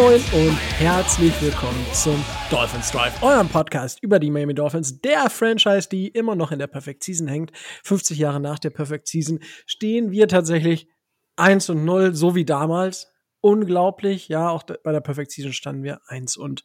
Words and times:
Moin 0.00 0.22
und 0.32 0.56
herzlich 0.78 1.32
willkommen 1.42 1.84
zum 1.92 2.24
Dolphins 2.52 2.92
Drive, 2.92 3.20
eurem 3.20 3.48
Podcast 3.48 4.00
über 4.00 4.20
die 4.20 4.30
Miami 4.30 4.54
Dolphins, 4.54 5.00
der 5.00 5.28
Franchise, 5.28 5.88
die 5.88 6.06
immer 6.06 6.36
noch 6.36 6.52
in 6.52 6.60
der 6.60 6.68
Perfect 6.68 7.02
Season 7.02 7.26
hängt. 7.26 7.50
50 7.82 8.16
Jahre 8.16 8.38
nach 8.38 8.60
der 8.60 8.70
Perfect 8.70 9.08
Season 9.08 9.40
stehen 9.66 10.12
wir 10.12 10.28
tatsächlich 10.28 10.88
1 11.34 11.70
und 11.70 11.84
0, 11.84 12.14
so 12.14 12.36
wie 12.36 12.44
damals. 12.44 13.10
Unglaublich, 13.40 14.28
ja, 14.28 14.48
auch 14.50 14.62
bei 14.62 14.92
der 14.92 15.00
Perfect 15.00 15.32
Season 15.32 15.52
standen 15.52 15.82
wir 15.82 16.00
1 16.06 16.36
und 16.36 16.62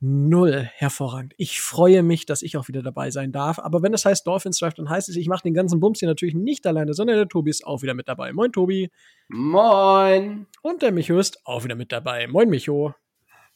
Null. 0.00 0.70
Hervorragend. 0.74 1.34
Ich 1.38 1.60
freue 1.60 2.04
mich, 2.04 2.24
dass 2.24 2.42
ich 2.42 2.56
auch 2.56 2.68
wieder 2.68 2.82
dabei 2.82 3.10
sein 3.10 3.32
darf. 3.32 3.58
Aber 3.58 3.82
wenn 3.82 3.92
es 3.92 4.04
heißt 4.04 4.24
Dolphins 4.24 4.58
Drive, 4.58 4.74
dann 4.74 4.88
heißt 4.88 5.08
es, 5.08 5.16
ich 5.16 5.26
mache 5.26 5.42
den 5.42 5.54
ganzen 5.54 5.80
Bums 5.80 5.98
hier 5.98 6.08
natürlich 6.08 6.36
nicht 6.36 6.66
alleine, 6.68 6.94
sondern 6.94 7.16
der 7.16 7.28
Tobi 7.28 7.50
ist 7.50 7.66
auch 7.66 7.82
wieder 7.82 7.94
mit 7.94 8.06
dabei. 8.08 8.32
Moin, 8.32 8.52
Tobi. 8.52 8.90
Moin. 9.28 10.46
Und 10.62 10.82
der 10.82 10.92
Micho 10.92 11.18
ist 11.18 11.44
auch 11.44 11.64
wieder 11.64 11.74
mit 11.74 11.90
dabei. 11.90 12.28
Moin, 12.28 12.48
Micho. 12.48 12.94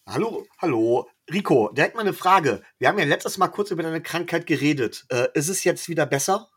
Hallo, 0.05 0.45
hallo. 0.59 1.09
Rico, 1.32 1.70
direkt 1.73 1.95
mal 1.95 2.01
eine 2.01 2.12
Frage. 2.12 2.62
Wir 2.79 2.88
haben 2.88 2.98
ja 2.98 3.04
letztes 3.04 3.38
Mal 3.38 3.46
kurz 3.46 3.70
über 3.70 3.84
deine 3.84 4.02
Krankheit 4.02 4.46
geredet. 4.46 5.04
Äh, 5.10 5.29
ist 5.34 5.48
es 5.48 5.62
jetzt 5.62 5.88
wieder 5.88 6.06
besser? 6.06 6.48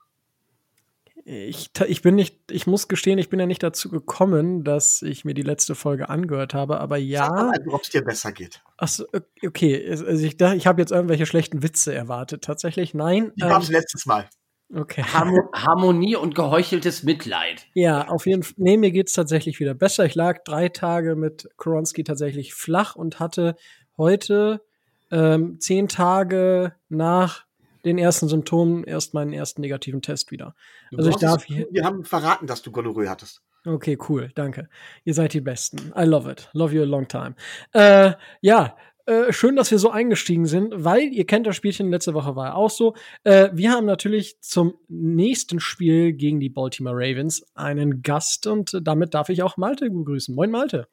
Ich, 1.28 1.72
ich 1.88 2.04
bin 2.04 2.14
nicht, 2.14 2.52
ich 2.52 2.68
muss 2.68 2.88
gestehen, 2.88 3.18
ich 3.18 3.30
bin 3.30 3.40
ja 3.40 3.48
nicht 3.48 3.64
dazu 3.64 3.90
gekommen, 3.90 4.64
dass 4.64 5.02
ich 5.02 5.26
mir 5.26 5.34
die 5.34 5.42
letzte 5.42 5.74
Folge 5.74 6.08
angehört 6.08 6.54
habe, 6.54 6.80
aber 6.80 6.98
ja. 6.98 7.52
Ob 7.68 7.82
es 7.82 7.90
dir 7.90 8.04
besser 8.04 8.32
geht. 8.32 8.62
Achso, 8.78 9.06
okay. 9.44 9.90
Also 9.90 10.06
ich 10.06 10.40
ich 10.40 10.68
habe 10.68 10.82
jetzt 10.82 10.92
irgendwelche 10.92 11.26
schlechten 11.26 11.64
Witze 11.64 11.96
erwartet. 11.96 12.44
Tatsächlich, 12.44 12.94
nein. 12.94 13.32
Die 13.38 13.44
ähm, 13.44 13.58
es 13.60 13.70
letztes 13.70 14.06
Mal. 14.06 14.30
Okay. 14.72 15.04
Harmonie 15.54 16.16
und 16.16 16.36
geheucheltes 16.36 17.02
Mitleid. 17.02 17.66
Ja, 17.74 18.08
auf 18.08 18.28
jeden 18.28 18.44
Fall. 18.44 18.54
Nee, 18.58 18.78
mir 18.78 18.92
geht's 18.92 19.14
tatsächlich 19.14 19.60
wieder 19.60 19.74
besser. 19.74 20.06
Ich 20.06 20.14
lag 20.14 20.44
drei 20.44 20.70
Tage 20.70 21.16
mit 21.16 21.50
Koronski 21.58 22.04
tatsächlich 22.04 22.54
flach 22.54 22.96
und 22.96 23.20
hatte 23.20 23.56
heute 23.98 24.62
ähm, 25.10 25.60
zehn 25.60 25.88
Tage 25.88 26.76
nach 26.88 27.45
den 27.86 27.98
ersten 27.98 28.28
Symptomen 28.28 28.84
erst 28.84 29.14
meinen 29.14 29.32
ersten 29.32 29.62
negativen 29.62 30.02
Test 30.02 30.32
wieder. 30.32 30.56
also 30.96 31.10
ich 31.10 31.18
darf 31.18 31.46
hier. 31.46 31.68
Wir 31.72 31.86
haben 31.86 32.04
verraten, 32.04 32.48
dass 32.48 32.62
du 32.62 32.72
Gonorrhoe 32.72 33.10
hattest. 33.10 33.42
Okay, 33.66 33.98
cool, 34.10 34.32
danke. 34.36 34.70
Ihr 35.06 35.14
seid 35.14 35.34
die 35.34 35.42
Besten. 35.42 35.92
I 35.98 36.04
love 36.04 36.30
it. 36.30 36.50
Love 36.54 36.76
you 36.76 36.84
a 36.84 36.86
long 36.86 37.08
time. 37.08 37.36
Äh, 37.74 38.14
ja, 38.42 38.76
äh, 39.08 39.32
schön, 39.32 39.56
dass 39.56 39.70
wir 39.70 39.80
so 39.80 39.92
eingestiegen 39.92 40.46
sind, 40.46 40.74
weil 40.76 41.14
ihr 41.14 41.26
kennt 41.26 41.46
das 41.46 41.56
Spielchen, 41.56 41.92
letzte 41.92 42.14
Woche 42.14 42.36
war 42.36 42.56
auch 42.56 42.72
so. 42.72 42.96
Äh, 43.24 43.50
wir 43.54 43.72
haben 43.72 43.86
natürlich 43.86 44.42
zum 44.42 44.76
nächsten 44.88 45.60
Spiel 45.60 46.14
gegen 46.14 46.40
die 46.40 46.50
Baltimore 46.50 46.96
Ravens 46.96 47.46
einen 47.54 48.02
Gast 48.02 48.48
und 48.48 48.80
damit 48.82 49.14
darf 49.14 49.30
ich 49.30 49.44
auch 49.44 49.58
Malte 49.58 49.90
begrüßen. 49.90 50.34
Moin, 50.34 50.50
Malte. 50.50 50.88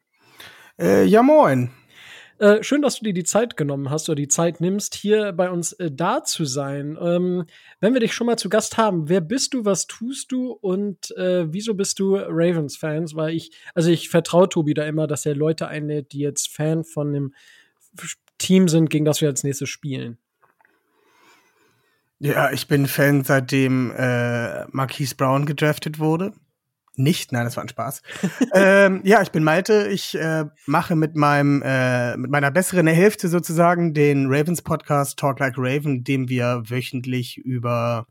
Äh, 0.79 1.05
ja, 1.05 1.23
moin. 1.23 1.71
Äh, 2.43 2.65
schön, 2.65 2.83
dass 2.83 2.97
du 2.97 3.05
dir 3.05 3.13
die 3.13 3.23
Zeit 3.23 3.57
genommen 3.57 3.89
hast 3.89 4.09
oder 4.09 4.17
die 4.17 4.27
Zeit 4.27 4.61
nimmst, 4.61 4.97
hier 4.97 5.31
bei 5.31 5.49
uns 5.49 5.75
äh, 5.75 5.93
da 5.93 6.25
zu 6.25 6.45
sein. 6.45 6.99
Ähm, 7.01 7.45
wenn 7.79 7.93
wir 7.93 8.01
dich 8.01 8.15
schon 8.15 8.27
mal 8.27 8.37
zu 8.37 8.49
Gast 8.49 8.77
haben, 8.77 9.09
wer 9.09 9.21
bist 9.21 9.55
du, 9.55 9.65
was 9.65 9.87
tust 9.87 10.33
du 10.33 10.51
und 10.51 11.17
äh, 11.17 11.53
wieso 11.53 11.75
bist 11.75 12.01
du 12.01 12.17
Ravens-Fans? 12.17 13.15
Weil 13.15 13.37
ich, 13.37 13.53
also 13.77 13.91
ich 13.93 14.09
vertraue 14.09 14.49
Tobi 14.49 14.75
da 14.75 14.85
immer, 14.85 15.07
dass 15.07 15.25
er 15.25 15.37
Leute 15.37 15.69
einlädt, 15.69 16.11
die 16.11 16.19
jetzt 16.19 16.53
Fan 16.53 16.83
von 16.83 17.11
einem 17.11 17.35
Team 18.39 18.67
sind, 18.67 18.91
gegen 18.91 19.05
das 19.05 19.21
wir 19.21 19.29
als 19.29 19.45
nächstes 19.45 19.69
spielen. 19.69 20.19
Ja, 22.19 22.51
ich 22.51 22.67
bin 22.67 22.89
Fan, 22.89 23.23
seitdem 23.23 23.93
äh, 23.97 24.67
Marquise 24.73 25.15
Brown 25.15 25.47
gedraftet 25.47 26.01
wurde 26.01 26.33
nicht. 26.95 27.33
Nein, 27.33 27.45
das 27.45 27.57
war 27.57 27.65
ein 27.65 27.69
Spaß. 27.69 28.03
ähm, 28.55 29.01
ja, 29.05 29.23
ich 29.23 29.31
bin 29.31 29.45
Malte. 29.45 29.89
Ich 29.89 30.15
äh, 30.15 30.45
mache 30.67 30.97
mit 30.97 31.17
meinem 31.17 31.63
äh, 31.65 32.17
mit 32.17 32.31
meiner 32.31 32.51
besseren 32.51 32.87
Hälfte 32.87 33.29
sozusagen 33.29 33.95
den 33.95 34.27
Ravens 34.29 34.63
Podcast 34.63 35.19
Talk 35.19 35.39
Like 35.41 35.55
Raven, 35.57 36.05
dem 36.05 36.29
wir 36.29 36.63
wöchentlich 36.67 37.39
über 37.39 38.07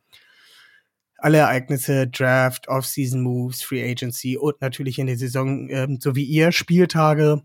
alle 1.22 1.38
Ereignisse, 1.38 2.08
Draft, 2.08 2.68
Off-Season 2.68 3.22
Moves, 3.22 3.62
Free 3.62 3.90
Agency 3.90 4.38
und 4.38 4.60
natürlich 4.60 4.98
in 4.98 5.06
der 5.06 5.18
Saison, 5.18 5.70
ähm, 5.70 6.00
so 6.02 6.16
wie 6.16 6.24
ihr, 6.24 6.52
Spieltage 6.52 7.42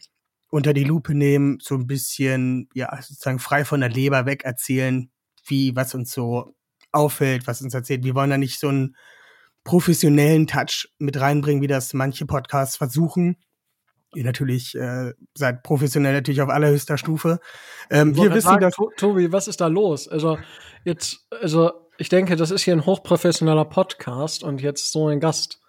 unter 0.49 0.73
die 0.73 0.85
Lupe 0.85 1.15
nehmen, 1.15 1.59
so 1.61 1.75
ein 1.75 1.87
bisschen, 1.87 2.69
ja, 2.73 2.91
sozusagen 3.03 3.39
frei 3.39 3.65
von 3.67 3.81
der 3.81 3.91
Leber 3.91 4.25
weg 4.25 4.45
erzählen, 4.45 5.11
wie, 5.47 5.77
was 5.77 5.95
uns 5.95 6.13
so 6.13 6.55
auffällt, 6.91 7.47
was 7.47 7.61
uns 7.61 7.75
erzählt. 7.75 8.05
Wir 8.05 8.15
wollen 8.15 8.31
da 8.31 8.39
nicht 8.39 8.59
so 8.59 8.71
ein 8.71 8.97
professionellen 9.67 10.47
Touch 10.47 10.89
mit 10.99 11.21
reinbringen, 11.21 11.61
wie 11.61 11.67
das 11.67 11.93
manche 11.93 12.25
Podcasts 12.25 12.77
versuchen. 12.77 13.37
Ihr 14.15 14.25
natürlich 14.25 14.75
äh, 14.77 15.13
seid 15.37 15.63
professionell 15.63 16.15
natürlich 16.15 16.41
auf 16.41 16.49
allerhöchster 16.49 16.97
Stufe. 16.97 17.41
Ähm, 17.91 18.17
wir 18.17 18.33
wissen, 18.33 18.49
sagen, 18.49 18.61
dass 18.63 18.77
Tobi, 18.97 19.33
was 19.33 19.49
ist 19.49 19.61
da 19.61 19.67
los? 19.67 20.09
Also 20.09 20.39
jetzt, 20.85 21.27
also 21.43 21.73
ich 21.99 22.09
denke, 22.09 22.37
das 22.37 22.51
ist 22.51 22.63
hier 22.63 22.75
ein 22.75 22.87
hochprofessioneller 22.87 23.65
Podcast 23.65 24.45
und 24.45 24.63
jetzt 24.63 24.93
so 24.93 25.09
ein 25.09 25.21
Gast. 25.21 25.61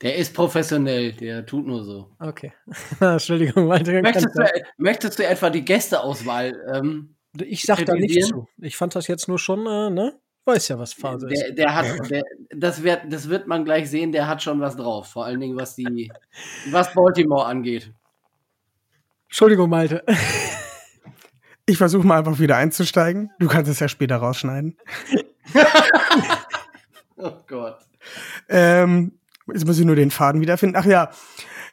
Der 0.00 0.16
ist 0.16 0.32
professionell, 0.32 1.12
der 1.12 1.44
tut 1.44 1.66
nur 1.66 1.84
so. 1.84 2.10
Okay. 2.20 2.52
Entschuldigung, 3.00 3.68
weiter. 3.68 4.00
Möchtest 4.02 4.36
du, 4.36 4.44
möchtest 4.76 5.18
du 5.18 5.26
etwa 5.26 5.50
die 5.50 5.64
Gästeauswahl? 5.64 6.54
Ähm, 6.72 7.16
ich 7.42 7.62
sag 7.62 7.84
da 7.84 7.94
nicht 7.94 8.24
zu. 8.24 8.46
Ich 8.58 8.76
fand 8.76 8.94
das 8.94 9.08
jetzt 9.08 9.28
nur 9.28 9.38
schon, 9.38 9.66
äh, 9.66 9.90
ne? 9.90 10.20
Weiß 10.44 10.68
ja, 10.68 10.78
was 10.78 10.92
Phase 10.92 11.26
der, 11.26 11.48
ist. 11.48 11.58
Der 11.58 11.74
hat, 11.74 11.86
der, 12.10 12.22
das, 12.50 12.82
wird, 12.82 13.02
das 13.10 13.28
wird 13.28 13.46
man 13.46 13.64
gleich 13.64 13.90
sehen, 13.90 14.12
der 14.12 14.28
hat 14.28 14.42
schon 14.42 14.60
was 14.60 14.76
drauf. 14.76 15.08
Vor 15.08 15.24
allen 15.24 15.40
Dingen, 15.40 15.56
was 15.56 15.74
die, 15.74 16.12
was 16.70 16.92
Baltimore 16.92 17.46
angeht. 17.46 17.92
Entschuldigung, 19.28 19.70
Malte. 19.70 20.04
Ich 21.66 21.78
versuche 21.78 22.06
mal 22.06 22.18
einfach 22.18 22.38
wieder 22.38 22.58
einzusteigen. 22.58 23.30
Du 23.38 23.48
kannst 23.48 23.70
es 23.70 23.80
ja 23.80 23.88
später 23.88 24.16
rausschneiden. 24.16 24.76
oh 27.16 27.32
Gott. 27.46 27.78
Ähm, 28.50 29.12
jetzt 29.50 29.66
muss 29.66 29.78
ich 29.78 29.86
nur 29.86 29.96
den 29.96 30.10
Faden 30.10 30.42
wiederfinden. 30.42 30.76
Ach 30.76 30.84
ja, 30.84 31.10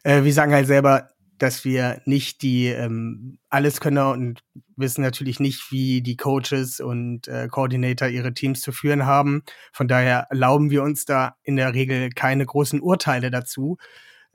äh, 0.03 0.23
wir 0.23 0.31
sagen 0.31 0.53
halt 0.53 0.67
selber, 0.67 1.09
dass 1.41 1.65
wir 1.65 2.01
nicht 2.05 2.43
die 2.43 2.67
ähm, 2.67 3.39
Alleskönner 3.49 4.11
und 4.11 4.43
wissen 4.75 5.01
natürlich 5.01 5.39
nicht, 5.39 5.71
wie 5.71 6.03
die 6.03 6.15
Coaches 6.15 6.79
und 6.79 7.27
äh, 7.27 7.47
Coordinator 7.47 8.07
ihre 8.09 8.35
Teams 8.35 8.61
zu 8.61 8.71
führen 8.71 9.07
haben. 9.07 9.41
Von 9.73 9.87
daher 9.87 10.27
erlauben 10.29 10.69
wir 10.69 10.83
uns 10.83 11.05
da 11.05 11.35
in 11.41 11.55
der 11.55 11.73
Regel 11.73 12.11
keine 12.11 12.45
großen 12.45 12.79
Urteile 12.79 13.31
dazu, 13.31 13.77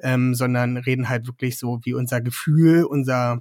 ähm, 0.00 0.34
sondern 0.34 0.78
reden 0.78 1.09
halt 1.09 1.28
wirklich 1.28 1.59
so, 1.59 1.78
wie 1.84 1.94
unser 1.94 2.21
Gefühl, 2.21 2.83
unser 2.83 3.41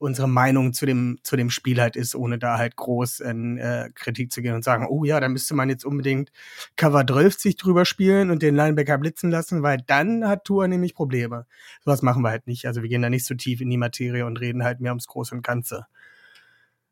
unsere 0.00 0.28
Meinung 0.28 0.72
zu 0.72 0.86
dem, 0.86 1.18
zu 1.22 1.36
dem 1.36 1.50
Spiel 1.50 1.80
halt 1.80 1.94
ist, 1.94 2.14
ohne 2.14 2.38
da 2.38 2.56
halt 2.56 2.74
groß 2.74 3.20
in 3.20 3.58
äh, 3.58 3.90
Kritik 3.94 4.32
zu 4.32 4.40
gehen 4.40 4.54
und 4.54 4.64
sagen, 4.64 4.86
oh 4.88 5.04
ja, 5.04 5.20
da 5.20 5.28
müsste 5.28 5.54
man 5.54 5.68
jetzt 5.68 5.84
unbedingt 5.84 6.32
Cover 6.76 7.06
12 7.06 7.38
sich 7.38 7.56
drüber 7.56 7.84
spielen 7.84 8.30
und 8.30 8.42
den 8.42 8.56
Linebacker 8.56 8.96
blitzen 8.96 9.30
lassen, 9.30 9.62
weil 9.62 9.78
dann 9.86 10.26
hat 10.26 10.44
Tour 10.44 10.66
nämlich 10.68 10.94
Probleme. 10.94 11.46
Sowas 11.84 12.00
machen 12.00 12.22
wir 12.22 12.30
halt 12.30 12.46
nicht. 12.46 12.64
Also 12.64 12.80
wir 12.80 12.88
gehen 12.88 13.02
da 13.02 13.10
nicht 13.10 13.26
so 13.26 13.34
tief 13.34 13.60
in 13.60 13.68
die 13.68 13.76
Materie 13.76 14.24
und 14.24 14.40
reden 14.40 14.64
halt 14.64 14.80
mehr 14.80 14.92
ums 14.92 15.06
Große 15.06 15.34
und 15.34 15.42
Ganze. 15.42 15.86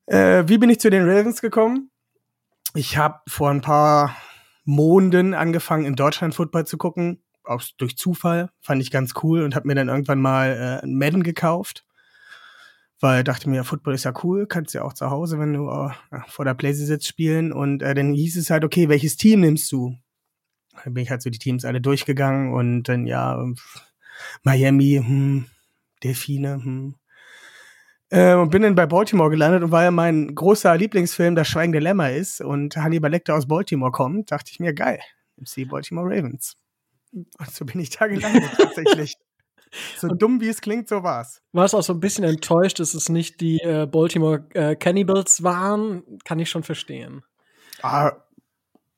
Äh, 0.04 0.44
wie 0.46 0.58
bin 0.58 0.68
ich 0.68 0.78
zu 0.78 0.90
den 0.90 1.08
Ravens 1.08 1.40
gekommen? 1.40 1.90
Ich 2.74 2.98
habe 2.98 3.20
vor 3.26 3.48
ein 3.48 3.62
paar 3.62 4.14
Monden 4.64 5.32
angefangen, 5.32 5.86
in 5.86 5.96
Deutschland 5.96 6.34
Football 6.34 6.66
zu 6.66 6.76
gucken. 6.76 7.22
Auch 7.42 7.62
durch 7.78 7.96
Zufall. 7.96 8.50
Fand 8.60 8.82
ich 8.82 8.90
ganz 8.90 9.14
cool 9.22 9.42
und 9.42 9.54
habe 9.54 9.66
mir 9.66 9.74
dann 9.74 9.88
irgendwann 9.88 10.20
mal 10.20 10.82
äh, 10.82 10.86
Madden 10.86 11.22
gekauft 11.22 11.86
weil 13.00 13.24
dachte 13.24 13.48
mir, 13.48 13.64
Football 13.64 13.94
ist 13.94 14.04
ja 14.04 14.12
cool, 14.22 14.46
kannst 14.46 14.74
ja 14.74 14.82
auch 14.82 14.92
zu 14.92 15.10
Hause, 15.10 15.38
wenn 15.38 15.52
du 15.52 15.70
äh, 15.70 15.90
vor 16.26 16.44
der 16.44 16.54
Playsee 16.54 16.84
sitzt, 16.84 17.06
spielen. 17.06 17.52
Und 17.52 17.82
äh, 17.82 17.94
dann 17.94 18.12
hieß 18.12 18.36
es 18.36 18.50
halt, 18.50 18.64
okay, 18.64 18.88
welches 18.88 19.16
Team 19.16 19.40
nimmst 19.40 19.70
du? 19.70 19.96
Dann 20.84 20.94
bin 20.94 21.02
ich 21.02 21.10
halt 21.10 21.22
so 21.22 21.30
die 21.30 21.38
Teams 21.38 21.64
alle 21.64 21.80
durchgegangen 21.80 22.52
und 22.52 22.84
dann 22.84 23.06
ja, 23.06 23.44
Miami, 24.42 25.02
hm, 25.04 25.46
Delfine, 26.02 26.62
hm. 26.62 26.94
Äh, 28.10 28.34
und 28.34 28.50
bin 28.50 28.62
dann 28.62 28.74
bei 28.74 28.86
Baltimore 28.86 29.28
gelandet 29.28 29.62
und 29.62 29.70
weil 29.70 29.84
ja 29.84 29.90
mein 29.90 30.34
großer 30.34 30.74
Lieblingsfilm 30.76 31.34
Das 31.34 31.46
Schweigende 31.46 31.78
Lämmer 31.78 32.10
ist 32.10 32.40
und 32.40 32.74
Hannibal 32.76 33.10
Lecter 33.10 33.34
aus 33.34 33.46
Baltimore 33.46 33.92
kommt, 33.92 34.32
dachte 34.32 34.50
ich 34.50 34.60
mir, 34.60 34.72
geil, 34.72 35.00
MC 35.36 35.68
Baltimore 35.68 36.06
Ravens. 36.06 36.56
Und 37.12 37.50
so 37.50 37.66
bin 37.66 37.80
ich 37.80 37.90
da 37.90 38.06
gelandet 38.06 38.50
tatsächlich. 38.56 39.16
So 39.96 40.08
und 40.08 40.22
dumm 40.22 40.40
wie 40.40 40.48
es 40.48 40.60
klingt, 40.60 40.88
so 40.88 41.02
war's. 41.02 41.42
Warst 41.52 41.74
auch 41.74 41.82
so 41.82 41.92
ein 41.92 42.00
bisschen 42.00 42.24
enttäuscht, 42.24 42.80
dass 42.80 42.94
es 42.94 43.08
nicht 43.08 43.40
die 43.40 43.58
äh, 43.58 43.86
Baltimore 43.86 44.44
äh, 44.54 44.76
Cannibals 44.76 45.42
waren? 45.42 46.02
Kann 46.24 46.38
ich 46.38 46.50
schon 46.50 46.62
verstehen. 46.62 47.22
Ah, 47.82 48.12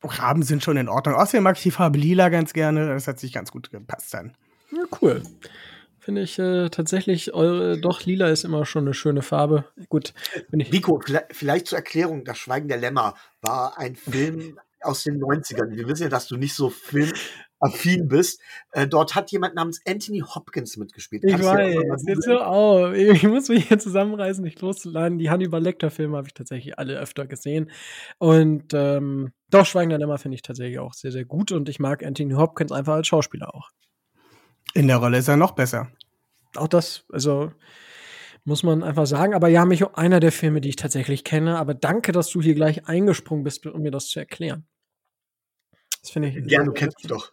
Raben 0.03 0.43
sind 0.43 0.65
schon 0.65 0.77
in 0.77 0.89
Ordnung. 0.89 1.15
Außerdem 1.15 1.43
mag 1.43 1.57
ich 1.57 1.63
die 1.63 1.71
Farbe 1.71 1.99
lila 1.99 2.29
ganz 2.29 2.53
gerne. 2.53 2.89
Das 2.89 3.07
hat 3.07 3.19
sich 3.19 3.33
ganz 3.33 3.51
gut 3.51 3.71
gepasst 3.71 4.15
dann. 4.15 4.37
Ja, 4.73 4.85
cool. 5.03 5.23
Finde 5.99 6.23
ich 6.23 6.39
äh, 6.39 6.71
tatsächlich, 6.71 7.35
eure, 7.35 7.79
doch, 7.79 8.05
lila 8.07 8.29
ist 8.29 8.45
immer 8.45 8.65
schon 8.65 8.85
eine 8.85 8.95
schöne 8.95 9.21
Farbe. 9.21 9.67
Gut. 9.91 10.15
Nico, 10.51 10.99
vielleicht, 11.05 11.27
vielleicht 11.33 11.67
zur 11.67 11.79
Erklärung: 11.79 12.25
Das 12.25 12.39
Schweigen 12.39 12.69
der 12.69 12.79
Lämmer 12.79 13.15
war 13.43 13.79
ein 13.79 13.97
Film 13.97 14.59
aus 14.81 15.03
den 15.03 15.21
90ern. 15.21 15.77
Wir 15.77 15.87
wissen 15.87 16.05
ja, 16.05 16.09
dass 16.09 16.27
du 16.27 16.37
nicht 16.37 16.55
so 16.55 16.71
Film 16.71 17.13
affin 17.61 18.09
bist. 18.09 18.41
Äh, 18.73 18.89
dort 18.89 19.15
hat 19.15 19.31
jemand 19.31 19.55
namens 19.55 19.81
Anthony 19.87 20.21
Hopkins 20.21 20.77
mitgespielt. 20.77 21.25
Ich 21.25 21.33
Kannst 21.33 21.49
dir 21.49 21.91
weiß, 21.91 22.05
jetzt 22.07 22.25
so 22.25 22.39
auf. 22.39 22.95
Ich 22.95 23.23
muss 23.23 23.49
mich 23.49 23.69
hier 23.69 23.79
zusammenreißen, 23.79 24.43
nicht 24.43 24.61
loszuladen. 24.61 25.19
Die 25.19 25.31
Hannibal 25.31 25.63
Lecter-Filme 25.63 26.17
habe 26.17 26.27
ich 26.27 26.35
tatsächlich 26.35 26.79
alle 26.79 26.99
öfter 26.99 27.27
gesehen. 27.27 27.71
Und 28.19 28.73
ähm, 28.75 29.33
doch, 29.51 29.67
Schweigen 29.67 29.91
der 29.91 29.99
Lämmer 29.99 30.19
finde 30.19 30.37
ich 30.37 30.43
tatsächlich 30.43 30.79
auch 30.79 30.95
sehr, 30.95 31.13
sehr 31.13 31.25
gut. 31.25 31.53
Und 31.53 31.69
ich 31.69 31.79
mag 31.79 32.05
Anthony 32.05 32.35
Hopkins 32.35 32.73
einfach 32.73 32.95
als 32.95 33.07
Schauspieler 33.07 33.55
auch. 33.55 33.71
In 34.75 34.89
der 34.89 34.97
Rolle 34.97 35.19
ist 35.19 35.29
er 35.29 35.37
noch 35.37 35.53
besser. 35.53 35.91
Auch 36.57 36.69
das, 36.69 37.05
also 37.13 37.53
muss 38.45 38.63
man 38.63 38.83
einfach 38.83 39.07
sagen. 39.07 39.35
Aber 39.35 39.49
ja, 39.49 39.65
Micho, 39.65 39.91
einer 39.95 40.21
der 40.21 40.33
Filme, 40.33 40.61
die 40.61 40.71
ich 40.71 40.77
tatsächlich 40.77 41.25
kenne. 41.25 41.59
Aber 41.59 41.75
danke, 41.75 42.13
dass 42.13 42.31
du 42.31 42.41
hier 42.41 42.55
gleich 42.55 42.89
eingesprungen 42.89 43.45
bist, 43.45 43.67
um 43.67 43.83
mir 43.83 43.91
das 43.91 44.09
zu 44.09 44.19
erklären. 44.19 44.67
Das 46.01 46.11
finde 46.11 46.29
ich. 46.29 46.47
Gern, 46.47 46.67
du 46.67 46.73
kennst 46.73 46.99
mich 46.99 47.09
doch. 47.09 47.31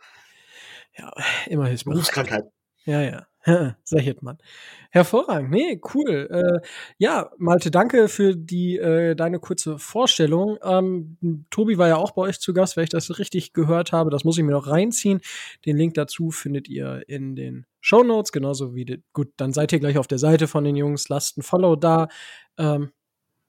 Ja, 0.98 1.12
immer 1.48 1.68
hilfsbereit. 1.68 1.96
Berufskrankheit. 1.96 2.46
Ja, 2.86 3.02
ja. 3.02 3.28
Sehr 3.84 4.02
Hitman. 4.02 4.38
Hervorragend. 4.92 5.52
Nee, 5.52 5.80
cool. 5.94 6.28
Äh, 6.30 6.68
ja, 6.98 7.32
Malte, 7.38 7.72
danke 7.72 8.10
für 8.10 8.36
die 8.36 8.78
äh, 8.78 9.16
deine 9.16 9.40
kurze 9.40 9.80
Vorstellung. 9.80 10.58
Ähm, 10.64 11.46
Tobi 11.50 11.78
war 11.78 11.88
ja 11.88 11.96
auch 11.96 12.12
bei 12.12 12.24
euch 12.24 12.40
zu 12.40 12.54
Gast, 12.54 12.76
wenn 12.76 12.84
ich 12.84 12.90
das 12.90 13.20
richtig 13.20 13.54
gehört 13.54 13.94
habe. 13.94 14.10
Das 14.10 14.26
muss 14.26 14.38
ich 14.38 14.44
mir 14.44 14.52
noch 14.52 14.68
reinziehen. 14.68 15.22
Den 15.66 15.78
Link 15.78 15.94
dazu 15.94 16.32
findet 16.32 16.68
ihr 16.68 17.04
in 17.08 17.36
den 17.36 17.66
Show 17.80 18.04
Notes, 18.04 18.34
genauso 18.34 18.76
wie 18.76 18.84
die, 18.84 19.04
gut, 19.14 19.30
dann 19.38 19.54
seid 19.54 19.72
ihr 19.72 19.80
gleich 19.80 19.98
auf 19.98 20.08
der 20.08 20.20
Seite 20.20 20.48
von 20.48 20.66
den 20.66 20.76
Jungs. 20.76 21.08
Lasst 21.08 21.38
ein 21.38 21.44
Follow 21.44 21.78
da, 21.78 22.10
ähm, 22.58 22.92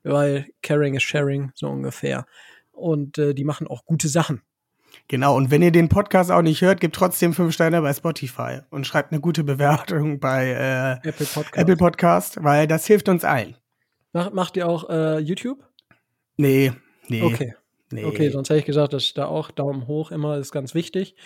weil 0.05 0.47
Caring 0.62 0.95
is 0.95 1.03
Sharing, 1.03 1.50
so 1.55 1.69
ungefähr. 1.69 2.27
Und 2.71 3.19
äh, 3.19 3.35
die 3.35 3.45
machen 3.45 3.67
auch 3.67 3.85
gute 3.85 4.09
Sachen. 4.09 4.43
Genau, 5.08 5.37
und 5.37 5.50
wenn 5.50 5.62
ihr 5.62 5.73
den 5.73 5.88
Podcast 5.88 6.31
auch 6.31 6.43
nicht 6.43 6.61
hört, 6.61 6.81
gebt 6.81 6.94
trotzdem 6.94 7.32
fünf 7.32 7.55
Sterne 7.55 7.81
bei 7.81 7.93
Spotify 7.94 8.61
und 8.70 8.87
schreibt 8.87 9.11
eine 9.11 9.20
gute 9.20 9.43
Bewertung 9.43 10.20
bei 10.20 10.50
äh, 10.50 11.08
Apple 11.08 11.26
Podcast. 11.26 11.56
Apple 11.56 11.76
Podcast, 11.76 12.44
weil 12.44 12.67
das 12.67 12.87
hilft 12.87 13.08
uns 13.08 13.25
allen. 13.25 13.56
Macht, 14.12 14.35
macht 14.35 14.56
ihr 14.56 14.69
auch 14.69 14.88
äh, 14.90 15.19
YouTube? 15.19 15.64
Nee, 16.37 16.73
nee. 17.08 17.23
Okay. 17.23 17.55
Nee. 17.90 18.05
Okay, 18.05 18.29
sonst 18.29 18.50
hätte 18.50 18.58
ich 18.58 18.67
gesagt, 18.67 18.93
dass 18.93 19.14
da 19.14 19.26
auch 19.26 19.50
Daumen 19.50 19.87
hoch 19.87 20.11
immer 20.11 20.37
ist 20.37 20.52
ganz 20.52 20.75
wichtig. 20.75 21.17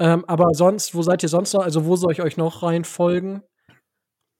Ähm, 0.00 0.24
aber 0.26 0.48
sonst, 0.54 0.94
wo 0.94 1.02
seid 1.02 1.22
ihr 1.22 1.28
sonst 1.28 1.52
noch? 1.52 1.62
Also, 1.62 1.84
wo 1.86 1.94
soll 1.94 2.12
ich 2.12 2.20
euch 2.20 2.36
noch 2.36 2.64
reinfolgen? 2.64 3.42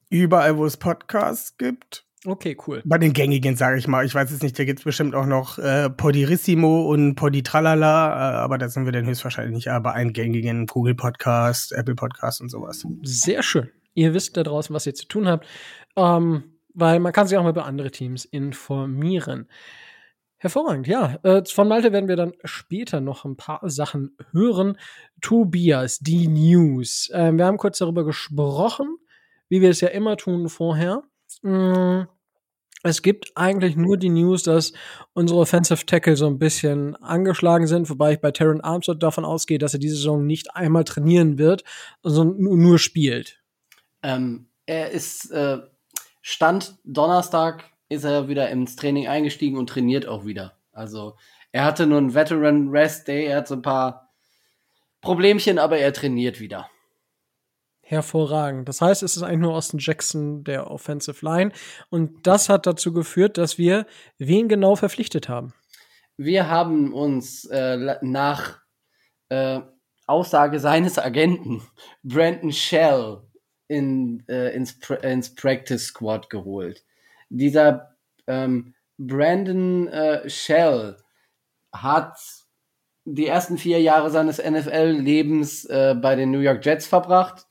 Überall, 0.08 0.56
wo 0.56 0.66
es 0.66 0.76
Podcasts 0.76 1.56
gibt. 1.58 2.04
Okay, 2.26 2.56
cool. 2.66 2.82
Bei 2.84 2.98
den 2.98 3.14
gängigen, 3.14 3.56
sage 3.56 3.78
ich 3.78 3.88
mal. 3.88 4.04
Ich 4.04 4.14
weiß 4.14 4.30
es 4.30 4.42
nicht, 4.42 4.58
da 4.58 4.64
gibt's 4.64 4.84
bestimmt 4.84 5.14
auch 5.14 5.24
noch 5.24 5.58
äh, 5.58 5.88
Podirissimo 5.88 6.90
und 6.90 7.14
Poditralala, 7.14 8.08
äh, 8.08 8.36
aber 8.36 8.58
da 8.58 8.68
sind 8.68 8.84
wir 8.84 8.92
dann 8.92 9.06
höchstwahrscheinlich 9.06 9.54
nicht. 9.54 9.68
Aber 9.68 9.94
einen 9.94 10.12
gängigen 10.12 10.66
Google 10.66 10.94
Podcast, 10.94 11.72
Apple 11.72 11.94
Podcast 11.94 12.42
und 12.42 12.50
sowas. 12.50 12.84
Sehr 13.02 13.42
schön. 13.42 13.70
Ihr 13.94 14.12
wisst 14.12 14.36
da 14.36 14.42
draußen, 14.42 14.74
was 14.74 14.86
ihr 14.86 14.94
zu 14.94 15.06
tun 15.08 15.28
habt. 15.28 15.46
Ähm, 15.96 16.44
weil 16.74 17.00
man 17.00 17.12
kann 17.12 17.26
sich 17.26 17.38
auch 17.38 17.42
mal 17.42 17.50
über 17.50 17.64
andere 17.64 17.90
Teams 17.90 18.24
informieren. 18.26 19.48
Hervorragend, 20.36 20.86
ja. 20.86 21.18
Äh, 21.22 21.44
von 21.44 21.68
Malte 21.68 21.92
werden 21.92 22.08
wir 22.08 22.16
dann 22.16 22.32
später 22.44 23.00
noch 23.00 23.24
ein 23.24 23.36
paar 23.36 23.60
Sachen 23.68 24.16
hören. 24.32 24.78
Tobias, 25.20 25.98
die 25.98 26.28
News. 26.28 27.10
Ähm, 27.12 27.38
wir 27.38 27.46
haben 27.46 27.58
kurz 27.58 27.78
darüber 27.78 28.04
gesprochen, 28.04 28.96
wie 29.48 29.60
wir 29.60 29.70
es 29.70 29.80
ja 29.80 29.88
immer 29.88 30.16
tun 30.16 30.48
vorher. 30.48 31.02
Mm, 31.42 32.02
Es 32.82 33.02
gibt 33.02 33.32
eigentlich 33.34 33.76
nur 33.76 33.98
die 33.98 34.08
News, 34.08 34.42
dass 34.42 34.72
unsere 35.12 35.40
Offensive 35.40 35.84
Tackle 35.84 36.16
so 36.16 36.26
ein 36.26 36.38
bisschen 36.38 36.96
angeschlagen 36.96 37.66
sind, 37.66 37.90
wobei 37.90 38.14
ich 38.14 38.20
bei 38.20 38.30
Taron 38.30 38.62
Armstead 38.62 39.02
davon 39.02 39.26
ausgehe, 39.26 39.58
dass 39.58 39.74
er 39.74 39.80
diese 39.80 39.96
Saison 39.96 40.26
nicht 40.26 40.56
einmal 40.56 40.84
trainieren 40.84 41.36
wird, 41.36 41.62
sondern 42.02 42.40
nu- 42.42 42.56
nur 42.56 42.78
spielt. 42.78 43.42
Ähm, 44.02 44.48
er 44.64 44.90
ist 44.90 45.30
äh, 45.30 45.58
Stand 46.22 46.78
Donnerstag 46.84 47.64
ist 47.90 48.04
er 48.04 48.28
wieder 48.28 48.48
ins 48.48 48.76
Training 48.76 49.08
eingestiegen 49.08 49.58
und 49.58 49.68
trainiert 49.68 50.06
auch 50.06 50.24
wieder. 50.24 50.56
Also 50.72 51.16
er 51.52 51.64
hatte 51.64 51.86
nur 51.86 51.98
einen 51.98 52.14
Veteran 52.14 52.68
Rest 52.68 53.08
Day, 53.08 53.26
er 53.26 53.38
hat 53.38 53.48
so 53.48 53.56
ein 53.56 53.62
paar 53.62 54.10
Problemchen, 55.02 55.58
aber 55.58 55.78
er 55.78 55.92
trainiert 55.92 56.40
wieder. 56.40 56.70
Hervorragend. 57.90 58.68
Das 58.68 58.80
heißt, 58.80 59.02
es 59.02 59.16
ist 59.16 59.24
eigentlich 59.24 59.40
nur 59.40 59.54
Austin 59.56 59.80
Jackson 59.80 60.44
der 60.44 60.70
Offensive 60.70 61.24
Line. 61.24 61.50
Und 61.88 62.24
das 62.24 62.48
hat 62.48 62.64
dazu 62.64 62.92
geführt, 62.92 63.36
dass 63.36 63.58
wir 63.58 63.84
wen 64.16 64.48
genau 64.48 64.76
verpflichtet 64.76 65.28
haben. 65.28 65.52
Wir 66.16 66.48
haben 66.48 66.94
uns 66.94 67.46
äh, 67.46 67.96
nach 68.00 68.60
äh, 69.28 69.58
Aussage 70.06 70.60
seines 70.60 71.00
Agenten 71.00 71.62
Brandon 72.04 72.52
Shell 72.52 73.22
in, 73.66 74.22
äh, 74.28 74.54
ins, 74.54 74.78
ins 75.02 75.34
Practice 75.34 75.86
Squad 75.86 76.30
geholt. 76.30 76.84
Dieser 77.28 77.96
ähm, 78.28 78.72
Brandon 78.98 79.88
äh, 79.88 80.30
Shell 80.30 80.96
hat 81.72 82.16
die 83.04 83.26
ersten 83.26 83.58
vier 83.58 83.80
Jahre 83.80 84.10
seines 84.10 84.38
NFL-Lebens 84.38 85.64
äh, 85.64 85.96
bei 86.00 86.14
den 86.14 86.30
New 86.30 86.38
York 86.38 86.64
Jets 86.64 86.86
verbracht 86.86 87.46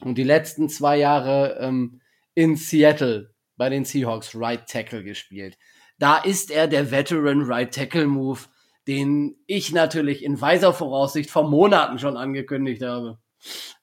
und 0.00 0.16
die 0.16 0.24
letzten 0.24 0.68
zwei 0.68 0.98
Jahre 0.98 1.58
ähm, 1.60 2.00
in 2.34 2.56
Seattle 2.56 3.34
bei 3.56 3.68
den 3.68 3.84
Seahawks 3.84 4.34
Right 4.34 4.66
Tackle 4.66 5.04
gespielt. 5.04 5.56
Da 5.98 6.18
ist 6.18 6.50
er 6.50 6.66
der 6.66 6.90
Veteran 6.90 7.42
Right 7.42 7.72
Tackle 7.72 8.06
Move, 8.06 8.40
den 8.86 9.36
ich 9.46 9.72
natürlich 9.72 10.24
in 10.24 10.40
weiser 10.40 10.72
Voraussicht 10.72 11.30
vor 11.30 11.48
Monaten 11.48 11.98
schon 11.98 12.16
angekündigt 12.16 12.82
habe. 12.82 13.18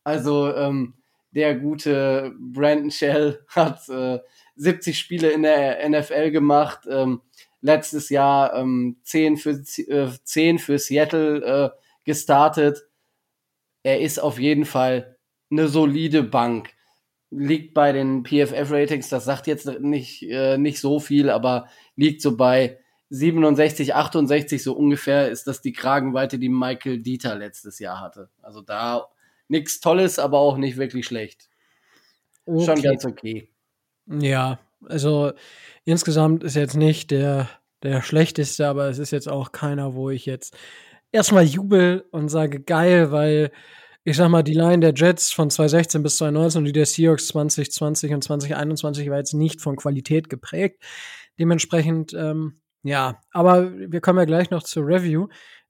Also 0.03 0.53
ähm, 0.53 0.95
der 1.31 1.55
gute 1.55 2.33
Brandon 2.37 2.91
Shell 2.91 3.45
hat 3.47 3.87
äh, 3.89 4.19
70 4.55 4.97
Spiele 4.97 5.31
in 5.31 5.43
der 5.43 5.87
NFL 5.89 6.31
gemacht. 6.31 6.81
Ähm, 6.89 7.21
letztes 7.61 8.09
Jahr 8.09 8.53
ähm, 8.55 8.97
10, 9.03 9.37
für, 9.37 9.51
äh, 9.51 10.09
10 10.23 10.59
für 10.59 10.77
Seattle 10.77 11.43
äh, 11.43 11.69
gestartet. 12.03 12.87
Er 13.83 14.01
ist 14.01 14.19
auf 14.19 14.39
jeden 14.39 14.65
Fall 14.65 15.17
eine 15.51 15.67
solide 15.67 16.23
Bank. 16.23 16.69
Liegt 17.29 17.73
bei 17.73 17.91
den 17.91 18.23
PFF-Ratings, 18.25 19.09
das 19.09 19.25
sagt 19.25 19.47
jetzt 19.47 19.65
nicht, 19.79 20.23
äh, 20.23 20.57
nicht 20.57 20.79
so 20.79 20.99
viel, 20.99 21.29
aber 21.29 21.67
liegt 21.95 22.21
so 22.21 22.35
bei 22.35 22.79
67, 23.09 23.93
68 23.93 24.63
so 24.63 24.73
ungefähr 24.73 25.29
ist 25.29 25.47
das 25.47 25.61
die 25.61 25.73
Kragenweite, 25.73 26.39
die 26.39 26.49
Michael 26.49 26.99
Dieter 26.99 27.35
letztes 27.35 27.79
Jahr 27.79 27.99
hatte. 27.99 28.29
Also 28.41 28.61
da 28.61 29.07
nichts 29.47 29.81
Tolles, 29.81 30.17
aber 30.17 30.39
auch 30.39 30.57
nicht 30.57 30.77
wirklich 30.77 31.05
schlecht. 31.05 31.49
Schon 32.45 32.69
Okay. 32.69 32.81
ganz 32.81 33.05
okay. 33.05 33.49
Ja, 34.07 34.59
also 34.85 35.33
insgesamt 35.83 36.43
ist 36.43 36.55
jetzt 36.55 36.75
nicht 36.75 37.11
der, 37.11 37.49
der 37.83 38.01
schlechteste, 38.01 38.67
aber 38.67 38.87
es 38.87 38.97
ist 38.97 39.11
jetzt 39.11 39.29
auch 39.29 39.51
keiner, 39.51 39.93
wo 39.93 40.09
ich 40.09 40.25
jetzt 40.25 40.57
erstmal 41.11 41.43
jubel 41.43 42.05
und 42.11 42.29
sage 42.29 42.61
geil, 42.61 43.11
weil 43.11 43.51
ich 44.03 44.17
sag 44.17 44.29
mal, 44.29 44.43
die 44.43 44.53
Line 44.53 44.79
der 44.79 44.93
Jets 44.95 45.31
von 45.31 45.49
2016 45.49 46.01
bis 46.01 46.17
2019 46.17 46.59
und 46.59 46.65
die 46.65 46.71
der 46.71 46.85
Seahawks 46.85 47.27
2020 47.27 48.13
und 48.13 48.23
2021 48.23 49.09
war 49.09 49.17
jetzt 49.17 49.33
nicht 49.33 49.61
von 49.61 49.75
Qualität 49.75 50.29
geprägt. 50.29 50.83
Dementsprechend, 51.39 52.13
ähm, 52.13 52.61
ja, 52.83 53.19
aber 53.31 53.71
wir 53.77 54.01
kommen 54.01 54.19
ja 54.19 54.25
gleich 54.25 54.49
noch 54.49 54.63
zur 54.63 54.87
Review 54.87 55.27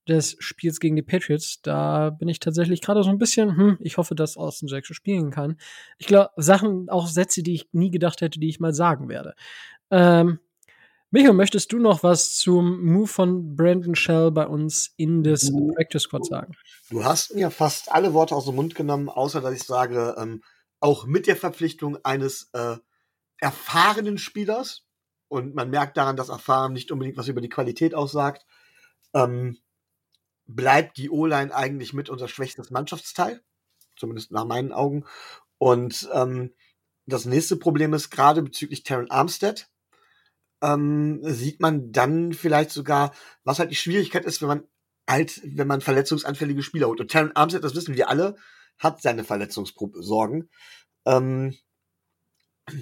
des 0.08 0.38
Spiels 0.40 0.80
gegen 0.80 0.96
die 0.96 1.02
Patriots. 1.02 1.62
Da 1.62 2.10
bin 2.10 2.30
ich 2.30 2.40
tatsächlich 2.40 2.82
gerade 2.82 3.04
so 3.04 3.10
ein 3.10 3.18
bisschen, 3.18 3.56
hm, 3.56 3.78
ich 3.82 3.98
hoffe, 3.98 4.16
dass 4.16 4.38
Austin 4.38 4.70
Jackson 4.70 4.96
spielen 4.96 5.32
kann. 5.32 5.58
Ich 5.98 6.08
glaube, 6.08 6.30
Sachen, 6.38 6.90
auch 6.90 7.08
Sätze, 7.08 7.44
die 7.44 7.54
ich 7.54 7.68
nie 7.74 7.92
gedacht 7.92 8.22
hätte, 8.22 8.40
die 8.40 8.50
ich 8.50 8.60
mal 8.60 8.74
sagen 8.74 9.10
werde. 9.10 9.36
Ähm, 9.92 10.40
Micho, 11.14 11.34
möchtest 11.34 11.74
du 11.74 11.78
noch 11.78 12.04
was 12.04 12.38
zum 12.38 12.86
Move 12.86 13.08
von 13.08 13.56
Brandon 13.58 13.96
Shell 13.96 14.32
bei 14.32 14.48
uns 14.48 14.94
in 14.96 15.24
das 15.24 15.42
Du- 15.42 15.74
Practice 15.74 16.04
Squad 16.04 16.26
sagen? 16.26 16.54
Du 16.90 17.04
hast 17.04 17.36
mir 17.36 17.52
fast 17.52 17.92
alle 17.92 18.14
Worte 18.14 18.34
aus 18.34 18.46
dem 18.46 18.56
Mund 18.56 18.76
genommen, 18.76 19.10
außer 19.10 19.42
dass 19.42 19.54
ich 19.54 19.64
sage, 19.64 20.16
ähm, 20.18 20.42
auch 20.80 21.06
mit 21.06 21.28
der 21.28 21.36
Verpflichtung 21.36 21.98
eines 22.06 22.50
äh, 22.54 22.78
erfahrenen 23.40 24.18
Spielers, 24.18 24.86
und 25.28 25.54
man 25.54 25.70
merkt 25.70 25.98
daran, 25.98 26.16
dass 26.16 26.30
erfahren 26.30 26.72
nicht 26.72 26.92
unbedingt 26.92 27.18
was 27.18 27.28
über 27.28 27.42
die 27.42 27.50
Qualität 27.50 27.94
aussagt, 27.94 28.46
ähm, 29.14 29.58
bleibt 30.46 30.98
die 30.98 31.10
O-Line 31.10 31.54
eigentlich 31.54 31.94
mit 31.94 32.10
unser 32.10 32.30
schwächstes 32.30 32.72
Mannschaftsteil, 32.72 33.42
zumindest 33.98 34.32
nach 34.32 34.46
meinen 34.46 34.72
Augen. 34.72 35.04
Und 35.58 36.10
ähm, 36.14 36.54
das 37.06 37.26
nächste 37.26 37.58
Problem 37.58 37.94
ist 37.94 38.12
gerade 38.12 38.42
bezüglich 38.42 38.84
Terran 38.84 39.10
Armstead, 39.10 39.68
ähm, 40.62 41.20
sieht 41.24 41.60
man 41.60 41.92
dann 41.92 42.34
vielleicht 42.34 42.72
sogar, 42.72 43.14
was 43.44 43.60
halt 43.60 43.72
die 43.72 43.76
Schwierigkeit 43.76 44.26
ist, 44.26 44.42
wenn 44.42 44.48
man 44.48 44.64
halt, 45.10 45.42
wenn 45.44 45.68
man 45.68 45.82
verletzungsanfällige 45.82 46.64
Spieler 46.64 46.88
holt. 46.88 47.02
Und 47.02 47.10
Terran 47.10 47.32
Armstead, 47.34 47.64
das 47.64 47.76
wissen 47.76 47.96
wir 47.96 48.10
alle, 48.10 48.36
hat 48.78 49.02
seine 49.02 49.24
Verletzungssorgen. 49.24 50.50
Ähm, 51.06 51.56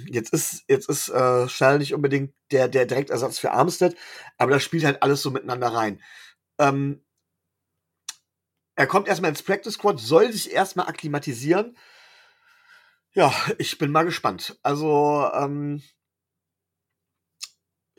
jetzt 0.08 0.34
ist, 0.34 0.64
jetzt 0.68 0.90
ist 0.90 1.10
äh, 1.10 1.48
Schall 1.48 1.80
nicht 1.80 1.94
unbedingt 1.94 2.34
der, 2.52 2.68
der 2.68 2.86
Direktersatz 2.86 3.40
für 3.40 3.52
Armstead, 3.52 3.96
aber 4.38 4.52
das 4.52 4.64
spielt 4.64 4.84
halt 4.84 5.02
alles 5.02 5.22
so 5.22 5.32
miteinander 5.32 5.68
rein. 5.68 6.02
Ähm, 6.58 7.04
er 8.76 8.88
kommt 8.88 9.08
erstmal 9.08 9.30
ins 9.30 9.44
Practice 9.44 9.74
Squad, 9.74 10.00
soll 10.00 10.32
sich 10.32 10.52
erstmal 10.52 10.88
akklimatisieren. 10.88 11.78
Ja, 13.14 13.34
ich 13.58 13.78
bin 13.78 13.92
mal 13.92 14.06
gespannt. 14.06 14.58
Also, 14.64 15.30
ähm, 15.34 15.82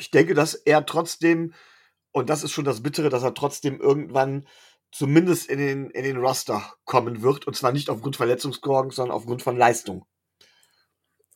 ich 0.00 0.10
denke, 0.10 0.34
dass 0.34 0.54
er 0.54 0.86
trotzdem, 0.86 1.52
und 2.12 2.30
das 2.30 2.42
ist 2.42 2.52
schon 2.52 2.64
das 2.64 2.82
Bittere, 2.82 3.10
dass 3.10 3.22
er 3.22 3.34
trotzdem 3.34 3.80
irgendwann 3.80 4.46
zumindest 4.92 5.48
in 5.48 5.58
den, 5.58 5.90
in 5.90 6.04
den 6.04 6.16
Roster 6.16 6.74
kommen 6.84 7.22
wird. 7.22 7.46
Und 7.46 7.54
zwar 7.54 7.72
nicht 7.72 7.90
aufgrund 7.90 8.16
Verletzungssorgen, 8.16 8.90
sondern 8.90 9.14
aufgrund 9.14 9.42
von 9.42 9.56
Leistung. 9.56 10.04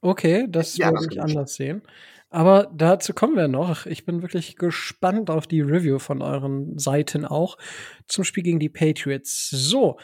Okay, 0.00 0.47
das 0.49 0.76
ja, 0.76 0.90
würde 0.90 1.06
ich 1.11 1.21
anders 1.21 1.54
sehen. 1.54 1.83
Aber 2.30 2.68
dazu 2.75 3.12
kommen 3.12 3.37
wir 3.37 3.49
noch. 3.49 3.87
Ich 3.87 4.04
bin 4.04 4.23
wirklich 4.23 4.56
gespannt 4.56 5.30
auf 5.30 5.47
die 5.47 5.61
Review 5.61 5.99
von 5.99 6.21
euren 6.21 6.78
Seiten 6.78 7.25
auch 7.25 7.56
zum 8.09 8.25
Spiel 8.25 8.42
gegen 8.42 8.59
die 8.59 8.68
Patriots. 8.68 9.50
So, 9.50 9.99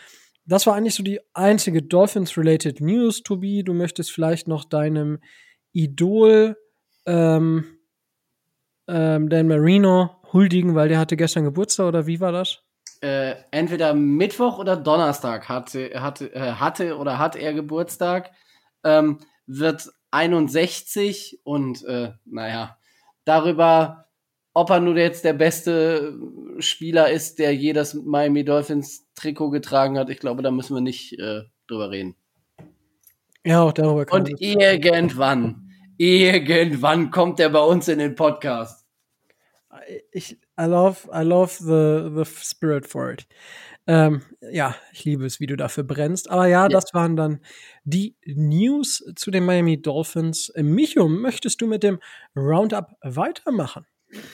das 0.47 0.67
war 0.67 0.75
eigentlich 0.75 0.95
so 0.95 1.03
die 1.03 1.21
einzige 1.35 1.83
Dolphins-related 1.83 2.81
News, 2.81 3.23
Tobi. 3.23 3.65
Du 3.65 3.75
möchtest 3.75 4.13
vielleicht 4.13 4.47
noch 4.47 4.65
deinem 4.65 5.19
Idol 5.73 6.57
ähm, 7.05 7.80
ähm, 8.91 9.29
Dan 9.29 9.49
Marino 9.49 10.11
huldigen, 10.33 10.75
weil 10.75 10.89
der 10.89 10.99
hatte 10.99 11.17
gestern 11.17 11.45
Geburtstag 11.45 11.87
oder 11.87 12.07
wie 12.07 12.21
war 12.21 12.33
das? 12.33 12.63
Äh, 13.01 13.37
entweder 13.51 13.95
Mittwoch 13.95 14.59
oder 14.59 14.77
Donnerstag 14.77 15.49
hatte, 15.49 15.91
hatte, 15.95 16.35
äh, 16.35 16.53
hatte 16.53 16.99
oder 16.99 17.19
hat 17.19 17.37
er 17.37 17.55
Geburtstag. 17.55 18.31
Ähm, 18.85 19.21
wird 19.47 19.91
61 20.11 21.41
und 21.45 21.85
äh, 21.85 22.13
naja, 22.25 22.77
darüber, 23.25 24.07
ob 24.53 24.71
er 24.71 24.81
nur 24.81 24.97
jetzt 24.97 25.25
der 25.25 25.33
beste 25.33 26.19
Spieler 26.59 27.11
ist, 27.11 27.39
der 27.39 27.55
je 27.55 27.73
das 27.73 27.95
Miami 27.95 28.45
Dolphins 28.45 29.09
Trikot 29.15 29.51
getragen 29.51 29.99
hat, 29.99 30.11
ich 30.11 30.19
glaube, 30.19 30.43
da 30.43 30.51
müssen 30.51 30.75
wir 30.75 30.81
nicht 30.81 31.19
äh, 31.19 31.43
drüber 31.69 31.91
reden. 31.91 32.17
Ja, 33.45 33.63
auch 33.63 33.73
darüber 33.73 34.05
kann 34.05 34.23
Und 34.23 34.41
irgendwann, 34.41 35.71
irgendwann 35.97 37.11
kommt 37.11 37.41
er 37.41 37.49
bei 37.51 37.63
uns 37.63 37.89
in 37.89 37.99
den 37.99 38.15
Podcast. 38.15 38.80
Ich, 40.13 40.39
I 40.59 40.65
love, 40.65 41.09
I 41.13 41.23
love 41.23 41.57
the, 41.59 42.11
the 42.15 42.25
spirit 42.25 42.87
for 42.87 43.11
it. 43.11 43.27
Ähm, 43.87 44.23
ja, 44.41 44.77
ich 44.93 45.05
liebe 45.05 45.27
es, 45.27 45.41
wie 45.41 45.47
du 45.47 45.57
dafür 45.57 45.85
brennst. 45.85 46.31
Aber 46.31 46.47
ja, 46.47 46.63
ja, 46.63 46.69
das 46.69 46.93
waren 46.93 47.17
dann 47.17 47.41
die 47.85 48.17
News 48.25 49.05
zu 49.17 49.31
den 49.31 49.45
Miami 49.45 49.81
Dolphins. 49.81 50.53
Micho, 50.57 51.09
möchtest 51.09 51.61
du 51.61 51.67
mit 51.67 51.83
dem 51.83 51.99
Roundup 52.37 52.93
weitermachen? 53.03 53.87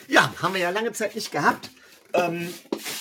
Ja, 0.08 0.34
haben 0.42 0.54
wir 0.54 0.60
ja 0.60 0.70
lange 0.70 0.92
Zeit 0.92 1.14
nicht 1.14 1.32
gehabt. 1.32 1.70
Ähm, 2.12 2.52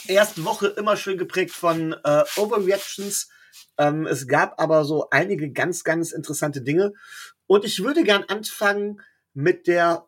erste 0.08 0.44
Woche 0.46 0.68
immer 0.68 0.98
schön 0.98 1.18
geprägt 1.18 1.52
von 1.52 1.94
äh, 2.04 2.24
Overreactions. 2.38 3.30
Ähm, 3.78 4.06
es 4.06 4.28
gab 4.28 4.62
aber 4.62 4.86
so 4.86 5.10
einige 5.10 5.52
ganz, 5.52 5.84
ganz 5.84 6.12
interessante 6.12 6.62
Dinge. 6.62 6.94
Und 7.48 7.66
ich 7.66 7.84
würde 7.84 8.04
gern 8.04 8.24
anfangen 8.28 9.02
mit 9.34 9.68
der 9.68 10.06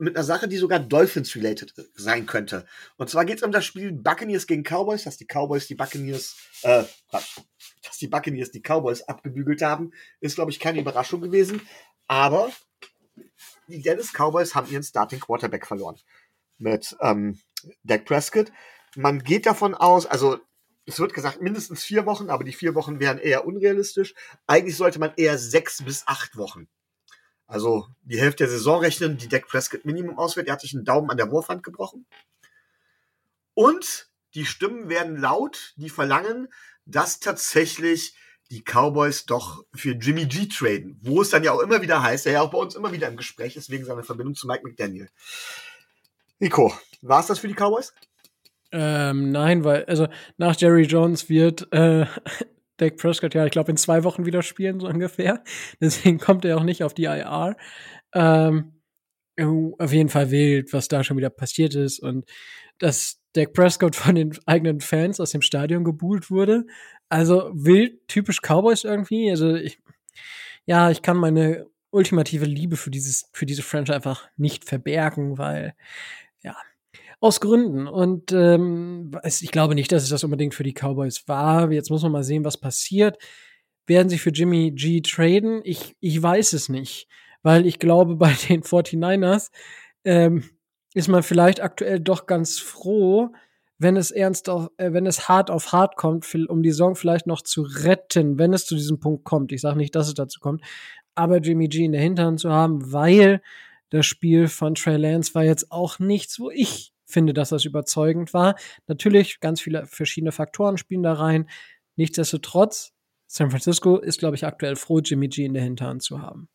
mit 0.00 0.16
einer 0.16 0.24
Sache, 0.24 0.48
die 0.48 0.56
sogar 0.56 0.80
Dolphins-related 0.80 1.74
sein 1.94 2.26
könnte. 2.26 2.66
Und 2.96 3.10
zwar 3.10 3.24
geht 3.24 3.38
es 3.38 3.42
um 3.42 3.52
das 3.52 3.64
Spiel 3.64 3.92
Buccaneers 3.92 4.46
gegen 4.46 4.62
Cowboys, 4.62 5.04
dass 5.04 5.16
die 5.16 5.26
Cowboys 5.26 5.66
die 5.66 5.74
Buccaneers, 5.74 6.36
äh, 6.62 6.84
dass 7.10 7.98
die 8.00 8.08
Buccaneers 8.08 8.50
die 8.50 8.62
Cowboys 8.62 9.02
abgebügelt 9.02 9.62
haben, 9.62 9.92
ist, 10.20 10.36
glaube 10.36 10.50
ich, 10.50 10.58
keine 10.58 10.80
Überraschung 10.80 11.20
gewesen. 11.20 11.60
Aber 12.06 12.50
die 13.68 13.82
Dallas 13.82 14.12
Cowboys 14.12 14.54
haben 14.54 14.70
ihren 14.70 14.82
Starting 14.82 15.20
Quarterback 15.20 15.66
verloren. 15.66 15.96
Mit 16.58 16.96
ähm, 17.00 17.38
Dak 17.84 18.04
Prescott. 18.06 18.50
Man 18.96 19.22
geht 19.22 19.46
davon 19.46 19.74
aus, 19.74 20.06
also 20.06 20.38
es 20.86 20.98
wird 20.98 21.14
gesagt, 21.14 21.40
mindestens 21.40 21.84
vier 21.84 22.06
Wochen, 22.06 22.30
aber 22.30 22.42
die 22.42 22.52
vier 22.52 22.74
Wochen 22.74 23.00
wären 23.00 23.18
eher 23.18 23.46
unrealistisch. 23.46 24.14
Eigentlich 24.46 24.76
sollte 24.76 24.98
man 24.98 25.12
eher 25.16 25.38
sechs 25.38 25.84
bis 25.84 26.06
acht 26.06 26.36
Wochen 26.36 26.68
also 27.50 27.88
die 28.04 28.20
Hälfte 28.20 28.44
der 28.44 28.52
Saison 28.52 28.80
rechnen, 28.80 29.16
die 29.18 29.28
Dak 29.28 29.48
Prescott 29.48 29.84
Minimum 29.84 30.18
auswählt. 30.18 30.46
Er 30.46 30.52
hat 30.52 30.60
sich 30.60 30.72
einen 30.72 30.84
Daumen 30.84 31.10
an 31.10 31.16
der 31.16 31.32
Wurfhand 31.32 31.64
gebrochen. 31.64 32.06
Und 33.54 34.08
die 34.34 34.46
Stimmen 34.46 34.88
werden 34.88 35.16
laut, 35.16 35.74
die 35.76 35.90
verlangen, 35.90 36.46
dass 36.86 37.18
tatsächlich 37.18 38.14
die 38.50 38.62
Cowboys 38.62 39.26
doch 39.26 39.64
für 39.74 39.92
Jimmy 39.92 40.26
G 40.26 40.46
traden. 40.46 41.00
Wo 41.02 41.22
es 41.22 41.30
dann 41.30 41.42
ja 41.42 41.50
auch 41.50 41.60
immer 41.60 41.82
wieder 41.82 42.00
heißt, 42.00 42.24
der 42.26 42.34
ja 42.34 42.40
auch 42.42 42.52
bei 42.52 42.58
uns 42.58 42.76
immer 42.76 42.92
wieder 42.92 43.08
im 43.08 43.16
Gespräch 43.16 43.56
ist, 43.56 43.68
wegen 43.68 43.84
seiner 43.84 44.04
Verbindung 44.04 44.36
zu 44.36 44.46
Mike 44.46 44.62
McDaniel. 44.64 45.08
Nico, 46.38 46.72
war 47.02 47.18
es 47.18 47.26
das 47.26 47.40
für 47.40 47.48
die 47.48 47.54
Cowboys? 47.54 47.92
Ähm, 48.70 49.32
nein, 49.32 49.64
weil, 49.64 49.84
also 49.86 50.06
nach 50.36 50.54
Jerry 50.56 50.84
Jones 50.84 51.28
wird 51.28 51.72
äh, 51.72 52.06
Dak 52.80 52.96
Prescott 52.96 53.34
ja, 53.34 53.44
ich 53.44 53.52
glaube, 53.52 53.70
in 53.70 53.76
zwei 53.76 54.04
Wochen 54.04 54.26
wieder 54.26 54.42
spielen, 54.42 54.80
so 54.80 54.86
ungefähr. 54.88 55.42
Deswegen 55.80 56.18
kommt 56.18 56.44
er 56.44 56.56
auch 56.56 56.64
nicht 56.64 56.82
auf 56.82 56.94
die 56.94 57.04
IR. 57.04 57.56
Ähm, 58.14 58.74
auf 59.78 59.92
jeden 59.92 60.10
Fall 60.10 60.30
wild, 60.30 60.72
was 60.72 60.88
da 60.88 61.02
schon 61.02 61.16
wieder 61.16 61.30
passiert 61.30 61.74
ist 61.74 62.00
und 62.00 62.26
dass 62.78 63.20
Dak 63.32 63.52
Prescott 63.52 63.96
von 63.96 64.14
den 64.14 64.36
eigenen 64.46 64.80
Fans 64.80 65.20
aus 65.20 65.30
dem 65.30 65.42
Stadion 65.42 65.84
gebuhlt 65.84 66.30
wurde. 66.30 66.66
Also 67.08 67.50
wild, 67.54 68.06
typisch 68.08 68.40
Cowboys 68.42 68.84
irgendwie. 68.84 69.30
Also 69.30 69.54
ich, 69.54 69.78
ja, 70.66 70.90
ich 70.90 71.02
kann 71.02 71.16
meine 71.16 71.66
ultimative 71.90 72.44
Liebe 72.44 72.76
für 72.76 72.90
dieses, 72.90 73.28
für 73.32 73.46
diese 73.46 73.62
Franchise 73.62 73.94
einfach 73.94 74.28
nicht 74.36 74.64
verbergen, 74.64 75.38
weil, 75.38 75.74
ja, 76.42 76.56
aus 77.20 77.40
Gründen. 77.40 77.86
Und 77.86 78.32
ähm, 78.32 79.12
ich 79.24 79.52
glaube 79.52 79.74
nicht, 79.74 79.92
dass 79.92 80.02
es 80.02 80.08
das 80.08 80.24
unbedingt 80.24 80.54
für 80.54 80.64
die 80.64 80.74
Cowboys 80.74 81.28
war. 81.28 81.70
Jetzt 81.70 81.90
muss 81.90 82.02
man 82.02 82.12
mal 82.12 82.24
sehen, 82.24 82.44
was 82.44 82.58
passiert. 82.58 83.18
Werden 83.86 84.08
sie 84.08 84.18
für 84.18 84.30
Jimmy 84.30 84.72
G 84.72 85.00
traden? 85.02 85.60
Ich, 85.64 85.96
ich 86.00 86.20
weiß 86.20 86.54
es 86.54 86.68
nicht. 86.68 87.08
Weil 87.42 87.66
ich 87.66 87.78
glaube, 87.78 88.16
bei 88.16 88.34
den 88.48 88.62
49ers 88.62 89.50
ähm, 90.04 90.44
ist 90.94 91.08
man 91.08 91.22
vielleicht 91.22 91.60
aktuell 91.60 92.00
doch 92.00 92.26
ganz 92.26 92.58
froh, 92.58 93.28
wenn 93.78 93.96
es 93.96 94.10
ernst 94.10 94.48
auf, 94.48 94.70
äh, 94.78 94.92
wenn 94.92 95.06
es 95.06 95.28
hart 95.28 95.50
auf 95.50 95.72
hart 95.72 95.96
kommt, 95.96 96.34
um 96.48 96.62
die 96.62 96.70
Saison 96.70 96.96
vielleicht 96.96 97.26
noch 97.26 97.42
zu 97.42 97.62
retten, 97.62 98.38
wenn 98.38 98.52
es 98.52 98.66
zu 98.66 98.74
diesem 98.74 98.98
Punkt 98.98 99.24
kommt. 99.24 99.52
Ich 99.52 99.60
sage 99.60 99.76
nicht, 99.76 99.94
dass 99.94 100.08
es 100.08 100.14
dazu 100.14 100.40
kommt, 100.40 100.62
aber 101.14 101.38
Jimmy 101.38 101.68
G 101.68 101.84
in 101.84 101.92
der 101.92 102.00
Hinterhand 102.00 102.40
zu 102.40 102.50
haben, 102.50 102.92
weil 102.92 103.40
das 103.90 104.06
Spiel 104.06 104.48
von 104.48 104.74
Trey 104.74 104.96
Lance 104.96 105.34
war 105.34 105.44
jetzt 105.44 105.72
auch 105.72 105.98
nichts, 105.98 106.38
wo 106.38 106.50
ich 106.50 106.92
finde, 107.10 107.34
dass 107.34 107.50
das 107.50 107.64
überzeugend 107.64 108.32
war. 108.32 108.56
Natürlich, 108.86 109.40
ganz 109.40 109.60
viele 109.60 109.86
verschiedene 109.86 110.32
Faktoren 110.32 110.78
spielen 110.78 111.02
da 111.02 111.12
rein. 111.14 111.48
Nichtsdestotrotz, 111.96 112.92
San 113.26 113.50
Francisco 113.50 113.98
ist, 113.98 114.18
glaube 114.18 114.36
ich, 114.36 114.44
aktuell 114.44 114.76
froh, 114.76 115.00
Jimmy 115.00 115.28
G 115.28 115.44
in 115.44 115.54
der 115.54 115.62
Hinterhand 115.62 116.02
zu 116.02 116.22
haben. 116.22 116.48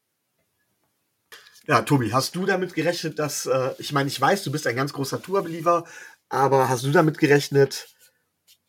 Ja, 1.68 1.82
Tobi, 1.82 2.14
hast 2.14 2.36
du 2.36 2.46
damit 2.46 2.76
gerechnet, 2.76 3.18
dass, 3.18 3.48
äh, 3.48 3.72
ich 3.80 3.92
meine, 3.92 4.08
ich 4.08 4.22
weiß, 4.22 4.44
du 4.44 4.52
bist 4.52 4.68
ein 4.68 4.76
ganz 4.76 4.94
großer 4.94 5.22
Tour-Believer, 5.22 5.86
aber 6.30 6.70
hast 6.70 6.84
du 6.84 6.92
damit 6.92 7.18
gerechnet, 7.18 7.88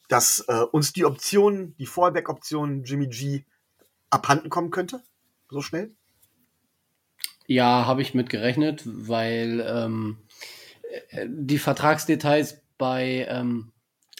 dass 0.08 0.44
äh, 0.48 0.62
uns 0.72 0.92
die 0.92 1.04
Option, 1.04 1.74
die 1.78 1.86
Fallback-Option 1.86 2.84
Jimmy 2.84 3.08
G 3.08 3.44
abhanden 4.08 4.48
kommen 4.48 4.70
könnte? 4.70 5.02
So 5.50 5.60
schnell? 5.60 5.94
Ja, 7.46 7.86
habe 7.86 8.02
ich 8.02 8.14
mit 8.14 8.30
gerechnet, 8.30 8.82
weil 8.86 9.64
ähm, 9.66 10.18
die 11.26 11.58
Vertragsdetails 11.58 12.62
bei, 12.78 13.26
ähm, 13.28 13.72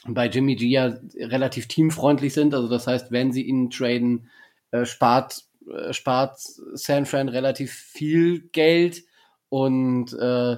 bei 0.07 0.27
Jimmy 0.27 0.57
G 0.57 0.67
ja 0.69 0.97
relativ 1.17 1.69
teamfreundlich 1.69 2.35
sind. 2.35 2.55
Also 2.55 2.69
das 2.69 2.87
heißt, 2.87 3.11
wenn 3.11 3.33
sie 3.33 3.43
ihn 3.43 3.71
traden, 3.71 4.29
äh, 4.71 4.85
spart, 4.85 5.45
äh, 5.71 5.93
spart 5.93 6.39
San 6.75 7.07
Fran 7.07 7.29
relativ 7.29 7.73
viel 7.73 8.49
Geld 8.53 9.03
und 9.49 10.13
äh, 10.13 10.57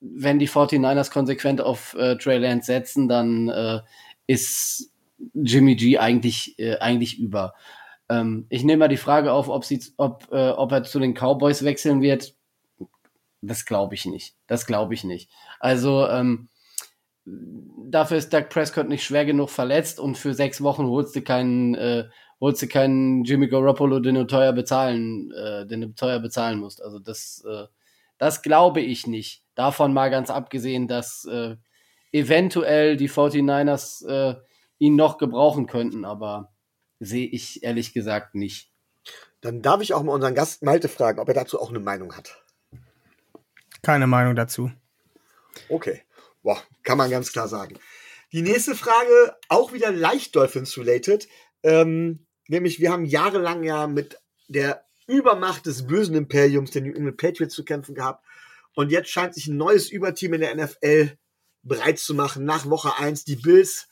wenn 0.00 0.38
die 0.38 0.48
49ers 0.48 1.10
konsequent 1.10 1.60
auf 1.60 1.94
äh, 1.94 2.16
Trey 2.16 2.38
Lance 2.38 2.66
setzen, 2.66 3.08
dann 3.08 3.48
äh, 3.48 3.80
ist 4.26 4.92
Jimmy 5.34 5.76
G 5.76 5.98
eigentlich, 5.98 6.58
äh, 6.58 6.76
eigentlich 6.78 7.18
über. 7.18 7.54
Ähm, 8.08 8.46
ich 8.48 8.64
nehme 8.64 8.80
mal 8.80 8.88
die 8.88 8.96
Frage 8.96 9.32
auf, 9.32 9.48
ob, 9.48 9.64
sie, 9.64 9.80
ob, 9.96 10.28
äh, 10.32 10.50
ob 10.50 10.72
er 10.72 10.84
zu 10.84 10.98
den 10.98 11.14
Cowboys 11.14 11.64
wechseln 11.64 12.00
wird. 12.00 12.34
Das 13.42 13.64
glaube 13.64 13.94
ich 13.94 14.04
nicht. 14.04 14.34
Das 14.46 14.66
glaube 14.66 14.94
ich 14.94 15.04
nicht. 15.04 15.30
Also 15.58 16.06
ähm, 16.08 16.48
dafür 17.24 18.18
ist 18.18 18.32
Doug 18.32 18.48
Prescott 18.48 18.88
nicht 18.88 19.04
schwer 19.04 19.24
genug 19.24 19.50
verletzt 19.50 20.00
und 20.00 20.16
für 20.16 20.34
sechs 20.34 20.62
Wochen 20.62 20.86
holst 20.86 21.14
du 21.16 21.22
keinen, 21.22 21.74
äh, 21.74 22.08
holst 22.40 22.62
du 22.62 22.68
keinen 22.68 23.24
Jimmy 23.24 23.48
Garoppolo, 23.48 24.00
den 24.00 24.16
du 24.16 24.26
teuer 24.26 24.52
bezahlen, 24.52 25.32
äh, 25.32 25.66
den 25.66 25.80
du 25.80 25.94
teuer 25.94 26.20
bezahlen 26.20 26.58
musst. 26.58 26.82
Also 26.82 26.98
das, 26.98 27.44
äh, 27.48 27.66
das 28.18 28.42
glaube 28.42 28.80
ich 28.80 29.06
nicht. 29.06 29.44
Davon 29.54 29.92
mal 29.92 30.10
ganz 30.10 30.30
abgesehen, 30.30 30.88
dass 30.88 31.24
äh, 31.24 31.56
eventuell 32.12 32.96
die 32.96 33.08
49ers 33.08 34.06
äh, 34.06 34.36
ihn 34.78 34.96
noch 34.96 35.18
gebrauchen 35.18 35.66
könnten, 35.66 36.04
aber 36.04 36.52
sehe 36.98 37.26
ich 37.26 37.62
ehrlich 37.62 37.92
gesagt 37.92 38.34
nicht. 38.34 38.70
Dann 39.40 39.62
darf 39.62 39.80
ich 39.80 39.94
auch 39.94 40.02
mal 40.02 40.12
unseren 40.12 40.34
Gast 40.34 40.62
Malte 40.62 40.88
fragen, 40.88 41.18
ob 41.18 41.28
er 41.28 41.34
dazu 41.34 41.60
auch 41.60 41.70
eine 41.70 41.80
Meinung 41.80 42.14
hat. 42.14 42.42
Keine 43.82 44.06
Meinung 44.06 44.36
dazu. 44.36 44.70
Okay. 45.68 46.02
Boah, 46.42 46.62
kann 46.82 46.98
man 46.98 47.10
ganz 47.10 47.32
klar 47.32 47.48
sagen. 47.48 47.78
Die 48.32 48.42
nächste 48.42 48.74
Frage, 48.74 49.36
auch 49.48 49.72
wieder 49.72 49.90
leicht 49.90 50.36
Dolphins-related. 50.36 51.28
Ähm, 51.62 52.26
nämlich, 52.48 52.80
wir 52.80 52.92
haben 52.92 53.04
jahrelang 53.04 53.64
ja 53.64 53.86
mit 53.86 54.18
der 54.48 54.84
Übermacht 55.06 55.66
des 55.66 55.86
bösen 55.86 56.14
Imperiums, 56.14 56.70
den 56.70 56.84
New 56.84 56.94
England 56.94 57.16
Patriots, 57.16 57.54
zu 57.54 57.64
kämpfen 57.64 57.94
gehabt. 57.94 58.24
Und 58.74 58.90
jetzt 58.90 59.10
scheint 59.10 59.34
sich 59.34 59.48
ein 59.48 59.56
neues 59.56 59.90
Überteam 59.90 60.34
in 60.34 60.40
der 60.42 60.54
NFL 60.54 61.18
bereit 61.62 61.98
zu 61.98 62.14
machen. 62.14 62.44
Nach 62.44 62.66
Woche 62.70 62.96
1 62.96 63.24
die 63.24 63.36
Bills. 63.36 63.88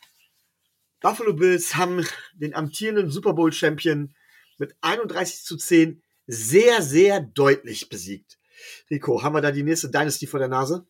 Buffalo 1.01 1.33
Bills 1.35 1.75
haben 1.75 2.07
den 2.35 2.55
amtierenden 2.55 3.11
Super 3.11 3.35
Bowl 3.35 3.53
Champion 3.53 4.15
mit 4.59 4.75
31 4.81 5.45
zu 5.45 5.57
10 5.57 6.03
sehr, 6.27 6.83
sehr 6.83 7.21
deutlich 7.21 7.89
besiegt. 7.89 8.38
Rico, 8.91 9.23
haben 9.23 9.35
wir 9.35 9.41
da 9.41 9.51
die 9.51 9.63
nächste 9.63 9.91
Dynasty 9.91 10.27
vor 10.27 10.41
der 10.41 10.49
Nase? 10.49 10.87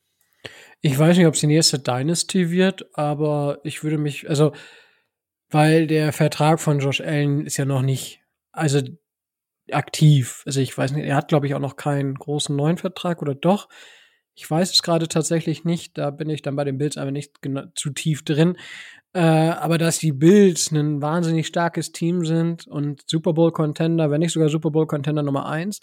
Ich 0.80 0.98
weiß 0.98 1.16
nicht, 1.16 1.26
ob 1.26 1.34
es 1.34 1.40
die 1.40 1.46
nächste 1.46 1.78
Dynasty 1.78 2.50
wird, 2.50 2.86
aber 2.96 3.58
ich 3.64 3.82
würde 3.82 3.98
mich, 3.98 4.28
also, 4.28 4.52
weil 5.50 5.86
der 5.86 6.12
Vertrag 6.12 6.60
von 6.60 6.78
Josh 6.78 7.00
Allen 7.00 7.46
ist 7.46 7.56
ja 7.56 7.64
noch 7.64 7.82
nicht, 7.82 8.20
also 8.52 8.80
aktiv. 9.72 10.42
Also 10.46 10.60
ich 10.60 10.76
weiß 10.76 10.92
nicht, 10.92 11.06
er 11.06 11.16
hat, 11.16 11.28
glaube 11.28 11.46
ich, 11.46 11.54
auch 11.54 11.60
noch 11.60 11.76
keinen 11.76 12.14
großen 12.14 12.54
neuen 12.54 12.78
Vertrag 12.78 13.22
oder 13.22 13.34
doch. 13.34 13.68
Ich 14.34 14.48
weiß 14.48 14.72
es 14.72 14.82
gerade 14.82 15.08
tatsächlich 15.08 15.64
nicht. 15.64 15.98
Da 15.98 16.10
bin 16.10 16.30
ich 16.30 16.42
dann 16.42 16.56
bei 16.56 16.64
den 16.64 16.78
Bills 16.78 16.96
aber 16.96 17.10
nicht 17.10 17.34
zu 17.74 17.90
tief 17.90 18.24
drin. 18.24 18.56
Äh, 19.12 19.20
aber 19.20 19.78
dass 19.78 19.98
die 19.98 20.12
Bills 20.12 20.70
ein 20.70 21.02
wahnsinnig 21.02 21.46
starkes 21.46 21.92
Team 21.92 22.24
sind 22.24 22.66
und 22.66 23.02
Super 23.06 23.32
Bowl 23.32 23.52
Contender, 23.52 24.10
wenn 24.10 24.20
nicht 24.20 24.32
sogar 24.32 24.48
Super 24.48 24.70
Bowl 24.70 24.86
Contender 24.86 25.22
Nummer 25.22 25.48
eins, 25.48 25.80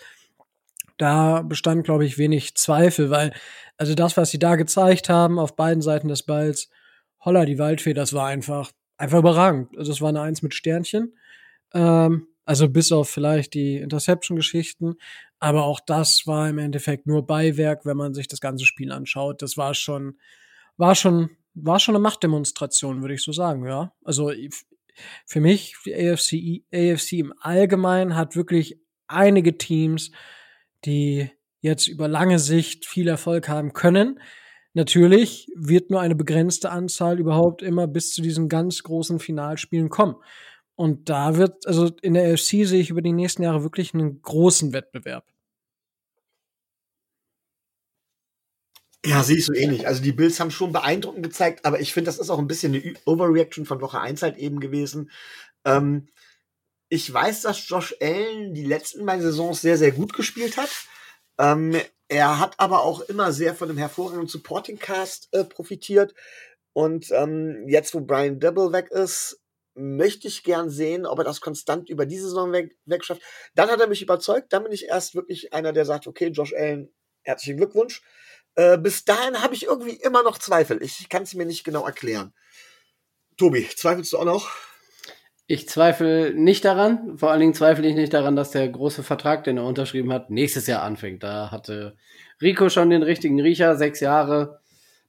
da 0.97 1.41
bestand, 1.41 1.83
glaube 1.83 2.05
ich, 2.05 2.17
wenig 2.17 2.55
Zweifel, 2.55 3.09
weil 3.09 3.33
also 3.77 3.95
das, 3.95 4.15
was 4.17 4.31
sie 4.31 4.39
da 4.39 4.55
gezeigt 4.55 5.09
haben 5.09 5.39
auf 5.39 5.55
beiden 5.55 5.81
Seiten 5.81 6.07
des 6.07 6.23
Balls, 6.23 6.69
holla 7.19 7.45
die 7.45 7.59
Waldfee, 7.59 7.93
das 7.93 8.13
war 8.13 8.27
einfach 8.27 8.71
einfach 8.97 9.19
überragend. 9.19 9.77
Also 9.77 9.91
es 9.91 10.01
war 10.01 10.09
eine 10.09 10.21
Eins 10.21 10.41
mit 10.41 10.53
Sternchen. 10.53 11.17
Ähm, 11.73 12.27
also 12.45 12.69
bis 12.69 12.91
auf 12.91 13.09
vielleicht 13.09 13.53
die 13.53 13.77
Interception-Geschichten. 13.77 14.95
Aber 15.39 15.65
auch 15.65 15.79
das 15.79 16.27
war 16.27 16.47
im 16.49 16.59
Endeffekt 16.59 17.07
nur 17.07 17.25
Beiwerk, 17.25 17.85
wenn 17.85 17.97
man 17.97 18.13
sich 18.13 18.27
das 18.27 18.39
ganze 18.39 18.65
Spiel 18.65 18.91
anschaut. 18.91 19.41
Das 19.41 19.57
war 19.57 19.73
schon, 19.73 20.17
war 20.77 20.95
schon, 20.95 21.31
war 21.53 21.79
schon 21.79 21.95
eine 21.95 22.01
Machtdemonstration, 22.01 23.01
würde 23.01 23.15
ich 23.15 23.23
so 23.23 23.31
sagen, 23.31 23.65
ja. 23.65 23.93
Also 24.03 24.31
für 25.25 25.41
mich, 25.41 25.75
die 25.85 25.93
AFC, 25.93 26.63
AFC 26.73 27.13
im 27.13 27.33
Allgemeinen 27.39 28.15
hat 28.15 28.35
wirklich 28.35 28.79
einige 29.07 29.57
Teams, 29.57 30.11
die 30.83 31.29
jetzt 31.61 31.87
über 31.87 32.07
lange 32.07 32.39
Sicht 32.39 32.85
viel 32.85 33.07
Erfolg 33.07 33.49
haben 33.49 33.73
können. 33.73 34.19
Natürlich 34.73 35.47
wird 35.55 35.89
nur 35.89 36.01
eine 36.01 36.15
begrenzte 36.15 36.69
Anzahl 36.69 37.19
überhaupt 37.19 37.61
immer 37.61 37.87
bis 37.87 38.11
zu 38.11 38.21
diesen 38.21 38.49
ganz 38.49 38.83
großen 38.83 39.19
Finalspielen 39.19 39.89
kommen. 39.89 40.15
Und 40.75 41.09
da 41.09 41.37
wird, 41.37 41.65
also 41.65 41.89
in 42.01 42.13
der 42.13 42.33
AFC 42.33 42.65
sehe 42.65 42.81
ich 42.81 42.89
über 42.89 43.01
die 43.01 43.13
nächsten 43.13 43.43
Jahre 43.43 43.63
wirklich 43.63 43.93
einen 43.93 44.21
großen 44.21 44.73
Wettbewerb. 44.73 45.25
Ja, 49.05 49.23
sehe 49.23 49.37
ich 49.37 49.45
so 49.45 49.53
ähnlich. 49.53 49.87
Also 49.87 50.01
die 50.01 50.11
Bills 50.11 50.39
haben 50.39 50.51
schon 50.51 50.73
beeindruckend 50.73 51.23
gezeigt, 51.23 51.63
aber 51.63 51.79
ich 51.79 51.93
finde, 51.93 52.07
das 52.07 52.17
ist 52.17 52.29
auch 52.29 52.39
ein 52.39 52.47
bisschen 52.47 52.73
eine 52.73 52.93
Overreaction 53.05 53.65
von 53.65 53.79
Woche 53.79 54.01
1 54.01 54.23
halt 54.23 54.37
eben 54.37 54.59
gewesen. 54.59 55.11
Ähm, 55.63 56.07
ich 56.89 57.11
weiß, 57.11 57.41
dass 57.41 57.67
Josh 57.67 57.95
Allen 57.99 58.53
die 58.53 58.65
letzten 58.65 59.05
beiden 59.05 59.21
Saisons 59.23 59.61
sehr, 59.61 59.77
sehr 59.77 59.91
gut 59.91 60.13
gespielt 60.13 60.57
hat. 60.57 60.69
Ähm, 61.37 61.75
er 62.07 62.39
hat 62.39 62.59
aber 62.59 62.83
auch 62.83 63.01
immer 63.01 63.31
sehr 63.33 63.55
von 63.55 63.67
dem 63.67 63.77
hervorragenden 63.77 64.27
Supporting 64.27 64.77
Cast 64.77 65.29
äh, 65.33 65.43
profitiert. 65.43 66.13
Und 66.73 67.11
ähm, 67.11 67.65
jetzt, 67.67 67.93
wo 67.93 68.01
Brian 68.01 68.39
Dibble 68.39 68.71
weg 68.71 68.91
ist, 68.91 69.41
möchte 69.73 70.27
ich 70.27 70.43
gern 70.43 70.69
sehen, 70.69 71.05
ob 71.05 71.19
er 71.19 71.25
das 71.25 71.41
konstant 71.41 71.89
über 71.89 72.05
diese 72.05 72.29
Saison 72.29 72.51
weg, 72.51 72.77
wegschafft. 72.85 73.21
Dann 73.55 73.69
hat 73.69 73.79
er 73.79 73.87
mich 73.87 74.01
überzeugt. 74.01 74.53
Dann 74.53 74.63
bin 74.63 74.71
ich 74.71 74.85
erst 74.85 75.15
wirklich 75.15 75.53
einer, 75.53 75.73
der 75.73 75.85
sagt, 75.85 76.07
okay, 76.07 76.27
Josh 76.27 76.53
Allen, 76.53 76.93
herzlichen 77.23 77.57
Glückwunsch. 77.57 78.01
Äh, 78.55 78.77
bis 78.77 79.03
dahin 79.03 79.41
habe 79.41 79.53
ich 79.53 79.63
irgendwie 79.63 79.95
immer 79.95 80.23
noch 80.23 80.37
Zweifel. 80.37 80.81
Ich 80.81 81.09
kann 81.09 81.23
es 81.23 81.33
mir 81.33 81.45
nicht 81.45 81.63
genau 81.63 81.85
erklären. 81.85 82.33
Tobi, 83.37 83.67
zweifelst 83.75 84.13
du 84.13 84.19
auch 84.19 84.25
noch? 84.25 84.49
Ich 85.47 85.69
zweifle 85.69 86.33
nicht 86.33 86.65
daran. 86.65 87.17
Vor 87.17 87.29
allen 87.29 87.39
Dingen 87.39 87.53
zweifle 87.53 87.87
ich 87.87 87.95
nicht 87.95 88.13
daran, 88.13 88.35
dass 88.35 88.51
der 88.51 88.67
große 88.67 89.03
Vertrag, 89.03 89.43
den 89.43 89.57
er 89.57 89.65
unterschrieben 89.65 90.11
hat, 90.11 90.31
nächstes 90.31 90.65
Jahr 90.65 90.81
anfängt. 90.81 91.21
Da 91.21 91.51
hatte 91.51 91.95
Rico 92.41 92.69
schon 92.69 92.89
den 92.89 93.03
richtigen 93.03 93.39
Riecher. 93.39 93.75
Sechs 93.75 93.99
Jahre, 93.99 94.59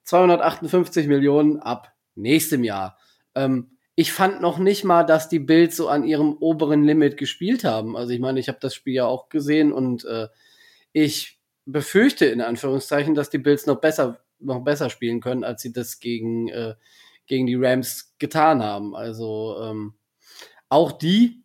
258 0.05 1.07
Millionen 1.07 1.59
ab 1.59 1.93
nächstem 2.15 2.65
Jahr. 2.65 2.99
Ähm, 3.35 3.79
ich 3.95 4.13
fand 4.13 4.43
noch 4.43 4.59
nicht 4.59 4.85
mal, 4.85 5.05
dass 5.05 5.31
die 5.31 5.39
Bills 5.39 5.75
so 5.75 5.89
an 5.89 6.05
ihrem 6.05 6.35
oberen 6.35 6.85
Limit 6.85 7.17
gespielt 7.17 7.65
haben. 7.65 7.97
Also 7.97 8.13
ich 8.13 8.21
meine, 8.21 8.39
ich 8.39 8.49
habe 8.49 8.59
das 8.61 8.75
Spiel 8.75 8.93
ja 8.93 9.07
auch 9.07 9.31
gesehen 9.31 9.73
und 9.73 10.05
äh, 10.05 10.29
ich 10.93 11.41
befürchte 11.65 12.27
in 12.27 12.43
Anführungszeichen, 12.43 13.15
dass 13.15 13.31
die 13.31 13.39
Bills 13.39 13.65
noch 13.67 13.81
besser 13.81 14.21
noch 14.39 14.63
besser 14.63 14.91
spielen 14.91 15.21
können, 15.21 15.45
als 15.45 15.63
sie 15.63 15.73
das 15.73 15.99
gegen 15.99 16.49
äh, 16.49 16.75
gegen 17.27 17.47
die 17.47 17.57
Rams 17.57 18.15
getan 18.19 18.63
haben. 18.63 18.95
Also 18.95 19.57
ähm, 19.63 19.95
auch 20.69 20.93
die 20.93 21.43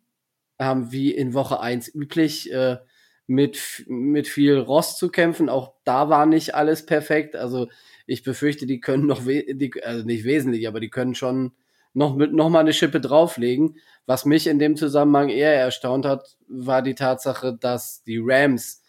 haben 0.58 0.92
wie 0.92 1.10
in 1.10 1.34
Woche 1.34 1.60
eins 1.60 1.92
üblich 1.92 2.52
äh, 2.52 2.78
mit, 3.26 3.84
mit 3.86 4.28
viel 4.28 4.58
Rost 4.58 4.98
zu 4.98 5.08
kämpfen. 5.08 5.48
Auch 5.48 5.74
da 5.84 6.08
war 6.08 6.26
nicht 6.26 6.54
alles 6.54 6.86
perfekt. 6.86 7.36
Also 7.36 7.68
ich 8.06 8.22
befürchte, 8.22 8.66
die 8.66 8.80
können 8.80 9.06
noch, 9.06 9.24
die, 9.24 9.72
also 9.82 10.04
nicht 10.04 10.24
wesentlich, 10.24 10.68
aber 10.68 10.80
die 10.80 10.90
können 10.90 11.14
schon 11.14 11.52
noch 11.94 12.16
mit 12.16 12.32
noch 12.32 12.48
mal 12.48 12.60
eine 12.60 12.72
Schippe 12.72 13.00
drauflegen. 13.00 13.76
Was 14.06 14.24
mich 14.24 14.46
in 14.46 14.58
dem 14.58 14.76
Zusammenhang 14.76 15.28
eher 15.28 15.54
erstaunt 15.54 16.06
hat, 16.06 16.36
war 16.48 16.82
die 16.82 16.94
Tatsache, 16.94 17.56
dass 17.58 18.02
die 18.04 18.20
Rams 18.22 18.82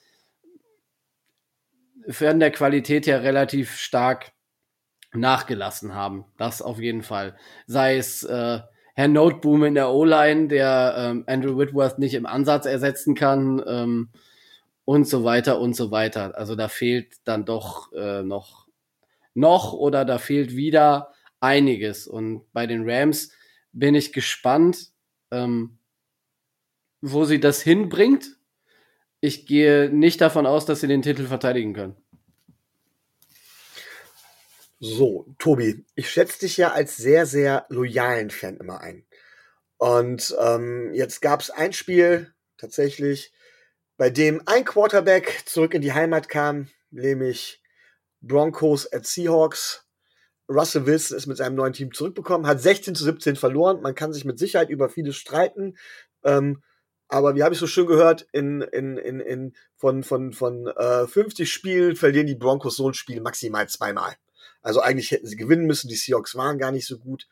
von 2.10 2.40
der 2.40 2.52
Qualität 2.52 3.08
her 3.08 3.24
relativ 3.24 3.76
stark 3.78 4.32
nachgelassen 5.14 5.94
haben. 5.94 6.26
Das 6.38 6.62
auf 6.62 6.80
jeden 6.80 7.04
Fall. 7.04 7.38
Sei 7.68 7.98
es 7.98 8.24
äh, 8.24 8.62
Herr 8.94 9.08
Noteboom 9.08 9.64
in 9.64 9.76
der 9.76 9.90
O-Line, 9.90 10.48
der 10.48 10.96
ähm, 10.98 11.24
Andrew 11.28 11.58
Whitworth 11.58 11.98
nicht 12.00 12.14
im 12.14 12.26
Ansatz 12.26 12.66
ersetzen 12.66 13.16
kann 13.16 13.62
ähm, 13.66 14.10
und 14.86 15.08
so 15.08 15.24
weiter 15.24 15.60
und 15.60 15.76
so 15.76 15.92
weiter. 15.92 16.38
Also 16.38 16.56
da 16.56 16.68
fehlt 16.68 17.16
dann 17.26 17.46
doch 17.46 17.92
äh, 17.94 18.22
noch 18.24 18.68
noch 19.34 19.74
oder 19.74 20.06
da 20.06 20.20
fehlt 20.20 20.56
wieder 20.56 21.12
einiges. 21.40 22.08
Und 22.08 22.46
bei 22.54 22.68
den 22.68 22.88
Rams 22.88 23.32
bin 23.72 23.96
ich 23.96 24.14
gespannt, 24.14 24.92
ähm, 25.32 25.78
wo 27.02 27.26
sie 27.26 27.40
das 27.40 27.62
hinbringt. 27.62 28.38
Ich 29.20 29.46
gehe 29.46 29.90
nicht 29.90 30.22
davon 30.22 30.46
aus, 30.46 30.66
dass 30.66 30.82
sie 30.82 30.88
den 30.88 31.02
Titel 31.02 31.26
verteidigen 31.26 31.74
können. 31.74 31.96
So, 34.86 35.34
Tobi, 35.40 35.86
ich 35.96 36.10
schätze 36.10 36.40
dich 36.40 36.58
ja 36.58 36.74
als 36.74 36.98
sehr, 36.98 37.26
sehr 37.26 37.66
loyalen 37.70 38.30
Fan 38.30 38.58
immer 38.58 38.82
ein. 38.82 39.06
Und 39.78 40.36
ähm, 40.42 40.94
jetzt 40.94 41.22
gab 41.22 41.40
es 41.40 41.50
ein 41.50 41.72
Spiel 41.72 42.34
tatsächlich, 42.58 43.32
bei 43.96 44.10
dem 44.10 44.42
ein 44.46 44.66
Quarterback 44.66 45.44
zurück 45.46 45.74
in 45.74 45.82
die 45.82 45.94
Heimat 45.94 46.28
kam, 46.28 46.68
nämlich 46.92 47.64
Broncos 48.20 48.92
at 48.92 49.06
Seahawks. 49.06 49.88
Russell 50.50 50.86
Wilson 50.86 51.16
ist 51.16 51.28
mit 51.28 51.38
seinem 51.38 51.56
neuen 51.56 51.72
Team 51.72 51.94
zurückbekommen, 51.94 52.46
hat 52.46 52.60
16 52.60 52.94
zu 52.94 53.06
17 53.06 53.38
verloren. 53.38 53.82
Man 53.82 53.96
kann 53.96 54.12
sich 54.12 54.26
mit 54.26 54.38
Sicherheit 54.38 54.70
über 54.70 54.90
vieles 54.90 55.16
streiten. 55.16 55.78
Ähm, 56.26 56.62
aber 57.08 57.36
wie 57.36 57.44
habe 57.44 57.54
ich 57.54 57.60
so 57.62 57.68
schön 57.68 57.88
gehört, 57.88 58.28
in, 58.34 58.60
in, 58.60 58.98
in, 58.98 59.22
in, 59.22 59.54
von, 59.78 60.04
von, 60.04 60.34
von 60.34 60.68
äh, 60.68 61.08
50 61.08 61.50
Spielen 61.50 61.96
verlieren 61.96 62.28
die 62.28 62.36
Broncos 62.36 62.76
so 62.76 62.90
ein 62.90 62.94
Spiel 62.94 63.22
maximal 63.22 63.70
zweimal. 63.70 64.18
Also 64.64 64.82
eigentlich 64.82 65.12
hätten 65.12 65.28
sie 65.28 65.36
gewinnen 65.36 65.68
müssen. 65.68 65.88
Die 65.88 65.96
Seahawks 65.96 66.36
waren 66.36 66.58
gar 66.58 66.72
nicht 66.72 66.88
so 66.88 66.98
gut. 66.98 67.28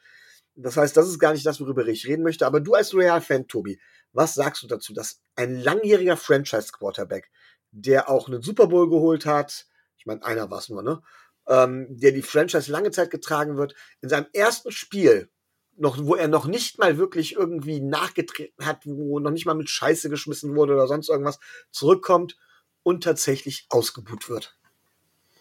Das 0.56 0.78
heißt, 0.78 0.96
das 0.96 1.08
ist 1.08 1.18
gar 1.18 1.34
nicht 1.34 1.46
das, 1.46 1.60
worüber 1.60 1.86
ich 1.88 2.08
reden 2.08 2.24
möchte. 2.24 2.46
Aber 2.46 2.60
du 2.60 2.76
als 2.76 2.94
Real-Fan, 2.94 3.48
Tobi, 3.48 3.80
was 4.14 4.36
sagst 4.36 4.62
du 4.62 4.68
dazu, 4.68 4.94
dass 4.94 5.22
ein 5.36 5.56
langjähriger 5.56 6.18
Franchise-Quarterback, 6.18 7.32
der 7.72 8.10
auch 8.10 8.28
einen 8.28 8.42
Super 8.42 8.68
Bowl 8.68 8.90
geholt 8.90 9.26
hat, 9.26 9.66
ich 9.98 10.06
meine, 10.06 10.24
einer 10.24 10.52
war 10.52 10.60
es 10.60 10.70
nur, 10.70 10.84
ne? 10.84 11.02
ähm, 11.48 11.88
der 11.90 12.12
die 12.12 12.22
Franchise 12.22 12.72
lange 12.72 12.92
Zeit 12.92 13.12
getragen 13.12 13.58
wird, 13.58 13.76
in 14.02 14.10
seinem 14.10 14.28
ersten 14.34 14.72
Spiel, 14.72 15.30
noch, 15.78 15.98
wo 16.06 16.16
er 16.16 16.28
noch 16.28 16.46
nicht 16.46 16.80
mal 16.80 16.98
wirklich 16.98 17.36
irgendwie 17.36 17.80
nachgetreten 17.80 18.66
hat, 18.66 18.86
wo 18.86 19.20
noch 19.20 19.32
nicht 19.32 19.46
mal 19.46 19.54
mit 19.54 19.70
Scheiße 19.70 20.10
geschmissen 20.10 20.56
wurde 20.56 20.74
oder 20.74 20.88
sonst 20.88 21.10
irgendwas, 21.10 21.40
zurückkommt 21.72 22.38
und 22.84 23.04
tatsächlich 23.04 23.68
ausgebuht 23.70 24.30
wird. 24.30 24.58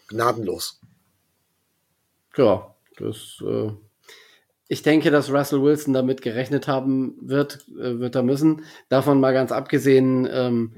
Gnadenlos. 0.07 0.79
Ja, 2.37 2.75
das. 2.97 3.43
Äh 3.45 3.71
ich 4.67 4.83
denke, 4.83 5.11
dass 5.11 5.29
Russell 5.29 5.61
Wilson 5.61 5.93
damit 5.93 6.21
gerechnet 6.21 6.69
haben 6.69 7.17
wird, 7.19 7.67
äh, 7.77 7.99
wird 7.99 8.15
er 8.15 8.23
müssen. 8.23 8.63
Davon 8.87 9.19
mal 9.19 9.33
ganz 9.33 9.51
abgesehen, 9.51 10.25
ähm, 10.31 10.75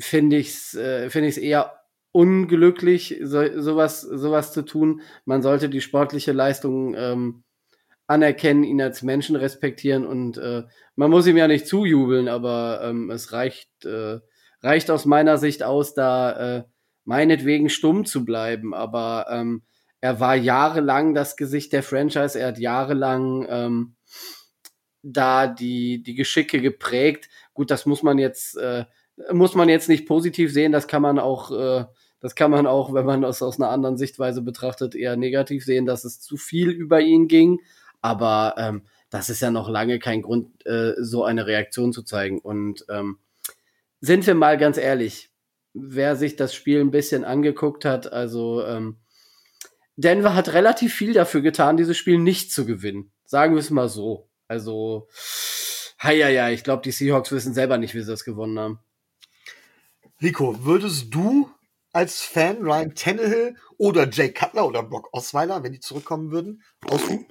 finde 0.00 0.36
ich 0.38 0.48
es 0.48 0.74
äh, 0.74 1.10
find 1.10 1.38
eher 1.38 1.84
unglücklich, 2.10 3.20
so, 3.22 3.60
sowas, 3.60 4.00
sowas 4.00 4.52
zu 4.52 4.62
tun. 4.62 5.00
Man 5.24 5.42
sollte 5.42 5.68
die 5.68 5.80
sportliche 5.80 6.32
Leistung 6.32 6.94
ähm, 6.96 7.44
anerkennen, 8.08 8.64
ihn 8.64 8.82
als 8.82 9.02
Menschen 9.02 9.36
respektieren 9.36 10.04
und 10.04 10.36
äh, 10.36 10.64
man 10.96 11.10
muss 11.10 11.28
ihm 11.28 11.36
ja 11.36 11.46
nicht 11.46 11.68
zujubeln, 11.68 12.28
aber 12.28 12.80
ähm, 12.82 13.10
es 13.10 13.32
reicht, 13.32 13.84
äh, 13.84 14.18
reicht 14.60 14.90
aus 14.90 15.04
meiner 15.06 15.38
Sicht 15.38 15.62
aus, 15.62 15.94
da 15.94 16.56
äh, 16.58 16.64
meinetwegen 17.04 17.68
stumm 17.68 18.04
zu 18.04 18.24
bleiben. 18.24 18.74
Aber 18.74 19.26
ähm, 19.30 19.62
er 20.04 20.20
war 20.20 20.36
jahrelang 20.36 21.14
das 21.14 21.34
Gesicht 21.34 21.72
der 21.72 21.82
Franchise, 21.82 22.38
er 22.38 22.48
hat 22.48 22.58
jahrelang 22.58 23.46
ähm, 23.48 23.94
da 25.02 25.46
die, 25.46 26.02
die 26.02 26.14
Geschicke 26.14 26.60
geprägt. 26.60 27.30
Gut, 27.54 27.70
das 27.70 27.86
muss 27.86 28.02
man 28.02 28.18
jetzt, 28.18 28.58
äh, 28.58 28.84
muss 29.32 29.54
man 29.54 29.70
jetzt 29.70 29.88
nicht 29.88 30.04
positiv 30.04 30.52
sehen, 30.52 30.72
das 30.72 30.88
kann 30.88 31.00
man 31.00 31.18
auch 31.18 31.50
äh, 31.52 31.86
das 32.20 32.34
kann 32.34 32.50
man 32.50 32.66
auch, 32.66 32.92
wenn 32.92 33.06
man 33.06 33.22
das 33.22 33.40
aus 33.40 33.58
einer 33.58 33.70
anderen 33.70 33.96
Sichtweise 33.96 34.42
betrachtet, 34.42 34.94
eher 34.94 35.16
negativ 35.16 35.64
sehen, 35.64 35.86
dass 35.86 36.04
es 36.04 36.20
zu 36.20 36.36
viel 36.36 36.68
über 36.68 37.00
ihn 37.00 37.26
ging. 37.26 37.60
Aber 38.02 38.56
ähm, 38.58 38.82
das 39.08 39.30
ist 39.30 39.40
ja 39.40 39.50
noch 39.50 39.70
lange 39.70 39.98
kein 39.98 40.20
Grund, 40.20 40.66
äh, 40.66 40.92
so 40.98 41.24
eine 41.24 41.46
Reaktion 41.46 41.94
zu 41.94 42.02
zeigen. 42.02 42.40
Und 42.40 42.84
ähm, 42.90 43.20
sind 44.02 44.26
wir 44.26 44.34
mal 44.34 44.58
ganz 44.58 44.76
ehrlich, 44.76 45.30
wer 45.72 46.16
sich 46.16 46.36
das 46.36 46.54
Spiel 46.54 46.80
ein 46.80 46.90
bisschen 46.90 47.24
angeguckt 47.24 47.86
hat, 47.86 48.12
also 48.12 48.62
ähm, 48.66 48.98
Denver 49.96 50.34
hat 50.34 50.52
relativ 50.52 50.94
viel 50.94 51.12
dafür 51.12 51.40
getan, 51.40 51.76
dieses 51.76 51.96
Spiel 51.96 52.18
nicht 52.18 52.52
zu 52.52 52.66
gewinnen. 52.66 53.12
Sagen 53.24 53.54
wir 53.54 53.60
es 53.60 53.70
mal 53.70 53.88
so. 53.88 54.28
Also, 54.48 55.08
ja, 56.02 56.28
ja, 56.28 56.50
ich 56.50 56.64
glaube, 56.64 56.82
die 56.82 56.90
Seahawks 56.90 57.32
wissen 57.32 57.54
selber 57.54 57.78
nicht, 57.78 57.94
wie 57.94 58.00
sie 58.00 58.10
das 58.10 58.24
gewonnen 58.24 58.58
haben. 58.58 58.78
Rico, 60.20 60.64
würdest 60.64 61.14
du 61.14 61.50
als 61.92 62.22
Fan 62.22 62.58
Ryan 62.62 62.94
Tannehill 62.94 63.56
oder 63.78 64.08
Jay 64.08 64.30
Cutler 64.30 64.66
oder 64.66 64.82
Brock 64.82 65.08
Osweiler, 65.12 65.62
wenn 65.62 65.72
die 65.72 65.80
zurückkommen 65.80 66.30
würden, 66.30 66.62
ausruhen? 66.86 67.26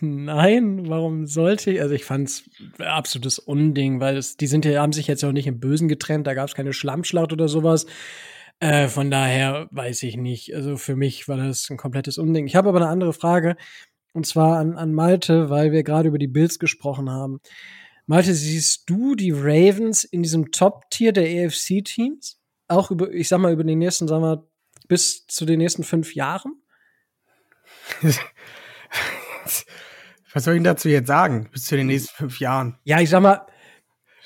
Nein, 0.00 0.88
warum 0.88 1.26
sollte 1.26 1.70
ich? 1.70 1.80
Also 1.80 1.94
ich 1.94 2.04
fand's 2.04 2.44
absolutes 2.78 3.38
Unding, 3.38 4.00
weil 4.00 4.16
es, 4.16 4.36
die 4.36 4.46
sind 4.46 4.64
ja, 4.64 4.82
haben 4.82 4.92
sich 4.92 5.06
jetzt 5.06 5.24
auch 5.24 5.32
nicht 5.32 5.46
im 5.46 5.58
Bösen 5.58 5.88
getrennt, 5.88 6.26
da 6.26 6.34
gab 6.34 6.48
es 6.48 6.54
keine 6.54 6.72
Schlammschlacht 6.72 7.32
oder 7.32 7.48
sowas. 7.48 7.86
Äh, 8.60 8.88
von 8.88 9.10
daher 9.10 9.68
weiß 9.70 10.02
ich 10.04 10.16
nicht. 10.16 10.54
Also 10.54 10.76
für 10.76 10.96
mich 10.96 11.28
war 11.28 11.36
das 11.36 11.68
ein 11.70 11.76
komplettes 11.76 12.18
Unding. 12.18 12.46
Ich 12.46 12.56
habe 12.56 12.68
aber 12.70 12.78
eine 12.78 12.88
andere 12.88 13.12
Frage, 13.12 13.56
und 14.12 14.26
zwar 14.26 14.58
an, 14.58 14.76
an 14.76 14.94
Malte, 14.94 15.50
weil 15.50 15.72
wir 15.72 15.82
gerade 15.82 16.08
über 16.08 16.18
die 16.18 16.26
Bills 16.26 16.58
gesprochen 16.58 17.10
haben. 17.10 17.40
Malte, 18.06 18.34
siehst 18.34 18.88
du 18.88 19.14
die 19.14 19.32
Ravens 19.32 20.04
in 20.04 20.22
diesem 20.22 20.52
Top-Tier 20.52 21.12
der 21.12 21.46
AFC-Teams? 21.46 22.40
auch 22.68 22.90
über, 22.90 23.10
ich 23.12 23.28
sag 23.28 23.38
mal, 23.38 23.52
über 23.52 23.64
die 23.64 23.76
nächsten, 23.76 24.08
sagen 24.08 24.22
wir, 24.22 24.46
bis 24.88 25.26
zu 25.26 25.44
den 25.44 25.58
nächsten 25.58 25.84
fünf 25.84 26.14
Jahren? 26.14 26.54
Was 30.32 30.44
soll 30.44 30.56
ich 30.56 30.62
dazu 30.62 30.88
jetzt 30.88 31.06
sagen? 31.06 31.48
Bis 31.50 31.64
zu 31.64 31.76
den 31.76 31.86
nächsten 31.86 32.14
fünf 32.14 32.40
Jahren. 32.40 32.78
Ja, 32.84 33.00
ich 33.00 33.08
sag 33.08 33.22
mal, 33.22 33.46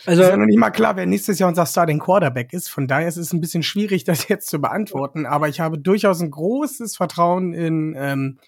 also. 0.06 0.22
Ist 0.22 0.28
ja 0.28 0.36
noch 0.36 0.46
nicht 0.46 0.58
mal 0.58 0.70
klar, 0.70 0.96
wer 0.96 1.06
nächstes 1.06 1.38
Jahr 1.38 1.48
unser 1.48 1.66
Starting 1.66 1.98
Quarterback 1.98 2.52
ist. 2.52 2.68
Von 2.68 2.86
daher 2.86 3.08
ist 3.08 3.16
es 3.16 3.32
ein 3.32 3.40
bisschen 3.40 3.62
schwierig, 3.62 4.04
das 4.04 4.28
jetzt 4.28 4.48
zu 4.48 4.60
beantworten. 4.60 5.26
Aber 5.26 5.48
ich 5.48 5.60
habe 5.60 5.78
durchaus 5.78 6.20
ein 6.20 6.30
großes 6.30 6.96
Vertrauen 6.96 7.52
in 7.52 7.94
ähm, 7.96 8.38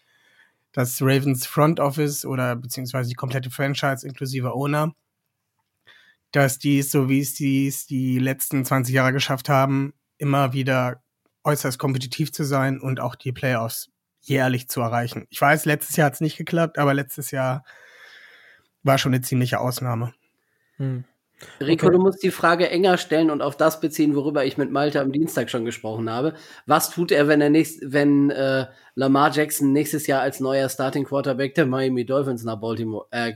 das 0.73 1.03
Ravens 1.03 1.47
Front 1.47 1.81
Office 1.81 2.25
oder 2.25 2.57
beziehungsweise 2.57 3.09
die 3.11 3.15
komplette 3.15 3.51
Franchise 3.51 4.07
inklusive 4.07 4.55
Owner 4.55 4.93
dass 6.33 6.59
die, 6.59 6.83
so 6.83 7.09
wie 7.09 7.21
es 7.21 7.35
die, 7.35 7.73
die 7.89 8.19
letzten 8.19 8.65
20 8.65 8.95
Jahre 8.95 9.13
geschafft 9.13 9.49
haben, 9.49 9.93
immer 10.17 10.53
wieder 10.53 11.03
äußerst 11.45 11.79
kompetitiv 11.79 12.33
zu 12.33 12.45
sein 12.45 12.81
und 12.81 13.01
auch 13.01 13.15
die 13.15 13.33
Playoffs 13.33 13.91
jährlich 14.23 14.69
zu 14.69 14.81
erreichen. 14.81 15.27
Ich 15.29 15.41
weiß, 15.41 15.67
letztes 15.67 15.97
Jahr 15.97 16.07
hat 16.07 16.15
es 16.15 16.21
nicht 16.21 16.39
geklappt, 16.39 16.79
aber 16.79 16.95
letztes 16.95 17.31
Jahr 17.31 17.65
war 18.83 18.99
schon 18.99 19.13
eine 19.13 19.21
ziemliche 19.21 19.61
Ausnahme. 19.61 20.15
Hm. 20.77 21.05
Rico, 21.61 21.87
okay. 21.87 21.97
du 21.97 22.03
musst 22.03 22.23
die 22.23 22.31
Frage 22.31 22.69
enger 22.71 22.99
stellen 22.99 23.31
und 23.31 23.43
auf 23.43 23.57
das 23.57 23.81
beziehen, 23.81 24.15
worüber 24.15 24.45
ich 24.45 24.59
mit 24.59 24.71
Malte 24.71 25.01
am 25.01 25.13
Dienstag 25.13 25.51
schon 25.51 25.65
gesprochen 25.65 26.11
habe. 26.11 26.35
Was 26.67 26.91
tut 26.91 27.13
er, 27.13 27.29
wenn 27.29 27.41
er 27.41 27.51
nächst, 27.51 27.81
wenn 27.93 28.31
äh, 28.31 28.67
Lamar 28.95 29.31
Jackson 29.33 29.73
nächstes 29.73 30.07
Jahr 30.07 30.23
als 30.23 30.41
neuer 30.41 30.69
Starting 30.69 31.05
Quarterback 31.05 31.55
der 31.55 31.67
Miami 31.67 32.05
Dolphins 32.05 32.45
nach 32.45 32.57
Baltimore, 32.57 33.07
äh, 33.11 33.35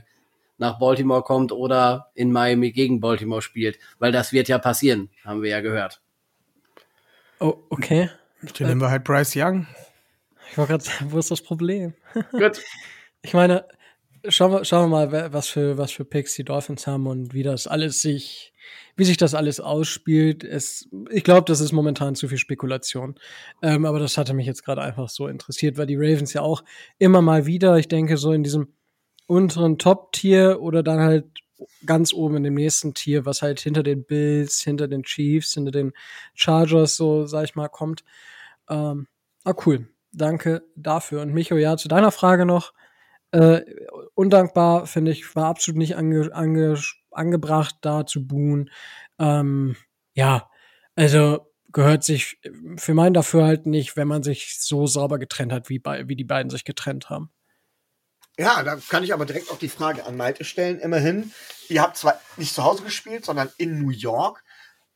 nach 0.57 0.79
Baltimore 0.79 1.23
kommt 1.23 1.51
oder 1.51 2.11
in 2.15 2.31
Miami 2.31 2.71
gegen 2.71 2.99
Baltimore 2.99 3.41
spielt. 3.41 3.79
Weil 3.99 4.11
das 4.11 4.33
wird 4.33 4.47
ja 4.47 4.57
passieren, 4.57 5.09
haben 5.23 5.41
wir 5.41 5.49
ja 5.49 5.61
gehört. 5.61 6.01
Oh, 7.39 7.55
okay. 7.69 8.09
Dann 8.57 8.67
nehmen 8.67 8.81
wir 8.81 8.89
halt 8.89 9.03
Bryce 9.03 9.35
Young. 9.35 9.67
Ich 10.51 10.57
war 10.57 10.67
gerade, 10.67 10.83
wo 11.05 11.19
ist 11.19 11.31
das 11.31 11.41
Problem? 11.41 11.93
Gut. 12.31 12.61
ich 13.21 13.33
meine, 13.33 13.65
schauen 14.29 14.51
wir, 14.51 14.65
schauen 14.65 14.89
wir 14.89 15.07
mal, 15.07 15.33
was 15.33 15.47
für, 15.47 15.77
was 15.77 15.91
für 15.91 16.05
Picks 16.05 16.35
die 16.35 16.43
Dolphins 16.43 16.87
haben 16.87 17.07
und 17.07 17.33
wie 17.33 17.43
das 17.43 17.67
alles 17.67 18.01
sich, 18.01 18.53
wie 18.95 19.03
sich 19.03 19.17
das 19.17 19.33
alles 19.33 19.59
ausspielt. 19.59 20.43
Es, 20.43 20.89
ich 21.09 21.23
glaube, 21.23 21.45
das 21.45 21.59
ist 21.59 21.71
momentan 21.71 22.15
zu 22.15 22.27
viel 22.27 22.37
Spekulation. 22.37 23.15
Ähm, 23.61 23.85
aber 23.85 23.99
das 23.99 24.17
hatte 24.17 24.33
mich 24.33 24.47
jetzt 24.47 24.63
gerade 24.63 24.81
einfach 24.81 25.09
so 25.09 25.27
interessiert, 25.27 25.77
weil 25.77 25.87
die 25.87 25.97
Ravens 25.97 26.33
ja 26.33 26.41
auch 26.41 26.63
immer 26.97 27.21
mal 27.21 27.45
wieder, 27.45 27.77
ich 27.77 27.87
denke, 27.87 28.17
so 28.17 28.31
in 28.33 28.43
diesem 28.43 28.73
unteren 29.27 29.77
Top-Tier 29.77 30.61
oder 30.61 30.83
dann 30.83 30.99
halt 30.99 31.25
ganz 31.85 32.13
oben 32.13 32.37
in 32.37 32.43
dem 32.43 32.53
nächsten 32.53 32.93
Tier, 32.93 33.25
was 33.25 33.41
halt 33.41 33.59
hinter 33.59 33.83
den 33.83 34.03
Bills, 34.05 34.61
hinter 34.61 34.87
den 34.87 35.03
Chiefs, 35.03 35.53
hinter 35.53 35.71
den 35.71 35.93
Chargers, 36.33 36.95
so 36.95 37.25
sag 37.25 37.45
ich 37.45 37.55
mal, 37.55 37.67
kommt. 37.67 38.03
Ähm, 38.69 39.07
ah, 39.43 39.53
cool. 39.65 39.87
Danke 40.11 40.63
dafür. 40.75 41.21
Und 41.21 41.33
Micho, 41.33 41.55
ja, 41.57 41.77
zu 41.77 41.87
deiner 41.87 42.11
Frage 42.11 42.45
noch. 42.45 42.73
Äh, 43.31 43.61
undankbar, 44.13 44.87
finde 44.87 45.11
ich, 45.11 45.35
war 45.35 45.45
absolut 45.45 45.77
nicht 45.77 45.97
ange, 45.97 46.33
ange, 46.33 46.79
angebracht, 47.11 47.75
da 47.81 48.05
zu 48.05 48.25
buhen. 48.25 48.69
Ähm, 49.19 49.75
ja, 50.13 50.49
also 50.95 51.51
gehört 51.71 52.03
sich 52.03 52.39
für 52.77 52.93
mein 52.93 53.13
dafür 53.13 53.45
halt 53.45 53.65
nicht, 53.65 53.97
wenn 53.97 54.07
man 54.07 54.23
sich 54.23 54.59
so 54.59 54.87
sauber 54.87 55.19
getrennt 55.19 55.51
hat, 55.51 55.69
wie, 55.69 55.79
bei, 55.79 56.07
wie 56.07 56.15
die 56.15 56.23
beiden 56.23 56.49
sich 56.49 56.63
getrennt 56.63 57.09
haben. 57.09 57.29
Ja, 58.39 58.63
da 58.63 58.77
kann 58.89 59.03
ich 59.03 59.13
aber 59.13 59.25
direkt 59.25 59.51
auch 59.51 59.57
die 59.57 59.69
Frage 59.69 60.05
an 60.05 60.15
Malte 60.15 60.43
stellen. 60.43 60.79
Immerhin, 60.79 61.31
ihr 61.69 61.81
habt 61.81 61.97
zwar 61.97 62.19
nicht 62.37 62.53
zu 62.53 62.63
Hause 62.63 62.83
gespielt, 62.83 63.25
sondern 63.25 63.49
in 63.57 63.81
New 63.81 63.89
York, 63.89 64.43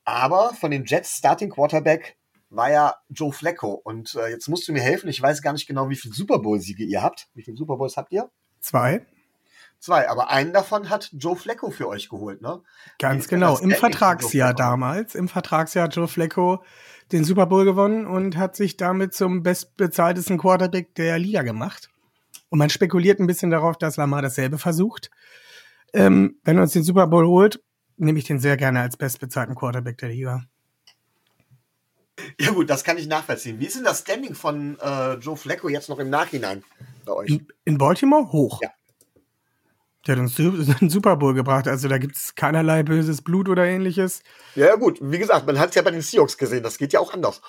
aber 0.06 0.54
von 0.54 0.72
den 0.72 0.86
Jets 0.86 1.18
Starting 1.18 1.50
Quarterback 1.50 2.18
war 2.52 2.70
ja 2.70 2.96
Joe 3.10 3.32
Flacco. 3.32 3.74
Und 3.74 4.16
äh, 4.16 4.30
jetzt 4.30 4.48
musst 4.48 4.68
du 4.68 4.74
mir 4.74 4.82
helfen. 4.82 5.10
Ich 5.10 5.22
weiß 5.22 5.42
gar 5.42 5.54
nicht 5.54 5.68
genau, 5.68 5.90
wie 5.90 5.96
viele 5.96 6.14
Super 6.14 6.40
Bowl-Siege 6.40 6.84
ihr 6.84 7.02
habt. 7.02 7.28
Wie 7.34 7.44
viele 7.44 7.58
Super 7.58 7.78
Bowls 7.78 7.98
habt 7.98 8.12
ihr? 8.12 8.30
Zwei. 8.60 9.06
Zwei, 9.80 10.08
aber 10.08 10.30
einen 10.30 10.54
davon 10.54 10.92
hat 10.92 11.10
Joe 11.14 11.36
Flacco 11.36 11.72
für 11.72 11.88
euch 11.88 12.08
geholt, 12.08 12.42
ne? 12.44 12.62
Ganz 13.00 13.28
genau. 13.28 13.58
Im 13.58 13.72
Vertragsjahr 13.72 14.54
damals, 14.54 15.16
im 15.16 15.28
Vertragsjahr 15.28 15.86
hat 15.86 15.96
Joe 15.96 16.08
Flacco 16.08 16.64
den 17.12 17.24
Super 17.24 17.48
Bowl 17.48 17.66
gewonnen 17.66 18.06
und 18.06 18.38
hat 18.38 18.56
sich 18.56 18.78
damit 18.78 19.16
zum 19.16 19.42
bestbezahltesten 19.42 20.38
Quarterback 20.38 20.94
der 20.94 21.18
Liga 21.18 21.42
gemacht. 21.42 21.90
Und 22.50 22.60
man 22.60 22.70
spekuliert 22.70 23.20
ein 23.20 23.26
bisschen 23.26 23.50
darauf, 23.50 23.76
dass 23.76 23.98
Lamar 23.98 24.22
dasselbe 24.22 24.60
versucht. 24.60 25.10
Ähm, 25.94 26.40
wenn 26.44 26.58
er 26.58 26.64
uns 26.64 26.74
den 26.74 26.84
Super 26.84 27.08
Bowl 27.08 27.26
holt, 27.26 27.64
nehme 27.98 28.20
ich 28.20 28.26
den 28.26 28.40
sehr 28.40 28.58
gerne 28.58 28.82
als 28.82 28.98
bestbezahlten 28.98 29.56
Quarterback 29.56 29.98
der 29.98 30.10
Liga. 30.10 30.44
Ja 32.40 32.52
gut, 32.52 32.70
das 32.70 32.84
kann 32.84 32.98
ich 32.98 33.08
nachvollziehen. 33.08 33.60
Wie 33.60 33.66
ist 33.66 33.76
denn 33.76 33.84
das 33.84 34.00
Standing 34.00 34.36
von 34.36 34.78
äh, 34.80 35.14
Joe 35.16 35.38
Flacco 35.38 35.70
jetzt 35.70 35.90
noch 35.90 36.00
im 36.00 36.10
Nachhinein 36.10 36.64
bei 37.06 37.14
euch? 37.14 37.40
In, 37.66 37.78
Baltimore 37.78 38.32
hoch. 38.32 38.62
Ja. 38.62 38.70
Der 40.08 40.16
hat 40.16 40.22
uns 40.22 40.40
einen 40.82 40.90
Super 40.90 41.16
Bowl 41.16 41.34
gebracht, 41.34 41.68
also 41.68 41.88
da 41.88 41.98
gibt 41.98 42.16
es 42.16 42.36
keinerlei 42.36 42.84
böses 42.84 43.22
Blut 43.22 43.48
oder 43.50 43.66
ähnliches. 43.66 44.24
Ja, 44.56 44.76
gut, 44.76 45.00
wie 45.02 45.20
gesagt, 45.20 45.46
man 45.46 45.60
hat 45.60 45.70
es 45.70 45.76
ja 45.76 45.82
bei 45.82 45.92
den 45.92 46.02
Seahawks 46.02 46.38
gesehen, 46.38 46.64
das 46.64 46.78
geht 46.78 46.94
ja 46.94 47.00
auch 47.00 47.14
anders. 47.14 47.42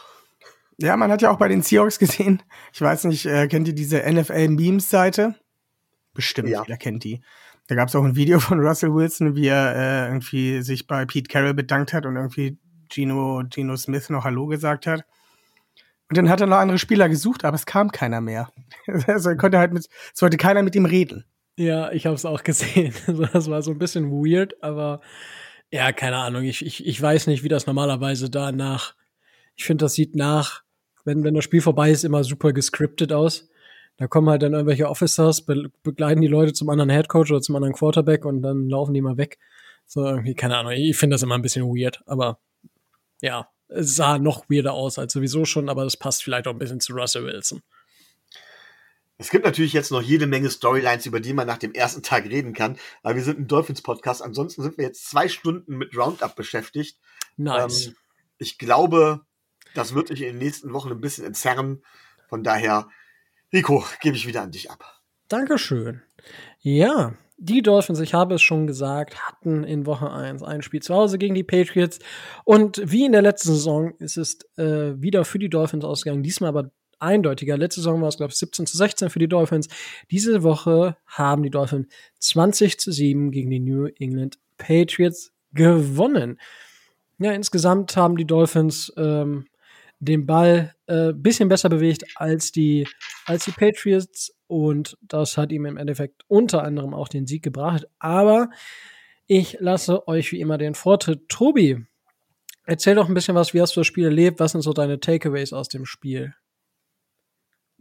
Ja, 0.78 0.96
man 0.96 1.10
hat 1.10 1.22
ja 1.22 1.30
auch 1.30 1.38
bei 1.38 1.48
den 1.48 1.62
Seahawks 1.62 1.98
gesehen, 1.98 2.42
ich 2.72 2.80
weiß 2.80 3.04
nicht, 3.04 3.26
äh, 3.26 3.48
kennt 3.48 3.68
ihr 3.68 3.74
diese 3.74 3.98
NFL-Memes-Seite? 4.00 5.34
Bestimmt, 6.14 6.50
ja. 6.50 6.62
jeder 6.62 6.76
kennt 6.76 7.04
die. 7.04 7.22
Da 7.68 7.74
gab 7.74 7.88
es 7.88 7.94
auch 7.94 8.04
ein 8.04 8.16
Video 8.16 8.40
von 8.40 8.60
Russell 8.60 8.92
Wilson, 8.92 9.36
wie 9.36 9.46
er 9.46 9.74
äh, 9.74 10.06
irgendwie 10.08 10.62
sich 10.62 10.86
bei 10.86 11.06
Pete 11.06 11.28
Carroll 11.28 11.54
bedankt 11.54 11.92
hat 11.92 12.04
und 12.06 12.16
irgendwie 12.16 12.58
Gino, 12.92 13.42
Gino 13.52 13.76
Smith 13.76 14.10
noch 14.10 14.24
Hallo 14.24 14.46
gesagt 14.46 14.86
hat. 14.86 15.04
Und 16.08 16.16
dann 16.18 16.28
hat 16.28 16.40
er 16.40 16.46
noch 16.46 16.58
andere 16.58 16.78
Spieler 16.78 17.08
gesucht, 17.08 17.44
aber 17.44 17.54
es 17.54 17.66
kam 17.66 17.90
keiner 17.90 18.20
mehr. 18.20 18.52
also 19.06 19.30
er 19.30 19.36
konnte 19.36 19.58
halt 19.58 19.72
mit, 19.72 19.88
es 20.14 20.22
wollte 20.22 20.36
keiner 20.36 20.62
mit 20.62 20.74
ihm 20.74 20.84
reden. 20.84 21.24
Ja, 21.56 21.90
ich 21.92 22.06
habe 22.06 22.16
es 22.16 22.24
auch 22.24 22.42
gesehen. 22.42 22.94
Das 23.32 23.48
war 23.48 23.62
so 23.62 23.70
ein 23.70 23.78
bisschen 23.78 24.10
weird, 24.10 24.62
aber 24.62 25.00
ja, 25.70 25.92
keine 25.92 26.16
Ahnung. 26.16 26.44
Ich, 26.44 26.64
ich, 26.64 26.86
ich 26.86 27.00
weiß 27.00 27.28
nicht, 27.28 27.44
wie 27.44 27.48
das 27.48 27.66
normalerweise 27.66 28.28
da 28.28 28.52
nach 28.52 28.94
ich 29.56 29.64
finde, 29.64 29.84
das 29.84 29.94
sieht 29.94 30.14
nach, 30.16 30.62
wenn, 31.04 31.24
wenn 31.24 31.34
das 31.34 31.44
Spiel 31.44 31.60
vorbei 31.60 31.90
ist, 31.90 32.04
immer 32.04 32.24
super 32.24 32.52
gescriptet 32.52 33.12
aus. 33.12 33.48
Da 33.96 34.06
kommen 34.06 34.28
halt 34.30 34.42
dann 34.42 34.54
irgendwelche 34.54 34.88
Officers, 34.88 35.44
be 35.44 35.70
begleiten 35.82 36.20
die 36.20 36.28
Leute 36.28 36.52
zum 36.52 36.70
anderen 36.70 36.90
Headcoach 36.90 37.30
oder 37.30 37.40
zum 37.40 37.56
anderen 37.56 37.74
Quarterback 37.74 38.24
und 38.24 38.42
dann 38.42 38.68
laufen 38.68 38.94
die 38.94 39.02
mal 39.02 39.18
weg. 39.18 39.38
So 39.86 40.04
irgendwie, 40.04 40.34
keine 40.34 40.56
Ahnung. 40.56 40.72
Ich 40.72 40.96
finde 40.96 41.14
das 41.14 41.22
immer 41.22 41.34
ein 41.34 41.42
bisschen 41.42 41.66
weird, 41.66 42.02
aber 42.06 42.38
ja. 43.22 43.48
es 43.68 43.96
sah 43.96 44.18
noch 44.18 44.50
weirder 44.50 44.74
aus 44.74 44.98
als 44.98 45.14
sowieso 45.14 45.46
schon, 45.46 45.70
aber 45.70 45.84
das 45.84 45.96
passt 45.96 46.22
vielleicht 46.22 46.46
auch 46.46 46.52
ein 46.52 46.58
bisschen 46.58 46.80
zu 46.80 46.92
Russell 46.92 47.24
Wilson. 47.24 47.62
Es 49.16 49.30
gibt 49.30 49.44
natürlich 49.44 49.72
jetzt 49.72 49.92
noch 49.92 50.02
jede 50.02 50.26
Menge 50.26 50.50
Storylines, 50.50 51.06
über 51.06 51.20
die 51.20 51.32
man 51.32 51.46
nach 51.46 51.58
dem 51.58 51.72
ersten 51.72 52.02
Tag 52.02 52.24
reden 52.24 52.52
kann, 52.54 52.76
aber 53.02 53.14
wir 53.14 53.22
sind 53.22 53.38
ein 53.38 53.46
Dolphins-Podcast. 53.46 54.20
Ansonsten 54.20 54.62
sind 54.62 54.76
wir 54.78 54.84
jetzt 54.84 55.08
zwei 55.08 55.28
Stunden 55.28 55.78
mit 55.78 55.96
Roundup 55.96 56.34
beschäftigt. 56.34 56.98
Nice. 57.36 57.86
Ähm, 57.86 57.96
ich 58.38 58.58
glaube, 58.58 59.20
das 59.74 59.94
wird 59.94 60.08
sich 60.08 60.22
in 60.22 60.26
den 60.26 60.38
nächsten 60.38 60.72
Wochen 60.72 60.90
ein 60.90 61.00
bisschen 61.00 61.24
entzerren. 61.24 61.84
Von 62.28 62.42
daher, 62.42 62.88
Rico, 63.52 63.84
gebe 64.00 64.16
ich 64.16 64.26
wieder 64.26 64.42
an 64.42 64.50
dich 64.50 64.70
ab. 64.70 65.00
Dankeschön. 65.28 66.02
Ja, 66.60 67.14
die 67.42 67.60
Dolphins, 67.60 67.98
ich 67.98 68.14
habe 68.14 68.36
es 68.36 68.42
schon 68.42 68.68
gesagt, 68.68 69.16
hatten 69.26 69.64
in 69.64 69.84
Woche 69.84 70.12
1 70.12 70.44
ein 70.44 70.62
Spiel 70.62 70.80
zu 70.80 70.94
Hause 70.94 71.18
gegen 71.18 71.34
die 71.34 71.42
Patriots. 71.42 71.98
Und 72.44 72.80
wie 72.84 73.04
in 73.04 73.10
der 73.10 73.22
letzten 73.22 73.48
Saison 73.48 73.94
ist 73.98 74.16
es 74.16 74.38
äh, 74.56 75.00
wieder 75.02 75.24
für 75.24 75.40
die 75.40 75.50
Dolphins 75.50 75.84
ausgegangen. 75.84 76.22
Diesmal 76.22 76.50
aber 76.50 76.70
eindeutiger. 77.00 77.58
Letzte 77.58 77.80
Saison 77.80 78.00
war 78.00 78.08
es, 78.08 78.16
glaube 78.16 78.30
ich, 78.30 78.38
17 78.38 78.66
zu 78.66 78.76
16 78.76 79.10
für 79.10 79.18
die 79.18 79.26
Dolphins. 79.26 79.66
Diese 80.12 80.44
Woche 80.44 80.96
haben 81.04 81.42
die 81.42 81.50
Dolphins 81.50 81.88
20 82.20 82.78
zu 82.78 82.92
7 82.92 83.32
gegen 83.32 83.50
die 83.50 83.58
New 83.58 83.86
England 83.98 84.38
Patriots 84.56 85.32
gewonnen. 85.52 86.38
Ja, 87.18 87.32
insgesamt 87.32 87.96
haben 87.96 88.16
die 88.16 88.24
Dolphins 88.24 88.92
ähm, 88.96 89.46
den 89.98 90.26
Ball 90.26 90.76
äh, 90.86 91.12
bisschen 91.12 91.48
besser 91.48 91.68
bewegt 91.68 92.04
als 92.14 92.52
die, 92.52 92.86
als 93.26 93.46
die 93.46 93.52
Patriots 93.52 94.32
und 94.52 94.96
das 95.00 95.36
hat 95.36 95.52
ihm 95.52 95.66
im 95.66 95.76
Endeffekt 95.76 96.22
unter 96.28 96.62
anderem 96.62 96.94
auch 96.94 97.08
den 97.08 97.26
Sieg 97.26 97.42
gebracht. 97.42 97.86
Aber 97.98 98.50
ich 99.26 99.56
lasse 99.60 100.06
euch 100.08 100.32
wie 100.32 100.40
immer 100.40 100.58
den 100.58 100.74
Vortritt. 100.74 101.28
Tobi, 101.28 101.86
erzähl 102.64 102.94
doch 102.94 103.08
ein 103.08 103.14
bisschen 103.14 103.34
was, 103.34 103.54
wie 103.54 103.60
hast 103.60 103.74
du 103.76 103.80
das 103.80 103.86
Spiel 103.86 104.04
erlebt? 104.04 104.40
Was 104.40 104.52
sind 104.52 104.62
so 104.62 104.72
deine 104.72 105.00
Takeaways 105.00 105.52
aus 105.52 105.68
dem 105.68 105.86
Spiel? 105.86 106.34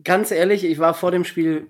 ganz 0.03 0.31
ehrlich, 0.31 0.65
ich 0.65 0.79
war 0.79 0.93
vor 0.93 1.11
dem 1.11 1.23
Spiel 1.23 1.67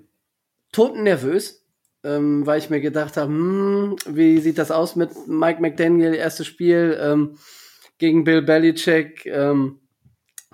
totennervös, 0.72 1.66
ähm, 2.04 2.46
weil 2.46 2.60
ich 2.60 2.70
mir 2.70 2.82
gedacht 2.82 3.18
habe, 3.18 3.30
hm, 3.30 3.96
wie 4.08 4.40
sieht 4.40 4.58
das 4.58 4.72
aus 4.72 4.96
mit 4.96 5.12
Mike 5.28 5.62
McDaniel, 5.62 6.14
erstes 6.14 6.48
Spiel 6.48 6.98
ähm, 7.02 7.38
gegen 7.98 8.24
Bill 8.24 8.42
Belichick, 8.42 9.26
ähm, 9.26 9.80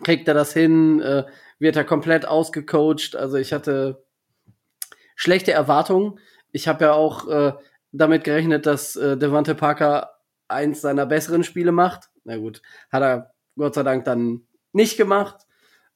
kriegt 0.04 0.28
er 0.28 0.34
das 0.34 0.54
hin, 0.54 1.02
äh, 1.02 1.24
wird 1.60 1.76
er 1.76 1.84
komplett 1.84 2.28
ausgecoacht, 2.28 3.16
also 3.16 3.38
ich 3.38 3.54
hatte 3.54 4.06
schlechte 5.18 5.52
Erwartungen. 5.52 6.20
Ich 6.54 6.70
habe 6.70 6.86
ja 6.86 6.94
auch 6.94 7.28
äh, 7.28 7.54
damit 7.92 8.24
gerechnet, 8.24 8.66
dass 8.66 8.96
äh, 8.96 9.18
Devante 9.18 9.56
Parker 9.56 10.12
eins 10.48 10.80
seiner 10.80 11.06
besseren 11.06 11.44
Spiele 11.44 11.74
macht. 11.74 12.10
Na 12.24 12.38
gut, 12.38 12.62
hat 12.90 13.02
er 13.02 13.34
Gott 13.58 13.74
sei 13.74 13.84
Dank 13.84 14.06
dann 14.06 14.48
nicht 14.72 14.96
gemacht. 14.96 15.46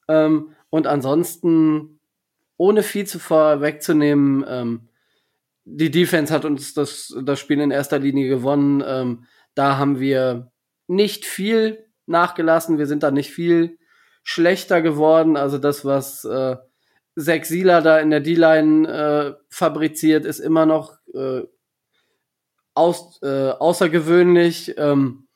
Ähm, 0.09 0.53
und 0.69 0.87
ansonsten, 0.87 1.99
ohne 2.57 2.83
viel 2.83 3.05
zu 3.05 3.19
vorwegzunehmen, 3.19 4.43
ähm, 4.47 4.89
die 5.63 5.91
Defense 5.91 6.33
hat 6.33 6.43
uns 6.43 6.73
das, 6.73 7.15
das 7.23 7.39
Spiel 7.39 7.61
in 7.61 7.71
erster 7.71 7.99
Linie 7.99 8.27
gewonnen. 8.27 8.83
Ähm, 8.85 9.25
da 9.53 9.77
haben 9.77 9.99
wir 9.99 10.51
nicht 10.87 11.25
viel 11.25 11.85
nachgelassen. 12.07 12.79
Wir 12.79 12.87
sind 12.87 13.03
da 13.03 13.11
nicht 13.11 13.31
viel 13.31 13.77
schlechter 14.23 14.81
geworden. 14.81 15.37
Also 15.37 15.59
das, 15.59 15.85
was 15.85 16.25
äh, 16.25 16.57
Zach 17.19 17.43
Sieler 17.43 17.81
da 17.81 17.99
in 17.99 18.09
der 18.09 18.21
D-Line 18.21 18.87
äh, 18.87 19.43
fabriziert, 19.49 20.25
ist 20.25 20.39
immer 20.39 20.65
noch 20.65 20.97
äh, 21.13 21.41
aus, 22.73 23.21
äh, 23.21 23.49
außergewöhnlich. 23.51 24.75
Ähm, 24.77 25.27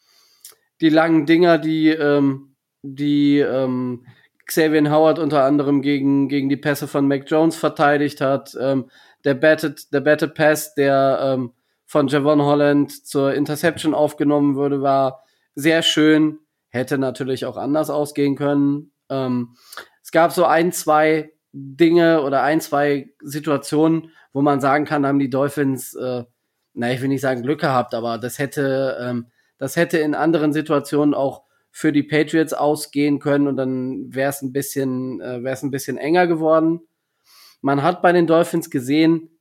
die 0.81 0.89
langen 0.89 1.25
Dinger, 1.25 1.57
die, 1.57 1.89
ähm, 1.89 2.55
die 2.81 3.39
ähm, 3.39 4.05
Xavier 4.45 4.91
Howard 4.91 5.19
unter 5.19 5.43
anderem 5.43 5.81
gegen, 5.81 6.29
gegen 6.29 6.49
die 6.49 6.57
Pässe 6.57 6.88
von 6.88 7.07
Mac 7.07 7.29
Jones 7.29 7.55
verteidigt 7.55 8.21
hat. 8.21 8.55
Ähm, 8.59 8.89
der 9.23 9.33
Batted, 9.33 9.91
der 9.93 10.01
Batted 10.01 10.35
Pass, 10.35 10.75
der 10.75 11.19
ähm, 11.21 11.53
von 11.85 12.07
Javon 12.07 12.41
Holland 12.41 13.05
zur 13.05 13.33
Interception 13.33 13.93
aufgenommen 13.93 14.55
wurde, 14.55 14.81
war 14.81 15.23
sehr 15.55 15.81
schön. 15.81 16.39
Hätte 16.69 16.97
natürlich 16.97 17.45
auch 17.45 17.57
anders 17.57 17.89
ausgehen 17.89 18.35
können. 18.35 18.91
Ähm, 19.09 19.55
es 20.03 20.11
gab 20.11 20.31
so 20.31 20.45
ein, 20.45 20.71
zwei 20.71 21.31
Dinge 21.57 22.21
oder 22.21 22.43
ein, 22.43 22.59
zwei 22.59 23.13
Situationen, 23.21 24.11
wo 24.33 24.41
man 24.41 24.59
sagen 24.59 24.83
kann, 24.83 25.05
haben 25.05 25.19
die 25.19 25.29
Dolphins, 25.29 25.93
äh, 25.93 26.25
na, 26.73 26.91
ich 26.91 27.01
will 27.01 27.07
nicht 27.07 27.21
sagen 27.21 27.43
Glück 27.43 27.61
gehabt, 27.61 27.93
aber 27.93 28.17
das 28.17 28.39
hätte, 28.39 28.97
ähm, 28.99 29.27
das 29.57 29.77
hätte 29.77 29.97
in 29.99 30.15
anderen 30.15 30.51
Situationen 30.51 31.13
auch 31.13 31.43
für 31.71 31.93
die 31.93 32.03
Patriots 32.03 32.51
ausgehen 32.51 33.19
können 33.19 33.47
und 33.47 33.55
dann 33.55 34.13
wäre 34.13 34.29
es 34.29 34.41
ein 34.41 34.51
bisschen, 34.51 35.21
äh, 35.21 35.43
wäre 35.43 35.53
es 35.53 35.63
ein 35.63 35.71
bisschen 35.71 35.97
enger 35.97 36.27
geworden. 36.27 36.81
Man 37.61 37.83
hat 37.83 38.01
bei 38.01 38.11
den 38.11 38.27
Dolphins 38.27 38.69
gesehen, 38.69 39.39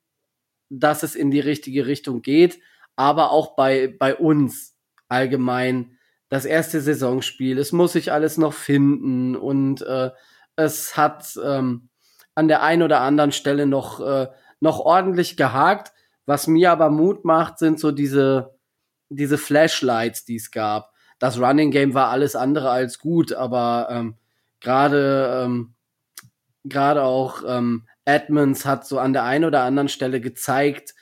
dass 0.69 1.03
es 1.03 1.17
in 1.17 1.33
die 1.33 1.41
richtige 1.41 1.87
Richtung 1.89 2.23
geht, 2.23 2.61
aber 2.95 3.33
auch 3.33 3.57
bei, 3.57 3.89
bei 3.89 4.15
uns 4.15 4.77
allgemein 5.09 5.99
das 6.29 6.45
erste 6.45 6.81
Saisonspiel. 6.81 7.59
Es 7.59 7.73
muss 7.73 7.95
sich 7.95 8.13
alles 8.13 8.39
noch 8.39 8.53
finden 8.53 9.35
und 9.35 9.83
äh, 9.83 10.11
es 10.55 10.97
hat 10.97 11.37
ähm, 11.45 11.89
an 12.35 12.49
der 12.49 12.63
einen 12.63 12.83
oder 12.83 13.01
anderen 13.01 13.33
Stelle 13.33 13.67
noch, 13.67 14.01
äh, 14.01 14.29
noch 14.61 14.81
ordentlich 14.81 15.37
gehakt. 15.37 15.93
Was 16.27 16.47
mir 16.47 16.73
aber 16.73 16.91
Mut 16.91 17.25
macht, 17.25 17.59
sind 17.59 17.79
so 17.79 17.93
diese, 17.93 18.55
diese 19.09 19.39
Flashlights, 19.39 20.25
die 20.25 20.37
es 20.37 20.51
gab 20.51 20.95
das 21.19 21.39
Running 21.39 21.71
Game 21.71 21.95
war 21.95 22.11
alles 22.11 22.37
andere 22.37 22.71
als 22.71 22.99
gut, 22.99 23.33
aber 23.33 23.89
ähm, 23.91 24.17
gerade 24.61 25.43
ähm, 25.45 25.75
gerade 26.65 27.03
auch 27.03 27.43
ähm, 27.47 27.87
Edmonds 28.05 28.65
hat 28.67 28.87
so 28.87 28.99
an 28.99 29.13
der 29.13 29.25
einen 29.25 29.45
oder 29.45 29.63
anderen 29.63 29.89
Stelle 29.89 30.21
gezeigt, 30.21 30.95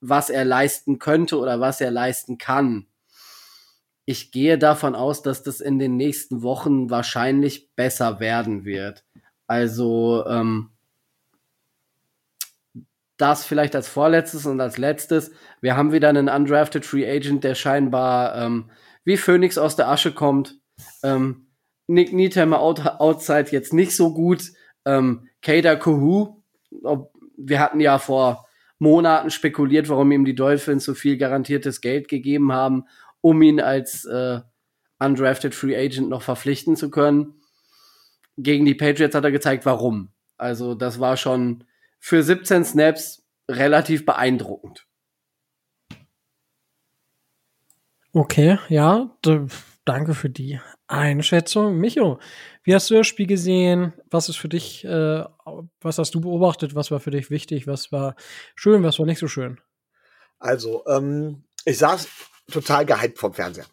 was 0.00 0.30
er 0.30 0.44
leisten 0.44 0.98
könnte 0.98 1.38
oder 1.38 1.60
was 1.60 1.80
er 1.80 1.90
leisten 1.90 2.38
kann. 2.38 2.86
Ich 4.04 4.30
gehe 4.30 4.58
davon 4.58 4.94
aus, 4.94 5.22
dass 5.22 5.42
das 5.42 5.60
in 5.60 5.78
den 5.78 5.96
nächsten 5.96 6.42
Wochen 6.42 6.88
wahrscheinlich 6.88 7.74
besser 7.74 8.20
werden 8.20 8.64
wird. 8.64 9.04
Also 9.48 10.24
ähm, 10.26 10.70
das 13.16 13.44
vielleicht 13.44 13.74
als 13.74 13.88
vorletztes 13.88 14.46
und 14.46 14.60
als 14.60 14.78
letztes. 14.78 15.32
Wir 15.60 15.76
haben 15.76 15.92
wieder 15.92 16.08
einen 16.08 16.28
undrafted 16.28 16.86
Free 16.86 17.10
Agent, 17.10 17.42
der 17.42 17.56
scheinbar 17.56 18.36
ähm, 18.36 18.70
wie 19.04 19.16
Phoenix 19.16 19.58
aus 19.58 19.74
der 19.74 19.88
Asche 19.88 20.12
kommt. 20.12 20.60
Ähm, 21.02 21.48
Nick 21.88 22.12
Nietheimer 22.12 22.60
out, 22.60 22.86
outside 22.86 23.50
jetzt 23.50 23.72
nicht 23.72 23.96
so 23.96 24.14
gut. 24.14 24.52
Ähm, 24.84 25.28
Kader 25.42 25.76
Kohu, 25.76 26.42
wir 27.36 27.60
hatten 27.60 27.80
ja 27.80 27.98
vor 27.98 28.46
Monaten 28.78 29.30
spekuliert, 29.30 29.88
warum 29.88 30.12
ihm 30.12 30.24
die 30.24 30.34
Dolphins 30.34 30.84
so 30.84 30.94
viel 30.94 31.16
garantiertes 31.16 31.80
Geld 31.80 32.08
gegeben 32.08 32.52
haben, 32.52 32.84
um 33.20 33.42
ihn 33.42 33.60
als 33.60 34.04
äh, 34.04 34.40
undrafted 34.98 35.54
Free 35.54 35.76
Agent 35.76 36.10
noch 36.10 36.22
verpflichten 36.22 36.76
zu 36.76 36.90
können. 36.90 37.34
Gegen 38.38 38.64
die 38.64 38.74
Patriots 38.74 39.14
hat 39.14 39.24
er 39.24 39.32
gezeigt, 39.32 39.66
warum. 39.66 40.10
Also 40.36 40.74
das 40.74 41.00
war 41.00 41.16
schon 41.16 41.64
für 41.98 42.22
17 42.22 42.64
Snaps 42.64 43.24
relativ 43.48 44.06
beeindruckend. 44.06 44.86
Okay, 48.12 48.58
ja, 48.68 49.10
danke 49.84 50.14
für 50.14 50.30
die 50.30 50.60
Einschätzung. 50.86 51.76
Micho, 51.78 52.18
wie 52.62 52.74
hast 52.74 52.88
du 52.90 52.94
das 52.94 53.06
Spiel 53.06 53.26
gesehen? 53.26 53.92
Was 54.10 54.28
ist 54.28 54.36
für 54.36 54.48
dich, 54.48 54.84
äh, 54.84 55.24
was 55.80 55.98
hast 55.98 56.14
du 56.14 56.20
beobachtet? 56.20 56.74
Was 56.74 56.90
war 56.90 57.00
für 57.00 57.10
dich 57.10 57.30
wichtig? 57.30 57.66
Was 57.66 57.92
war 57.92 58.14
schön? 58.54 58.82
Was 58.82 58.98
war 58.98 59.06
nicht 59.06 59.18
so 59.18 59.28
schön? 59.28 59.60
Also, 60.38 60.84
ähm, 60.86 61.42
ich 61.64 61.78
saß 61.78 62.08
total 62.50 62.86
gehypt 62.86 63.18
vom 63.18 63.34
Fernseher. 63.34 63.66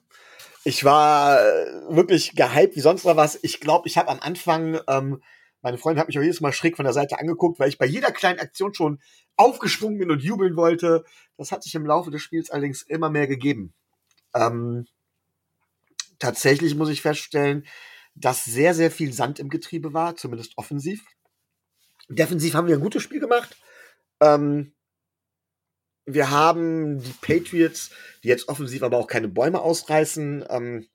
Ich 0.67 0.84
war 0.84 1.39
äh, 1.39 1.95
wirklich 1.95 2.36
gehypt 2.36 2.75
wie 2.75 2.82
sonst 2.82 3.06
noch 3.06 3.15
was. 3.15 3.38
Ich 3.43 3.60
glaube, 3.60 3.88
ich 3.88 3.99
habe 3.99 4.10
am 4.10 4.19
Anfang, 4.19 4.80
ähm, 4.88 5.21
meine 5.62 5.78
Freundin 5.78 5.99
hat 5.99 6.08
mich 6.08 6.17
auch 6.17 6.23
jedes 6.23 6.41
Mal 6.41 6.54
schräg 6.54 6.75
von 6.75 6.86
der 6.86 6.93
Seite 6.93 7.19
angeguckt, 7.19 7.60
weil 7.60 7.69
ich 7.69 7.78
bei 7.78 7.86
jeder 7.86 8.12
kleinen 8.12 8.39
Aktion 8.39 8.73
schon 8.73 8.99
aufgesprungen 9.36 9.99
bin 9.99 10.10
und 10.10 10.23
jubeln 10.23 10.56
wollte. 10.56 11.06
Das 11.38 11.51
hat 11.51 11.62
sich 11.62 11.75
im 11.75 11.86
Laufe 11.86 12.10
des 12.10 12.23
Spiels 12.23 12.49
allerdings 12.49 12.82
immer 12.82 13.12
mehr 13.12 13.28
gegeben. 13.28 13.75
Ähm, 14.34 14.88
tatsächlich 16.17 16.73
muss 16.73 16.89
ich 16.89 17.04
feststellen, 17.04 17.67
dass 18.15 18.43
sehr, 18.43 18.73
sehr 18.73 18.89
viel 18.89 19.13
Sand 19.13 19.38
im 19.38 19.49
Getriebe 19.49 19.93
war, 19.93 20.15
zumindest 20.15 20.58
offensiv. 20.58 21.06
Defensiv 22.10 22.56
haben 22.56 22.67
wir 22.67 22.75
ein 22.75 22.82
gutes 22.82 23.04
Spiel 23.04 23.19
gemacht. 23.19 23.56
Ähm, 24.19 24.73
wir 26.05 26.29
haben 26.29 26.99
die 26.99 27.13
Patriots, 27.21 27.91
die 28.23 28.27
jetzt 28.27 28.47
offensiv 28.47 28.83
aber 28.83 28.97
auch 28.97 29.07
keine 29.07 29.27
Bäume 29.27 29.61
ausreißen, 29.61 30.45
ähm, 30.49 30.87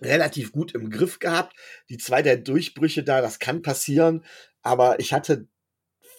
relativ 0.00 0.52
gut 0.52 0.74
im 0.74 0.90
Griff 0.90 1.18
gehabt. 1.18 1.56
Die 1.88 1.98
zwei 1.98 2.22
der 2.22 2.36
Durchbrüche 2.36 3.02
da, 3.02 3.20
das 3.20 3.38
kann 3.38 3.62
passieren, 3.62 4.24
aber 4.62 5.00
ich 5.00 5.12
hatte 5.12 5.48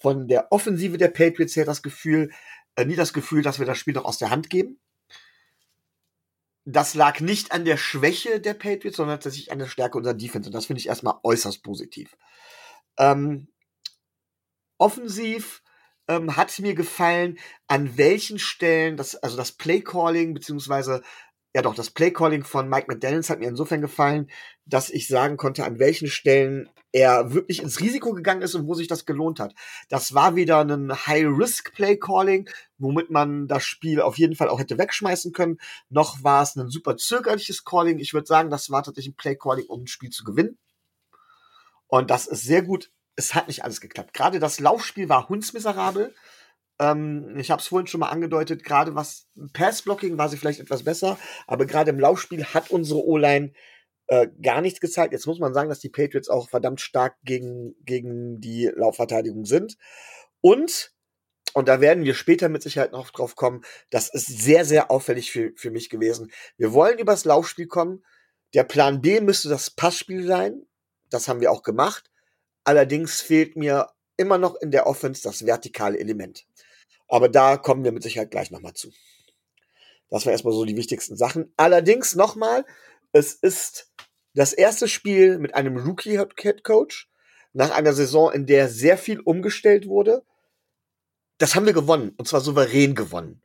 von 0.01 0.27
der 0.27 0.51
Offensive 0.51 0.97
der 0.97 1.10
Patriots 1.10 1.55
her 1.55 1.65
das 1.65 1.81
Gefühl, 1.81 2.31
äh, 2.75 2.86
nie 2.86 2.95
das 2.95 3.13
Gefühl, 3.13 3.41
dass 3.41 3.60
wir 3.60 3.65
das 3.65 3.77
Spiel 3.77 3.93
noch 3.93 4.05
aus 4.05 4.17
der 4.17 4.29
Hand 4.29 4.49
geben 4.49 4.79
das 6.69 6.95
lag 6.95 7.21
nicht 7.21 7.53
an 7.53 7.63
der 7.63 7.77
Schwäche 7.77 8.41
der 8.41 8.53
Patriots, 8.53 8.97
sondern 8.97 9.21
tatsächlich 9.21 9.53
an 9.53 9.60
der 9.60 9.67
Stärke 9.67 9.97
unserer 9.97 10.13
Defense. 10.13 10.49
Und 10.49 10.53
das 10.53 10.65
finde 10.65 10.81
ich 10.81 10.88
erstmal 10.88 11.15
äußerst 11.23 11.63
positiv. 11.63 12.17
Ähm, 12.97 13.47
offensiv 14.77 15.63
ähm, 16.08 16.36
hat 16.36 16.58
mir 16.60 16.76
gefallen, 16.76 17.38
an 17.67 17.98
welchen 17.98 18.39
Stellen, 18.39 18.98
das, 18.98 19.15
also 19.15 19.38
das 19.38 19.52
Playcalling, 19.52 20.34
beziehungsweise, 20.34 21.02
ja 21.54 21.62
doch, 21.62 21.76
das 21.76 21.89
Playcalling 21.91 22.43
von 22.43 22.70
Mike 22.70 22.86
McDaniels 22.88 23.30
hat 23.30 23.39
mir 23.39 23.48
insofern 23.48 23.82
gefallen, 23.82 24.30
dass 24.65 24.89
ich 24.89 25.08
sagen 25.08 25.38
konnte, 25.38 25.65
an 25.65 25.80
welchen 25.80 26.08
Stellen 26.08 26.70
er 26.91 27.34
wirklich 27.34 27.62
ins 27.62 27.80
Risiko 27.80 28.13
gegangen 28.13 28.41
ist 28.41 28.56
und 28.56 28.67
wo 28.67 28.74
sich 28.74 28.88
das 28.88 29.06
gelohnt 29.06 29.39
hat. 29.39 29.54
Das 29.89 30.13
war 30.13 30.36
wieder 30.36 30.62
ein 30.62 30.91
High-Risk-Play-Calling, 30.91 32.50
womit 32.78 33.10
man 33.10 33.48
das 33.48 33.65
Spiel 33.65 34.02
auf 34.02 34.17
jeden 34.17 34.36
Fall 34.36 34.50
auch 34.50 34.60
hätte 34.60 34.78
wegschmeißen 34.78 35.34
können. 35.34 35.58
Noch 35.89 36.24
war 36.24 36.43
es 36.43 36.56
ein 36.56 36.70
super 36.70 36.98
zögerliches 36.98 37.65
Calling. 37.65 38.00
Ich 38.00 38.13
würde 38.13 38.28
sagen, 38.28 38.50
das 38.50 38.70
war 38.70 38.84
tatsächlich 38.84 39.13
ein 39.13 39.17
Play-Calling, 39.17 39.65
um 39.67 39.84
ein 39.84 39.88
Spiel 39.88 40.10
zu 40.10 40.24
gewinnen. 40.24 40.58
Und 41.88 42.10
das 42.10 42.28
ist 42.28 42.43
sehr 42.43 42.62
gut. 42.62 42.91
Es 43.17 43.36
hat 43.36 43.47
nicht 43.47 43.65
alles 43.65 43.82
geklappt. 43.82 44.13
Gerade 44.13 44.39
das 44.39 44.62
Laufspiel 44.62 45.10
war 45.10 45.27
hundsmiserabel. 45.27 46.13
Ähm, 46.80 47.36
ich 47.38 47.51
habe 47.51 47.62
es 47.62 47.67
vorhin 47.67 47.88
schon 47.88 47.99
mal 47.99 48.10
angedeutet, 48.10 48.63
gerade 48.63 48.95
was 48.95 49.27
Pass-Blocking 49.53 50.17
war 50.17 50.30
sie 50.30 50.38
vielleicht 50.38 50.60
etwas 50.60 50.84
besser, 50.84 51.17
aber 51.47 51.65
gerade 51.65 51.89
im 51.89 51.99
Laufspiel 51.99 52.45
hat 52.45 52.69
unsere 52.69 53.03
O-Line 53.03 53.51
äh, 54.08 54.27
gar 54.41 54.62
nichts 54.62 54.80
gezeigt. 54.80 55.13
Jetzt 55.13 55.27
muss 55.27 55.39
man 55.39 55.53
sagen, 55.53 55.69
dass 55.69 55.80
die 55.80 55.89
Patriots 55.89 56.30
auch 56.30 56.49
verdammt 56.49 56.82
stark 56.82 57.17
gegen, 57.23 57.75
gegen 57.84 58.39
die 58.39 58.71
Laufverteidigung 58.73 59.45
sind. 59.45 59.77
Und, 60.39 60.93
und 61.53 61.67
da 61.67 61.82
werden 61.82 62.06
wir 62.06 62.13
später 62.13 62.47
mit 62.47 62.63
Sicherheit 62.63 62.91
noch 62.91 63.10
drauf 63.10 63.36
kommen, 63.36 63.63
das 63.89 64.13
ist 64.13 64.27
sehr, 64.27 64.63
sehr 64.63 64.91
auffällig 64.91 65.32
für, 65.32 65.51
für 65.56 65.71
mich 65.71 65.89
gewesen. 65.89 66.32
Wir 66.58 66.73
wollen 66.73 66.99
übers 66.99 67.25
Laufspiel 67.25 67.67
kommen. 67.67 68.03
Der 68.53 68.63
Plan 68.63 69.01
B 69.01 69.19
müsste 69.19 69.49
das 69.49 69.71
Passspiel 69.71 70.25
sein. 70.25 70.65
Das 71.10 71.27
haben 71.27 71.41
wir 71.41 71.51
auch 71.51 71.63
gemacht. 71.63 72.10
Allerdings 72.67 73.21
fehlt 73.21 73.56
mir 73.56 73.88
immer 74.17 74.38
noch 74.38 74.56
in 74.56 74.71
der 74.71 74.88
Offense 74.88 75.23
das 75.23 75.45
vertikale 75.45 75.97
Element. 75.99 76.45
Aber 77.08 77.30
da 77.30 77.56
kommen 77.56 77.86
wir 77.86 77.93
mit 77.93 78.03
Sicherheit 78.03 78.30
gleich 78.30 78.51
nochmal 78.51 78.73
zu. 78.73 78.91
Das 80.10 80.25
war 80.25 80.34
erstmal 80.34 80.51
so 80.51 80.65
die 80.65 80.75
wichtigsten 80.75 81.15
Sachen. 81.15 81.53
Allerdings 81.56 82.15
nochmal, 82.15 82.65
es 83.13 83.34
ist 83.34 83.93
das 84.34 84.51
erste 84.51 84.89
Spiel 84.89 85.39
mit 85.39 85.56
einem 85.56 85.77
Rookie-Head 85.77 86.65
Coach 86.65 87.10
nach 87.53 87.71
einer 87.71 87.93
Saison, 87.93 88.34
in 88.34 88.45
der 88.45 88.67
sehr 88.67 88.97
viel 88.97 89.21
umgestellt 89.21 89.88
wurde. 89.88 90.25
Das 91.38 91.56
haben 91.56 91.67
wir 91.67 91.73
gewonnen 91.73 92.15
und 92.17 92.27
zwar 92.27 92.41
souverän 92.41 92.95
gewonnen. 92.95 93.41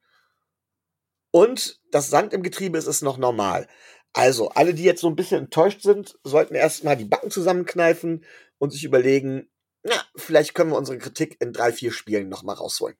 Und 1.30 1.80
das 1.92 2.10
Sand 2.10 2.32
im 2.32 2.42
Getriebe 2.42 2.76
ist 2.76 2.88
es 2.88 3.02
noch 3.02 3.18
normal. 3.18 3.68
Also, 4.12 4.50
alle, 4.50 4.74
die 4.74 4.84
jetzt 4.84 5.00
so 5.00 5.08
ein 5.08 5.16
bisschen 5.16 5.44
enttäuscht 5.44 5.82
sind, 5.82 6.18
sollten 6.22 6.54
erstmal 6.54 6.96
die 6.96 7.06
Backen 7.06 7.30
zusammenkneifen 7.30 8.24
und 8.58 8.70
sich 8.70 8.84
überlegen, 8.84 9.48
na, 9.82 9.94
vielleicht 10.16 10.54
können 10.54 10.70
wir 10.70 10.78
unsere 10.78 10.98
Kritik 10.98 11.40
in 11.40 11.52
drei, 11.52 11.72
vier 11.72 11.92
Spielen 11.92 12.28
nochmal 12.28 12.56
rausholen. 12.56 12.96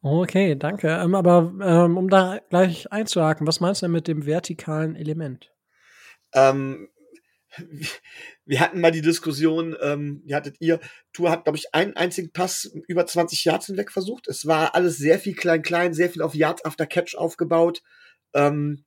Okay, 0.00 0.56
danke. 0.56 0.88
Ähm, 0.88 1.14
aber 1.14 1.52
ähm, 1.60 1.96
um 1.96 2.08
da 2.08 2.40
gleich 2.50 2.90
einzuhaken, 2.92 3.46
was 3.46 3.60
meinst 3.60 3.82
du 3.82 3.86
denn 3.86 3.92
mit 3.92 4.08
dem 4.08 4.26
vertikalen 4.26 4.96
Element? 4.96 5.52
Ähm, 6.32 6.88
wir 8.44 8.60
hatten 8.60 8.80
mal 8.80 8.92
die 8.92 9.02
Diskussion, 9.02 9.76
ähm, 9.80 10.22
die 10.24 10.34
hattet 10.34 10.56
ihr, 10.60 10.80
Tour 11.12 11.30
hat, 11.30 11.44
glaube 11.44 11.58
ich, 11.58 11.74
einen 11.74 11.96
einzigen 11.96 12.32
Pass 12.32 12.64
über 12.86 13.06
20 13.06 13.44
Yards 13.44 13.66
hinweg 13.66 13.90
versucht. 13.90 14.28
Es 14.28 14.46
war 14.46 14.74
alles 14.74 14.98
sehr 14.98 15.18
viel 15.18 15.34
klein-klein, 15.34 15.94
sehr 15.94 16.10
viel 16.10 16.22
auf 16.22 16.34
Yards 16.34 16.64
after 16.64 16.86
Catch 16.86 17.16
aufgebaut. 17.16 17.82
Ähm, 18.34 18.84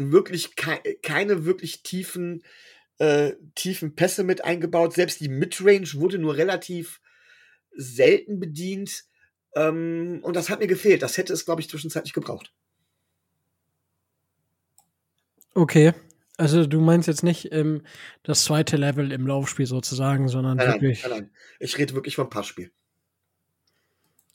wirklich 0.00 0.56
ke 0.56 0.80
keine 1.02 1.44
wirklich 1.44 1.82
tiefen, 1.82 2.42
äh, 2.98 3.32
tiefen 3.54 3.94
Pässe 3.94 4.24
mit 4.24 4.44
eingebaut. 4.44 4.94
Selbst 4.94 5.20
die 5.20 5.28
Midrange 5.28 5.88
wurde 5.94 6.18
nur 6.18 6.36
relativ 6.36 7.00
selten 7.76 8.40
bedient. 8.40 9.04
Ähm, 9.54 10.20
und 10.22 10.36
das 10.36 10.50
hat 10.50 10.60
mir 10.60 10.66
gefehlt. 10.66 11.02
Das 11.02 11.16
hätte 11.16 11.32
es, 11.32 11.44
glaube 11.44 11.60
ich, 11.60 11.68
zwischenzeitlich 11.68 12.12
gebraucht. 12.12 12.52
Okay. 15.54 15.92
Also 16.36 16.66
du 16.66 16.80
meinst 16.80 17.06
jetzt 17.06 17.22
nicht 17.22 17.52
ähm, 17.52 17.82
das 18.22 18.44
zweite 18.44 18.78
Level 18.78 19.12
im 19.12 19.26
Laufspiel 19.26 19.66
sozusagen, 19.66 20.28
sondern 20.28 20.56
nein, 20.56 20.72
wirklich. 20.72 21.02
Nein, 21.02 21.10
nein, 21.10 21.30
Ich 21.58 21.76
rede 21.76 21.94
wirklich 21.94 22.16
vom 22.16 22.30
Passspiel. 22.30 22.70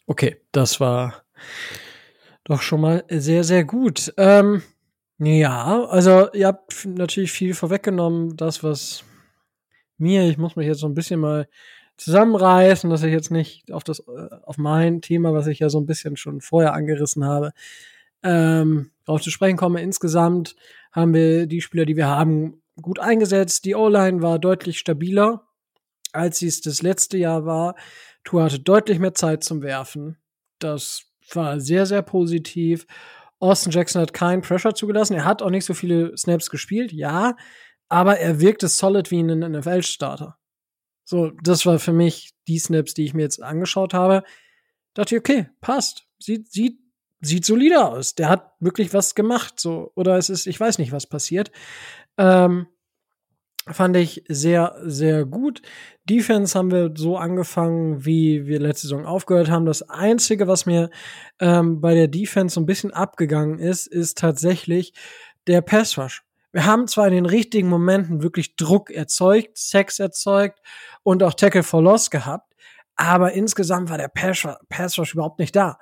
Okay, 0.06 0.39
das 0.51 0.80
war 0.80 1.25
doch 2.43 2.62
schon 2.62 2.82
mal 2.82 3.04
sehr, 3.10 3.43
sehr 3.43 3.63
gut. 3.63 4.13
Ähm, 4.17 4.62
ja, 5.17 5.86
also 5.86 6.32
ihr 6.34 6.47
habt 6.47 6.86
natürlich 6.86 7.32
viel 7.32 7.54
vorweggenommen, 7.54 8.36
das, 8.38 8.63
was 8.63 9.04
mir, 9.97 10.28
ich 10.30 10.38
muss 10.38 10.56
mich 10.56 10.67
jetzt 10.67 10.80
so 10.80 10.88
ein 10.88 10.93
bisschen 10.93 11.19
mal 11.19 11.47
zusammenreißen, 11.97 12.89
dass 12.89 13.04
ich 13.04 13.13
jetzt 13.13 13.32
nicht 13.32 13.71
auf 13.71 13.84
das, 13.84 13.99
äh, 13.99 14.30
auf 14.43 14.58
mein 14.58 15.01
Thema, 15.01 15.34
was 15.34 15.47
ich 15.47 15.60
ja 15.60 15.69
so 15.69 15.80
ein 15.80 15.86
bisschen 15.86 16.17
schon 16.17 16.41
vorher 16.41 16.73
angerissen 16.73 17.23
habe, 17.23 17.54
ähm, 18.23 18.91
darauf 19.06 19.21
zu 19.21 19.32
sprechen 19.32 19.58
komme. 19.58 19.82
Insgesamt 19.82 20.56
haben 20.91 21.13
wir 21.13 21.47
die 21.47 21.62
Spieler, 21.62 21.86
die 21.86 21.95
wir 21.95 22.08
haben, 22.08 22.62
gut 22.82 22.99
eingesetzt. 22.99 23.65
Die 23.65 23.75
O-Line 23.75 24.21
war 24.21 24.39
deutlich 24.39 24.80
stabiler, 24.80 25.47
als 26.12 26.39
sie 26.39 26.47
es 26.47 26.62
das 26.62 26.82
letzte 26.82 27.17
Jahr 27.17 27.45
war. 27.45 27.75
Tour 28.23 28.43
hatte 28.43 28.60
deutlich 28.60 28.99
mehr 28.99 29.13
Zeit 29.13 29.43
zum 29.43 29.62
Werfen. 29.62 30.17
Das 30.60 31.06
war 31.34 31.60
sehr, 31.60 31.86
sehr 31.86 32.01
positiv. 32.01 32.86
Austin 33.45 33.71
Jackson 33.71 34.01
hat 34.01 34.13
keinen 34.13 34.41
Pressure 34.41 34.75
zugelassen. 34.75 35.13
Er 35.13 35.25
hat 35.25 35.41
auch 35.41 35.49
nicht 35.49 35.65
so 35.65 35.73
viele 35.73 36.17
Snaps 36.17 36.49
gespielt, 36.49 36.91
ja, 36.91 37.36
aber 37.89 38.17
er 38.19 38.39
wirkte 38.39 38.67
solid 38.67 39.12
wie 39.12 39.21
ein 39.21 39.39
NFL-Starter. 39.39 40.38
So, 41.03 41.31
das 41.43 41.65
war 41.65 41.79
für 41.79 41.93
mich 41.93 42.31
die 42.47 42.60
Snaps, 42.60 42.93
die 42.93 43.05
ich 43.05 43.13
mir 43.13 43.21
jetzt 43.21 43.41
angeschaut 43.41 43.93
habe. 43.93 44.23
Dachte 44.95 45.15
ich, 45.15 45.19
okay, 45.19 45.49
passt. 45.62 46.08
Sieht, 46.19 46.51
sieht, 46.51 46.79
sieht 47.21 47.45
solider 47.45 47.89
aus. 47.89 48.15
Der 48.15 48.29
hat 48.29 48.53
wirklich 48.60 48.93
was 48.93 49.13
gemacht, 49.13 49.60
so. 49.60 49.91
Oder 49.95 50.17
es 50.17 50.29
ist, 50.29 50.47
ich 50.47 50.60
weiß 50.60 50.79
nicht, 50.79 50.91
was 50.91 51.08
passiert. 51.08 51.51
Ähm, 52.17 52.67
fand 53.67 53.97
ich 53.97 54.23
sehr, 54.27 54.75
sehr 54.84 55.25
gut. 55.25 55.62
Defense 56.10 56.58
haben 56.58 56.72
wir 56.72 56.91
so 56.96 57.18
angefangen, 57.18 58.06
wie 58.06 58.46
wir 58.46 58.60
letzte 58.60 58.88
Saison 58.88 59.06
aufgehört 59.06 59.50
haben. 59.50 59.65
Das 59.65 59.89
Einzige, 59.89 60.48
was 60.48 60.65
mir 60.65 60.89
ähm, 61.39 61.82
bei 61.82 61.96
der 61.96 62.08
Defense 62.08 62.54
so 62.56 62.62
ein 62.62 62.68
bisschen 62.68 62.94
abgegangen 62.94 63.60
ist, 63.60 63.88
ist 63.88 64.18
tatsächlich 64.18 64.94
der 65.48 65.62
Pass 65.62 65.98
Rush. 65.98 66.24
Wir 66.52 66.65
haben 66.65 66.88
zwar 66.88 67.08
in 67.08 67.13
den 67.13 67.26
richtigen 67.26 67.68
Momenten 67.68 68.24
wirklich 68.24 68.56
Druck 68.56 68.89
erzeugt, 68.91 69.58
Sex 69.58 70.00
erzeugt 70.00 70.60
und 71.04 71.22
auch 71.24 71.34
Tackle 71.34 71.63
for 71.63 71.82
Loss 71.82 72.10
gehabt, 72.10 72.54
aber 72.96 73.34
insgesamt 73.34 73.89
war 73.89 73.98
der 73.98 74.08
Pass, 74.08 74.98
Rush 74.98 75.13
überhaupt 75.13 75.39
nicht 75.39 75.56
da. 75.56 75.78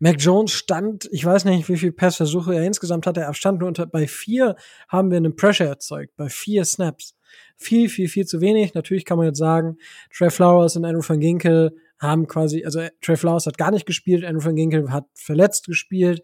Mac 0.00 0.16
Jones 0.18 0.52
stand, 0.52 1.08
ich 1.12 1.24
weiß 1.24 1.44
nicht, 1.44 1.68
wie 1.68 1.76
viele 1.76 1.92
Passversuche 1.92 2.54
er 2.54 2.62
insgesamt 2.62 3.06
hatte, 3.06 3.20
er 3.20 3.34
stand 3.34 3.58
nur 3.58 3.68
unter, 3.68 3.86
bei 3.86 4.06
vier 4.06 4.56
haben 4.88 5.10
wir 5.10 5.16
einen 5.16 5.34
Pressure 5.34 5.66
erzeugt, 5.66 6.16
bei 6.16 6.28
vier 6.28 6.64
Snaps. 6.64 7.17
Viel, 7.56 7.88
viel, 7.88 8.08
viel 8.08 8.26
zu 8.26 8.40
wenig. 8.40 8.74
Natürlich 8.74 9.04
kann 9.04 9.18
man 9.18 9.26
jetzt 9.26 9.38
sagen, 9.38 9.78
Trey 10.16 10.30
Flowers 10.30 10.76
und 10.76 10.84
Andrew 10.84 11.02
van 11.06 11.20
Ginkel 11.20 11.76
haben 11.98 12.26
quasi, 12.26 12.64
also 12.64 12.80
Trey 13.00 13.16
Flowers 13.16 13.46
hat 13.46 13.58
gar 13.58 13.70
nicht 13.70 13.86
gespielt, 13.86 14.24
Andrew 14.24 14.44
van 14.44 14.56
Ginkel 14.56 14.92
hat 14.92 15.06
verletzt 15.14 15.66
gespielt. 15.66 16.22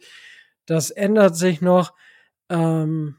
Das 0.66 0.90
ändert 0.90 1.36
sich 1.36 1.60
noch. 1.60 1.92
Ähm, 2.48 3.16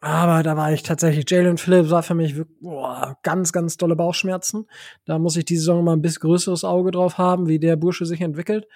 aber 0.00 0.42
da 0.42 0.56
war 0.56 0.72
ich 0.72 0.82
tatsächlich, 0.82 1.28
Jalen 1.28 1.56
Phillips 1.56 1.90
war 1.90 2.02
für 2.02 2.14
mich 2.14 2.34
boah, 2.60 3.16
ganz, 3.22 3.52
ganz 3.52 3.76
dolle 3.76 3.96
Bauchschmerzen. 3.96 4.66
Da 5.04 5.18
muss 5.18 5.36
ich 5.36 5.46
diese 5.46 5.62
Saison 5.62 5.84
mal 5.84 5.94
ein 5.94 6.02
bisschen 6.02 6.20
größeres 6.20 6.64
Auge 6.64 6.90
drauf 6.90 7.18
haben, 7.18 7.48
wie 7.48 7.58
der 7.58 7.76
Bursche 7.76 8.04
sich 8.06 8.20
entwickelt. 8.20 8.66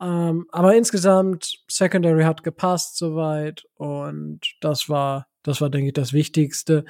Ähm, 0.00 0.46
aber 0.50 0.74
insgesamt, 0.74 1.62
Secondary 1.68 2.24
hat 2.24 2.42
gepasst 2.42 2.96
soweit 2.96 3.64
und 3.74 4.40
das 4.60 4.88
war, 4.88 5.26
das 5.42 5.60
war, 5.60 5.70
denke 5.70 5.88
ich, 5.88 5.94
das 5.94 6.12
Wichtigste. 6.12 6.84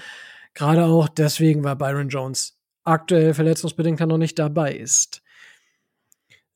Gerade 0.56 0.86
auch 0.86 1.08
deswegen, 1.08 1.62
weil 1.64 1.76
Byron 1.76 2.08
Jones 2.08 2.58
aktuell 2.82 3.34
verletzungsbedingt 3.34 4.00
noch 4.00 4.16
nicht 4.16 4.38
dabei 4.38 4.74
ist. 4.74 5.22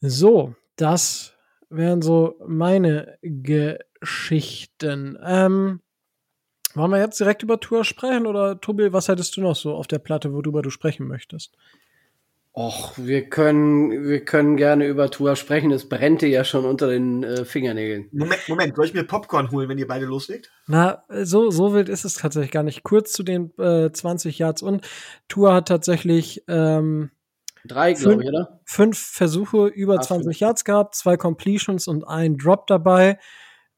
So, 0.00 0.54
das 0.76 1.34
wären 1.68 2.00
so 2.00 2.40
meine 2.46 3.18
Geschichten. 3.20 5.18
Ähm, 5.22 5.80
wollen 6.72 6.90
wir 6.92 6.98
jetzt 6.98 7.20
direkt 7.20 7.42
über 7.42 7.60
Tour 7.60 7.84
sprechen 7.84 8.26
oder 8.26 8.58
Tobi, 8.58 8.90
was 8.94 9.08
hättest 9.08 9.36
du 9.36 9.42
noch 9.42 9.54
so 9.54 9.74
auf 9.74 9.86
der 9.86 9.98
Platte, 9.98 10.32
worüber 10.32 10.62
du 10.62 10.70
sprechen 10.70 11.06
möchtest? 11.06 11.58
Och, 12.52 12.94
wir 12.96 13.30
können, 13.30 14.08
wir 14.08 14.24
können 14.24 14.56
gerne 14.56 14.86
über 14.86 15.08
Tour 15.08 15.36
sprechen. 15.36 15.70
Es 15.70 15.88
brennte 15.88 16.26
ja 16.26 16.42
schon 16.42 16.64
unter 16.64 16.88
den 16.88 17.22
äh, 17.22 17.44
Fingernägeln. 17.44 18.08
Moment, 18.10 18.40
Moment, 18.48 18.74
soll 18.74 18.86
ich 18.86 18.94
mir 18.94 19.04
Popcorn 19.04 19.52
holen, 19.52 19.68
wenn 19.68 19.78
ihr 19.78 19.86
beide 19.86 20.04
loslegt? 20.04 20.50
Na, 20.66 21.04
so, 21.08 21.50
so 21.50 21.72
wild 21.72 21.88
ist 21.88 22.04
es 22.04 22.14
tatsächlich 22.14 22.50
gar 22.50 22.64
nicht. 22.64 22.82
Kurz 22.82 23.12
zu 23.12 23.22
den 23.22 23.56
äh, 23.56 23.92
20 23.92 24.36
Yards 24.38 24.62
und 24.62 24.84
Tour 25.28 25.54
hat 25.54 25.68
tatsächlich 25.68 26.42
ähm, 26.48 27.12
drei, 27.64 27.92
glaube 27.92 28.24
ich, 28.24 28.28
oder? 28.28 28.60
Fünf 28.64 28.98
Versuche 28.98 29.68
über 29.68 29.98
Ach, 30.00 30.06
20 30.06 30.24
fünf. 30.24 30.40
Yards 30.40 30.64
gehabt, 30.64 30.96
zwei 30.96 31.16
Completions 31.16 31.86
und 31.86 32.02
ein 32.02 32.36
Drop 32.36 32.66
dabei. 32.66 33.20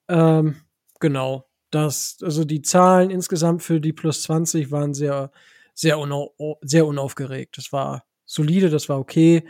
Ähm, 0.08 0.56
genau. 0.98 1.46
Das, 1.70 2.18
also 2.22 2.44
die 2.44 2.62
Zahlen 2.62 3.10
insgesamt 3.10 3.62
für 3.62 3.80
die 3.80 3.92
plus 3.92 4.22
20 4.22 4.70
waren 4.70 4.94
sehr, 4.94 5.30
sehr, 5.74 5.98
unau 5.98 6.34
sehr 6.62 6.86
unaufgeregt. 6.86 7.58
Das 7.58 7.70
war 7.70 8.04
solide, 8.32 8.70
das 8.70 8.88
war 8.88 8.98
okay, 8.98 9.44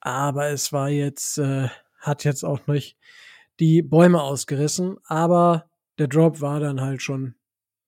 aber 0.00 0.48
es 0.48 0.72
war 0.72 0.88
jetzt, 0.88 1.38
äh, 1.38 1.68
hat 1.98 2.24
jetzt 2.24 2.44
auch 2.44 2.66
nicht 2.66 2.96
die 3.60 3.82
Bäume 3.82 4.22
ausgerissen, 4.22 4.96
aber 5.04 5.70
der 5.98 6.08
Drop 6.08 6.40
war 6.40 6.60
dann 6.60 6.80
halt 6.80 7.02
schon 7.02 7.34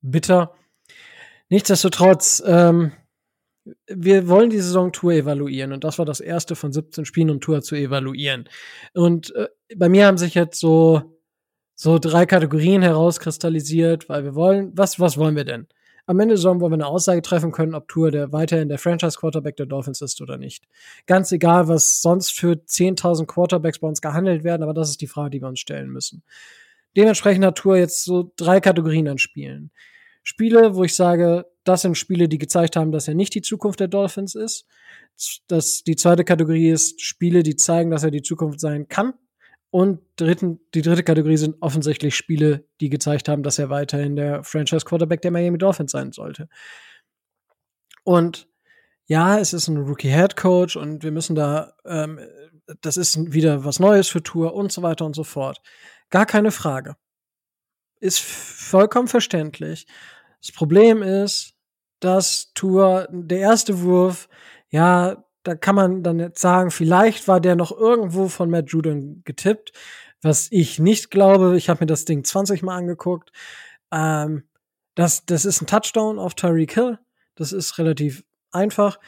bitter. 0.02 0.54
Nichtsdestotrotz, 1.48 2.42
ähm, 2.46 2.92
wir 3.86 4.28
wollen 4.28 4.50
die 4.50 4.60
Saison 4.60 4.92
Tour 4.92 5.12
evaluieren 5.12 5.72
und 5.72 5.84
das 5.84 5.98
war 5.98 6.04
das 6.04 6.20
erste 6.20 6.54
von 6.54 6.72
17 6.72 7.04
Spielen, 7.04 7.30
um 7.30 7.40
Tour 7.40 7.62
zu 7.62 7.76
evaluieren. 7.76 8.48
Und 8.92 9.34
äh, 9.34 9.48
bei 9.76 9.88
mir 9.88 10.06
haben 10.06 10.18
sich 10.18 10.34
jetzt 10.34 10.60
so, 10.60 11.18
so 11.74 11.98
drei 11.98 12.26
Kategorien 12.26 12.82
herauskristallisiert, 12.82 14.08
weil 14.08 14.24
wir 14.24 14.34
wollen, 14.34 14.72
was, 14.76 15.00
was 15.00 15.16
wollen 15.16 15.36
wir 15.36 15.44
denn? 15.44 15.66
Am 16.06 16.20
Ende 16.20 16.32
der 16.32 16.36
Saison 16.36 16.60
wollen 16.60 16.72
wir 16.72 16.76
eine 16.76 16.86
Aussage 16.86 17.22
treffen 17.22 17.50
können, 17.50 17.74
ob 17.74 17.88
Tour 17.88 18.10
der 18.10 18.30
weiterhin 18.32 18.68
der 18.68 18.78
Franchise-Quarterback 18.78 19.56
der 19.56 19.66
Dolphins 19.66 20.02
ist 20.02 20.20
oder 20.20 20.36
nicht. 20.36 20.64
Ganz 21.06 21.32
egal, 21.32 21.68
was 21.68 22.02
sonst 22.02 22.32
für 22.32 22.52
10.000 22.52 23.26
Quarterbacks 23.26 23.78
bei 23.78 23.88
uns 23.88 24.02
gehandelt 24.02 24.44
werden, 24.44 24.62
aber 24.62 24.74
das 24.74 24.90
ist 24.90 25.00
die 25.00 25.06
Frage, 25.06 25.30
die 25.30 25.40
wir 25.40 25.48
uns 25.48 25.60
stellen 25.60 25.88
müssen. 25.88 26.22
Dementsprechend 26.96 27.44
hat 27.44 27.56
Tour 27.56 27.76
jetzt 27.76 28.04
so 28.04 28.32
drei 28.36 28.60
Kategorien 28.60 29.08
an 29.08 29.18
Spielen. 29.18 29.70
Spiele, 30.22 30.74
wo 30.74 30.84
ich 30.84 30.94
sage, 30.94 31.46
das 31.64 31.82
sind 31.82 31.96
Spiele, 31.96 32.28
die 32.28 32.38
gezeigt 32.38 32.76
haben, 32.76 32.92
dass 32.92 33.08
er 33.08 33.14
nicht 33.14 33.34
die 33.34 33.42
Zukunft 33.42 33.80
der 33.80 33.88
Dolphins 33.88 34.34
ist. 34.34 34.66
Das, 35.48 35.84
die 35.84 35.96
zweite 35.96 36.24
Kategorie 36.24 36.70
ist 36.70 37.00
Spiele, 37.00 37.42
die 37.42 37.56
zeigen, 37.56 37.90
dass 37.90 38.04
er 38.04 38.10
die 38.10 38.22
Zukunft 38.22 38.60
sein 38.60 38.88
kann. 38.88 39.14
Und 39.74 40.02
dritten, 40.14 40.60
die 40.72 40.82
dritte 40.82 41.02
Kategorie 41.02 41.36
sind 41.36 41.56
offensichtlich 41.60 42.14
Spiele, 42.14 42.64
die 42.80 42.90
gezeigt 42.90 43.28
haben, 43.28 43.42
dass 43.42 43.58
er 43.58 43.70
weiterhin 43.70 44.14
der 44.14 44.44
Franchise 44.44 44.84
Quarterback 44.84 45.20
der 45.20 45.32
Miami 45.32 45.58
Dolphins 45.58 45.90
sein 45.90 46.12
sollte. 46.12 46.48
Und 48.04 48.46
ja, 49.06 49.36
es 49.36 49.52
ist 49.52 49.66
ein 49.66 49.78
Rookie 49.78 50.10
Head 50.10 50.36
Coach 50.36 50.76
und 50.76 51.02
wir 51.02 51.10
müssen 51.10 51.34
da, 51.34 51.72
ähm, 51.84 52.20
das 52.82 52.96
ist 52.96 53.32
wieder 53.32 53.64
was 53.64 53.80
Neues 53.80 54.06
für 54.06 54.22
Tour 54.22 54.54
und 54.54 54.70
so 54.70 54.82
weiter 54.82 55.04
und 55.06 55.16
so 55.16 55.24
fort. 55.24 55.60
Gar 56.08 56.26
keine 56.26 56.52
Frage. 56.52 56.94
Ist 57.98 58.20
vollkommen 58.20 59.08
verständlich. 59.08 59.88
Das 60.40 60.52
Problem 60.52 61.02
ist, 61.02 61.54
dass 61.98 62.52
Tour, 62.54 63.08
der 63.10 63.40
erste 63.40 63.80
Wurf, 63.82 64.28
ja, 64.68 65.24
da 65.44 65.54
kann 65.54 65.74
man 65.74 66.02
dann 66.02 66.18
jetzt 66.18 66.40
sagen, 66.40 66.70
vielleicht 66.70 67.28
war 67.28 67.40
der 67.40 67.54
noch 67.54 67.70
irgendwo 67.70 68.28
von 68.28 68.50
Matt 68.50 68.70
Judon 68.70 69.22
getippt, 69.24 69.72
was 70.22 70.48
ich 70.50 70.78
nicht 70.78 71.10
glaube. 71.10 71.56
Ich 71.56 71.68
habe 71.68 71.84
mir 71.84 71.86
das 71.86 72.06
Ding 72.06 72.24
20 72.24 72.62
Mal 72.62 72.76
angeguckt. 72.76 73.30
Ähm, 73.92 74.44
das, 74.94 75.26
das 75.26 75.44
ist 75.44 75.60
ein 75.60 75.66
Touchdown 75.66 76.18
auf 76.18 76.34
Tyreek 76.34 76.72
Hill. 76.72 76.98
Das 77.34 77.52
ist 77.52 77.78
relativ 77.78 78.24
einfach. 78.50 78.98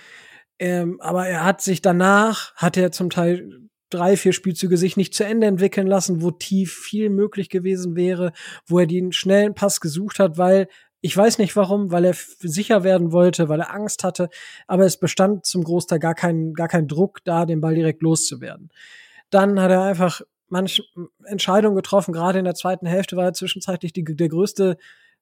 Ähm, 0.58 1.00
aber 1.00 1.26
er 1.26 1.44
hat 1.44 1.62
sich 1.62 1.80
danach, 1.80 2.54
hat 2.56 2.76
er 2.76 2.92
zum 2.92 3.10
Teil 3.10 3.66
drei, 3.90 4.16
vier 4.16 4.32
Spielzüge 4.32 4.76
sich 4.76 4.96
nicht 4.96 5.14
zu 5.14 5.24
Ende 5.24 5.46
entwickeln 5.46 5.86
lassen, 5.86 6.20
wo 6.20 6.30
tief 6.30 6.74
viel 6.74 7.08
möglich 7.08 7.48
gewesen 7.48 7.96
wäre, 7.96 8.32
wo 8.66 8.80
er 8.80 8.86
den 8.86 9.12
schnellen 9.12 9.54
Pass 9.54 9.80
gesucht 9.80 10.18
hat, 10.18 10.38
weil 10.38 10.68
ich 11.00 11.16
weiß 11.16 11.38
nicht 11.38 11.54
warum, 11.56 11.90
weil 11.90 12.04
er 12.04 12.14
sicher 12.14 12.82
werden 12.82 13.12
wollte, 13.12 13.48
weil 13.48 13.60
er 13.60 13.72
Angst 13.74 14.04
hatte, 14.04 14.28
aber 14.66 14.84
es 14.84 14.98
bestand 14.98 15.46
zum 15.46 15.62
Großteil 15.64 15.98
gar 15.98 16.14
kein, 16.14 16.54
gar 16.54 16.68
kein 16.68 16.88
Druck 16.88 17.22
da, 17.24 17.46
den 17.46 17.60
Ball 17.60 17.74
direkt 17.74 18.02
loszuwerden. 18.02 18.70
Dann 19.30 19.60
hat 19.60 19.70
er 19.70 19.82
einfach 19.82 20.22
manche 20.48 20.82
Entscheidungen 21.24 21.76
getroffen, 21.76 22.12
gerade 22.12 22.38
in 22.38 22.44
der 22.44 22.54
zweiten 22.54 22.86
Hälfte 22.86 23.16
war 23.16 23.24
er 23.24 23.32
zwischenzeitlich 23.32 23.92
die, 23.92 24.04
der 24.04 24.28
größte 24.28 24.76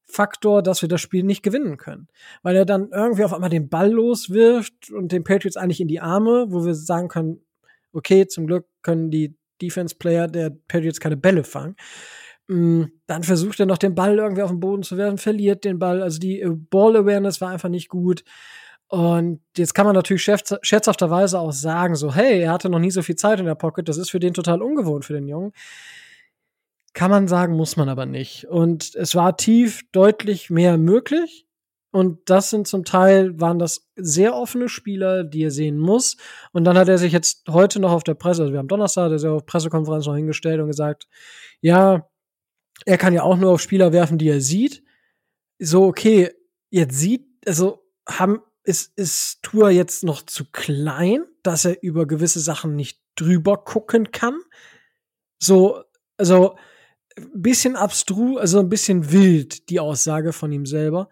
Faktor, 0.07 0.63
dass 0.63 0.83
wir 0.83 0.89
das 0.89 1.01
Spiel 1.01 1.25
nicht 1.25 1.43
gewinnen 1.43 1.79
können. 1.79 2.09
Weil 2.43 2.57
er 2.57 2.67
dann 2.67 2.91
irgendwie 2.93 3.25
auf 3.25 3.33
einmal 3.33 3.51
den 3.51 3.69
Ball 3.69 3.91
loswirft 3.91 4.91
und 4.91 5.13
den 5.13 5.25
Patriots 5.25 5.57
eigentlich 5.57 5.81
in 5.81 5.89
die 5.89 6.01
Arme, 6.01 6.47
wo 6.51 6.65
wir 6.65 6.75
sagen 6.75 7.09
können, 7.09 7.41
okay, 7.93 8.27
zum 8.27 8.47
Glück 8.47 8.67
können 8.83 9.11
die 9.11 9.37
Defense-Player 9.63 10.29
der 10.29 10.51
Patriots 10.51 11.01
keine 11.01 11.17
Bälle 11.17 11.45
fangen. 11.45 11.77
Mm, 12.49 12.85
dann 13.07 13.23
versucht 13.23 13.59
er 13.61 13.67
noch 13.67 13.79
den 13.79 13.95
Ball 13.95 14.19
irgendwie 14.19 14.43
auf 14.43 14.51
den 14.51 14.61
Boden 14.61 14.83
zu 14.83 14.97
werfen, 14.97 15.19
verliert 15.19 15.65
den 15.65 15.79
Ball. 15.79 16.03
Also 16.03 16.19
die 16.19 16.41
äh, 16.41 16.51
Ball-Awareness 16.51 17.41
war 17.41 17.51
einfach 17.51 17.69
nicht 17.69 17.89
gut. 17.89 18.25
Und 18.89 19.41
jetzt 19.57 19.75
kann 19.75 19.87
man 19.87 19.95
natürlich 19.95 20.23
scherz 20.23 20.55
scherzhafterweise 20.63 21.39
auch 21.41 21.53
sagen, 21.53 21.97
so, 21.97 22.15
hey, 22.15 22.43
er 22.43 22.53
hatte 22.53 22.69
noch 22.69 22.79
nie 22.79 22.91
so 22.91 23.03
viel 23.03 23.17
Zeit 23.17 23.41
in 23.41 23.47
der 23.47 23.55
Pocket, 23.55 23.89
das 23.89 23.97
ist 23.97 24.11
für 24.11 24.21
den 24.21 24.35
total 24.35 24.63
ungewohnt 24.63 25.05
für 25.05 25.15
den 25.15 25.27
Jungen. 25.27 25.53
Kann 26.93 27.11
man 27.11 27.27
sagen, 27.27 27.57
muss 27.57 27.77
man 27.77 27.89
aber 27.89 28.07
nicht. 28.07 28.45
Und 28.47 28.95
es 28.95 29.15
war 29.17 29.37
tief 29.37 29.83
deutlich 29.91 30.51
mehr 30.51 30.79
möglich. 30.79 31.47
Und 31.91 32.29
das 32.29 32.51
sind 32.51 32.67
zum 32.67 32.85
Teil, 32.85 33.41
waren 33.41 33.59
das 33.59 33.89
sehr 33.97 34.35
offene 34.35 34.69
Spieler, 34.69 35.25
die 35.25 35.45
er 35.45 35.51
sehen 35.51 35.79
muss. 35.79 36.17
Und 36.53 36.65
dann 36.65 36.77
hat 36.77 36.89
er 36.89 36.99
sich 36.99 37.13
jetzt 37.13 37.49
heute 37.49 37.81
noch 37.81 37.93
auf 37.93 38.05
der 38.05 38.15
Presse, 38.15 38.43
also 38.43 38.53
wir 38.53 38.59
haben 38.59 38.69
Donnerstag, 38.69 39.09
der 39.09 39.17
ist 39.17 39.23
ja 39.23 39.31
auf 39.31 39.47
Pressekonferenz 39.47 40.07
noch 40.07 40.17
hingestellt 40.17 40.61
und 40.61 40.67
gesagt, 40.67 41.07
ja, 41.61 42.07
er 42.85 42.99
kann 42.99 43.15
ja 43.15 43.23
auch 43.23 43.37
nur 43.37 43.53
auf 43.53 43.61
Spieler 43.61 43.93
werfen, 43.93 44.19
die 44.19 44.29
er 44.29 44.41
sieht. 44.41 44.83
So, 45.59 45.85
okay, 45.85 46.33
jetzt 46.71 46.99
sieht, 46.99 47.27
also 47.47 47.85
haben, 48.09 48.41
ist, 48.65 48.97
ist 48.99 49.43
Tour 49.43 49.71
jetzt 49.71 50.05
noch 50.05 50.23
zu 50.23 50.45
klein, 50.51 51.25
dass 51.43 51.65
er 51.65 51.83
über 51.83 52.07
gewisse 52.07 52.41
Sachen 52.41 52.77
nicht 52.77 53.01
drüber 53.17 53.59
gucken 53.59 54.11
kann? 54.11 54.39
So, 55.39 55.83
also, 56.17 56.57
bisschen 57.35 57.77
abstrus, 57.77 58.39
also 58.39 58.59
ein 58.59 58.69
bisschen 58.69 59.13
wild, 59.13 59.69
die 59.71 59.81
Aussage 59.81 60.33
von 60.33 60.53
ihm 60.53 60.67
selber. 60.67 61.09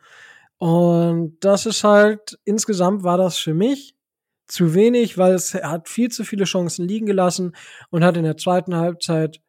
Und 0.59 1.39
das 1.41 1.67
ist 1.67 1.85
halt, 1.85 2.39
insgesamt 2.45 3.03
war 3.03 3.19
das 3.19 3.39
für 3.39 3.55
mich 3.55 3.95
zu 4.47 4.75
wenig, 4.75 5.19
weil 5.19 5.35
es, 5.35 5.55
er 5.55 5.71
hat 5.71 5.89
viel 5.89 6.11
zu 6.11 6.25
viele 6.25 6.45
Chancen 6.45 6.87
liegen 6.87 7.07
gelassen 7.07 7.55
und 7.91 8.05
hat 8.05 8.17
in 8.17 8.25
der 8.25 8.37
zweiten 8.37 8.77
Halbzeit 8.77 9.41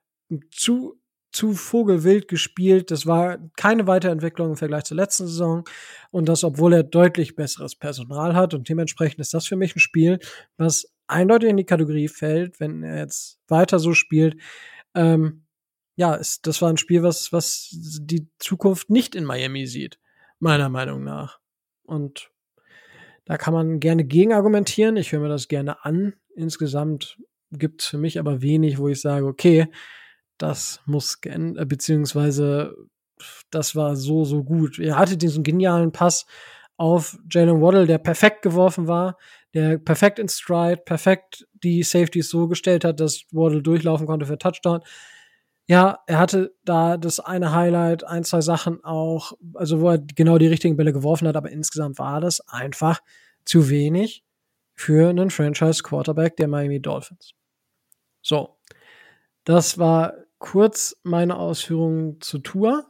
zu 0.52 1.00
zu 1.34 1.54
vogelwild 1.54 2.28
gespielt. 2.28 2.92
Das 2.92 3.06
war 3.06 3.38
keine 3.58 3.88
Weiterentwicklung 3.88 4.52
im 4.52 4.56
Vergleich 4.56 4.86
zur 4.86 4.98
letzten 4.98 5.28
Saison. 5.28 5.66
Und 6.12 6.30
das, 6.30 6.44
obwohl 6.44 6.74
er 6.74 6.84
deutlich 6.84 7.36
besseres 7.36 7.76
Personal 7.76 8.36
hat. 8.36 8.54
Und 8.54 8.70
dementsprechend 8.70 9.20
ist 9.20 9.34
das 9.34 9.48
für 9.48 9.56
mich 9.56 9.76
ein 9.76 9.80
Spiel, 9.80 10.20
was 10.58 10.94
eindeutig 11.08 11.50
in 11.50 11.58
die 11.58 11.66
Kategorie 11.66 12.08
fällt, 12.08 12.60
wenn 12.60 12.84
er 12.84 13.00
jetzt 13.00 13.40
weiter 13.48 13.80
so 13.80 13.94
spielt. 13.94 14.40
Ähm, 14.96 15.44
ja, 15.96 16.16
ist, 16.16 16.48
das 16.48 16.62
war 16.62 16.70
ein 16.70 16.78
Spiel, 16.78 17.04
was, 17.04 17.34
was 17.34 17.70
die 17.72 18.28
Zukunft 18.40 18.90
nicht 18.90 19.16
in 19.16 19.26
Miami 19.26 19.68
sieht, 19.68 20.00
meiner 20.40 20.70
Meinung 20.70 21.04
nach. 21.04 21.40
Und 21.84 22.32
da 23.26 23.38
kann 23.38 23.54
man 23.54 23.80
gerne 23.80 24.04
gegen 24.04 24.34
argumentieren. 24.34 24.98
Ich 24.98 25.12
höre 25.12 25.20
mir 25.20 25.30
das 25.30 25.48
gerne 25.48 25.84
an. 25.86 26.14
Insgesamt 26.36 27.18
gibt 27.52 27.82
es 27.82 27.88
für 27.88 27.98
mich 27.98 28.20
aber 28.20 28.42
wenig, 28.42 28.78
wo 28.78 28.88
ich 28.88 29.02
sage, 29.02 29.26
okay, 29.26 29.68
das 30.38 30.82
muss 30.86 31.22
geändert, 31.22 31.64
äh, 31.64 31.66
beziehungsweise 31.66 32.76
das 33.52 33.76
war 33.76 33.96
so, 33.96 34.26
so 34.26 34.44
gut. 34.44 34.80
Er 34.80 34.98
hatte 34.98 35.18
diesen 35.18 35.44
genialen 35.44 35.92
Pass 35.92 36.26
auf 36.78 37.18
Jalen 37.32 37.62
Waddle, 37.62 37.88
der 37.88 38.00
perfekt 38.00 38.42
geworfen 38.42 38.88
war, 38.88 39.18
der 39.54 39.78
perfekt 39.78 40.20
in 40.20 40.28
Stride, 40.28 40.78
perfekt 40.78 41.48
die 41.54 41.84
Safeties 41.84 42.30
so 42.30 42.48
gestellt 42.48 42.84
hat, 42.84 43.00
dass 43.00 43.26
Waddle 43.32 43.62
durchlaufen 43.62 44.08
konnte 44.08 44.26
für 44.26 44.38
Touchdown. 44.38 44.82
Ja, 45.68 46.00
er 46.08 46.20
hatte 46.20 46.54
da 46.66 46.98
das 46.98 47.20
eine 47.20 47.54
Highlight, 47.54 48.04
ein, 48.04 48.24
zwei 48.24 48.42
Sachen 48.42 48.84
auch, 48.84 49.34
also 49.54 49.80
wo 49.80 49.92
er 49.92 50.00
genau 50.00 50.38
die 50.38 50.48
richtigen 50.48 50.76
Bälle 50.76 50.92
geworfen 50.92 51.28
hat, 51.28 51.38
aber 51.38 51.52
insgesamt 51.52 52.00
war 52.00 52.20
das 52.20 52.42
einfach 52.50 53.00
zu 53.46 53.70
wenig 53.70 54.26
für 54.74 55.10
einen 55.10 55.30
Franchise 55.30 55.84
Quarterback 55.84 56.36
der 56.36 56.48
Miami 56.48 56.82
Dolphins. 56.82 57.34
So. 58.22 58.58
Das 59.44 59.78
war 59.78 60.14
kurz 60.40 60.96
meine 61.04 61.38
Ausführungen 61.38 62.20
zu 62.22 62.40
Tour. 62.40 62.86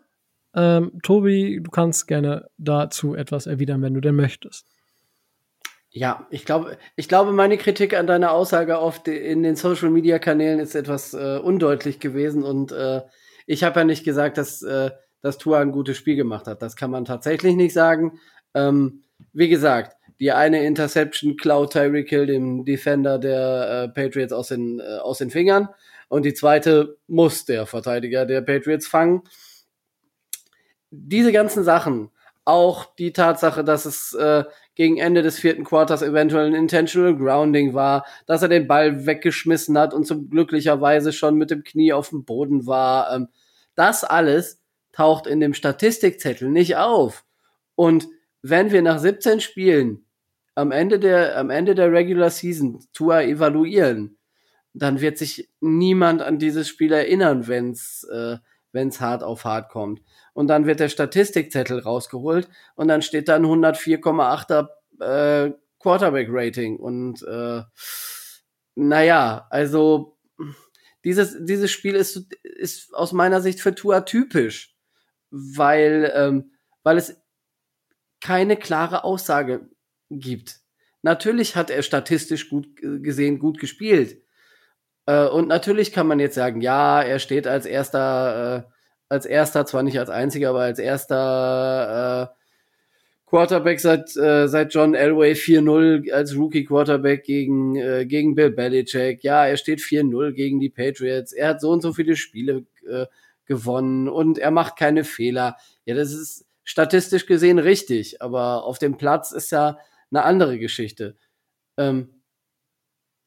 Ähm, 0.56 1.00
Tobi, 1.02 1.60
du 1.62 1.72
kannst 1.72 2.08
gerne 2.08 2.50
dazu 2.58 3.16
etwas 3.16 3.48
erwidern, 3.48 3.82
wenn 3.82 3.94
du 3.94 4.02
denn 4.02 4.16
möchtest. 4.16 4.68
Ja, 5.90 6.26
ich 6.32 6.46
glaube, 6.46 6.78
ich 6.96 7.08
glaube, 7.08 7.34
meine 7.34 7.58
Kritik 7.58 7.96
an 7.96 8.08
deiner 8.08 8.32
Aussage 8.32 8.80
oft 8.80 9.08
in 9.08 9.44
den 9.44 9.56
Social 9.56 9.92
Media 9.92 10.18
Kanälen 10.18 10.60
ist 10.60 10.74
etwas 10.74 11.14
äh, 11.14 11.38
undeutlich 11.38 12.00
gewesen 12.00 12.44
und 12.44 12.72
äh, 12.72 13.02
ich 13.46 13.64
habe 13.64 13.82
ja 13.82 13.84
nicht 13.84 14.04
gesagt, 14.04 14.40
dass, 14.40 14.64
äh, 14.64 14.90
dass 15.22 15.38
Tua 15.38 15.60
ein 15.60 15.72
gutes 15.72 15.98
Spiel 15.98 16.16
gemacht 16.16 16.48
hat. 16.48 16.64
Das 16.64 16.76
kann 16.76 16.90
man 16.90 17.06
tatsächlich 17.06 17.56
nicht 17.56 17.74
sagen. 17.74 18.20
Ähm, 18.56 19.04
wie 19.34 19.50
gesagt, 19.50 19.96
die 20.20 20.32
eine 20.32 20.66
Interception 20.66 21.38
klaut 21.38 21.74
Tyreek 21.74 22.10
Hill, 22.10 22.26
dem 22.26 22.66
Defender 22.66 23.20
der 23.20 23.84
äh, 23.84 23.90
Patriots, 23.90 24.34
aus 24.34 24.48
den, 24.48 24.80
äh, 24.80 24.98
aus 24.98 25.20
den 25.20 25.30
Fingern 25.30 25.70
und 26.14 26.26
die 26.26 26.36
zweite 26.36 27.00
muss 27.08 27.44
der 27.46 27.66
Verteidiger 27.66 28.28
der 28.28 28.42
Patriots 28.42 28.86
fangen. 28.86 29.24
Diese 30.92 31.32
ganzen 31.32 31.64
Sachen, 31.64 32.12
auch 32.46 32.94
die 32.94 33.14
Tatsache, 33.14 33.64
dass 33.64 33.86
es 33.86 34.14
äh, 34.14 34.44
gegen 34.76 34.98
Ende 34.98 35.24
des 35.24 35.40
vierten 35.40 35.64
Quarters 35.64 36.04
eventuell 36.04 36.46
ein 36.46 36.54
Intentional 36.54 37.18
Grounding 37.18 37.74
war, 37.74 38.06
dass 38.28 38.44
er 38.44 38.48
den 38.48 38.68
Ball 38.68 39.08
weggeschmissen 39.08 39.76
hat 39.76 39.92
und 39.92 40.06
zum 40.06 40.30
glücklicherweise 40.30 41.14
schon 41.14 41.34
mit 41.36 41.50
dem 41.50 41.64
Knie 41.64 41.94
auf 41.94 42.10
dem 42.10 42.26
Boden 42.26 42.68
war. 42.68 43.12
Ähm, 43.12 43.30
das 43.74 44.04
alles 44.04 44.62
taucht 44.92 45.26
in 45.26 45.40
dem 45.40 45.56
Statistikzettel 45.56 46.48
nicht 46.48 46.78
auf. 46.78 47.26
Und 47.74 48.08
wenn 48.44 48.72
wir 48.72 48.84
nach 48.84 49.00
17 49.00 49.40
Spielen 49.40 50.06
am 50.54 50.70
Ende 50.72 51.00
der, 51.00 51.40
am 51.40 51.50
Ende 51.50 51.74
der 51.74 51.92
Regular 51.92 52.30
Season 52.30 52.86
Tour 52.94 53.22
evaluieren, 53.22 54.20
dann 54.74 55.02
wird 55.02 55.18
sich 55.18 55.50
niemand 55.62 56.22
an 56.22 56.40
dieses 56.40 56.68
Spiel 56.68 56.92
erinnern, 56.92 57.48
wenn's 57.48 58.04
äh, 58.12 58.38
wenn's 58.74 59.00
hart 59.00 59.24
auf 59.24 59.46
hart 59.46 59.70
kommt. 59.70 60.02
Und 60.34 60.48
dann 60.48 60.66
wird 60.66 60.82
der 60.82 60.90
Statistikzettel 60.90 61.80
rausgeholt 61.80 62.50
und 62.76 62.90
dann 62.90 63.02
steht 63.02 63.30
dann 63.30 63.46
104,8er 63.46 64.68
äh, 65.00 65.54
Quarterback-Rating. 65.80 66.78
Und 66.78 67.22
äh, 67.24 67.62
naja, 68.76 69.48
also 69.50 70.18
dieses, 71.06 71.38
dieses 71.46 71.72
Spiel 71.72 71.96
ist, 71.96 72.34
ist 72.44 72.94
aus 72.94 73.14
meiner 73.14 73.42
Sicht 73.42 73.62
für 73.62 73.76
Tua 73.76 74.02
typisch, 74.02 74.76
weil, 75.30 76.12
ähm, 76.16 76.52
weil 76.82 76.98
es 76.98 77.22
keine 78.22 78.58
klare 78.58 79.04
Aussage 79.04 79.70
gibt. 80.10 80.62
Natürlich 81.02 81.56
hat 81.56 81.70
er 81.70 81.84
statistisch 81.84 82.50
gut 82.50 82.70
gesehen 82.78 83.38
gut 83.38 83.60
gespielt. 83.60 84.23
Äh, 85.06 85.28
und 85.28 85.48
natürlich 85.48 85.92
kann 85.92 86.08
man 86.08 86.20
jetzt 86.20 86.36
sagen, 86.36 86.62
ja, 86.62 87.02
er 87.02 87.20
steht 87.20 87.48
als 87.48 87.66
erster, 87.66 88.66
äh, 88.68 88.72
als 89.10 89.26
erster, 89.26 89.66
zwar 89.66 89.84
nicht 89.84 90.00
als 90.00 90.10
einziger, 90.10 90.50
aber 90.50 90.62
als 90.62 90.80
erster 90.80 92.32
äh, 92.34 92.44
Quarterback 93.30 93.80
seit, 93.80 94.16
äh, 94.16 94.48
seit 94.48 94.74
John 94.74 94.94
Elway 94.94 95.34
4-0 95.34 96.12
als 96.12 96.36
Rookie 96.36 96.66
Quarterback 96.66 97.24
gegen, 97.24 97.76
äh, 97.76 98.06
gegen 98.06 98.36
Bill 98.36 98.52
Belichick. 98.52 99.24
Ja, 99.24 99.46
er 99.46 99.58
steht 99.58 99.82
4-0 99.82 100.34
gegen 100.34 100.60
die 100.60 100.70
Patriots. 100.70 101.34
Er 101.34 101.50
hat 101.50 101.62
so 101.62 101.72
und 101.72 101.82
so 101.82 101.94
viele 101.94 102.16
Spiele 102.16 102.66
äh, 102.88 103.08
gewonnen 103.46 104.08
und 104.08 104.38
er 104.38 104.52
macht 104.52 104.78
keine 104.78 105.04
Fehler. 105.04 105.58
Ja, 105.86 105.96
das 105.96 106.14
ist 106.14 106.46
statistisch 106.64 107.26
gesehen 107.26 107.60
richtig, 107.60 108.22
aber 108.22 108.64
auf 108.66 108.78
dem 108.80 108.98
Platz 108.98 109.32
ist 109.32 109.52
ja 109.52 109.78
eine 110.12 110.24
andere 110.24 110.60
Geschichte. 110.60 111.16
Ähm, 111.78 112.10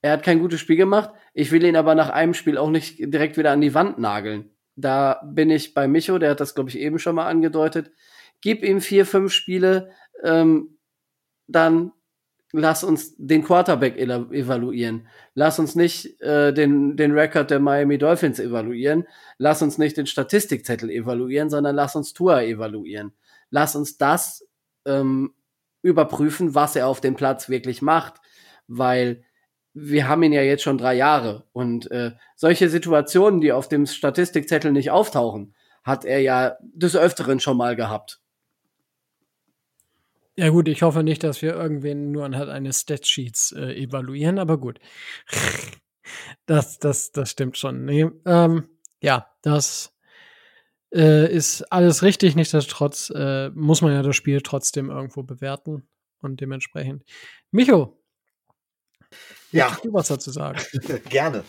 er 0.07 0.13
hat 0.13 0.23
kein 0.23 0.39
gutes 0.39 0.61
Spiel 0.61 0.77
gemacht. 0.77 1.11
Ich 1.35 1.51
will 1.51 1.65
ihn 1.65 1.75
aber 1.75 1.97
nach 1.97 2.11
einem 2.11 2.33
Spiel 2.33 2.59
auch 2.59 2.71
nicht 2.71 2.99
direkt 2.99 3.37
wieder 3.37 3.51
an 3.51 3.61
die 3.61 3.75
Wand 3.75 3.99
nageln. 3.99 4.51
Da 4.77 5.21
bin 5.25 5.51
ich 5.51 5.75
bei 5.75 5.89
Micho, 5.89 6.19
der 6.19 6.31
hat 6.31 6.41
das, 6.41 6.55
glaube 6.55 6.71
ich, 6.71 6.79
eben 6.79 7.01
schon 7.01 7.17
mal 7.17 7.27
angedeutet. 7.27 7.91
Gib 8.41 8.63
ihm 8.63 8.81
vier, 8.81 9.05
fünf 9.05 9.33
Spiele, 9.33 9.91
ähm, 10.23 10.79
dann 11.49 11.91
lass 12.53 12.85
uns 12.85 13.17
den 13.17 13.43
Quarterback 13.43 13.99
evaluieren. 13.99 15.09
Lass 15.35 15.59
uns 15.59 15.75
nicht 15.75 16.21
äh, 16.21 16.53
den, 16.53 16.97
den 16.97 17.13
Rekord 17.13 17.51
der 17.51 17.59
Miami 17.59 17.99
Dolphins 17.99 18.39
evaluieren. 18.39 19.09
Lass 19.39 19.61
uns 19.61 19.77
nicht 19.77 19.97
den 19.97 20.07
Statistikzettel 20.07 20.89
evaluieren, 20.91 21.51
sondern 21.51 21.75
lass 21.75 21.97
uns 21.97 22.13
Tua 22.13 22.43
evaluieren. 22.43 23.13
Lass 23.51 23.75
uns 23.75 23.99
das 23.99 24.47
ähm, 24.85 25.35
überprüfen, 25.83 26.55
was 26.55 26.77
er 26.77 26.87
auf 26.87 27.01
dem 27.01 27.17
Platz 27.17 27.49
wirklich 27.49 27.83
macht. 27.83 28.21
Weil 28.69 29.25
wir 29.79 30.09
haben 30.09 30.23
ihn 30.23 30.33
ja 30.33 30.41
jetzt 30.41 30.63
schon 30.63 30.79
drei 30.79 30.95
Jahre 30.95 31.45
und 31.53 31.91
äh, 31.91 32.13
solche 32.35 32.71
Situationen, 32.71 33.43
die 33.43 33.53
auf 33.53 33.69
dem 33.69 33.85
Statistikzettel 33.85 34.73
nicht 34.73 34.91
auftauchen, 34.91 35.55
hat 35.85 36.07
er 36.07 36.21
ja 36.21 36.57
des 36.63 36.97
Öfteren 36.97 37.41
schon 37.41 37.59
mal 37.59 37.77
gehabt. 37.77 38.21
Ja 40.35 40.49
gut, 40.49 40.69
ich 40.69 40.83
hoffe 40.83 41.03
nicht, 41.03 41.23
dass 41.23 41.43
wir 41.43 41.55
irgendwen 41.55 42.11
nur 42.11 42.25
anhand 42.25 42.49
eines 42.49 42.81
Statsheets 42.81 43.53
äh, 43.53 43.75
evaluieren, 43.75 44.39
aber 44.39 44.57
gut. 44.57 44.81
das, 46.47 46.79
das, 46.79 47.13
das 47.13 47.31
stimmt 47.31 47.59
schon. 47.59 47.85
Nee, 47.85 48.07
ähm, 48.25 48.69
ja, 49.03 49.27
das 49.43 49.95
äh, 50.95 51.31
ist 51.31 51.71
alles 51.71 52.03
richtig. 52.03 52.35
Nichtsdestotrotz 52.35 53.11
äh, 53.15 53.51
muss 53.51 53.83
man 53.83 53.93
ja 53.93 54.03
das 54.03 54.17
Spiel 54.17 54.41
trotzdem 54.41 54.89
irgendwo 54.89 55.23
bewerten 55.23 55.87
und 56.23 56.41
dementsprechend. 56.41 57.05
Micho, 57.51 57.99
ja. 59.53 59.77
du 59.83 59.93
was 59.93 60.09
dazu 60.09 60.31
sagen? 60.31 60.61
Gerne. 61.09 61.45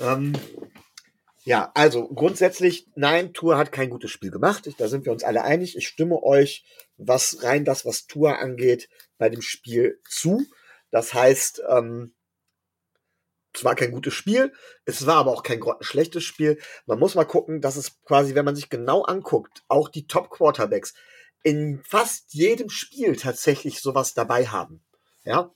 Ähm, 0.00 0.32
ja, 1.44 1.70
also 1.74 2.08
grundsätzlich, 2.08 2.88
nein, 2.96 3.32
Tour 3.32 3.56
hat 3.56 3.70
kein 3.70 3.90
gutes 3.90 4.10
Spiel 4.10 4.30
gemacht. 4.30 4.68
Da 4.78 4.88
sind 4.88 5.04
wir 5.04 5.12
uns 5.12 5.22
alle 5.22 5.44
einig. 5.44 5.76
Ich 5.76 5.86
stimme 5.86 6.22
euch, 6.22 6.64
was 6.96 7.42
rein 7.42 7.64
das, 7.64 7.84
was 7.84 8.06
Tour 8.06 8.38
angeht, 8.38 8.88
bei 9.18 9.28
dem 9.28 9.42
Spiel 9.42 10.00
zu. 10.08 10.44
Das 10.90 11.14
heißt, 11.14 11.62
ähm, 11.68 12.14
es 13.56 13.64
war 13.64 13.74
kein 13.74 13.90
gutes 13.90 14.12
Spiel, 14.12 14.52
es 14.84 15.06
war 15.06 15.16
aber 15.16 15.32
auch 15.32 15.42
kein 15.42 15.60
grottenschlechtes 15.60 16.22
Spiel. 16.22 16.58
Man 16.84 16.98
muss 16.98 17.14
mal 17.14 17.24
gucken, 17.24 17.60
dass 17.60 17.76
es 17.76 18.02
quasi, 18.02 18.34
wenn 18.34 18.44
man 18.44 18.56
sich 18.56 18.68
genau 18.68 19.02
anguckt, 19.02 19.64
auch 19.68 19.88
die 19.88 20.06
Top-Quarterbacks 20.06 20.94
in 21.42 21.80
fast 21.82 22.34
jedem 22.34 22.68
Spiel 22.68 23.16
tatsächlich 23.16 23.80
sowas 23.80 24.14
dabei 24.14 24.46
haben. 24.46 24.84
Ja, 25.24 25.54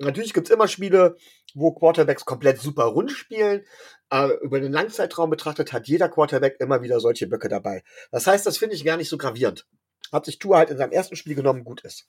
Natürlich 0.00 0.34
gibt's 0.34 0.50
immer 0.50 0.68
Spiele, 0.68 1.16
wo 1.54 1.72
Quarterbacks 1.72 2.24
komplett 2.24 2.60
super 2.60 2.84
rund 2.84 3.12
spielen. 3.12 3.64
Aber 4.08 4.40
über 4.40 4.60
den 4.60 4.72
Langzeitraum 4.72 5.30
betrachtet 5.30 5.72
hat 5.72 5.86
jeder 5.86 6.08
Quarterback 6.08 6.56
immer 6.60 6.82
wieder 6.82 7.00
solche 7.00 7.26
Böcke 7.26 7.48
dabei. 7.48 7.82
Das 8.10 8.26
heißt, 8.26 8.46
das 8.46 8.58
finde 8.58 8.74
ich 8.74 8.84
gar 8.84 8.96
nicht 8.96 9.08
so 9.08 9.18
gravierend. 9.18 9.66
Hat 10.12 10.26
sich 10.26 10.38
Tour 10.38 10.56
halt 10.56 10.70
in 10.70 10.78
seinem 10.78 10.92
ersten 10.92 11.16
Spiel 11.16 11.34
genommen, 11.34 11.64
gut 11.64 11.82
ist. 11.82 12.08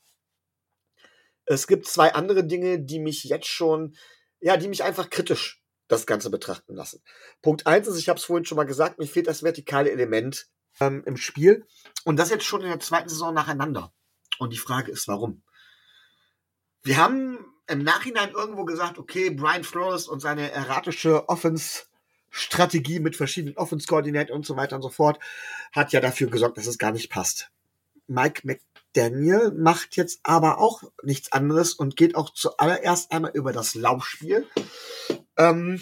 Es 1.45 1.67
gibt 1.67 1.88
zwei 1.88 2.13
andere 2.13 2.45
Dinge, 2.45 2.79
die 2.79 2.99
mich 2.99 3.23
jetzt 3.23 3.47
schon, 3.47 3.95
ja, 4.39 4.57
die 4.57 4.67
mich 4.67 4.83
einfach 4.83 5.09
kritisch 5.09 5.61
das 5.88 6.07
Ganze 6.07 6.31
betrachten 6.31 6.73
lassen. 6.73 7.03
Punkt 7.43 7.67
eins 7.67 7.88
ist, 7.88 7.97
ich 7.97 8.09
habe 8.09 8.17
es 8.17 8.25
vorhin 8.25 8.45
schon 8.45 8.55
mal 8.55 8.63
gesagt, 8.65 8.97
mir 8.97 9.05
fehlt 9.05 9.27
das 9.27 9.43
vertikale 9.43 9.91
Element 9.91 10.47
ähm, 10.79 11.03
im 11.05 11.17
Spiel. 11.17 11.65
Und 12.03 12.17
das 12.17 12.31
jetzt 12.31 12.45
schon 12.45 12.61
in 12.61 12.69
der 12.69 12.79
zweiten 12.79 13.09
Saison 13.09 13.33
nacheinander. 13.33 13.93
Und 14.39 14.51
die 14.51 14.57
Frage 14.57 14.91
ist, 14.91 15.07
warum? 15.07 15.43
Wir 16.81 16.97
haben 16.97 17.45
im 17.68 17.84
Nachhinein 17.84 18.32
irgendwo 18.32 18.66
gesagt, 18.66 18.97
okay, 18.97 19.30
Brian 19.30 19.63
Flores 19.63 20.07
und 20.07 20.20
seine 20.20 20.51
erratische 20.51 21.28
Offense-Strategie 21.30 22.99
mit 22.99 23.16
verschiedenen 23.16 23.57
Offense-Koordinaten 23.57 24.34
und 24.34 24.45
so 24.45 24.55
weiter 24.55 24.76
und 24.76 24.82
so 24.82 24.89
fort 24.89 25.20
hat 25.72 25.91
ja 25.91 25.99
dafür 25.99 26.30
gesorgt, 26.30 26.57
dass 26.57 26.68
es 26.68 26.78
gar 26.78 26.91
nicht 26.91 27.09
passt. 27.09 27.49
Mike 28.07 28.41
McDaniel 28.45 29.51
macht 29.51 29.95
jetzt 29.95 30.20
aber 30.24 30.59
auch 30.59 30.84
nichts 31.03 31.32
anderes 31.32 31.74
und 31.74 31.95
geht 31.95 32.16
auch 32.16 32.30
zuallererst 32.32 33.11
einmal 33.11 33.32
über 33.34 33.51
das 33.51 33.74
Laufspiel. 33.74 34.47
Ähm, 35.38 35.82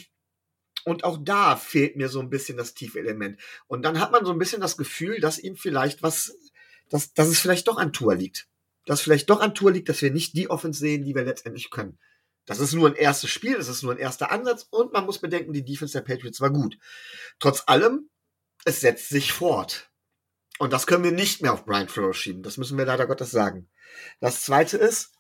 und 0.86 1.04
auch 1.04 1.18
da 1.22 1.56
fehlt 1.56 1.96
mir 1.96 2.10
so 2.10 2.20
ein 2.20 2.30
bisschen 2.30 2.58
das 2.58 2.74
Tiefelement. 2.74 3.40
Und 3.68 3.84
dann 3.84 4.00
hat 4.00 4.12
man 4.12 4.26
so 4.26 4.32
ein 4.32 4.38
bisschen 4.38 4.62
das 4.62 4.78
Gefühl, 4.78 5.20
dass 5.20 5.40
ihm 5.40 5.56
vielleicht 5.56 6.04
was, 6.04 6.38
dass, 6.90 7.14
dass 7.14 7.28
es 7.28 7.40
vielleicht 7.40 7.68
doch 7.68 7.78
an 7.78 7.94
Tour 7.94 8.16
liegt 8.16 8.48
dass 8.86 9.02
vielleicht 9.02 9.30
doch 9.30 9.42
an 9.42 9.56
Tour 9.56 9.72
liegt, 9.72 9.90
dass 9.90 10.02
wir 10.02 10.12
nicht 10.12 10.36
die 10.36 10.50
Offense 10.50 10.80
sehen, 10.80 11.04
die 11.04 11.16
wir 11.16 11.24
letztendlich 11.24 11.70
können. 11.70 11.98
Das 12.46 12.60
ist 12.60 12.74
nur 12.74 12.90
ein 12.90 12.96
erstes 12.96 13.30
Spiel, 13.30 13.56
das 13.56 13.70
ist 13.70 13.84
nur 13.84 13.94
ein 13.94 14.00
erster 14.00 14.32
Ansatz 14.32 14.68
und 14.70 14.92
man 14.92 15.06
muss 15.06 15.20
bedenken, 15.20 15.54
die 15.54 15.64
Defense 15.64 15.94
der 15.94 16.06
Patriots 16.06 16.42
war 16.42 16.52
gut. 16.52 16.78
Trotz 17.40 17.64
allem, 17.68 18.10
es 18.66 18.82
setzt 18.82 19.10
sich 19.10 19.32
fort. 19.32 19.90
Und 20.60 20.74
das 20.74 20.86
können 20.86 21.04
wir 21.04 21.12
nicht 21.12 21.42
mehr 21.42 21.54
auf 21.54 21.66
Brian 21.66 21.88
Flores 21.88 22.18
schieben. 22.18 22.44
Das 22.44 22.58
müssen 22.58 22.78
wir 22.78 22.86
leider 22.86 23.08
Gottes 23.08 23.32
sagen. 23.32 23.70
Das 24.20 24.44
zweite 24.44 24.78
ist, 24.78 25.14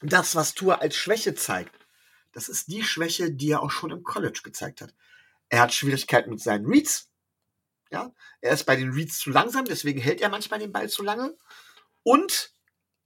das, 0.00 0.36
was 0.36 0.54
Tour 0.54 0.80
als 0.80 0.96
Schwäche 0.96 1.34
zeigt, 1.34 1.74
das 2.32 2.48
ist 2.48 2.68
die 2.68 2.84
Schwäche, 2.84 3.32
die 3.32 3.50
er 3.50 3.62
auch 3.62 3.70
schon 3.70 3.90
im 3.90 4.04
College 4.04 4.40
gezeigt 4.44 4.80
hat. 4.80 4.94
Er 5.48 5.60
hat 5.60 5.74
Schwierigkeiten 5.74 6.30
mit 6.30 6.40
seinen 6.40 6.66
Reads. 6.66 7.10
Ja, 7.90 8.12
er 8.40 8.52
ist 8.52 8.64
bei 8.64 8.76
den 8.76 8.92
Reads 8.92 9.18
zu 9.18 9.30
langsam, 9.30 9.64
deswegen 9.64 10.00
hält 10.00 10.20
er 10.20 10.28
manchmal 10.28 10.60
den 10.60 10.72
Ball 10.72 10.88
zu 10.88 11.02
lange. 11.02 11.36
Und 12.02 12.52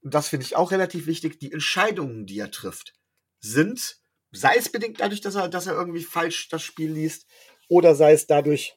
und 0.03 0.15
das 0.15 0.29
finde 0.29 0.47
ich 0.47 0.57
auch 0.57 0.71
relativ 0.71 1.07
wichtig, 1.07 1.39
die 1.39 1.53
Entscheidungen, 1.53 2.27
die 2.27 2.39
er 2.39 2.51
trifft, 2.51 2.95
sind, 3.41 3.99
sei 4.31 4.55
es 4.57 4.71
bedingt 4.71 5.01
dadurch, 5.01 5.21
dass 5.21 5.35
er, 5.35 5.49
dass 5.49 5.67
er 5.67 5.75
irgendwie 5.75 6.03
falsch 6.03 6.49
das 6.49 6.63
Spiel 6.63 6.93
liest, 6.93 7.27
oder 7.69 7.95
sei 7.95 8.13
es 8.13 8.27
dadurch 8.27 8.77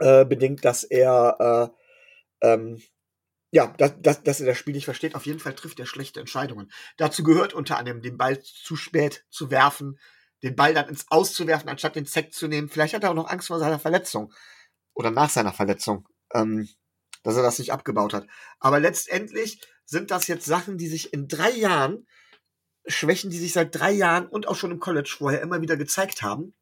äh, 0.00 0.24
bedingt, 0.24 0.64
dass 0.64 0.84
er 0.84 1.72
äh, 2.42 2.46
ähm, 2.46 2.82
ja, 3.52 3.66
dass, 3.78 4.00
dass, 4.00 4.22
dass 4.22 4.40
er 4.40 4.46
das 4.46 4.58
Spiel 4.58 4.74
nicht 4.74 4.84
versteht. 4.84 5.14
Auf 5.14 5.26
jeden 5.26 5.40
Fall 5.40 5.54
trifft 5.54 5.80
er 5.80 5.86
schlechte 5.86 6.20
Entscheidungen. 6.20 6.70
Dazu 6.96 7.22
gehört 7.24 7.52
unter 7.52 7.78
anderem, 7.78 8.00
den 8.00 8.16
Ball 8.16 8.40
zu 8.42 8.76
spät 8.76 9.24
zu 9.28 9.50
werfen, 9.50 9.98
den 10.42 10.54
Ball 10.54 10.72
dann 10.72 10.88
ins 10.88 11.06
Auszuwerfen, 11.10 11.68
anstatt 11.68 11.96
den 11.96 12.06
Zack 12.06 12.32
zu 12.32 12.46
nehmen. 12.46 12.68
Vielleicht 12.68 12.94
hat 12.94 13.02
er 13.02 13.10
auch 13.10 13.14
noch 13.14 13.28
Angst 13.28 13.48
vor 13.48 13.58
seiner 13.58 13.78
Verletzung 13.78 14.32
oder 14.94 15.10
nach 15.10 15.30
seiner 15.30 15.52
Verletzung, 15.52 16.08
ähm, 16.32 16.68
dass 17.24 17.36
er 17.36 17.42
das 17.42 17.58
nicht 17.58 17.72
abgebaut 17.72 18.14
hat. 18.14 18.26
Aber 18.60 18.78
letztendlich 18.78 19.60
sind 19.90 20.12
das 20.12 20.28
jetzt 20.28 20.46
Sachen, 20.46 20.78
die 20.78 20.86
sich 20.86 21.12
in 21.12 21.26
drei 21.26 21.50
Jahren, 21.50 22.06
Schwächen, 22.86 23.30
die 23.30 23.38
sich 23.38 23.52
seit 23.52 23.74
drei 23.74 23.90
Jahren 23.90 24.26
und 24.26 24.46
auch 24.46 24.56
schon 24.56 24.70
im 24.70 24.80
College 24.80 25.14
vorher 25.18 25.42
immer 25.42 25.60
wieder 25.60 25.76
gezeigt 25.76 26.22
haben 26.22 26.54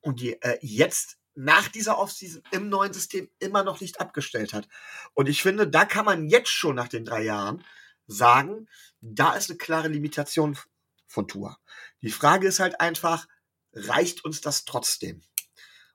und 0.00 0.20
die 0.20 0.40
äh, 0.42 0.58
jetzt 0.60 1.16
nach 1.34 1.68
dieser 1.68 1.98
Offseason 1.98 2.42
im 2.50 2.68
neuen 2.68 2.92
System 2.92 3.30
immer 3.38 3.64
noch 3.64 3.80
nicht 3.80 4.00
abgestellt 4.00 4.52
hat. 4.52 4.68
Und 5.14 5.28
ich 5.28 5.42
finde, 5.42 5.66
da 5.66 5.86
kann 5.86 6.04
man 6.04 6.28
jetzt 6.28 6.50
schon 6.50 6.76
nach 6.76 6.88
den 6.88 7.06
drei 7.06 7.22
Jahren 7.22 7.64
sagen, 8.06 8.68
da 9.00 9.32
ist 9.34 9.48
eine 9.48 9.56
klare 9.56 9.88
Limitation 9.88 10.58
von 11.06 11.26
Tour. 11.26 11.58
Die 12.02 12.10
Frage 12.10 12.46
ist 12.46 12.60
halt 12.60 12.80
einfach, 12.80 13.26
reicht 13.72 14.24
uns 14.24 14.42
das 14.42 14.66
trotzdem? 14.66 15.22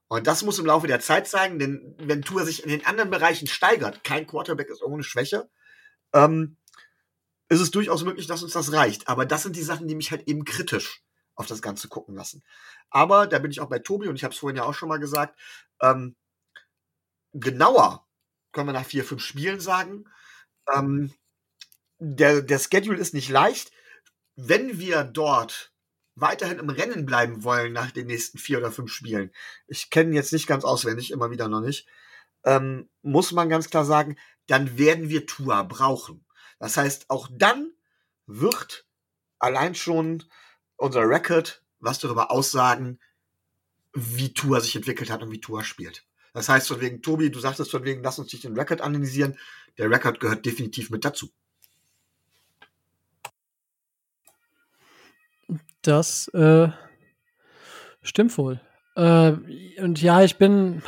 Und 0.08 0.26
das 0.26 0.42
muss 0.42 0.58
im 0.58 0.66
Laufe 0.66 0.88
der 0.88 1.02
Zeit 1.02 1.28
zeigen, 1.28 1.60
denn 1.60 1.96
wenn 2.00 2.24
Tour 2.24 2.46
sich 2.46 2.64
in 2.64 2.70
den 2.70 2.86
anderen 2.86 3.12
Bereichen 3.12 3.48
steigert, 3.48 4.04
kein 4.04 4.26
Quarterback 4.26 4.70
ist 4.70 4.82
ohne 4.82 5.04
Schwäche, 5.04 5.50
ähm, 6.16 6.58
ist 7.50 7.60
es 7.60 7.70
durchaus 7.70 8.04
möglich, 8.04 8.26
dass 8.26 8.42
uns 8.42 8.54
das 8.54 8.72
reicht. 8.72 9.08
Aber 9.08 9.26
das 9.26 9.44
sind 9.44 9.56
die 9.56 9.62
Sachen, 9.62 9.88
die 9.88 9.96
mich 9.96 10.10
halt 10.10 10.28
eben 10.28 10.46
kritisch 10.46 11.04
auf 11.36 11.46
das 11.46 11.62
Ganze 11.62 11.90
gucken 11.90 12.16
lassen. 12.16 12.44
Aber 12.90 13.28
da 13.28 13.38
bin 13.38 13.52
ich 13.52 13.60
auch 13.60 13.70
bei 13.70 13.80
Tobi 13.80 14.08
und 14.08 14.16
ich 14.16 14.24
habe 14.24 14.34
es 14.34 14.40
vorhin 14.40 14.58
ja 14.58 14.64
auch 14.64 14.74
schon 14.74 14.90
mal 14.90 14.98
gesagt, 14.98 15.40
ähm, 15.82 16.16
genauer 17.34 18.08
können 18.52 18.70
wir 18.70 18.74
nach 18.74 18.86
vier, 18.86 19.04
fünf 19.04 19.22
Spielen 19.22 19.60
sagen. 19.60 20.06
Ähm, 20.74 21.14
der, 22.00 22.42
der 22.42 22.60
Schedule 22.60 22.98
ist 22.98 23.14
nicht 23.14 23.30
leicht. 23.30 23.72
Wenn 24.36 24.80
wir 24.80 25.04
dort 25.04 25.74
weiterhin 26.16 26.60
im 26.60 26.70
Rennen 26.70 27.06
bleiben 27.06 27.44
wollen 27.44 27.74
nach 27.74 27.92
den 27.92 28.08
nächsten 28.08 28.38
vier 28.38 28.60
oder 28.60 28.72
fünf 28.72 28.92
Spielen, 28.92 29.32
ich 29.68 29.90
kenne 29.90 30.16
jetzt 30.16 30.32
nicht 30.32 30.48
ganz 30.48 30.64
auswendig, 30.64 31.12
immer 31.12 31.32
wieder 31.32 31.50
noch 31.50 31.62
nicht, 31.62 31.88
ähm, 32.46 32.90
muss 33.02 33.34
man 33.34 33.50
ganz 33.50 33.70
klar 33.70 33.84
sagen, 33.84 34.18
dann 34.48 34.78
werden 34.78 35.10
wir 35.10 35.26
Tua 35.26 35.64
brauchen. 35.64 36.26
Das 36.60 36.78
heißt, 36.78 37.10
auch 37.10 37.28
dann 37.32 37.72
wird 38.26 38.86
allein 39.40 39.76
schon 39.76 40.24
unser 40.78 41.08
Record 41.08 41.64
was 41.80 42.00
darüber 42.00 42.32
aussagen, 42.32 43.00
wie 43.94 44.34
Tua 44.34 44.60
sich 44.60 44.76
entwickelt 44.76 45.10
hat 45.10 45.22
und 45.22 45.32
wie 45.32 45.40
Tua 45.40 45.64
spielt. 45.64 46.06
Das 46.34 46.50
heißt 46.50 46.68
von 46.68 46.82
wegen, 46.82 47.02
Tobi, 47.02 47.32
du 47.32 47.40
sagtest 47.40 47.72
von 47.72 47.86
wegen, 47.86 48.04
lass 48.04 48.20
uns 48.20 48.34
nicht 48.34 48.44
den 48.44 48.58
Record 48.58 48.82
analysieren. 48.82 49.38
Der 49.78 49.90
Record 49.90 50.20
gehört 50.20 50.46
definitiv 50.46 50.90
mit 50.90 51.06
dazu. 51.06 51.30
Das 55.82 56.28
äh, 56.30 56.70
stimmt 58.02 58.38
wohl. 58.38 58.60
Äh, 58.96 59.34
und 59.82 60.02
ja, 60.02 60.24
ich 60.24 60.38
bin, 60.38 60.82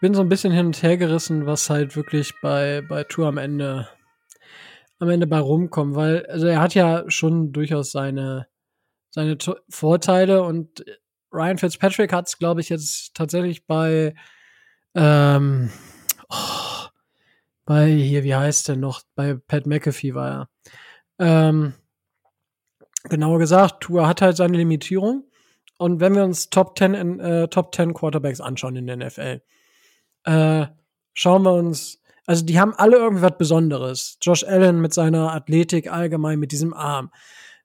bin 0.00 0.14
so 0.14 0.22
ein 0.22 0.28
bisschen 0.28 0.52
hin 0.52 0.66
und 0.66 0.82
her 0.82 0.96
gerissen, 0.96 1.46
was 1.46 1.70
halt 1.70 1.94
wirklich 1.94 2.32
bei, 2.40 2.82
bei 2.88 3.04
Tour 3.04 3.28
am 3.28 3.38
Ende, 3.38 3.88
am 4.98 5.10
Ende 5.10 5.26
bei 5.26 5.38
rumkommt, 5.38 5.94
weil, 5.94 6.26
also 6.26 6.46
er 6.46 6.60
hat 6.60 6.74
ja 6.74 7.04
schon 7.08 7.52
durchaus 7.52 7.92
seine, 7.92 8.48
seine 9.10 9.36
Vorteile 9.68 10.42
und 10.42 10.84
Ryan 11.32 11.58
Fitzpatrick 11.58 12.12
hat 12.12 12.28
es, 12.28 12.38
glaube 12.38 12.60
ich, 12.60 12.70
jetzt 12.70 13.14
tatsächlich 13.14 13.66
bei, 13.66 14.14
ähm, 14.94 15.70
oh, 16.28 16.88
bei 17.64 17.88
hier, 17.88 18.24
wie 18.24 18.34
heißt 18.34 18.68
der 18.68 18.76
noch? 18.76 19.02
Bei 19.14 19.34
Pat 19.34 19.66
McAfee 19.66 20.14
war 20.14 20.30
er. 20.30 20.48
Ähm, 21.18 21.74
genauer 23.04 23.38
gesagt, 23.38 23.82
Tour 23.82 24.08
hat 24.08 24.22
halt 24.22 24.36
seine 24.36 24.56
Limitierung. 24.56 25.24
Und 25.76 26.00
wenn 26.00 26.14
wir 26.14 26.24
uns 26.24 26.50
Top 26.50 26.76
10 26.76 26.94
in, 26.94 27.20
äh, 27.20 27.48
Top 27.48 27.74
10 27.74 27.94
Quarterbacks 27.94 28.40
anschauen 28.40 28.76
in 28.76 28.86
der 28.86 28.96
NFL, 28.96 29.40
äh, 30.24 30.66
schauen 31.14 31.42
wir 31.42 31.54
uns, 31.54 32.00
also 32.26 32.44
die 32.44 32.60
haben 32.60 32.74
alle 32.74 32.96
irgendwas 32.96 33.36
Besonderes. 33.38 34.18
Josh 34.22 34.44
Allen 34.44 34.80
mit 34.80 34.94
seiner 34.94 35.32
Athletik 35.32 35.90
allgemein, 35.90 36.38
mit 36.38 36.52
diesem 36.52 36.72
Arm. 36.74 37.10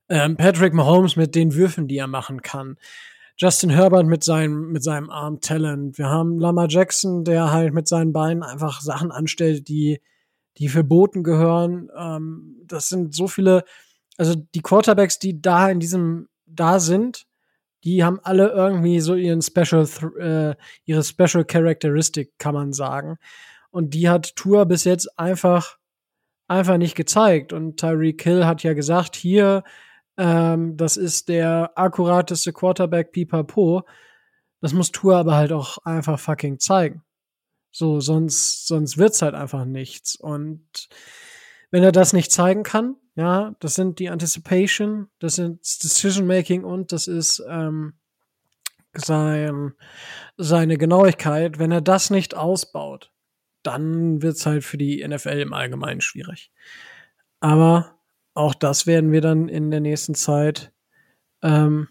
Ähm, 0.10 0.38
Patrick 0.38 0.74
Mahomes 0.74 1.16
mit 1.16 1.36
den 1.36 1.54
Würfen, 1.54 1.88
die 1.88 1.98
er 1.98 2.08
machen 2.08 2.42
kann. 2.42 2.78
Justin 3.38 3.70
Herbert 3.70 4.06
mit 4.06 4.24
seinem, 4.24 4.72
mit 4.72 4.84
seinem 4.84 5.10
Arm-Talent. 5.10 5.98
Wir 5.98 6.10
haben 6.10 6.40
Lama 6.40 6.68
Jackson, 6.70 7.26
der 7.26 7.52
halt 7.52 7.74
mit 7.74 7.88
seinen 7.88 8.14
Beinen 8.14 8.44
einfach 8.44 8.82
Sachen 8.82 9.12
anstellt, 9.12 9.68
die, 9.68 10.02
die 10.58 10.70
verboten 10.70 11.24
gehören. 11.24 11.90
Ähm, 11.98 12.56
das 12.66 12.88
sind 12.88 13.14
so 13.14 13.28
viele, 13.28 13.66
also 14.18 14.36
die 14.36 14.62
Quarterbacks, 14.62 15.20
die 15.20 15.42
da 15.42 15.70
in 15.70 15.80
diesem, 15.80 16.30
da 16.46 16.80
sind, 16.80 17.28
die 17.86 18.04
haben 18.04 18.20
alle 18.24 18.50
irgendwie 18.50 19.00
so 19.00 19.16
ihren 19.16 19.42
Special, 19.42 19.88
äh, 20.20 20.56
ihre 20.86 21.04
Special 21.04 21.46
Characteristic, 21.46 22.38
kann 22.40 22.56
man 22.56 22.74
sagen. 22.74 23.18
Und 23.70 23.94
die 23.94 24.10
hat 24.10 24.36
Tour 24.36 24.66
bis 24.66 24.86
jetzt 24.86 25.20
einfach, 25.20 25.78
einfach 26.48 26.78
nicht 26.78 26.96
gezeigt. 26.96 27.54
Und 27.54 27.78
Tyreek 27.78 28.22
Hill 28.24 28.46
hat 28.46 28.64
ja 28.64 28.74
gesagt, 28.74 29.16
hier, 29.16 29.64
ähm, 30.18 30.78
das 30.78 30.98
ist 30.98 31.30
der 31.30 31.74
akkurateste 31.76 32.54
Quarterback 32.54 33.12
pipapo. 33.12 33.84
Das 34.62 34.74
muss 34.74 34.92
Tour 34.92 35.18
aber 35.18 35.36
halt 35.36 35.52
auch 35.52 35.78
einfach 35.80 36.20
fucking 36.20 36.60
zeigen. 36.60 37.04
So, 37.72 38.00
sonst, 38.00 38.68
sonst 38.68 38.98
wird's 38.98 39.22
halt 39.22 39.36
einfach 39.36 39.66
nichts. 39.66 40.16
Und 40.16 40.90
wenn 41.70 41.84
er 41.84 41.92
das 41.92 42.14
nicht 42.14 42.32
zeigen 42.32 42.64
kann, 42.64 42.96
ja, 43.16 43.56
das 43.60 43.76
sind 43.76 44.00
die 44.00 44.10
Anticipation, 44.10 45.08
das 45.20 45.36
sind 45.36 45.60
Decision 45.62 46.28
Making 46.28 46.64
und 46.64 46.92
das 46.92 47.08
ist 47.08 47.42
ähm, 47.48 47.94
sein, 48.94 49.74
seine 50.38 50.78
Genauigkeit. 50.78 51.58
Wenn 51.58 51.72
er 51.72 51.82
das 51.82 52.10
nicht 52.10 52.36
ausbaut, 52.36 53.12
dann 53.64 54.22
wird's 54.22 54.46
halt 54.46 54.64
für 54.64 54.78
die 54.78 55.06
NFL 55.06 55.40
im 55.40 55.54
Allgemeinen 55.54 56.02
schwierig. 56.02 56.52
Aber 57.40 58.00
auch 58.34 58.54
das 58.54 58.86
werden 58.86 59.12
wir 59.14 59.22
dann 59.22 59.48
in 59.48 59.72
der 59.72 59.80
nächsten 59.80 60.14
Zeit, 60.14 60.74
ähm, 61.42 61.88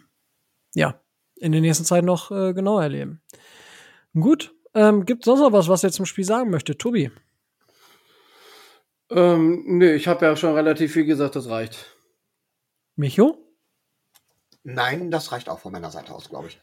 ja, 0.75 1.01
in 1.37 1.53
der 1.53 1.63
nächsten 1.63 1.87
Zeit 1.87 2.05
noch 2.05 2.31
äh, 2.31 2.53
genau 2.53 2.79
erleben. 2.79 3.23
Gut, 4.13 4.55
ähm, 4.75 5.07
gibt 5.07 5.25
sonst 5.25 5.41
noch 5.41 5.53
was, 5.53 5.69
was 5.69 5.85
ihr 5.85 5.91
zum 5.91 6.07
Spiel 6.07 6.25
sagen 6.25 6.51
möchte, 6.51 6.77
Tobi? 6.77 7.11
Ähm, 9.11 9.63
nee, 9.67 9.95
ich 9.95 10.09
habe 10.09 10.27
ja 10.27 10.37
schon 10.37 10.55
relativ 10.55 10.93
viel 10.93 11.05
gesagt, 11.05 11.37
das 11.37 11.49
reicht. 11.49 11.95
Micho? 12.97 13.39
Nein, 14.63 15.11
das 15.11 15.31
reicht 15.31 15.49
auch 15.49 15.61
von 15.61 15.73
meiner 15.73 15.91
Seite 15.91 16.15
aus, 16.15 16.31
glaube 16.31 16.49
ich. 16.49 16.61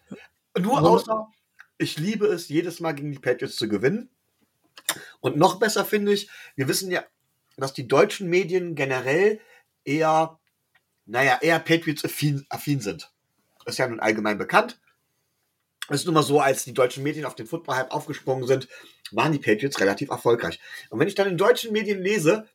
Nur 0.59 0.81
außer, 0.81 1.27
ich 1.77 1.97
liebe 1.97 2.25
es, 2.25 2.49
jedes 2.49 2.79
Mal 2.79 2.93
gegen 2.93 3.11
die 3.11 3.19
Patriots 3.19 3.55
zu 3.55 3.69
gewinnen. 3.69 4.09
Und 5.19 5.37
noch 5.37 5.59
besser 5.59 5.85
finde 5.85 6.13
ich, 6.13 6.29
wir 6.55 6.67
wissen 6.67 6.89
ja, 6.89 7.03
dass 7.57 7.73
die 7.73 7.87
deutschen 7.87 8.27
Medien 8.27 8.73
generell 8.75 9.39
eher, 9.85 10.39
naja, 11.05 11.37
eher 11.41 11.59
Patriots-affin 11.59 12.45
affin 12.49 12.79
sind. 12.79 13.13
ist 13.65 13.77
ja 13.77 13.87
nun 13.87 13.99
allgemein 13.99 14.39
bekannt. 14.39 14.80
Es 15.89 16.01
ist 16.01 16.05
nun 16.05 16.13
mal 16.13 16.23
so, 16.23 16.39
als 16.39 16.63
die 16.63 16.73
deutschen 16.73 17.03
Medien 17.03 17.25
auf 17.25 17.35
den 17.35 17.47
Football-Hype 17.47 17.91
aufgesprungen 17.91 18.47
sind, 18.47 18.67
waren 19.11 19.31
die 19.31 19.39
Patriots 19.39 19.79
relativ 19.79 20.09
erfolgreich. 20.09 20.59
Und 20.89 20.99
wenn 20.99 21.07
ich 21.07 21.15
dann 21.15 21.27
in 21.27 21.37
deutschen 21.37 21.73
Medien 21.73 22.01
lese, 22.01 22.47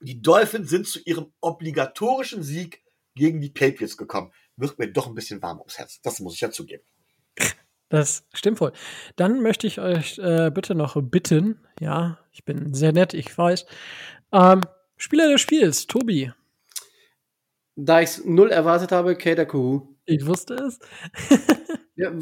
die 0.00 0.22
Dolphins 0.22 0.70
sind 0.70 0.86
zu 0.86 1.00
ihrem 1.00 1.32
obligatorischen 1.40 2.42
Sieg 2.42 2.84
gegen 3.14 3.40
die 3.40 3.50
Patriots 3.50 3.96
gekommen, 3.96 4.32
wird 4.56 4.78
mir 4.78 4.92
doch 4.92 5.08
ein 5.08 5.14
bisschen 5.14 5.42
warm 5.42 5.58
ums 5.58 5.78
Herz. 5.78 6.00
Das 6.02 6.20
muss 6.20 6.34
ich 6.34 6.40
ja 6.40 6.50
zugeben. 6.50 6.84
Das 7.88 8.24
stimmt 8.34 8.60
wohl. 8.60 8.72
Dann 9.16 9.40
möchte 9.42 9.66
ich 9.66 9.80
euch 9.80 10.18
äh, 10.18 10.50
bitte 10.50 10.74
noch 10.74 11.00
bitten, 11.00 11.66
ja, 11.80 12.18
ich 12.32 12.44
bin 12.44 12.74
sehr 12.74 12.92
nett, 12.92 13.14
ich 13.14 13.36
weiß, 13.36 13.64
ähm, 14.32 14.60
Spieler 14.96 15.28
des 15.30 15.40
Spiels, 15.40 15.86
Tobi. 15.86 16.32
Da 17.76 18.00
ich 18.00 18.10
es 18.10 18.24
null 18.24 18.50
erwartet 18.50 18.92
habe, 18.92 19.16
Kader 19.16 19.46
Kuhu. 19.46 19.96
Ich 20.04 20.26
wusste 20.26 20.54
es. 20.54 20.78
ja, 21.98 22.12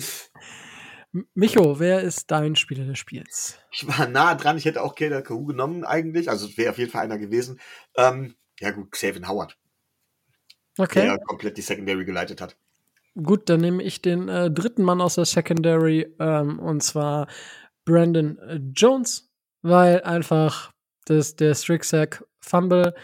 Micho, 1.35 1.79
wer 1.79 2.01
ist 2.03 2.31
dein 2.31 2.57
Spieler 2.57 2.85
des 2.85 2.99
Spiels? 2.99 3.59
Ich 3.70 3.87
war 3.87 4.07
nah 4.09 4.35
dran, 4.35 4.59
ich 4.59 4.64
hätte 4.64 4.83
auch 4.83 4.95
Kader 4.95 5.22
Kuhu 5.22 5.47
genommen 5.47 5.85
eigentlich, 5.85 6.29
also 6.29 6.47
es 6.47 6.59
wäre 6.59 6.70
auf 6.70 6.79
jeden 6.79 6.91
Fall 6.91 7.05
einer 7.05 7.18
gewesen. 7.18 7.61
Ähm, 7.97 8.35
ja 8.61 8.70
gut, 8.70 8.91
Xavier 8.91 9.27
Howard. 9.29 9.57
Okay. 10.79 11.03
Der 11.03 11.18
komplett 11.18 11.57
die 11.57 11.62
Secondary 11.62 12.05
geleitet 12.05 12.41
hat. 12.41 12.57
Gut, 13.14 13.49
dann 13.49 13.61
nehme 13.61 13.83
ich 13.83 14.03
den 14.03 14.29
äh, 14.29 14.51
dritten 14.51 14.83
Mann 14.83 15.01
aus 15.01 15.14
der 15.14 15.24
Secondary, 15.24 16.14
ähm, 16.18 16.59
und 16.59 16.83
zwar 16.83 17.29
Brandon 17.87 18.39
äh, 18.39 18.61
Jones, 18.74 19.31
weil 19.62 20.03
einfach 20.03 20.72
das, 21.07 21.37
der 21.37 21.55
Stricksack 21.55 22.24
Fumble, 22.41 22.95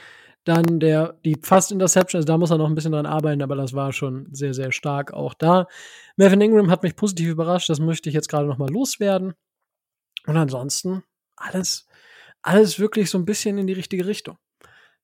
dann 0.44 0.80
der, 0.80 1.18
die 1.24 1.36
fast 1.40 1.70
Interception, 1.70 2.18
also 2.18 2.26
da 2.26 2.36
muss 2.36 2.50
er 2.50 2.58
noch 2.58 2.68
ein 2.68 2.74
bisschen 2.74 2.92
dran 2.92 3.06
arbeiten, 3.06 3.42
aber 3.42 3.54
das 3.54 3.74
war 3.74 3.92
schon 3.92 4.28
sehr, 4.32 4.54
sehr 4.54 4.72
stark 4.72 5.12
auch 5.12 5.34
da. 5.34 5.66
Melvin 6.16 6.40
Ingram 6.40 6.70
hat 6.70 6.82
mich 6.82 6.96
positiv 6.96 7.28
überrascht, 7.28 7.68
das 7.68 7.78
möchte 7.78 8.08
ich 8.08 8.14
jetzt 8.14 8.28
gerade 8.28 8.46
noch 8.46 8.58
mal 8.58 8.70
loswerden. 8.70 9.34
Und 10.26 10.36
ansonsten 10.36 11.02
alles, 11.36 11.86
alles 12.42 12.78
wirklich 12.78 13.10
so 13.10 13.18
ein 13.18 13.24
bisschen 13.24 13.58
in 13.58 13.66
die 13.66 13.72
richtige 13.72 14.06
Richtung. 14.06 14.38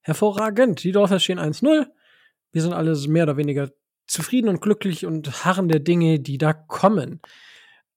Hervorragend. 0.01 0.83
Die 0.83 0.91
Dolphins 0.91 1.23
stehen 1.23 1.39
1-0. 1.39 1.87
Wir 2.51 2.61
sind 2.61 2.73
alle 2.73 2.95
mehr 3.07 3.23
oder 3.23 3.37
weniger 3.37 3.69
zufrieden 4.07 4.49
und 4.49 4.61
glücklich 4.61 5.05
und 5.05 5.45
harren 5.45 5.67
der 5.67 5.79
Dinge, 5.79 6.19
die 6.19 6.37
da 6.37 6.53
kommen. 6.53 7.21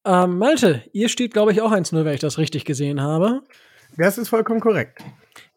Ähm, 0.05 0.39
Malte, 0.39 0.83
ihr 0.93 1.09
steht, 1.09 1.33
glaube 1.33 1.53
ich, 1.53 1.61
auch 1.63 1.73
1-0, 1.73 2.05
wenn 2.05 2.15
ich 2.15 2.21
das 2.21 2.39
richtig 2.39 2.65
gesehen 2.65 3.01
habe. 3.01 3.43
Das 3.97 4.19
ist 4.19 4.29
vollkommen 4.29 4.61
korrekt. 4.61 5.03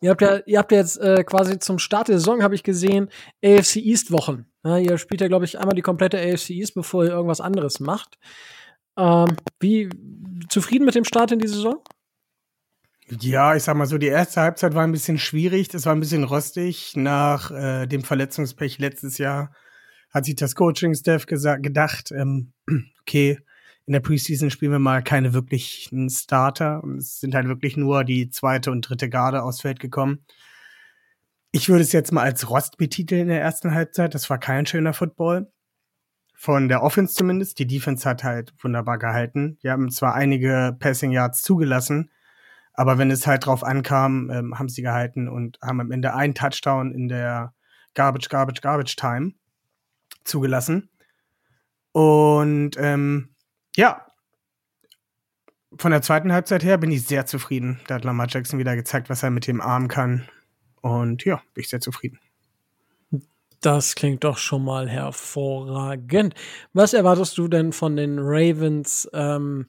Ihr 0.01 0.11
habt 0.11 0.21
ja, 0.21 0.39
ihr 0.45 0.59
habt 0.59 0.71
ja 0.71 0.77
jetzt 0.77 0.97
äh, 0.97 1.23
quasi 1.23 1.59
zum 1.59 1.79
Start 1.79 2.09
der 2.09 2.19
Saison, 2.19 2.43
habe 2.43 2.55
ich 2.55 2.63
gesehen, 2.63 3.09
AFC 3.43 3.77
East 3.77 4.11
Wochen. 4.11 4.45
Ja, 4.63 4.77
ihr 4.77 4.97
spielt 4.97 5.21
ja, 5.21 5.27
glaube 5.27 5.45
ich, 5.45 5.59
einmal 5.59 5.75
die 5.75 5.81
komplette 5.81 6.17
AFC 6.17 6.51
East, 6.51 6.75
bevor 6.75 7.05
ihr 7.05 7.11
irgendwas 7.11 7.41
anderes 7.41 7.79
macht. 7.79 8.17
Ähm, 8.97 9.36
wie 9.59 9.89
zufrieden 10.49 10.86
mit 10.86 10.95
dem 10.95 11.05
Start 11.05 11.31
in 11.31 11.39
die 11.39 11.47
Saison? 11.47 11.81
Ja, 13.07 13.55
ich 13.55 13.63
sag 13.63 13.75
mal 13.75 13.86
so, 13.86 13.97
die 13.97 14.07
erste 14.07 14.41
Halbzeit 14.41 14.73
war 14.73 14.83
ein 14.83 14.91
bisschen 14.91 15.19
schwierig, 15.19 15.67
das 15.67 15.86
war 15.86 15.93
ein 15.93 15.99
bisschen 15.99 16.23
rostig. 16.23 16.93
Nach 16.95 17.51
äh, 17.51 17.86
dem 17.86 18.03
Verletzungspech 18.03 18.79
letztes 18.79 19.19
Jahr 19.19 19.53
hat 20.11 20.25
sich 20.25 20.36
das 20.36 20.55
Coaching-Staff 20.55 21.25
gedacht, 21.27 22.11
ähm, 22.11 22.53
okay, 23.01 23.39
in 23.86 23.93
der 23.93 23.99
Preseason 23.99 24.49
spielen 24.49 24.71
wir 24.71 24.79
mal 24.79 25.03
keine 25.03 25.33
wirklichen 25.33 26.09
Starter. 26.09 26.83
Es 26.97 27.19
sind 27.19 27.36
halt 27.36 27.47
wirklich 27.47 27.77
nur 27.77 28.03
die 28.03 28.29
zweite 28.29 28.71
und 28.71 28.81
dritte 28.81 29.09
Garde 29.09 29.43
aufs 29.43 29.61
Feld 29.61 29.79
gekommen. 29.79 30.25
Ich 31.51 31.69
würde 31.69 31.83
es 31.83 31.91
jetzt 31.91 32.11
mal 32.11 32.23
als 32.23 32.49
Rost 32.49 32.77
betiteln 32.77 33.21
in 33.21 33.27
der 33.27 33.41
ersten 33.41 33.73
Halbzeit. 33.73 34.13
Das 34.15 34.29
war 34.29 34.39
kein 34.39 34.65
schöner 34.65 34.93
Football. 34.93 35.51
Von 36.33 36.67
der 36.67 36.83
Offense 36.83 37.13
zumindest. 37.13 37.59
Die 37.59 37.67
Defense 37.67 38.09
hat 38.09 38.23
halt 38.23 38.53
wunderbar 38.61 38.97
gehalten. 38.97 39.57
Wir 39.61 39.71
haben 39.71 39.89
zwar 39.89 40.15
einige 40.15 40.75
Passing 40.79 41.11
Yards 41.11 41.43
zugelassen, 41.43 42.11
aber 42.73 42.97
wenn 42.97 43.09
es 43.09 43.25
halt 43.25 43.45
drauf 43.45 43.63
ankam, 43.63 44.29
ähm, 44.31 44.59
haben 44.59 44.67
sie 44.67 44.81
gehalten 44.81 45.29
und 45.29 45.59
haben 45.61 45.79
am 45.79 45.91
Ende 45.91 46.13
einen 46.13 46.36
Touchdown 46.36 46.91
in 46.91 47.07
der 47.07 47.53
Garbage, 47.93 48.27
Garbage, 48.27 48.61
Garbage 48.61 48.95
Time 48.97 49.33
zugelassen. 50.25 50.89
Und 51.93 52.71
ähm, 52.77 53.34
ja, 53.76 54.05
von 55.78 55.91
der 55.91 56.01
zweiten 56.01 56.32
Halbzeit 56.32 56.63
her 56.63 56.78
bin 56.78 56.91
ich 56.91 57.05
sehr 57.05 57.26
zufrieden. 57.26 57.80
Da 57.88 57.95
hat 57.95 58.05
Lamar 58.05 58.28
Jackson 58.30 58.59
wieder 58.59 58.76
gezeigt, 58.76 59.09
was 59.09 59.23
er 59.23 59.30
mit 59.30 59.47
dem 59.47 59.61
Arm 59.61 59.88
kann. 59.88 60.28
Und 60.82 61.26
ja, 61.26 61.41
bin 61.53 61.61
ich 61.61 61.69
sehr 61.69 61.82
zufrieden. 61.82 62.19
Das 63.61 63.95
klingt 63.95 64.23
doch 64.23 64.38
schon 64.38 64.63
mal 64.63 64.88
hervorragend. 64.88 66.36
Was 66.73 66.93
erwartest 66.93 67.38
du 67.38 67.47
denn 67.47 67.71
von 67.73 67.95
den 67.95 68.19
Ravens 68.19 69.09
ähm, 69.11 69.67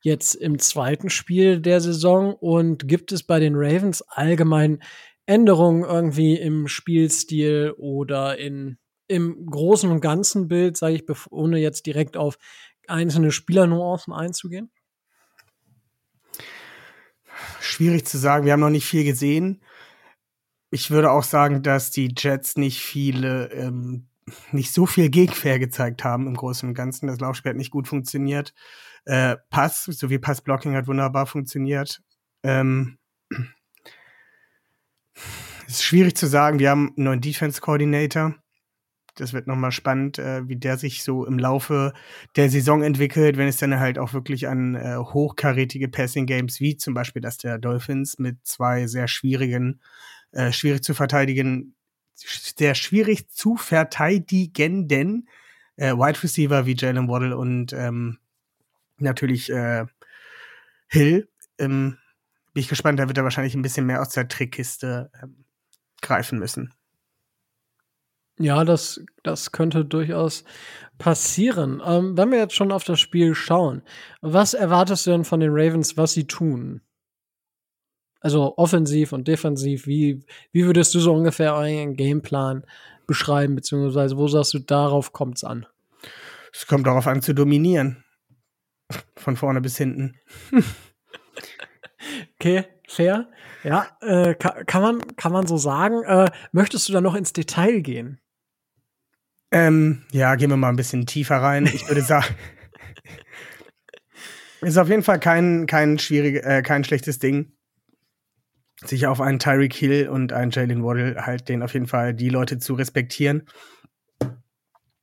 jetzt 0.00 0.34
im 0.34 0.58
zweiten 0.58 1.10
Spiel 1.10 1.60
der 1.60 1.80
Saison? 1.80 2.34
Und 2.34 2.88
gibt 2.88 3.12
es 3.12 3.22
bei 3.22 3.38
den 3.38 3.54
Ravens 3.54 4.02
allgemein 4.02 4.82
Änderungen 5.26 5.84
irgendwie 5.84 6.34
im 6.34 6.66
Spielstil 6.66 7.72
oder 7.78 8.36
in, 8.36 8.78
im 9.06 9.46
großen 9.46 9.90
und 9.90 10.00
ganzen 10.00 10.48
Bild, 10.48 10.76
sage 10.76 10.96
ich, 10.96 11.04
ohne 11.30 11.58
jetzt 11.58 11.86
direkt 11.86 12.16
auf 12.16 12.38
einzelne 12.88 13.32
Spielernuancen 13.32 14.12
einzugehen? 14.12 14.70
Schwierig 17.60 18.06
zu 18.06 18.18
sagen. 18.18 18.44
Wir 18.44 18.52
haben 18.52 18.60
noch 18.60 18.70
nicht 18.70 18.86
viel 18.86 19.04
gesehen. 19.04 19.62
Ich 20.70 20.90
würde 20.90 21.10
auch 21.10 21.22
sagen, 21.22 21.62
dass 21.62 21.90
die 21.90 22.12
Jets 22.16 22.56
nicht 22.56 22.80
viele, 22.80 23.50
ähm, 23.52 24.08
nicht 24.52 24.72
so 24.72 24.86
viel 24.86 25.10
Gegenwehr 25.10 25.58
gezeigt 25.58 26.04
haben 26.04 26.26
im 26.26 26.34
Großen 26.34 26.68
und 26.68 26.74
Ganzen. 26.74 27.06
Das 27.06 27.20
Laufspiel 27.20 27.50
hat 27.50 27.56
nicht 27.56 27.70
gut 27.70 27.88
funktioniert. 27.88 28.54
Äh, 29.04 29.36
Pass, 29.50 29.84
sowie 29.84 30.18
Passblocking 30.18 30.74
hat 30.74 30.88
wunderbar 30.88 31.26
funktioniert. 31.26 32.02
Ähm, 32.42 32.98
ist 35.66 35.84
schwierig 35.84 36.16
zu 36.16 36.26
sagen. 36.26 36.58
Wir 36.58 36.70
haben 36.70 36.92
einen 36.96 37.04
neuen 37.04 37.20
Defense 37.20 37.60
Coordinator. 37.60 38.34
Das 39.16 39.32
wird 39.32 39.46
nochmal 39.46 39.72
spannend, 39.72 40.18
äh, 40.18 40.48
wie 40.48 40.56
der 40.56 40.76
sich 40.76 41.02
so 41.02 41.24
im 41.26 41.38
Laufe 41.38 41.92
der 42.36 42.50
Saison 42.50 42.82
entwickelt, 42.82 43.36
wenn 43.36 43.48
es 43.48 43.56
dann 43.56 43.78
halt 43.78 43.98
auch 43.98 44.12
wirklich 44.12 44.48
an 44.48 44.74
äh, 44.74 44.96
hochkarätige 44.96 45.88
Passing 45.88 46.26
Games 46.26 46.60
wie 46.60 46.76
zum 46.76 46.94
Beispiel 46.94 47.22
das 47.22 47.38
der 47.38 47.58
Dolphins 47.58 48.18
mit 48.18 48.38
zwei 48.44 48.86
sehr 48.86 49.08
schwierigen, 49.08 49.80
äh, 50.32 50.52
schwierig 50.52 50.82
zu 50.82 50.94
verteidigen, 50.94 51.74
sehr 52.14 52.74
schwierig 52.74 53.28
zu 53.28 53.56
verteidigenden 53.56 55.28
äh, 55.76 55.92
Wide 55.92 56.22
Receiver 56.22 56.66
wie 56.66 56.76
Jalen 56.76 57.08
Waddle 57.08 57.36
und 57.36 57.72
ähm, 57.72 58.18
natürlich 58.98 59.50
äh, 59.50 59.86
Hill. 60.88 61.28
Ähm, 61.58 61.98
bin 62.52 62.62
ich 62.62 62.68
gespannt, 62.68 62.98
da 62.98 63.08
wird 63.08 63.18
er 63.18 63.24
wahrscheinlich 63.24 63.54
ein 63.54 63.62
bisschen 63.62 63.86
mehr 63.86 64.00
aus 64.00 64.10
der 64.10 64.28
Trickkiste 64.28 65.10
ähm, 65.22 65.44
greifen 66.00 66.38
müssen. 66.38 66.72
Ja, 68.38 68.64
das, 68.64 69.00
das 69.22 69.52
könnte 69.52 69.84
durchaus 69.84 70.44
passieren. 70.98 71.82
Ähm, 71.84 72.16
wenn 72.16 72.30
wir 72.30 72.38
jetzt 72.38 72.54
schon 72.54 72.72
auf 72.72 72.84
das 72.84 73.00
Spiel 73.00 73.34
schauen, 73.34 73.82
was 74.20 74.54
erwartest 74.54 75.06
du 75.06 75.10
denn 75.12 75.24
von 75.24 75.40
den 75.40 75.52
Ravens, 75.52 75.96
was 75.96 76.12
sie 76.12 76.26
tun? 76.26 76.82
Also 78.20 78.54
offensiv 78.56 79.12
und 79.12 79.28
defensiv, 79.28 79.86
wie, 79.86 80.24
wie 80.52 80.64
würdest 80.64 80.94
du 80.94 81.00
so 81.00 81.14
ungefähr 81.14 81.54
euren 81.54 81.94
Gameplan 81.94 82.64
beschreiben, 83.06 83.54
beziehungsweise 83.54 84.16
wo 84.16 84.26
sagst 84.26 84.54
du, 84.54 84.58
darauf 84.58 85.12
kommt 85.12 85.36
es 85.36 85.44
an? 85.44 85.66
Es 86.52 86.66
kommt 86.66 86.86
darauf 86.86 87.06
an, 87.06 87.22
zu 87.22 87.34
dominieren. 87.34 88.04
Von 89.16 89.36
vorne 89.36 89.60
bis 89.60 89.76
hinten. 89.76 90.16
okay, 92.34 92.64
fair. 92.88 93.28
Ja, 93.62 93.86
äh, 94.00 94.34
kann, 94.34 94.66
kann, 94.66 94.82
man, 94.82 95.16
kann 95.16 95.32
man 95.32 95.46
so 95.46 95.56
sagen. 95.56 96.02
Äh, 96.04 96.30
möchtest 96.52 96.88
du 96.88 96.92
da 96.92 97.00
noch 97.00 97.14
ins 97.14 97.32
Detail 97.32 97.80
gehen? 97.80 98.20
Ähm, 99.50 100.02
ja, 100.10 100.34
gehen 100.34 100.50
wir 100.50 100.56
mal 100.56 100.70
ein 100.70 100.76
bisschen 100.76 101.06
tiefer 101.06 101.36
rein. 101.36 101.66
Ich 101.66 101.88
würde 101.88 102.02
sagen, 102.02 102.26
ist 104.60 104.76
auf 104.76 104.88
jeden 104.88 105.02
Fall 105.02 105.20
kein, 105.20 105.66
kein, 105.66 105.98
schwierig, 105.98 106.44
äh, 106.44 106.62
kein 106.62 106.84
schlechtes 106.84 107.18
Ding, 107.18 107.52
sich 108.84 109.06
auf 109.06 109.20
einen 109.20 109.38
Tyreek 109.38 109.74
Hill 109.74 110.08
und 110.08 110.32
einen 110.32 110.50
Jalen 110.50 110.82
Waddle 110.82 111.24
halt 111.24 111.48
den 111.48 111.62
auf 111.62 111.74
jeden 111.74 111.86
Fall 111.86 112.14
die 112.14 112.28
Leute 112.28 112.58
zu 112.58 112.74
respektieren. 112.74 113.48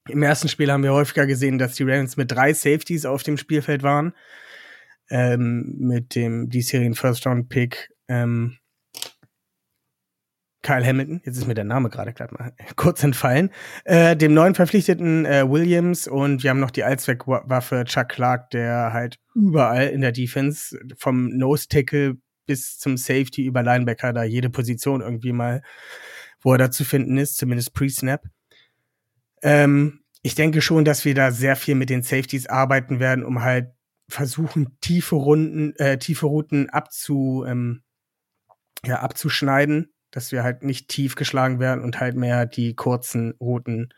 Im 0.10 0.22
ersten 0.22 0.50
Spiel 0.50 0.70
haben 0.70 0.84
wir 0.84 0.91
häufiger 0.91 1.26
gesehen, 1.26 1.58
dass 1.58 1.76
die 1.76 1.84
Ravens 1.84 2.18
mit 2.18 2.32
drei 2.32 2.54
Safeties 2.54 3.06
auf 3.06 3.24
dem 3.24 3.38
Spielfeld 3.38 3.84
waren. 3.84 4.14
Ähm, 5.10 5.76
mit 5.80 6.16
dem 6.16 6.50
diesjährigen 6.50 6.96
First-Round-Pick 6.96 7.89
ähm, 8.08 8.58
Kyle 10.64 10.86
Hamilton, 10.86 11.22
jetzt 11.26 11.38
ist 11.38 11.45
mir 11.45 11.53
der 11.53 11.66
Name 11.66 11.89
gerade 11.89 12.14
gerade 12.14 12.34
mal 12.34 12.53
kurz 12.76 13.03
entfallen, 13.03 13.51
äh, 13.84 14.16
dem 14.16 14.34
neuen 14.34 14.55
verpflichteten 14.55 15.26
äh, 15.26 15.47
Williams 15.47 16.07
und 16.07 16.41
wir 16.41 16.49
haben 16.49 16.61
noch 16.61 16.72
die 16.72 16.86
Allzweckwaffe 16.86 17.84
Chuck 17.84 18.09
Clark, 18.09 18.49
der 18.51 18.93
halt 18.93 19.20
überall 19.36 19.88
in 19.89 20.01
der 20.01 20.14
Defense 20.14 20.80
vom 20.97 21.28
Nose 21.30 21.68
Tackle 21.68 22.16
bis 22.45 22.80
zum 22.80 22.97
Safety 22.97 23.45
über 23.45 23.61
Linebacker 23.61 24.14
da 24.14 24.24
jede 24.24 24.49
Position 24.49 25.01
irgendwie 25.01 25.34
mal, 25.34 25.61
wo 26.41 26.53
er 26.53 26.57
da 26.57 26.72
zu 26.72 26.86
finden 26.86 27.18
ist, 27.18 27.38
zumindest 27.38 27.74
pre-Snap. 27.74 28.24
Ähm, 29.41 29.99
ich 30.22 30.36
denke 30.36 30.61
schon, 30.61 30.86
dass 30.86 31.03
wir 31.03 31.14
da 31.14 31.32
sehr 31.32 31.57
viel 31.57 31.76
mit 31.76 31.89
den 31.89 32.03
Safeties 32.03 32.47
arbeiten 32.47 33.01
werden, 33.01 33.26
um 33.26 33.43
halt 33.43 33.68
versuchen, 34.09 34.78
tiefe 34.80 35.16
Runden, 35.16 35.76
äh, 35.76 35.97
tiefe 35.97 36.26
Routen 36.26 36.70
abzu, 36.70 37.43
ähm, 37.45 37.84
ja, 38.86 38.99
abzuschneiden 38.99 39.93
dass 40.14 40.32
wir 40.32 40.43
halt 40.43 40.64
nicht 40.64 40.88
tief 40.88 41.16
geschlagen 41.16 41.59
werden 41.59 41.84
und 41.84 41.99
halt 41.99 42.16
mehr 42.16 42.45
die 42.45 42.76
kurzen 42.76 43.34
Routen 43.39 43.93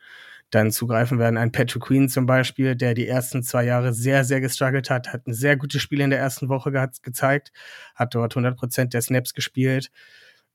dann 0.50 0.72
zugreifen 0.72 1.20
werden. 1.20 1.38
Ein 1.38 1.52
Patrick 1.52 1.84
Queen 1.84 2.08
zum 2.08 2.26
Beispiel, 2.26 2.76
der 2.76 2.94
die 2.94 3.08
ersten 3.08 3.44
zwei 3.44 3.66
Jahre 3.66 3.94
sehr, 3.94 4.24
sehr 4.24 4.42
gestruggelt 4.42 4.90
hat, 4.90 5.12
hat 5.12 5.28
ein 5.28 5.34
sehr 5.34 5.58
gutes 5.58 5.82
Spiel 5.82 6.02
in 6.02 6.10
der 6.10 6.20
ersten 6.20 6.50
Woche 6.50 6.72
ge 6.72 6.88
gezeigt, 7.02 7.52
hat 7.96 8.16
dort 8.16 8.34
100 8.34 8.58
Prozent 8.58 8.94
der 8.94 9.02
Snaps 9.02 9.34
gespielt. 9.34 9.92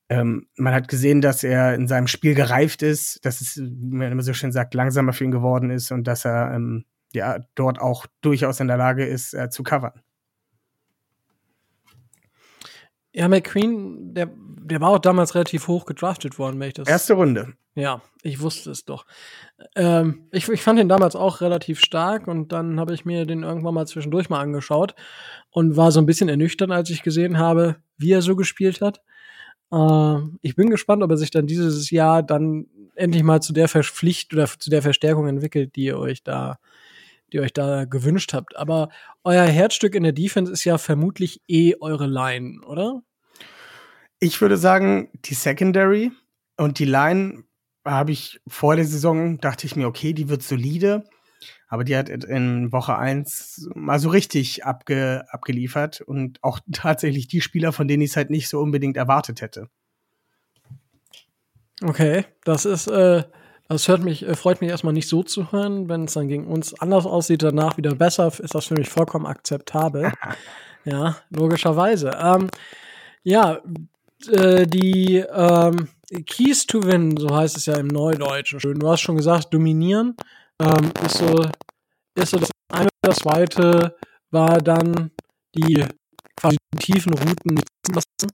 Ähm, 0.08 0.48
man 0.56 0.74
hat 0.74 0.88
gesehen, 0.88 1.20
dass 1.20 1.44
er 1.44 1.74
in 1.74 1.86
seinem 1.86 2.06
Spiel 2.06 2.34
gereift 2.34 2.82
ist, 2.82 3.24
dass 3.24 3.40
es, 3.40 3.58
wie 3.58 3.96
man 3.96 4.10
immer 4.10 4.22
so 4.22 4.32
schön 4.32 4.52
sagt, 4.52 4.74
langsamer 4.74 5.12
für 5.12 5.24
ihn 5.24 5.30
geworden 5.30 5.70
ist 5.70 5.92
und 5.92 6.04
dass 6.04 6.24
er 6.24 6.52
ähm, 6.54 6.84
ja 7.12 7.38
dort 7.54 7.80
auch 7.80 8.06
durchaus 8.22 8.60
in 8.60 8.68
der 8.68 8.76
Lage 8.76 9.04
ist, 9.04 9.34
äh, 9.34 9.50
zu 9.50 9.62
covern. 9.62 10.02
Ja, 13.12 13.28
McQueen, 13.28 14.14
der, 14.14 14.30
der 14.36 14.80
war 14.80 14.90
auch 14.90 14.98
damals 14.98 15.34
relativ 15.34 15.68
hoch 15.68 15.84
gedraftet 15.84 16.38
worden, 16.38 16.60
wenn 16.60 16.68
ich 16.68 16.74
das. 16.74 16.88
Erste 16.88 17.14
Runde. 17.14 17.54
Ja, 17.74 18.02
ich 18.22 18.40
wusste 18.40 18.70
es 18.70 18.84
doch. 18.84 19.06
Ähm, 19.76 20.26
ich, 20.32 20.48
ich 20.48 20.62
fand 20.62 20.80
ihn 20.80 20.88
damals 20.88 21.16
auch 21.16 21.40
relativ 21.40 21.80
stark 21.80 22.26
und 22.26 22.52
dann 22.52 22.80
habe 22.80 22.94
ich 22.94 23.04
mir 23.04 23.26
den 23.26 23.42
irgendwann 23.42 23.74
mal 23.74 23.86
zwischendurch 23.86 24.28
mal 24.28 24.40
angeschaut 24.40 24.94
und 25.50 25.76
war 25.76 25.92
so 25.92 26.00
ein 26.00 26.06
bisschen 26.06 26.28
ernüchtert, 26.28 26.70
als 26.70 26.90
ich 26.90 27.02
gesehen 27.02 27.38
habe, 27.38 27.76
wie 27.96 28.12
er 28.12 28.22
so 28.22 28.36
gespielt 28.36 28.80
hat. 28.80 29.00
Äh, 29.72 30.16
ich 30.42 30.56
bin 30.56 30.70
gespannt, 30.70 31.02
ob 31.02 31.10
er 31.10 31.16
sich 31.16 31.30
dann 31.30 31.46
dieses 31.46 31.90
Jahr 31.90 32.22
dann 32.22 32.66
endlich 32.96 33.22
mal 33.22 33.40
zu 33.40 33.52
der 33.52 33.68
Verpflicht 33.68 34.32
oder 34.34 34.46
zu 34.46 34.68
der 34.68 34.82
Verstärkung 34.82 35.26
entwickelt, 35.28 35.76
die 35.76 35.84
ihr 35.84 35.98
euch 35.98 36.22
da 36.22 36.58
die 37.32 37.38
ihr 37.38 37.42
euch 37.42 37.52
da 37.52 37.84
gewünscht 37.84 38.32
habt. 38.32 38.56
Aber 38.56 38.88
euer 39.24 39.44
Herzstück 39.44 39.94
in 39.94 40.02
der 40.02 40.12
Defense 40.12 40.52
ist 40.52 40.64
ja 40.64 40.78
vermutlich 40.78 41.40
eh 41.48 41.74
eure 41.80 42.06
Line, 42.06 42.60
oder? 42.66 43.02
Ich 44.18 44.40
würde 44.40 44.56
sagen, 44.56 45.08
die 45.24 45.34
Secondary 45.34 46.12
und 46.56 46.78
die 46.78 46.84
Line 46.84 47.44
habe 47.84 48.12
ich 48.12 48.40
vor 48.46 48.76
der 48.76 48.84
Saison, 48.84 49.38
dachte 49.38 49.66
ich 49.66 49.76
mir, 49.76 49.86
okay, 49.86 50.12
die 50.12 50.28
wird 50.28 50.42
solide. 50.42 51.04
Aber 51.68 51.84
die 51.84 51.96
hat 51.96 52.08
in 52.08 52.72
Woche 52.72 52.98
1 52.98 53.70
mal 53.74 53.98
so 53.98 54.10
richtig 54.10 54.64
abge, 54.64 55.24
abgeliefert 55.30 56.00
und 56.00 56.42
auch 56.42 56.60
tatsächlich 56.72 57.28
die 57.28 57.40
Spieler, 57.40 57.72
von 57.72 57.88
denen 57.88 58.02
ich 58.02 58.10
es 58.10 58.16
halt 58.16 58.30
nicht 58.30 58.48
so 58.48 58.60
unbedingt 58.60 58.96
erwartet 58.96 59.40
hätte. 59.40 59.68
Okay, 61.82 62.26
das 62.44 62.66
ist 62.66 62.88
äh, 62.88 63.24
das 63.74 63.88
hört 63.88 64.02
mich, 64.02 64.26
äh, 64.26 64.34
freut 64.34 64.60
mich 64.60 64.70
erstmal 64.70 64.92
nicht 64.92 65.08
so 65.08 65.22
zu 65.22 65.52
hören. 65.52 65.88
Wenn 65.88 66.04
es 66.04 66.14
dann 66.14 66.28
gegen 66.28 66.46
uns 66.46 66.74
anders 66.80 67.06
aussieht, 67.06 67.42
danach 67.42 67.76
wieder 67.76 67.94
besser, 67.94 68.26
ist 68.26 68.54
das 68.54 68.66
für 68.66 68.74
mich 68.74 68.88
vollkommen 68.88 69.26
akzeptabel. 69.26 70.12
ja, 70.84 71.16
logischerweise. 71.30 72.10
Ähm, 72.20 72.48
ja, 73.22 73.60
äh, 74.28 74.66
die 74.66 75.24
ähm, 75.32 75.88
Keys 76.26 76.66
to 76.66 76.82
Win, 76.84 77.16
so 77.16 77.34
heißt 77.34 77.56
es 77.56 77.66
ja 77.66 77.76
im 77.76 77.86
Neudeutschen 77.86 78.60
schön. 78.60 78.78
Du 78.78 78.88
hast 78.88 79.00
schon 79.00 79.16
gesagt, 79.16 79.54
dominieren 79.54 80.16
ähm, 80.60 80.92
ist 81.04 81.18
so 81.18 81.46
ist 82.16 82.30
so 82.30 82.38
das 82.38 82.50
eine 82.72 82.88
das 83.02 83.16
zweite 83.18 83.96
war 84.30 84.58
dann 84.58 85.10
die 85.54 85.84
quasi 86.36 86.56
tiefen 86.78 87.14
Routen 87.14 87.60
lassen. 87.88 88.32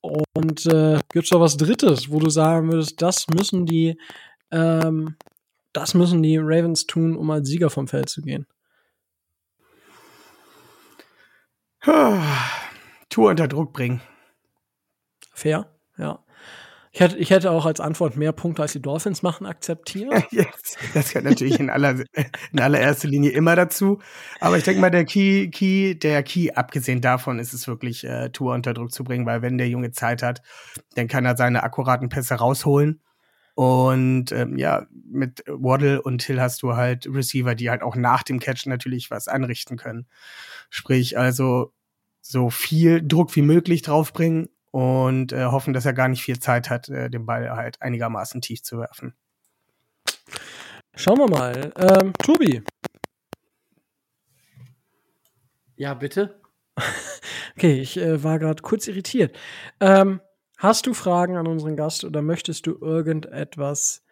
Und 0.00 0.66
äh, 0.66 0.98
gibt 1.12 1.24
es 1.24 1.30
da 1.30 1.38
was 1.38 1.56
Drittes, 1.56 2.10
wo 2.10 2.18
du 2.18 2.28
sagen 2.28 2.72
würdest, 2.72 3.00
das 3.00 3.28
müssen 3.28 3.66
die, 3.66 3.96
ähm, 4.52 5.16
das 5.72 5.94
müssen 5.94 6.22
die 6.22 6.36
Ravens 6.36 6.86
tun, 6.86 7.16
um 7.16 7.30
als 7.30 7.48
Sieger 7.48 7.70
vom 7.70 7.88
Feld 7.88 8.08
zu 8.08 8.22
gehen? 8.22 8.46
Tour 13.08 13.30
unter 13.30 13.48
Druck 13.48 13.72
bringen. 13.72 14.00
Fair, 15.34 15.66
ja. 15.96 16.22
Ich 16.94 17.00
hätte, 17.00 17.16
ich 17.16 17.30
hätte 17.30 17.50
auch 17.50 17.64
als 17.64 17.80
Antwort 17.80 18.18
mehr 18.18 18.32
Punkte 18.32 18.60
als 18.60 18.72
die 18.72 18.82
Dolphins 18.82 19.22
machen 19.22 19.46
akzeptiert. 19.46 20.12
yes. 20.30 20.76
Das 20.92 21.08
gehört 21.08 21.24
natürlich 21.24 21.58
in, 21.58 21.70
aller, 21.70 22.04
in 22.52 22.60
allererster 22.60 23.08
Linie 23.08 23.30
immer 23.30 23.56
dazu. 23.56 23.98
Aber 24.40 24.58
ich 24.58 24.64
denke 24.64 24.82
mal, 24.82 24.90
der 24.90 25.06
Key, 25.06 25.48
Key, 25.48 25.94
der 25.94 26.22
Key, 26.22 26.50
abgesehen 26.50 27.00
davon, 27.00 27.38
ist 27.38 27.54
es 27.54 27.66
wirklich, 27.66 28.04
äh, 28.04 28.28
Tour 28.28 28.52
unter 28.52 28.74
Druck 28.74 28.92
zu 28.92 29.04
bringen, 29.04 29.24
weil 29.24 29.40
wenn 29.40 29.56
der 29.56 29.70
Junge 29.70 29.92
Zeit 29.92 30.22
hat, 30.22 30.42
dann 30.94 31.08
kann 31.08 31.24
er 31.24 31.34
seine 31.34 31.62
akkuraten 31.62 32.10
Pässe 32.10 32.34
rausholen. 32.34 33.00
Und 33.54 34.32
ähm, 34.32 34.56
ja, 34.56 34.86
mit 34.90 35.44
Waddle 35.46 36.00
und 36.00 36.22
Hill 36.22 36.40
hast 36.40 36.62
du 36.62 36.74
halt 36.74 37.06
Receiver, 37.06 37.54
die 37.54 37.68
halt 37.68 37.82
auch 37.82 37.96
nach 37.96 38.22
dem 38.22 38.40
Catch 38.40 38.66
natürlich 38.66 39.10
was 39.10 39.28
anrichten 39.28 39.76
können. 39.76 40.06
Sprich, 40.70 41.18
also 41.18 41.72
so 42.22 42.48
viel 42.48 43.06
Druck 43.06 43.36
wie 43.36 43.42
möglich 43.42 43.82
draufbringen 43.82 44.48
und 44.70 45.32
äh, 45.32 45.44
hoffen, 45.46 45.74
dass 45.74 45.84
er 45.84 45.92
gar 45.92 46.08
nicht 46.08 46.22
viel 46.22 46.38
Zeit 46.38 46.70
hat, 46.70 46.88
äh, 46.88 47.10
den 47.10 47.26
Ball 47.26 47.50
halt 47.50 47.82
einigermaßen 47.82 48.40
tief 48.40 48.62
zu 48.62 48.78
werfen. 48.78 49.14
Schauen 50.94 51.18
wir 51.18 51.28
mal. 51.28 51.72
Ähm, 51.76 52.12
Tobi. 52.14 52.62
Ja, 55.76 55.94
bitte. 55.94 56.40
okay, 57.56 57.80
ich 57.80 57.98
äh, 57.98 58.22
war 58.22 58.38
gerade 58.38 58.62
kurz 58.62 58.88
irritiert. 58.88 59.36
Ähm, 59.80 60.20
hast 60.62 60.86
du 60.86 60.94
Fragen 60.94 61.36
an 61.36 61.48
unseren 61.48 61.76
Gast 61.76 62.04
oder 62.04 62.22
möchtest 62.22 62.66
du 62.66 62.78
irgendetwas 62.80 64.04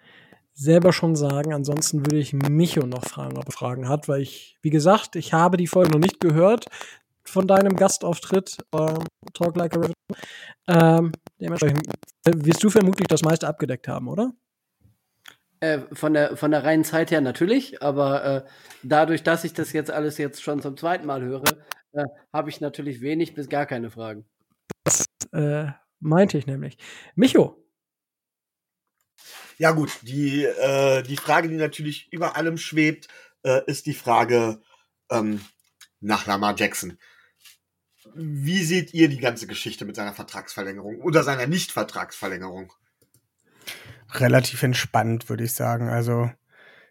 selber 0.53 0.92
schon 0.92 1.14
sagen? 1.14 1.55
Ansonsten 1.55 2.01
würde 2.01 2.18
ich 2.18 2.32
Micho 2.32 2.86
noch 2.86 3.05
fragen, 3.05 3.38
ob 3.38 3.46
er 3.46 3.53
Fragen 3.53 3.88
hat, 3.88 4.09
weil 4.09 4.20
ich, 4.20 4.59
wie 4.61 4.70
gesagt, 4.70 5.14
ich 5.14 5.32
habe 5.32 5.57
die 5.57 5.68
Folge 5.68 5.92
noch 5.92 6.01
nicht 6.01 6.20
gehört 6.20 6.66
von 7.24 7.46
deinem 7.46 7.76
Gastauftritt, 7.76 8.59
ähm, 8.74 9.05
Talk 9.32 9.57
Like 9.57 9.76
a 9.76 9.80
Raven. 9.80 9.94
Ähm, 10.66 11.12
dementsprechend 11.40 11.86
wirst 12.26 12.62
du 12.64 12.68
vermutlich 12.68 13.07
das 13.07 13.22
meiste 13.22 13.46
abgedeckt 13.46 13.86
haben, 13.86 14.09
oder? 14.09 14.32
Äh, 15.61 15.80
von, 15.92 16.14
der, 16.14 16.36
von 16.36 16.51
der 16.51 16.64
reinen 16.64 16.84
Zeit 16.84 17.12
her 17.12 17.20
natürlich, 17.20 17.80
aber 17.80 18.24
äh, 18.24 18.44
dadurch, 18.82 19.22
dass 19.22 19.44
ich 19.44 19.53
das 19.53 19.72
jetzt 19.72 19.90
alles 19.90 20.18
jetzt 20.18 20.42
schon 20.42 20.61
zum 20.61 20.76
zweiten 20.76 21.07
Mal 21.07 21.22
höre, 21.22 21.44
äh, 21.92 22.05
habe 22.32 22.51
ich 22.51 22.61
natürlich 22.61 23.03
wenig 23.03 23.34
bis 23.34 23.48
gar 23.48 23.66
keine 23.66 23.90
Fragen. 23.90 24.24
Das 24.84 25.05
äh, 25.32 25.66
meinte 26.01 26.38
ich 26.38 26.46
nämlich. 26.46 26.76
Micho. 27.14 27.57
Ja 29.59 29.72
gut, 29.72 29.92
die, 30.03 30.44
äh, 30.44 31.03
die 31.03 31.16
Frage, 31.16 31.48
die 31.48 31.57
natürlich 31.57 32.11
über 32.12 32.36
allem 32.36 32.57
schwebt, 32.57 33.09
äh, 33.44 33.61
ist 33.66 33.86
die 33.86 33.94
Frage 33.94 34.62
ähm, 35.11 35.44
nach 36.01 36.26
Lamar 36.26 36.57
Jackson. 36.57 36.98
Wie 38.14 38.64
seht 38.64 38.94
ihr 38.94 39.09
die 39.09 39.18
ganze 39.18 39.46
Geschichte 39.46 39.84
mit 39.84 39.96
seiner 39.96 40.14
Vertragsverlängerung 40.14 41.01
oder 41.03 41.22
seiner 41.22 41.46
Nicht-Vertragsverlängerung? 41.46 42.72
Relativ 44.12 44.62
entspannt, 44.62 45.28
würde 45.28 45.44
ich 45.44 45.53
sagen. 45.53 45.88
Also 45.88 46.30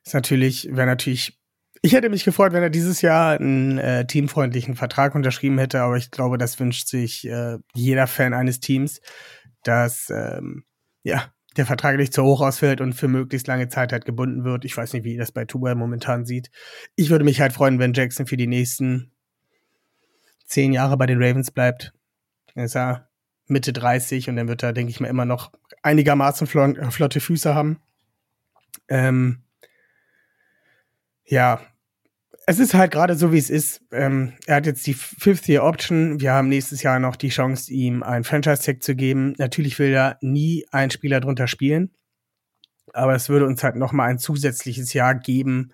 ist 0.05 0.14
natürlich, 0.14 0.70
wäre 0.72 0.88
natürlich. 0.88 1.39
Ich 1.82 1.94
hätte 1.94 2.10
mich 2.10 2.26
gefreut, 2.26 2.52
wenn 2.52 2.64
er 2.64 2.70
dieses 2.70 3.02
Jahr 3.02 3.40
einen 3.40 3.78
äh, 3.78 4.06
teamfreundlichen 4.06 4.76
Vertrag 4.76 5.16
unterschrieben 5.16 5.58
hätte, 5.58 5.82
aber 5.82 5.96
ich 5.96 6.12
glaube, 6.12 6.38
das 6.38 6.60
wünscht 6.60 6.88
sich 6.88 7.26
äh, 7.28 7.58
jeder 7.74 8.08
Fan 8.08 8.34
eines 8.34 8.60
Teams, 8.60 9.00
dass 9.64 10.10
ähm, 10.10 10.66
ja 11.04 11.32
der 11.58 11.66
Vertrag 11.66 11.98
nicht 11.98 12.14
zu 12.14 12.24
hoch 12.24 12.42
ausfällt 12.42 12.80
und 12.82 12.94
für 12.94 13.08
möglichst 13.08 13.48
lange 13.48 13.70
Zeit 13.70 13.92
halt 13.92 14.06
gebunden 14.06 14.44
wird. 14.44 14.66
Ich 14.66 14.76
weiß 14.76 14.94
nicht, 14.94 15.04
wie 15.04 15.18
das 15.18 15.32
bei 15.32 15.46
Tuba 15.46 15.74
momentan 15.76 16.26
sieht. 16.26 16.52
Ich 16.96 17.10
würde 17.10 17.26
mich 17.26 17.42
halt 17.42 17.54
freuen, 17.54 17.80
wenn 17.80 17.94
Jackson 17.94 18.28
für 18.28 18.38
die 18.38 18.48
nächsten 18.48 19.12
zehn 20.46 20.74
Jahre 20.74 20.98
bei 20.98 21.06
den 21.06 21.22
Ravens 21.22 21.52
bleibt. 21.52 21.94
Dann 22.54 22.66
ist 22.66 22.76
er 22.76 23.10
Mitte 23.48 23.74
30 23.74 24.30
und 24.30 24.36
dann 24.36 24.48
wird 24.48 24.64
er, 24.64 24.74
denke 24.74 24.92
ich 24.92 25.00
mal, 25.00 25.08
immer 25.08 25.26
noch 25.26 25.52
einigermaßen 25.82 26.48
flotte 26.48 27.20
Füße 27.20 27.56
haben. 27.56 27.82
Ähm, 28.88 29.44
ja, 31.30 31.62
es 32.48 32.58
ist 32.58 32.74
halt 32.74 32.92
gerade 32.92 33.16
so, 33.16 33.32
wie 33.32 33.38
es 33.38 33.52
ist. 33.52 33.82
Ähm, 33.92 34.34
er 34.48 34.56
hat 34.56 34.66
jetzt 34.66 34.88
die 34.88 34.96
Fifth-Year-Option. 34.96 36.20
Wir 36.20 36.34
haben 36.34 36.50
nächstes 36.50 36.82
Jahr 36.82 37.00
noch 37.00 37.16
die 37.16 37.30
Chance, 37.30 37.72
ihm 37.72 38.02
einen 38.02 38.24
Franchise-Tag 38.24 38.82
zu 38.82 38.96
geben. 38.96 39.36
Natürlich 39.38 39.78
will 39.78 39.94
er 39.94 40.18
nie 40.22 40.66
ein 40.72 40.90
Spieler 40.90 41.20
drunter 41.20 41.48
spielen. 41.48 41.92
Aber 42.92 43.14
es 43.14 43.30
würde 43.30 43.46
uns 43.46 43.64
halt 43.64 43.76
noch 43.76 43.92
mal 43.92 44.06
ein 44.06 44.18
zusätzliches 44.18 44.94
Jahr 44.94 45.14
geben, 45.14 45.74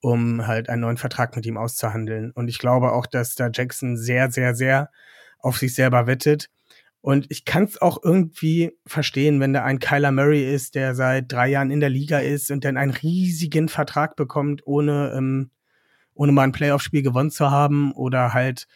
um 0.00 0.46
halt 0.46 0.68
einen 0.68 0.82
neuen 0.82 0.96
Vertrag 0.96 1.34
mit 1.34 1.44
ihm 1.44 1.56
auszuhandeln. 1.56 2.30
Und 2.30 2.46
ich 2.46 2.60
glaube 2.60 2.92
auch, 2.92 3.06
dass 3.06 3.34
da 3.34 3.50
Jackson 3.52 3.96
sehr, 3.96 4.30
sehr, 4.30 4.54
sehr 4.54 4.90
auf 5.40 5.58
sich 5.58 5.74
selber 5.74 6.06
wettet. 6.06 6.50
Und 7.02 7.26
ich 7.30 7.44
kann 7.44 7.64
es 7.64 7.82
auch 7.82 7.98
irgendwie 8.02 8.72
verstehen, 8.86 9.40
wenn 9.40 9.52
da 9.52 9.62
ein 9.64 9.80
Kyler 9.80 10.12
Murray 10.12 10.54
ist, 10.54 10.76
der 10.76 10.94
seit 10.94 11.32
drei 11.32 11.48
Jahren 11.48 11.72
in 11.72 11.80
der 11.80 11.90
Liga 11.90 12.20
ist 12.20 12.52
und 12.52 12.64
dann 12.64 12.76
einen 12.76 12.92
riesigen 12.92 13.68
Vertrag 13.68 14.14
bekommt, 14.14 14.64
ohne, 14.66 15.12
ähm, 15.16 15.50
ohne 16.14 16.30
mal 16.30 16.44
ein 16.44 16.52
Playoff-Spiel 16.52 17.02
gewonnen 17.02 17.32
zu 17.32 17.50
haben 17.50 17.90
oder 17.92 18.32
halt 18.32 18.68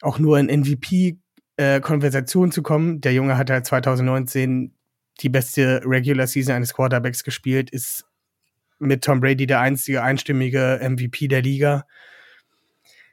auch 0.00 0.18
nur 0.18 0.40
in 0.40 0.46
MVP-Konversation 0.46 2.48
äh, 2.48 2.52
zu 2.52 2.62
kommen. 2.62 3.00
Der 3.02 3.12
Junge 3.12 3.38
hat 3.38 3.50
halt 3.50 3.66
2019 3.66 4.74
die 5.20 5.28
beste 5.28 5.82
Regular 5.84 6.26
Season 6.26 6.56
eines 6.56 6.74
Quarterbacks 6.74 7.22
gespielt, 7.22 7.70
ist 7.70 8.04
mit 8.80 9.04
Tom 9.04 9.20
Brady 9.20 9.46
der 9.46 9.60
einzige 9.60 10.02
einstimmige 10.02 10.80
MVP 10.82 11.28
der 11.28 11.42
Liga. 11.42 11.86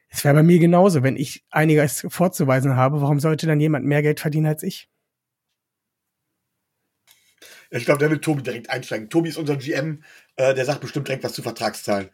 Es 0.10 0.24
wäre 0.24 0.36
bei 0.36 0.44
mir 0.44 0.60
genauso. 0.60 1.04
Wenn 1.04 1.18
ich 1.18 1.46
einiges 1.50 2.06
vorzuweisen 2.10 2.76
habe, 2.76 3.02
warum 3.02 3.20
sollte 3.20 3.48
dann 3.48 3.60
jemand 3.60 3.86
mehr 3.86 4.02
Geld 4.02 4.20
verdienen 4.20 4.48
als 4.48 4.64
ich? 4.64 4.90
Ich 7.70 7.86
glaube, 7.86 8.00
der 8.00 8.10
will 8.10 8.20
Tobi 8.20 8.44
direkt 8.44 8.70
einsteigen. 8.70 9.10
Tobi 9.10 9.30
ist 9.30 9.38
unser 9.38 9.58
GM, 9.58 10.04
äh, 10.38 10.54
der 10.54 10.66
sagt 10.66 10.82
bestimmt 10.82 11.08
direkt 11.08 11.24
was 11.24 11.34
zu 11.34 11.42
Vertragszahlen. 11.42 12.10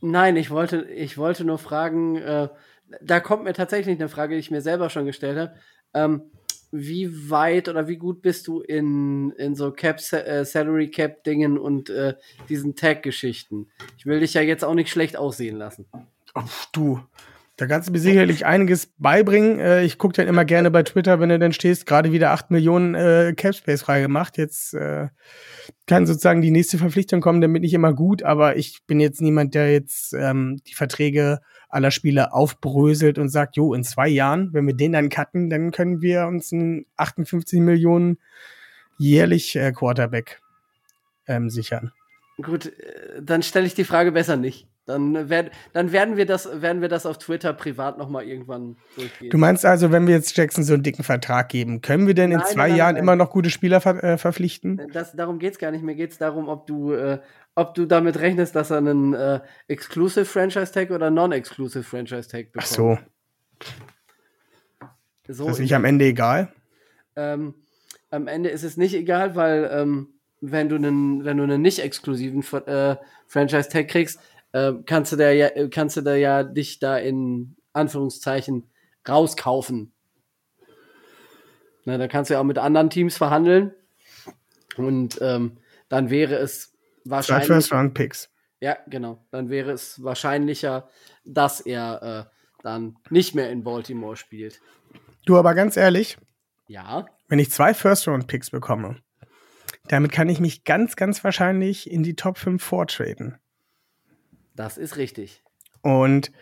Nein, 0.00 0.36
ich 0.36 0.50
wollte, 0.50 0.82
ich 0.84 1.18
wollte 1.18 1.44
nur 1.44 1.58
fragen, 1.58 2.16
äh, 2.16 2.48
da 3.02 3.20
kommt 3.20 3.44
mir 3.44 3.52
tatsächlich 3.52 3.98
eine 3.98 4.08
Frage, 4.08 4.34
die 4.34 4.40
ich 4.40 4.50
mir 4.50 4.62
selber 4.62 4.90
schon 4.90 5.06
gestellt 5.06 5.38
habe. 5.38 5.54
Ähm, 5.94 6.30
wie 6.70 7.30
weit 7.30 7.68
oder 7.68 7.88
wie 7.88 7.96
gut 7.96 8.22
bist 8.22 8.46
du 8.46 8.60
in, 8.60 9.30
in 9.32 9.54
so 9.54 9.72
Cap, 9.72 10.00
äh, 10.12 10.44
Salary 10.44 10.90
Cap 10.90 11.24
Dingen 11.24 11.58
und 11.58 11.90
äh, 11.90 12.14
diesen 12.48 12.76
Tag-Geschichten? 12.76 13.70
Ich 13.96 14.06
will 14.06 14.20
dich 14.20 14.34
ja 14.34 14.42
jetzt 14.42 14.64
auch 14.64 14.74
nicht 14.74 14.90
schlecht 14.90 15.16
aussehen 15.16 15.56
lassen. 15.56 15.86
Du, 16.72 17.00
da 17.58 17.66
kannst 17.66 17.88
du 17.88 17.92
mir 17.92 17.98
sicherlich 17.98 18.46
einiges 18.46 18.86
beibringen. 18.98 19.58
Äh, 19.58 19.82
ich 19.82 19.98
gucke 19.98 20.14
dann 20.14 20.28
immer 20.28 20.44
gerne 20.44 20.70
bei 20.70 20.84
Twitter, 20.84 21.18
wenn 21.18 21.28
du 21.28 21.38
dann 21.40 21.52
stehst, 21.52 21.86
gerade 21.86 22.12
wieder 22.12 22.30
8 22.30 22.52
Millionen 22.52 22.94
äh, 22.94 23.34
Capspace 23.36 23.82
freigemacht. 23.82 24.38
Jetzt 24.38 24.74
äh, 24.74 25.08
kann 25.86 26.06
sozusagen 26.06 26.40
die 26.40 26.52
nächste 26.52 26.78
Verpflichtung 26.78 27.20
kommen, 27.20 27.40
dann 27.40 27.52
bin 27.52 27.64
ich 27.64 27.74
immer 27.74 27.92
gut, 27.92 28.22
aber 28.22 28.56
ich 28.56 28.82
bin 28.86 29.00
jetzt 29.00 29.20
niemand, 29.20 29.54
der 29.54 29.72
jetzt 29.72 30.14
ähm, 30.14 30.60
die 30.68 30.74
Verträge 30.74 31.40
aller 31.68 31.90
Spiele 31.90 32.32
aufbröselt 32.32 33.18
und 33.18 33.28
sagt, 33.28 33.56
jo, 33.56 33.74
in 33.74 33.82
zwei 33.82 34.08
Jahren, 34.08 34.52
wenn 34.52 34.66
wir 34.66 34.74
den 34.74 34.92
dann 34.92 35.08
cutten, 35.08 35.50
dann 35.50 35.72
können 35.72 36.00
wir 36.00 36.26
uns 36.26 36.52
einen 36.52 36.86
58 36.96 37.60
Millionen 37.60 38.18
jährlich 38.98 39.56
äh, 39.56 39.72
Quarterback 39.72 40.40
ähm, 41.26 41.50
sichern. 41.50 41.92
Gut, 42.40 42.66
äh, 42.66 43.20
dann 43.20 43.42
stelle 43.42 43.66
ich 43.66 43.74
die 43.74 43.84
Frage 43.84 44.12
besser 44.12 44.36
nicht. 44.36 44.68
Dann, 44.88 45.28
werd, 45.28 45.52
dann 45.74 45.92
werden, 45.92 46.16
wir 46.16 46.24
das, 46.24 46.48
werden 46.62 46.80
wir 46.80 46.88
das 46.88 47.04
auf 47.04 47.18
Twitter 47.18 47.52
privat 47.52 47.98
nochmal 47.98 48.24
irgendwann 48.24 48.78
durchgehen. 48.96 49.28
Du 49.28 49.36
meinst 49.36 49.66
also, 49.66 49.92
wenn 49.92 50.06
wir 50.06 50.14
jetzt 50.14 50.34
Jackson 50.34 50.64
so 50.64 50.72
einen 50.72 50.82
dicken 50.82 51.04
Vertrag 51.04 51.50
geben, 51.50 51.82
können 51.82 52.06
wir 52.06 52.14
denn 52.14 52.32
in 52.32 52.38
nein, 52.38 52.46
zwei 52.46 52.68
nein, 52.68 52.76
Jahren 52.78 52.94
nein, 52.94 53.02
immer 53.02 53.14
noch 53.14 53.30
gute 53.30 53.50
Spieler 53.50 53.82
ver 53.82 54.02
äh, 54.02 54.16
verpflichten? 54.16 54.80
Das, 54.94 55.12
darum 55.12 55.38
geht 55.38 55.52
es 55.52 55.58
gar 55.58 55.72
nicht. 55.72 55.84
Mir 55.84 55.94
geht 55.94 56.12
es 56.12 56.16
darum, 56.16 56.48
ob 56.48 56.66
du, 56.66 56.94
äh, 56.94 57.18
ob 57.54 57.74
du 57.74 57.84
damit 57.84 58.18
rechnest, 58.18 58.56
dass 58.56 58.70
er 58.70 58.78
einen 58.78 59.12
äh, 59.12 59.40
Exclusive 59.68 60.24
Franchise 60.24 60.72
Tag 60.72 60.90
oder 60.90 61.10
Non-Exclusive 61.10 61.84
Franchise 61.84 62.26
Tag 62.26 62.50
bekommt. 62.52 62.56
Ach 62.56 62.66
so. 62.66 62.98
so 65.28 65.42
ist 65.44 65.50
das 65.50 65.58
nicht 65.58 65.74
am 65.74 65.84
Ende 65.84 66.06
egal? 66.06 66.50
Ähm, 67.14 67.52
am 68.08 68.26
Ende 68.26 68.48
ist 68.48 68.62
es 68.62 68.78
nicht 68.78 68.94
egal, 68.94 69.36
weil 69.36 69.68
ähm, 69.70 70.14
wenn 70.40 70.70
du 70.70 70.76
einen, 70.76 71.26
wenn 71.26 71.36
du 71.36 71.42
einen 71.42 71.60
nicht 71.60 71.80
exklusiven 71.80 72.42
äh, 72.66 72.96
Franchise 73.26 73.68
Tag 73.68 73.88
kriegst, 73.88 74.18
äh, 74.52 74.72
kannst 74.86 75.12
du 75.12 75.16
da 75.16 75.30
ja, 75.30 75.50
kannst 75.68 75.96
du 75.96 76.00
da 76.02 76.14
ja 76.14 76.42
dich 76.42 76.78
da 76.78 76.96
in 76.98 77.56
Anführungszeichen 77.72 78.70
rauskaufen. 79.08 79.92
Na, 81.84 81.96
da 81.98 82.08
kannst 82.08 82.30
du 82.30 82.34
ja 82.34 82.40
auch 82.40 82.44
mit 82.44 82.58
anderen 82.58 82.90
Teams 82.90 83.16
verhandeln. 83.16 83.72
Und 84.76 85.18
ähm, 85.22 85.58
dann 85.88 86.10
wäre 86.10 86.36
es 86.36 86.72
wahrscheinlich. 87.04 87.46
First 87.46 87.72
Round 87.72 87.94
Picks. 87.94 88.30
Ja, 88.60 88.76
genau. 88.88 89.24
Dann 89.30 89.48
wäre 89.50 89.70
es 89.72 90.02
wahrscheinlicher, 90.02 90.88
dass 91.24 91.60
er 91.60 92.28
äh, 92.28 92.62
dann 92.62 92.96
nicht 93.10 93.34
mehr 93.34 93.50
in 93.50 93.62
Baltimore 93.64 94.16
spielt. 94.16 94.60
Du, 95.24 95.36
aber 95.36 95.54
ganz 95.54 95.76
ehrlich, 95.76 96.18
Ja. 96.66 97.06
wenn 97.28 97.38
ich 97.38 97.50
zwei 97.50 97.74
First-Round-Picks 97.74 98.50
bekomme, 98.50 98.96
damit 99.88 100.10
kann 100.10 100.28
ich 100.28 100.40
mich 100.40 100.64
ganz, 100.64 100.96
ganz 100.96 101.22
wahrscheinlich 101.22 101.90
in 101.90 102.02
die 102.02 102.16
Top 102.16 102.38
5 102.38 102.62
vortraden. 102.62 103.38
Das 104.58 104.76
ist 104.76 104.96
richtig. 104.96 105.44
Und 105.82 106.32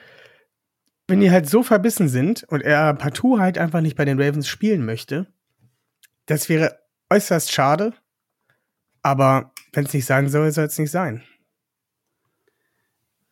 wenn 1.07 1.21
die 1.21 1.31
halt 1.31 1.47
so 1.47 1.63
verbissen 1.63 2.09
sind 2.09 2.45
und 2.45 2.63
er 2.63 2.95
partout 2.95 3.39
halt 3.39 3.59
einfach 3.59 3.83
nicht 3.83 3.95
bei 3.95 4.07
den 4.07 4.19
Ravens 4.19 4.49
spielen 4.49 4.87
möchte, 4.87 5.27
das 6.25 6.49
wäre 6.49 6.79
äußerst 7.11 7.53
schade. 7.53 7.93
Aber 9.03 9.53
wenn 9.75 9.85
es 9.85 9.93
nicht 9.93 10.07
sein 10.07 10.31
soll, 10.31 10.51
soll 10.51 10.65
es 10.65 10.79
nicht 10.79 10.91
sein. 10.91 11.23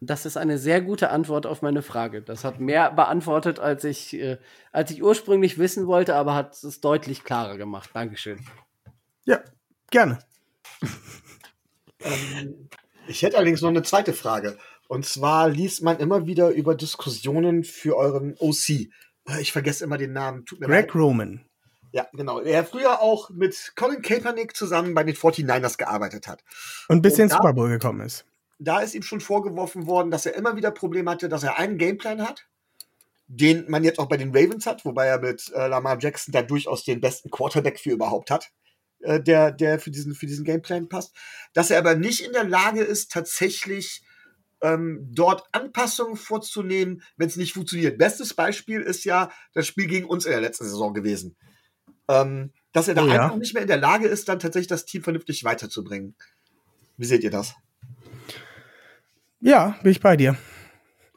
Das 0.00 0.26
ist 0.26 0.36
eine 0.36 0.58
sehr 0.58 0.82
gute 0.82 1.08
Antwort 1.08 1.46
auf 1.46 1.62
meine 1.62 1.80
Frage. 1.80 2.20
Das 2.20 2.44
hat 2.44 2.60
mehr 2.60 2.92
beantwortet, 2.92 3.58
als 3.60 3.84
ich, 3.84 4.12
äh, 4.12 4.36
als 4.70 4.90
ich 4.90 5.02
ursprünglich 5.02 5.56
wissen 5.56 5.86
wollte, 5.86 6.14
aber 6.14 6.34
hat 6.34 6.62
es 6.62 6.82
deutlich 6.82 7.24
klarer 7.24 7.56
gemacht. 7.56 7.88
Dankeschön. 7.94 8.38
Ja, 9.24 9.40
gerne. 9.90 10.18
Ich 13.06 13.22
hätte 13.22 13.36
allerdings 13.36 13.60
noch 13.60 13.68
eine 13.68 13.82
zweite 13.82 14.12
Frage. 14.12 14.56
Und 14.88 15.06
zwar 15.06 15.48
liest 15.48 15.82
man 15.82 15.98
immer 15.98 16.26
wieder 16.26 16.50
über 16.50 16.74
Diskussionen 16.74 17.64
für 17.64 17.96
euren 17.96 18.36
OC. 18.38 18.68
Äh, 18.70 18.88
Ich 19.40 19.52
vergesse 19.52 19.84
immer 19.84 19.98
den 19.98 20.12
Namen. 20.12 20.44
Mir 20.58 20.68
leid. 20.68 20.88
Greg 20.88 20.94
Roman. 20.94 21.44
Ja, 21.92 22.08
genau. 22.12 22.40
Er 22.40 22.64
früher 22.64 23.00
auch 23.00 23.30
mit 23.30 23.72
Colin 23.76 24.02
Kaepernick 24.02 24.56
zusammen 24.56 24.94
bei 24.94 25.04
den 25.04 25.14
49ers 25.14 25.78
gearbeitet 25.78 26.26
hat. 26.26 26.42
Und 26.88 27.02
bis 27.02 27.18
ins 27.18 27.32
Super 27.32 27.52
Bowl 27.52 27.68
gekommen 27.68 28.00
ist. 28.00 28.24
Da 28.58 28.80
ist 28.80 28.94
ihm 28.94 29.02
schon 29.02 29.20
vorgeworfen 29.20 29.86
worden, 29.86 30.10
dass 30.10 30.26
er 30.26 30.34
immer 30.34 30.56
wieder 30.56 30.72
Probleme 30.72 31.10
hatte, 31.10 31.28
dass 31.28 31.44
er 31.44 31.56
einen 31.56 31.78
Gameplan 31.78 32.22
hat, 32.22 32.48
den 33.28 33.70
man 33.70 33.84
jetzt 33.84 34.00
auch 34.00 34.08
bei 34.08 34.16
den 34.16 34.36
Ravens 34.36 34.66
hat, 34.66 34.84
wobei 34.84 35.06
er 35.06 35.20
mit 35.20 35.52
äh, 35.54 35.68
Lamar 35.68 35.98
Jackson 36.00 36.32
da 36.32 36.42
durchaus 36.42 36.84
den 36.84 37.00
besten 37.00 37.30
Quarterback 37.30 37.78
für 37.78 37.90
überhaupt 37.90 38.30
hat, 38.32 38.50
äh, 39.00 39.20
der, 39.20 39.52
der 39.52 39.78
für 39.78 39.92
diesen, 39.92 40.16
für 40.16 40.26
diesen 40.26 40.44
Gameplan 40.44 40.88
passt. 40.88 41.14
Dass 41.52 41.70
er 41.70 41.78
aber 41.78 41.94
nicht 41.94 42.20
in 42.20 42.32
der 42.32 42.44
Lage 42.44 42.82
ist, 42.82 43.12
tatsächlich 43.12 44.02
ähm, 44.64 45.08
dort 45.12 45.44
Anpassungen 45.52 46.16
vorzunehmen, 46.16 47.02
wenn 47.16 47.28
es 47.28 47.36
nicht 47.36 47.52
funktioniert. 47.52 47.98
Bestes 47.98 48.32
Beispiel 48.34 48.80
ist 48.80 49.04
ja 49.04 49.30
das 49.52 49.66
Spiel 49.66 49.86
gegen 49.86 50.06
uns 50.06 50.24
in 50.24 50.32
der 50.32 50.40
letzten 50.40 50.64
Saison 50.64 50.94
gewesen. 50.94 51.36
Ähm, 52.08 52.50
dass 52.72 52.88
er 52.88 52.94
da 52.94 53.04
Oh 53.04 53.06
ja. 53.06 53.24
einfach 53.24 53.36
nicht 53.36 53.52
mehr 53.54 53.62
in 53.62 53.68
der 53.68 53.76
Lage 53.76 54.08
ist, 54.08 54.28
dann 54.28 54.38
tatsächlich 54.40 54.68
das 54.68 54.84
Team 54.86 55.02
vernünftig 55.02 55.44
weiterzubringen. 55.44 56.16
Wie 56.96 57.04
seht 57.06 57.22
ihr 57.24 57.30
das? 57.30 57.54
Ja, 59.40 59.76
bin 59.82 59.92
ich 59.92 60.00
bei 60.00 60.16
dir. 60.16 60.36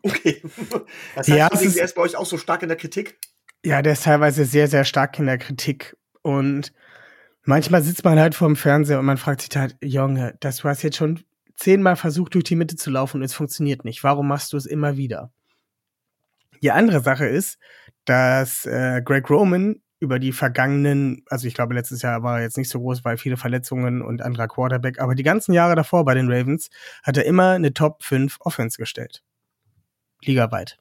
Okay. 0.03 0.41
Das 1.15 1.27
heißt, 1.27 1.29
Ja, 1.29 1.35
ja, 1.35 1.49
es 1.51 1.61
ist- 1.61 1.77
er 1.77 1.85
ist 1.85 1.95
bei 1.95 2.01
euch 2.01 2.15
auch 2.15 2.25
so 2.25 2.37
stark 2.37 2.61
in 2.63 2.67
der 2.67 2.77
Kritik? 2.77 3.17
Ja, 3.65 3.81
der 3.81 3.93
ist 3.93 4.03
teilweise 4.03 4.45
sehr, 4.45 4.67
sehr 4.67 4.83
stark 4.85 5.17
in 5.19 5.25
der 5.25 5.37
Kritik. 5.37 5.95
Und 6.21 6.73
manchmal 7.43 7.81
sitzt 7.81 8.03
man 8.03 8.19
halt 8.19 8.35
vorm 8.35 8.55
Fernseher 8.55 8.99
und 8.99 9.05
man 9.05 9.17
fragt 9.17 9.41
sich 9.41 9.55
halt, 9.57 9.75
Junge, 9.81 10.35
das, 10.41 10.63
hast 10.63 10.83
jetzt 10.83 10.97
schon 10.97 11.23
zehnmal 11.57 11.95
versucht, 11.95 12.35
durch 12.35 12.45
die 12.45 12.55
Mitte 12.55 12.75
zu 12.75 12.89
laufen 12.89 13.17
und 13.17 13.23
es 13.23 13.33
funktioniert 13.33 13.83
nicht. 13.83 14.03
Warum 14.03 14.27
machst 14.27 14.53
du 14.53 14.57
es 14.57 14.65
immer 14.65 14.95
wieder? 14.95 15.31
Die 16.61 16.71
andere 16.71 17.01
Sache 17.01 17.25
ist, 17.25 17.57
dass 18.05 18.65
äh, 18.65 19.01
Greg 19.03 19.29
Roman 19.29 19.81
über 19.99 20.19
die 20.19 20.31
vergangenen, 20.31 21.23
also 21.27 21.47
ich 21.47 21.55
glaube, 21.55 21.73
letztes 21.73 22.03
Jahr 22.03 22.21
war 22.21 22.37
er 22.37 22.43
jetzt 22.43 22.57
nicht 22.57 22.69
so 22.69 22.79
groß, 22.79 23.03
weil 23.03 23.17
viele 23.17 23.37
Verletzungen 23.37 24.01
und 24.01 24.21
anderer 24.21 24.47
Quarterback, 24.47 24.99
aber 24.99 25.15
die 25.15 25.23
ganzen 25.23 25.53
Jahre 25.53 25.75
davor 25.75 26.05
bei 26.05 26.13
den 26.13 26.31
Ravens 26.31 26.69
hat 27.03 27.17
er 27.17 27.25
immer 27.25 27.51
eine 27.51 27.73
Top 27.73 28.03
5 28.03 28.37
Offense 28.41 28.77
gestellt. 28.77 29.23
Ligaweit. 30.23 30.77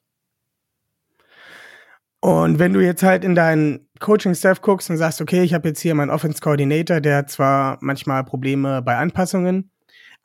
Und 2.19 2.59
wenn 2.59 2.73
du 2.73 2.83
jetzt 2.83 3.03
halt 3.03 3.23
in 3.23 3.35
deinen 3.35 3.87
Coaching-Staff 3.99 4.61
guckst 4.61 4.89
und 4.89 4.97
sagst, 4.97 5.21
okay, 5.21 5.43
ich 5.43 5.53
habe 5.53 5.67
jetzt 5.67 5.79
hier 5.79 5.95
meinen 5.95 6.09
Offense-Coordinator, 6.09 6.99
der 6.99 7.17
hat 7.17 7.29
zwar 7.29 7.77
manchmal 7.81 8.23
Probleme 8.23 8.81
bei 8.81 8.97
Anpassungen, 8.97 9.71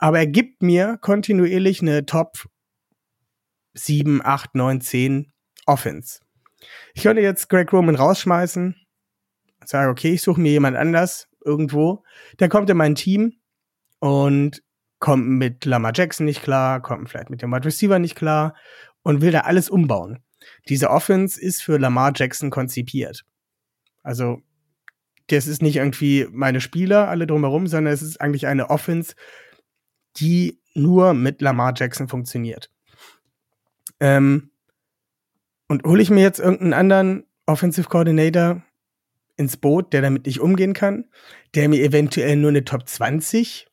aber 0.03 0.19
er 0.19 0.27
gibt 0.27 0.61
mir 0.61 0.97
kontinuierlich 0.99 1.81
eine 1.81 2.05
Top 2.05 2.49
7, 3.73 4.19
8, 4.21 4.53
9, 4.53 4.81
10 4.81 5.31
Offense. 5.65 6.19
Ich 6.93 7.03
könnte 7.03 7.21
jetzt 7.21 7.47
Greg 7.47 7.71
Roman 7.71 7.95
rausschmeißen 7.95 8.75
und 9.61 9.69
sage, 9.69 9.89
okay, 9.89 10.11
ich 10.11 10.21
suche 10.21 10.41
mir 10.41 10.51
jemand 10.51 10.75
anders 10.75 11.29
irgendwo. 11.45 12.03
Der 12.41 12.49
kommt 12.49 12.69
in 12.69 12.75
mein 12.75 12.95
Team 12.95 13.37
und 13.99 14.61
kommt 14.99 15.25
mit 15.25 15.63
Lamar 15.63 15.93
Jackson 15.95 16.25
nicht 16.25 16.43
klar, 16.43 16.81
kommt 16.81 17.09
vielleicht 17.09 17.29
mit 17.29 17.41
dem 17.41 17.53
Wide 17.53 17.63
Receiver 17.63 17.97
nicht 17.97 18.15
klar 18.15 18.57
und 19.03 19.21
will 19.21 19.31
da 19.31 19.39
alles 19.41 19.69
umbauen. 19.69 20.21
Diese 20.67 20.89
Offense 20.89 21.39
ist 21.39 21.63
für 21.63 21.77
Lamar 21.77 22.11
Jackson 22.13 22.49
konzipiert. 22.49 23.23
Also, 24.01 24.41
das 25.27 25.47
ist 25.47 25.61
nicht 25.61 25.77
irgendwie 25.77 26.27
meine 26.29 26.59
Spieler 26.59 27.07
alle 27.07 27.25
drumherum, 27.25 27.67
sondern 27.67 27.93
es 27.93 28.01
ist 28.01 28.19
eigentlich 28.19 28.47
eine 28.47 28.69
Offense, 28.69 29.15
die 30.17 30.61
nur 30.73 31.13
mit 31.13 31.41
Lamar 31.41 31.73
Jackson 31.75 32.07
funktioniert. 32.07 32.69
Ähm, 33.99 34.51
und 35.67 35.83
hole 35.85 36.01
ich 36.01 36.09
mir 36.09 36.21
jetzt 36.21 36.39
irgendeinen 36.39 36.73
anderen 36.73 37.25
Offensive 37.45 37.89
Coordinator 37.89 38.61
ins 39.37 39.57
Boot, 39.57 39.93
der 39.93 40.01
damit 40.01 40.25
nicht 40.25 40.39
umgehen 40.39 40.73
kann, 40.73 41.05
der 41.55 41.69
mir 41.69 41.81
eventuell 41.83 42.35
nur 42.35 42.49
eine 42.49 42.63
Top 42.63 42.87
20 42.87 43.67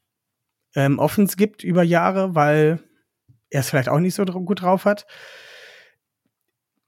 ähm, 0.75 0.99
Offense 0.99 1.37
gibt 1.37 1.65
über 1.65 1.83
Jahre, 1.83 2.35
weil 2.35 2.81
er 3.51 3.61
es 3.61 3.71
vielleicht 3.71 3.89
auch 3.89 3.99
nicht 3.99 4.15
so 4.15 4.25
gut 4.25 4.63
drauf 4.63 4.85
hat. 4.85 5.07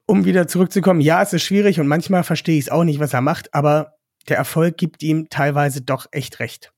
Um 0.05 0.25
wieder 0.25 0.47
zurückzukommen, 0.47 1.01
ja, 1.01 1.21
es 1.21 1.33
ist 1.33 1.43
schwierig 1.43 1.79
und 1.79 1.87
manchmal 1.87 2.23
verstehe 2.23 2.57
ich 2.57 2.65
es 2.65 2.71
auch 2.71 2.83
nicht, 2.83 2.99
was 2.99 3.13
er 3.13 3.21
macht, 3.21 3.53
aber 3.53 3.97
der 4.27 4.37
Erfolg 4.37 4.77
gibt 4.77 5.03
ihm 5.03 5.29
teilweise 5.29 5.81
doch 5.81 6.07
echt 6.11 6.39
recht. 6.39 6.73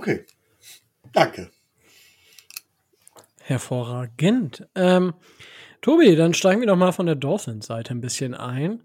Okay. 0.00 0.24
Danke. 1.12 1.50
Hervorragend. 3.42 4.66
Ähm, 4.74 5.12
Tobi, 5.82 6.16
dann 6.16 6.32
steigen 6.32 6.60
wir 6.60 6.68
doch 6.68 6.76
mal 6.76 6.92
von 6.92 7.04
der 7.04 7.16
Dolphins-Seite 7.16 7.92
ein 7.92 8.00
bisschen 8.00 8.32
ein. 8.32 8.82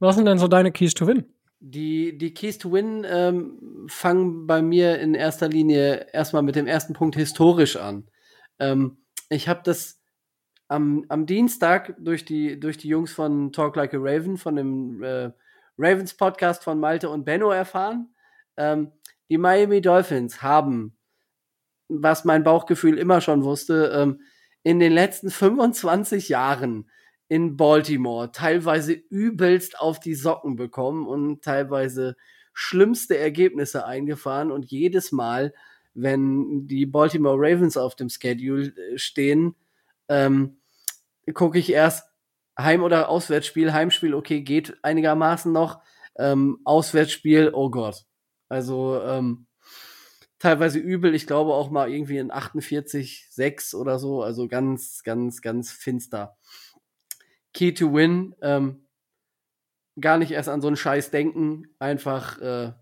Was 0.00 0.16
sind 0.16 0.24
denn 0.24 0.38
so 0.38 0.48
deine 0.48 0.72
Keys 0.72 0.94
to 0.94 1.06
Win? 1.06 1.26
Die, 1.60 2.16
die 2.16 2.32
Keys 2.32 2.56
to 2.56 2.72
Win 2.72 3.06
ähm, 3.06 3.86
fangen 3.90 4.46
bei 4.46 4.62
mir 4.62 4.98
in 4.98 5.14
erster 5.14 5.46
Linie 5.50 6.06
erstmal 6.14 6.42
mit 6.42 6.56
dem 6.56 6.66
ersten 6.66 6.94
Punkt 6.94 7.16
historisch 7.16 7.76
an. 7.76 8.08
Ähm, 8.58 8.96
ich 9.28 9.48
habe 9.48 9.60
das 9.62 10.00
am, 10.68 11.04
am 11.10 11.26
Dienstag 11.26 11.96
durch 11.98 12.24
die, 12.24 12.58
durch 12.58 12.78
die 12.78 12.88
Jungs 12.88 13.12
von 13.12 13.52
Talk 13.52 13.76
Like 13.76 13.92
a 13.92 13.98
Raven, 14.00 14.38
von 14.38 14.56
dem 14.56 15.02
äh, 15.02 15.32
Ravens 15.76 16.14
Podcast 16.14 16.64
von 16.64 16.80
Malte 16.80 17.10
und 17.10 17.26
Benno 17.26 17.50
erfahren. 17.50 18.14
Ähm, 18.56 18.92
die 19.28 19.38
Miami 19.38 19.80
Dolphins 19.80 20.42
haben, 20.42 20.96
was 21.88 22.24
mein 22.24 22.44
Bauchgefühl 22.44 22.98
immer 22.98 23.20
schon 23.20 23.44
wusste, 23.44 23.92
ähm, 23.94 24.20
in 24.62 24.80
den 24.80 24.92
letzten 24.92 25.30
25 25.30 26.28
Jahren 26.28 26.90
in 27.28 27.56
Baltimore 27.56 28.30
teilweise 28.32 28.92
übelst 28.92 29.78
auf 29.80 30.00
die 30.00 30.14
Socken 30.14 30.56
bekommen 30.56 31.06
und 31.06 31.42
teilweise 31.42 32.16
schlimmste 32.52 33.18
Ergebnisse 33.18 33.84
eingefahren 33.84 34.50
und 34.50 34.70
jedes 34.70 35.12
Mal, 35.12 35.52
wenn 35.94 36.66
die 36.66 36.86
Baltimore 36.86 37.36
Ravens 37.38 37.76
auf 37.76 37.96
dem 37.96 38.08
Schedule 38.08 38.68
äh, 38.68 38.98
stehen, 38.98 39.54
ähm, 40.08 40.58
gucke 41.34 41.58
ich 41.58 41.70
erst 41.70 42.08
Heim- 42.58 42.82
oder 42.82 43.08
Auswärtsspiel. 43.08 43.72
Heimspiel, 43.72 44.14
okay, 44.14 44.42
geht 44.42 44.76
einigermaßen 44.82 45.52
noch. 45.52 45.80
Ähm, 46.18 46.58
Auswärtsspiel, 46.64 47.50
oh 47.52 47.70
Gott. 47.70 48.04
Also 48.48 49.00
ähm, 49.02 49.46
teilweise 50.38 50.78
übel. 50.78 51.14
Ich 51.14 51.26
glaube 51.26 51.54
auch 51.54 51.70
mal 51.70 51.90
irgendwie 51.90 52.18
in 52.18 52.30
48, 52.30 53.28
6 53.30 53.74
oder 53.74 53.98
so. 53.98 54.22
Also 54.22 54.48
ganz, 54.48 55.02
ganz, 55.02 55.42
ganz 55.42 55.72
finster. 55.72 56.36
Key 57.52 57.72
to 57.72 57.92
Win. 57.92 58.34
Ähm, 58.42 58.86
gar 60.00 60.18
nicht 60.18 60.32
erst 60.32 60.48
an 60.48 60.60
so 60.60 60.66
einen 60.66 60.76
Scheiß 60.76 61.10
denken. 61.10 61.74
Einfach 61.78 62.40
äh, 62.40 62.72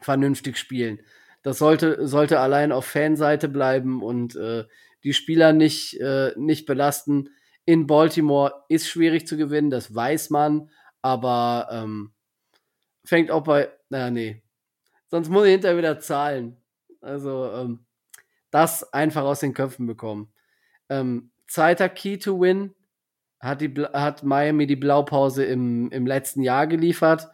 vernünftig 0.00 0.56
spielen. 0.58 1.00
Das 1.42 1.58
sollte, 1.58 2.08
sollte 2.08 2.40
allein 2.40 2.72
auf 2.72 2.86
Fanseite 2.86 3.48
bleiben 3.48 4.02
und 4.02 4.34
äh, 4.34 4.64
die 5.04 5.12
Spieler 5.12 5.52
nicht, 5.52 6.00
äh, 6.00 6.32
nicht 6.36 6.64
belasten. 6.64 7.28
In 7.66 7.86
Baltimore 7.86 8.64
ist 8.68 8.88
schwierig 8.88 9.26
zu 9.26 9.36
gewinnen, 9.36 9.70
das 9.70 9.94
weiß 9.94 10.30
man, 10.30 10.70
aber 11.02 11.68
ähm, 11.70 12.13
fängt 13.04 13.30
auch 13.30 13.44
bei, 13.44 13.70
naja, 13.88 14.10
nee. 14.10 14.42
Sonst 15.08 15.28
muss 15.28 15.44
ich 15.46 15.52
hinterher 15.52 15.78
wieder 15.78 16.00
zahlen. 16.00 16.56
Also, 17.00 17.50
ähm, 17.52 17.86
das 18.50 18.92
einfach 18.92 19.24
aus 19.24 19.40
den 19.40 19.54
Köpfen 19.54 19.86
bekommen. 19.86 20.32
Ähm, 20.88 21.32
zweiter 21.46 21.88
Key 21.88 22.18
to 22.18 22.40
Win 22.40 22.74
hat, 23.40 23.60
die, 23.60 23.74
hat 23.92 24.22
Miami 24.22 24.66
die 24.66 24.76
Blaupause 24.76 25.44
im, 25.44 25.90
im 25.90 26.06
letzten 26.06 26.42
Jahr 26.42 26.66
geliefert. 26.66 27.28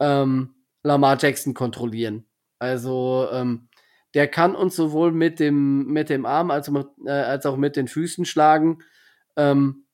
Ähm, 0.00 0.54
Lamar 0.82 1.16
Jackson 1.20 1.54
kontrollieren. 1.54 2.26
Also 2.58 3.28
ähm, 3.32 3.68
der 4.14 4.28
kann 4.28 4.54
uns 4.54 4.76
sowohl 4.76 5.12
mit 5.12 5.40
dem, 5.40 5.86
mit 5.86 6.10
dem 6.10 6.26
Arm 6.26 6.50
als, 6.50 6.70
äh, 7.06 7.10
als 7.10 7.46
auch 7.46 7.56
mit 7.56 7.76
den 7.76 7.88
Füßen 7.88 8.24
schlagen. 8.24 8.78
Ähm, 9.36 9.86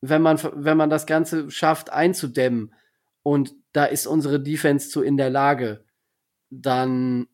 wenn 0.00 0.22
man, 0.22 0.38
wenn 0.54 0.76
man 0.76 0.90
das 0.90 1.06
Ganze 1.06 1.50
schafft 1.50 1.90
einzudämmen 1.90 2.74
und 3.22 3.54
da 3.74 3.84
ist 3.84 4.06
unsere 4.06 4.40
Defense 4.40 4.88
zu 4.88 5.02
in 5.02 5.16
der 5.16 5.30
Lage, 5.30 5.84
dann 6.48 7.26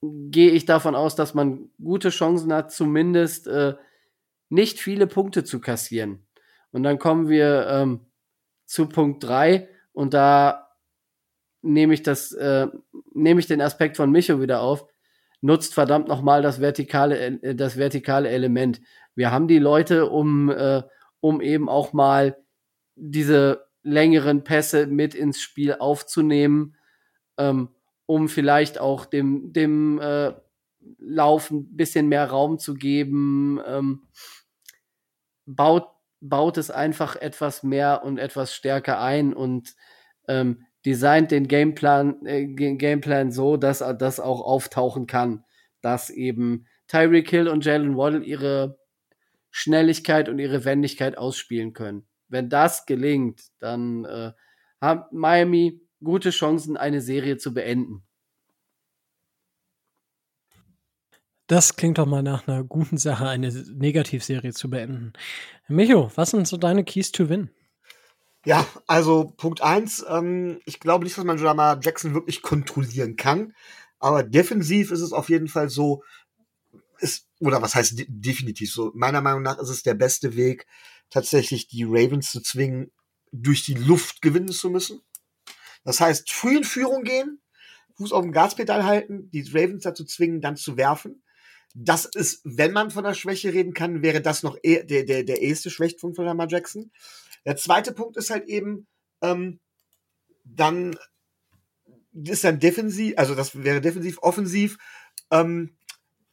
gehe 0.00 0.52
ich 0.52 0.64
davon 0.64 0.94
aus, 0.94 1.16
dass 1.16 1.34
man 1.34 1.70
gute 1.82 2.10
Chancen 2.10 2.52
hat, 2.52 2.72
zumindest 2.72 3.48
äh, 3.48 3.74
nicht 4.48 4.78
viele 4.78 5.06
Punkte 5.06 5.44
zu 5.44 5.60
kassieren. 5.60 6.26
Und 6.70 6.84
dann 6.84 6.98
kommen 6.98 7.28
wir 7.28 7.66
ähm, 7.68 8.06
zu 8.64 8.88
Punkt 8.88 9.24
drei 9.24 9.68
und 9.92 10.14
da 10.14 10.68
nehme 11.62 11.94
ich 11.94 12.04
das, 12.04 12.32
äh, 12.32 12.68
nehme 13.12 13.40
ich 13.40 13.48
den 13.48 13.60
Aspekt 13.60 13.96
von 13.96 14.10
Micho 14.10 14.40
wieder 14.40 14.62
auf. 14.62 14.86
Nutzt 15.40 15.74
verdammt 15.74 16.06
nochmal 16.06 16.42
das 16.42 16.60
vertikale, 16.60 17.18
äh, 17.18 17.56
das 17.56 17.76
vertikale 17.76 18.28
Element. 18.28 18.80
Wir 19.16 19.32
haben 19.32 19.48
die 19.48 19.58
Leute, 19.58 20.08
um, 20.10 20.48
äh, 20.48 20.82
um 21.18 21.40
eben 21.40 21.68
auch 21.68 21.92
mal 21.92 22.36
diese 22.94 23.69
längeren 23.82 24.44
Pässe 24.44 24.86
mit 24.86 25.14
ins 25.14 25.40
Spiel 25.40 25.74
aufzunehmen, 25.74 26.76
ähm, 27.38 27.70
um 28.06 28.28
vielleicht 28.28 28.80
auch 28.80 29.06
dem, 29.06 29.52
dem 29.52 29.98
äh, 30.00 30.32
Lauf 30.98 31.50
ein 31.50 31.76
bisschen 31.76 32.08
mehr 32.08 32.26
Raum 32.26 32.58
zu 32.58 32.74
geben. 32.74 33.60
Ähm, 33.66 34.08
baut, 35.46 35.88
baut 36.20 36.58
es 36.58 36.70
einfach 36.70 37.16
etwas 37.16 37.62
mehr 37.62 38.02
und 38.04 38.18
etwas 38.18 38.54
stärker 38.54 39.00
ein 39.00 39.34
und 39.34 39.74
ähm, 40.28 40.64
designt 40.86 41.30
den 41.30 41.48
Gameplan, 41.48 42.24
äh, 42.26 42.46
Gameplan 42.46 43.30
so, 43.32 43.56
dass 43.56 43.84
das 43.98 44.20
auch 44.20 44.40
auftauchen 44.40 45.06
kann, 45.06 45.44
dass 45.82 46.10
eben 46.10 46.66
Tyreek 46.88 47.28
Hill 47.30 47.48
und 47.48 47.64
Jalen 47.64 47.96
Waddle 47.96 48.24
ihre 48.24 48.78
Schnelligkeit 49.50 50.28
und 50.28 50.38
ihre 50.38 50.64
Wendigkeit 50.64 51.18
ausspielen 51.18 51.72
können. 51.72 52.06
Wenn 52.30 52.48
das 52.48 52.86
gelingt, 52.86 53.42
dann 53.58 54.04
äh, 54.06 54.32
hat 54.80 55.12
Miami 55.12 55.80
gute 56.02 56.30
Chancen, 56.30 56.76
eine 56.76 57.00
Serie 57.00 57.36
zu 57.36 57.52
beenden. 57.52 58.02
Das 61.46 61.74
klingt 61.74 61.98
doch 61.98 62.06
mal 62.06 62.22
nach 62.22 62.46
einer 62.46 62.62
guten 62.62 62.96
Sache, 62.96 63.28
eine 63.28 63.50
Negativserie 63.50 64.52
zu 64.52 64.70
beenden. 64.70 65.12
Micho, 65.66 66.12
was 66.14 66.30
sind 66.30 66.46
so 66.46 66.56
deine 66.56 66.84
Keys 66.84 67.10
to 67.10 67.28
Win? 67.28 67.50
Ja, 68.46 68.64
also 68.86 69.34
Punkt 69.36 69.60
eins, 69.60 70.04
ähm, 70.08 70.60
ich 70.64 70.80
glaube 70.80 71.04
nicht, 71.04 71.18
dass 71.18 71.24
man 71.24 71.38
Jamar 71.38 71.80
Jackson 71.82 72.14
wirklich 72.14 72.40
kontrollieren 72.40 73.16
kann. 73.16 73.52
Aber 73.98 74.22
defensiv 74.22 74.92
ist 74.92 75.00
es 75.00 75.12
auf 75.12 75.28
jeden 75.28 75.48
Fall 75.48 75.68
so, 75.68 76.02
ist, 77.00 77.26
oder 77.40 77.60
was 77.60 77.74
heißt 77.74 77.98
de 77.98 78.06
definitiv 78.08 78.72
so? 78.72 78.92
Meiner 78.94 79.20
Meinung 79.20 79.42
nach 79.42 79.58
ist 79.58 79.68
es 79.68 79.82
der 79.82 79.94
beste 79.94 80.36
Weg, 80.36 80.66
tatsächlich 81.10 81.68
die 81.68 81.84
Ravens 81.84 82.30
zu 82.30 82.40
zwingen, 82.40 82.92
durch 83.32 83.64
die 83.64 83.74
Luft 83.74 84.22
gewinnen 84.22 84.48
zu 84.48 84.70
müssen. 84.70 85.00
Das 85.84 86.00
heißt, 86.00 86.30
früh 86.30 86.56
in 86.58 86.64
Führung 86.64 87.04
gehen, 87.04 87.40
Fuß 87.96 88.12
auf 88.12 88.22
dem 88.22 88.32
Gaspedal 88.32 88.84
halten, 88.84 89.30
die 89.30 89.42
Ravens 89.42 89.82
dazu 89.82 90.04
zwingen, 90.04 90.40
dann 90.40 90.56
zu 90.56 90.76
werfen. 90.76 91.22
Das 91.74 92.06
ist, 92.06 92.40
wenn 92.44 92.72
man 92.72 92.90
von 92.90 93.04
der 93.04 93.14
Schwäche 93.14 93.52
reden 93.52 93.74
kann, 93.74 94.02
wäre 94.02 94.20
das 94.20 94.42
noch 94.42 94.56
eher 94.62 94.84
der, 94.84 95.04
der, 95.04 95.22
der 95.22 95.42
erste 95.42 95.70
Schwächpunkt 95.70 96.16
von 96.16 96.24
Lamar 96.24 96.48
Jackson. 96.48 96.90
Der 97.44 97.56
zweite 97.56 97.92
Punkt 97.92 98.16
ist 98.16 98.30
halt 98.30 98.48
eben, 98.48 98.86
ähm, 99.22 99.60
dann 100.44 100.96
ist 102.12 102.44
dann 102.44 102.58
defensiv, 102.58 103.14
also 103.16 103.34
das 103.34 103.62
wäre 103.62 103.80
defensiv, 103.80 104.18
offensiv. 104.22 104.78
Ähm, 105.30 105.76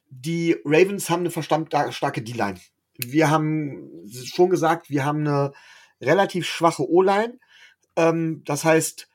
die 0.09 0.55
Ravens 0.63 1.09
haben 1.09 1.19
eine 1.21 1.31
verdammt 1.31 1.73
starke 1.93 2.21
D-Line. 2.21 2.59
Wir 2.97 3.29
haben 3.29 4.05
schon 4.25 4.49
gesagt, 4.49 4.89
wir 4.89 5.05
haben 5.05 5.27
eine 5.27 5.53
relativ 6.01 6.47
schwache 6.47 6.89
O-Line. 6.89 7.39
Ähm, 7.95 8.43
das 8.45 8.63
heißt, 8.63 9.07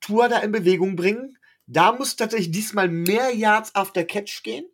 Tour 0.00 0.28
da 0.28 0.38
in 0.38 0.52
Bewegung 0.52 0.96
bringen. 0.96 1.36
Da 1.66 1.92
muss 1.92 2.16
tatsächlich 2.16 2.50
diesmal 2.50 2.88
mehr 2.88 3.34
Yards 3.34 3.74
after 3.74 4.04
Catch 4.04 4.42
gehen. 4.42 4.64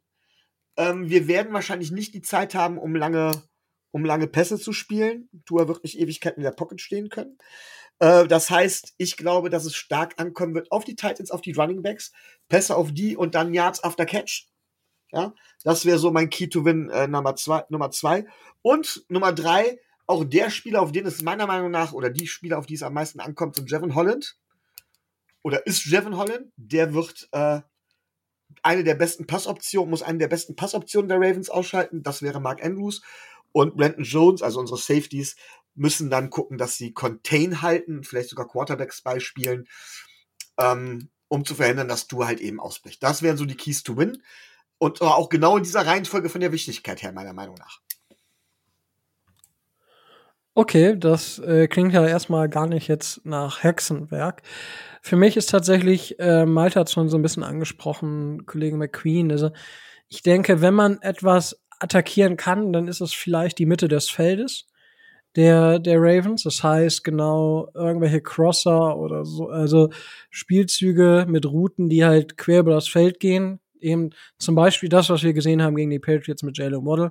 Ähm, 0.77 1.09
wir 1.09 1.29
werden 1.29 1.53
wahrscheinlich 1.53 1.91
nicht 1.91 2.15
die 2.15 2.23
Zeit 2.23 2.55
haben, 2.55 2.79
um 2.79 2.95
lange 2.95 3.33
um 3.97 4.05
lange 4.05 4.27
Pässe 4.27 4.59
zu 4.59 4.75
spielen. 4.75 5.31
Tua 5.47 5.69
wird 5.69 5.83
nicht 5.83 5.99
Ewigkeiten 5.99 6.41
in 6.41 6.45
der 6.45 6.51
Pocket 6.51 6.81
stehen 6.83 7.09
können. 7.09 7.39
Äh, 7.99 8.27
das 8.27 8.51
heißt, 8.51 8.95
ich 8.99 9.17
glaube, 9.17 9.49
dass 9.49 9.65
es 9.65 9.75
stark 9.75 10.15
ankommen 10.19 10.55
wird 10.55 10.71
auf 10.71 10.85
die 10.85 10.97
Titans, 10.97 11.31
auf 11.31 11.41
die 11.41 11.53
Running 11.53 11.83
Backs, 11.83 12.13
Pässe 12.49 12.77
auf 12.77 12.93
die 12.93 13.17
und 13.17 13.35
dann 13.35 13.55
Yards 13.55 13.83
after 13.83 14.05
Catch. 14.05 14.49
Ja, 15.13 15.35
das 15.63 15.85
wäre 15.85 15.99
so 15.99 16.11
mein 16.11 16.31
Key 16.31 16.49
to 16.49 16.65
Win 16.65 16.91
äh, 16.91 17.07
Nummer 17.07 17.37
zwei, 17.37 17.65
Nummer 17.69 17.91
zwei. 17.91 18.27
Und 18.63 19.05
Nummer 19.09 19.33
drei, 19.33 19.79
auch 20.07 20.25
der 20.25 20.51
Spieler, 20.51 20.83
auf 20.83 20.93
den 20.93 21.07
es 21.07 21.23
meiner 21.23 21.47
Meinung 21.47 21.71
nach, 21.71 21.93
oder 21.93 22.11
die 22.11 22.27
Spieler, 22.27 22.59
auf 22.59 22.67
die 22.67 22.75
es 22.75 22.83
am 22.83 22.95
meisten 22.95 23.21
ankommt, 23.21 23.57
sind 23.57 23.71
Jevon 23.71 23.95
Holland. 23.95 24.37
Oder 25.43 25.67
ist 25.67 25.85
Jevon 25.85 26.17
Holland. 26.17 26.53
Der 26.57 26.93
wird 26.93 27.29
äh, 27.33 27.61
eine 28.63 28.85
der 28.85 28.95
besten 28.95 29.27
Passoptionen, 29.27 29.91
muss 29.91 30.03
eine 30.03 30.19
der 30.19 30.29
besten 30.29 30.57
Passoptionen 30.57 31.09
der 31.09 31.19
Ravens 31.19 31.51
ausschalten. 31.51 32.03
Das 32.03 32.23
wäre 32.23 32.41
Mark 32.41 32.65
Andrews. 32.65 33.03
Und 33.53 33.77
Brandon 33.77 34.05
Jones, 34.05 34.43
also 34.43 34.61
unsere 34.61 34.79
Safeties, 34.79 35.37
müssen 35.75 36.11
dann 36.11 36.31
gucken, 36.31 36.59
dass 36.59 36.77
sie 36.77 36.93
Contain 36.93 37.63
halten, 37.63 38.03
vielleicht 38.03 38.31
sogar 38.31 38.49
Quarterbacks 38.49 39.03
beispielen, 39.03 39.69
ähm, 40.59 41.11
um 41.29 41.45
zu 41.45 41.55
verhindern, 41.55 41.89
dass 41.89 42.07
du 42.07 42.27
halt 42.27 42.41
eben 42.41 42.61
ausbricht. 42.61 43.03
Das 43.03 43.23
wären 43.23 43.37
so 43.37 43.45
die 43.45 43.57
Keys 43.57 43.83
to 43.83 43.97
Win. 43.97 44.23
Und 44.79 45.01
auch 45.01 45.29
genau 45.29 45.57
in 45.57 45.63
dieser 45.63 45.87
Reihenfolge 45.87 46.29
von 46.29 46.41
der 46.41 46.53
Wichtigkeit 46.53 47.03
her, 47.03 47.13
meiner 47.13 47.33
Meinung 47.33 47.57
nach. 47.57 47.81
Okay, 50.59 50.97
das 50.99 51.39
äh, 51.39 51.69
klingt 51.69 51.93
ja 51.93 52.07
erstmal 52.07 52.49
gar 52.49 52.67
nicht 52.67 52.89
jetzt 52.89 53.27
nach 53.27 53.63
Hexenwerk. 53.63 54.43
Für 55.03 55.17
mich 55.17 55.37
ist 55.37 55.51
tatsächlich, 55.51 56.19
äh, 56.19 56.47
Malte 56.47 56.81
hat 56.81 56.91
schon 56.91 57.11
so 57.11 57.19
ein 57.19 57.23
bisschen 57.23 57.43
angesprochen, 57.43 58.47
Kollege 58.47 58.77
McQueen, 58.77 59.31
also 59.31 59.51
ich 60.09 60.23
denke, 60.23 60.63
wenn 60.63 60.73
man 60.73 61.03
etwas 61.03 61.61
attackieren 61.79 62.37
kann, 62.37 62.73
dann 62.73 62.89
ist 62.89 63.01
es 63.01 63.13
vielleicht 63.13 63.59
die 63.59 63.67
Mitte 63.67 63.89
des 63.89 64.09
Feldes 64.09 64.67
der, 65.37 65.79
der 65.79 65.99
Ravens. 66.01 66.43
Das 66.45 66.63
heißt 66.63 67.05
genau 67.05 67.69
irgendwelche 67.75 68.23
Crosser 68.23 68.97
oder 68.97 69.25
so, 69.25 69.49
also 69.49 69.91
Spielzüge 70.31 71.27
mit 71.29 71.47
Routen, 71.47 71.89
die 71.89 72.05
halt 72.05 72.39
quer 72.39 72.61
über 72.61 72.73
das 72.73 72.89
Feld 72.89 73.21
gehen. 73.21 73.61
Eben 73.81 74.11
zum 74.39 74.55
Beispiel 74.55 74.89
das, 74.89 75.11
was 75.11 75.23
wir 75.23 75.33
gesehen 75.33 75.63
haben 75.63 75.77
gegen 75.77 75.91
die 75.91 75.99
Patriots 75.99 76.43
mit 76.43 76.59
Jalen 76.59 76.85
Waddle. 76.85 77.11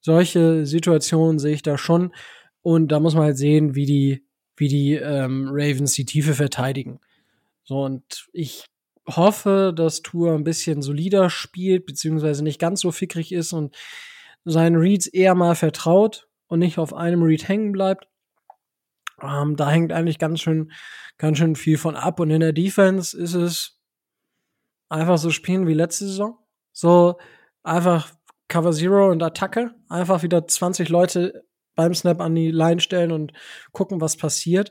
Solche 0.00 0.66
Situationen 0.66 1.38
sehe 1.38 1.54
ich 1.54 1.62
da 1.62 1.78
schon. 1.78 2.12
Und 2.62 2.88
da 2.88 3.00
muss 3.00 3.14
man 3.14 3.24
halt 3.24 3.38
sehen, 3.38 3.74
wie 3.74 3.86
die, 3.86 4.24
wie 4.56 4.68
die 4.68 4.94
ähm, 4.94 5.48
Ravens 5.50 5.92
die 5.92 6.04
Tiefe 6.04 6.34
verteidigen. 6.34 7.00
So, 7.64 7.82
und 7.82 8.28
ich 8.32 8.66
hoffe, 9.08 9.72
dass 9.74 10.02
Tour 10.02 10.34
ein 10.34 10.44
bisschen 10.44 10.82
solider 10.82 11.30
spielt, 11.30 11.86
beziehungsweise 11.86 12.44
nicht 12.44 12.60
ganz 12.60 12.80
so 12.80 12.92
fickrig 12.92 13.32
ist 13.32 13.52
und 13.52 13.74
seinen 14.44 14.76
Reads 14.76 15.06
eher 15.06 15.34
mal 15.34 15.54
vertraut 15.54 16.28
und 16.46 16.60
nicht 16.60 16.78
auf 16.78 16.94
einem 16.94 17.22
Read 17.22 17.48
hängen 17.48 17.72
bleibt. 17.72 18.08
Ähm, 19.22 19.56
da 19.56 19.70
hängt 19.70 19.92
eigentlich 19.92 20.18
ganz 20.18 20.40
schön, 20.40 20.72
ganz 21.18 21.38
schön 21.38 21.56
viel 21.56 21.78
von 21.78 21.96
ab. 21.96 22.20
Und 22.20 22.30
in 22.30 22.40
der 22.40 22.52
Defense 22.52 23.16
ist 23.16 23.34
es 23.34 23.78
einfach 24.92 25.18
so 25.18 25.30
spielen 25.30 25.66
wie 25.66 25.74
letzte 25.74 26.06
Saison. 26.06 26.38
So 26.72 27.18
einfach 27.62 28.12
Cover 28.48 28.72
Zero 28.72 29.10
und 29.10 29.22
Attacke. 29.22 29.74
Einfach 29.88 30.22
wieder 30.22 30.46
20 30.46 30.88
Leute 30.88 31.44
beim 31.74 31.94
Snap 31.94 32.20
an 32.20 32.34
die 32.34 32.50
Line 32.50 32.80
stellen 32.80 33.12
und 33.12 33.32
gucken, 33.72 34.00
was 34.00 34.16
passiert. 34.16 34.70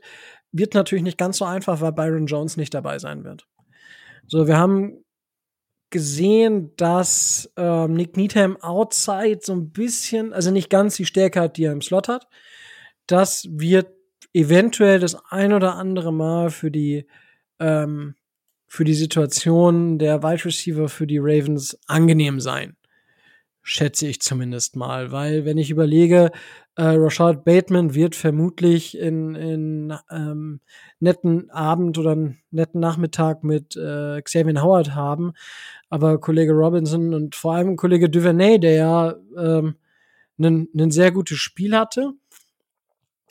Wird 0.52 0.73
natürlich 0.73 1.03
nicht 1.03 1.18
ganz 1.18 1.38
so 1.38 1.45
einfach, 1.45 1.81
weil 1.81 1.93
Byron 1.93 2.27
Jones 2.27 2.57
nicht 2.57 2.73
dabei 2.73 2.99
sein 2.99 3.23
wird. 3.23 3.48
So, 4.27 4.48
wir 4.48 4.57
haben 4.57 5.03
gesehen, 5.89 6.72
dass 6.77 7.52
ähm, 7.57 7.93
Nick 7.93 8.15
Needham 8.15 8.57
outside 8.61 9.39
so 9.41 9.53
ein 9.53 9.72
bisschen, 9.72 10.31
also 10.31 10.52
nicht 10.52 10.69
ganz 10.69 10.95
die 10.95 11.06
Stärke 11.06 11.41
hat, 11.41 11.57
die 11.57 11.65
er 11.65 11.73
im 11.73 11.81
Slot 11.81 12.07
hat. 12.07 12.27
Das 13.07 13.48
wird 13.52 13.91
eventuell 14.34 14.99
das 14.99 15.18
ein 15.30 15.52
oder 15.52 15.76
andere 15.76 16.14
Mal 16.14 16.49
für 16.49 16.72
die 16.72 17.07
ähm, 17.60 18.15
für 18.72 18.85
die 18.85 18.93
Situation 18.93 19.99
der 19.99 20.23
Wide 20.23 20.45
Receiver 20.45 20.88
für 20.88 21.06
die 21.06 21.18
Ravens 21.18 21.77
angenehm 21.88 22.39
sein 22.39 22.77
schätze 23.64 24.07
ich 24.07 24.22
zumindest 24.22 24.76
mal, 24.76 25.11
weil 25.11 25.45
wenn 25.45 25.57
ich 25.57 25.69
überlege, 25.69 26.31
äh, 26.76 26.84
Rashad 26.84 27.43
Bateman 27.43 27.93
wird 27.93 28.15
vermutlich 28.15 28.98
in, 28.98 29.35
in 29.35 29.93
ähm, 30.10 30.61
netten 30.99 31.49
Abend 31.52 31.98
oder 31.98 32.18
netten 32.49 32.80
Nachmittag 32.80 33.43
mit 33.43 33.76
äh, 33.76 34.22
Xavier 34.22 34.64
Howard 34.64 34.95
haben, 34.95 35.34
aber 35.89 36.19
Kollege 36.19 36.53
Robinson 36.53 37.14
und 37.14 37.35
vor 37.35 37.53
allem 37.53 37.76
Kollege 37.76 38.10
Duvernay, 38.10 38.57
der 38.57 38.73
ja 38.73 39.15
ähm, 39.38 39.76
ein 40.39 40.91
sehr 40.91 41.11
gutes 41.11 41.38
Spiel 41.38 41.77
hatte. 41.77 42.14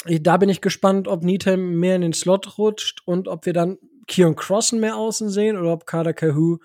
Da 0.06 0.36
bin 0.36 0.48
ich 0.48 0.60
gespannt, 0.60 1.08
ob 1.08 1.24
Needham 1.24 1.80
mehr 1.80 1.96
in 1.96 2.02
den 2.02 2.12
Slot 2.12 2.56
rutscht 2.56 3.02
und 3.04 3.26
ob 3.26 3.46
wir 3.46 3.52
dann 3.52 3.78
Keon 4.06 4.36
Crossen 4.36 4.80
mehr 4.80 4.96
außen 4.96 5.30
sehen 5.30 5.56
oder 5.56 5.72
ob 5.72 5.86
Kader 5.86 6.12
Kahoo 6.12 6.58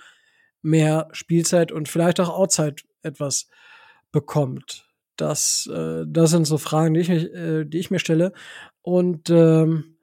mehr 0.62 1.08
Spielzeit 1.12 1.72
und 1.72 1.88
vielleicht 1.90 2.20
auch 2.20 2.30
Outside 2.30 2.78
etwas 3.04 3.48
bekommt. 4.12 4.88
Das, 5.16 5.70
äh, 5.74 6.04
das 6.08 6.32
sind 6.32 6.46
so 6.46 6.58
Fragen, 6.58 6.94
die 6.94 7.02
ich, 7.02 7.10
äh, 7.10 7.66
die 7.66 7.78
ich 7.78 7.92
mir 7.92 8.00
stelle. 8.00 8.34
Und 8.82 9.30
ähm, 9.30 9.98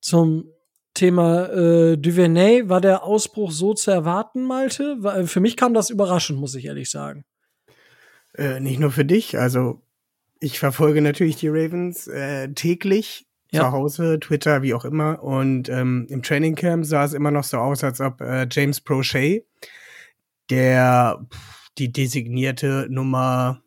zum 0.00 0.50
Thema 0.94 1.46
äh, 1.48 1.98
Duvernay, 1.98 2.68
war 2.68 2.80
der 2.80 3.02
Ausbruch 3.02 3.50
so 3.50 3.74
zu 3.74 3.90
erwarten, 3.90 4.44
Malte? 4.44 4.96
Weil 5.00 5.26
für 5.26 5.40
mich 5.40 5.56
kam 5.56 5.74
das 5.74 5.90
überraschend, 5.90 6.38
muss 6.38 6.54
ich 6.54 6.66
ehrlich 6.66 6.88
sagen. 6.88 7.24
Äh, 8.34 8.60
nicht 8.60 8.78
nur 8.78 8.92
für 8.92 9.04
dich, 9.04 9.38
also 9.38 9.82
ich 10.40 10.58
verfolge 10.58 11.00
natürlich 11.00 11.36
die 11.36 11.48
Ravens 11.48 12.06
äh, 12.06 12.48
täglich 12.52 13.26
ja. 13.54 13.62
zu 13.62 13.72
Hause, 13.72 14.20
Twitter, 14.20 14.62
wie 14.62 14.74
auch 14.74 14.84
immer. 14.84 15.22
Und 15.22 15.68
ähm, 15.68 16.06
im 16.10 16.22
Training 16.22 16.54
Camp 16.54 16.84
sah 16.84 17.04
es 17.04 17.12
immer 17.12 17.30
noch 17.30 17.44
so 17.44 17.58
aus, 17.58 17.82
als 17.84 18.00
ob 18.00 18.20
äh, 18.20 18.46
James 18.50 18.80
Prochet, 18.80 19.46
der 20.50 21.24
pff, 21.32 21.70
die 21.78 21.92
designierte 21.92 22.86
Nummer 22.90 23.62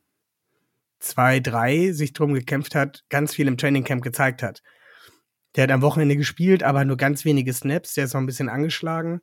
zwei, 1.00 1.40
drei 1.40 1.92
sich 1.92 2.14
drum 2.14 2.34
gekämpft 2.34 2.76
hat, 2.76 3.06
ganz 3.10 3.34
viel 3.34 3.48
im 3.48 3.58
Training 3.58 3.84
Camp 3.84 4.04
gezeigt 4.04 4.44
hat. 4.44 4.62
Der 5.56 5.64
hat 5.64 5.72
am 5.72 5.82
Wochenende 5.82 6.16
gespielt, 6.16 6.64
aber 6.64 6.86
nur 6.86 6.98
ganz 6.98 7.26
wenige 7.26 7.54
Snaps. 7.54 7.94
Der 7.94 8.06
ist 8.06 8.14
noch 8.14 8.22
ein 8.22 8.28
bisschen 8.28 8.50
angeschlagen. 8.50 9.22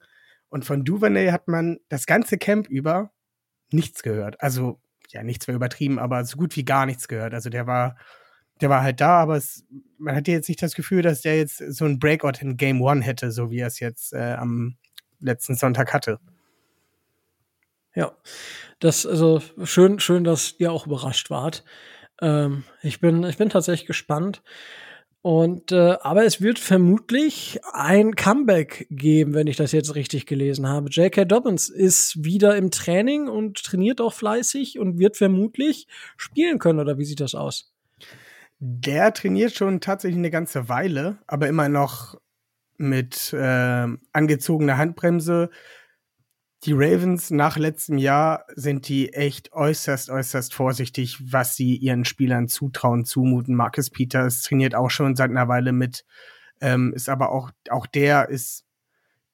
Und 0.48 0.64
von 0.64 0.84
Duvernay 0.84 1.28
hat 1.28 1.48
man 1.48 1.78
das 1.88 2.06
ganze 2.06 2.38
Camp 2.38 2.68
über 2.68 3.12
nichts 3.70 4.02
gehört. 4.02 4.40
Also, 4.40 4.80
ja, 5.08 5.22
nichts 5.22 5.46
wäre 5.46 5.56
übertrieben, 5.56 5.98
aber 5.98 6.24
so 6.24 6.36
gut 6.36 6.56
wie 6.56 6.64
gar 6.64 6.86
nichts 6.86 7.08
gehört. 7.08 7.34
Also, 7.34 7.50
der 7.50 7.66
war, 7.66 7.96
der 8.60 8.70
war 8.70 8.82
halt 8.82 9.00
da, 9.00 9.20
aber 9.20 9.36
es, 9.36 9.64
man 9.98 10.14
hatte 10.14 10.30
jetzt 10.30 10.48
nicht 10.48 10.62
das 10.62 10.74
Gefühl, 10.74 11.02
dass 11.02 11.22
der 11.22 11.36
jetzt 11.36 11.58
so 11.58 11.84
ein 11.84 11.98
Breakout 11.98 12.40
in 12.40 12.56
Game 12.56 12.80
One 12.80 13.02
hätte, 13.02 13.30
so 13.30 13.50
wie 13.50 13.58
er 13.58 13.66
es 13.66 13.80
jetzt 13.80 14.12
äh, 14.12 14.34
am 14.34 14.76
letzten 15.20 15.54
Sonntag 15.54 15.92
hatte. 15.92 16.20
Ja, 17.94 18.16
das, 18.80 19.06
also 19.06 19.40
schön, 19.64 20.00
schön, 20.00 20.24
dass 20.24 20.54
ihr 20.58 20.72
auch 20.72 20.86
überrascht 20.86 21.30
wart. 21.30 21.64
Ähm, 22.20 22.64
ich 22.82 23.00
bin, 23.00 23.22
ich 23.24 23.36
bin 23.36 23.50
tatsächlich 23.50 23.86
gespannt. 23.86 24.42
Und 25.22 25.72
äh, 25.72 25.96
aber 26.02 26.26
es 26.26 26.42
wird 26.42 26.58
vermutlich 26.58 27.58
ein 27.72 28.14
Comeback 28.14 28.86
geben, 28.90 29.32
wenn 29.32 29.46
ich 29.46 29.56
das 29.56 29.72
jetzt 29.72 29.94
richtig 29.94 30.26
gelesen 30.26 30.68
habe. 30.68 30.90
J.K. 30.90 31.24
Dobbins 31.24 31.70
ist 31.70 32.22
wieder 32.22 32.56
im 32.56 32.70
Training 32.70 33.28
und 33.28 33.62
trainiert 33.64 34.02
auch 34.02 34.12
fleißig 34.12 34.78
und 34.78 34.98
wird 34.98 35.16
vermutlich 35.16 35.86
spielen 36.18 36.58
können, 36.58 36.78
oder 36.78 36.98
wie 36.98 37.06
sieht 37.06 37.20
das 37.20 37.34
aus? 37.34 37.73
Der 38.66 39.12
trainiert 39.12 39.54
schon 39.54 39.80
tatsächlich 39.80 40.18
eine 40.18 40.30
ganze 40.30 40.68
Weile, 40.68 41.18
aber 41.26 41.48
immer 41.48 41.68
noch 41.68 42.18
mit 42.78 43.32
äh, 43.32 43.88
angezogener 44.12 44.78
Handbremse 44.78 45.50
die 46.64 46.72
Ravens 46.72 47.30
nach 47.30 47.58
letztem 47.58 47.98
Jahr 47.98 48.46
sind 48.54 48.88
die 48.88 49.12
echt 49.12 49.52
äußerst, 49.52 50.08
äußerst 50.08 50.54
vorsichtig, 50.54 51.18
was 51.30 51.56
sie 51.56 51.76
ihren 51.76 52.06
Spielern 52.06 52.48
zutrauen, 52.48 53.04
zumuten. 53.04 53.54
Marcus 53.54 53.90
Peters 53.90 54.40
trainiert 54.40 54.74
auch 54.74 54.88
schon 54.88 55.14
seit 55.14 55.30
einer 55.30 55.48
Weile 55.48 55.72
mit, 55.72 56.06
ähm, 56.62 56.94
ist 56.94 57.10
aber 57.10 57.32
auch, 57.32 57.50
auch 57.68 57.86
der 57.86 58.30
ist 58.30 58.64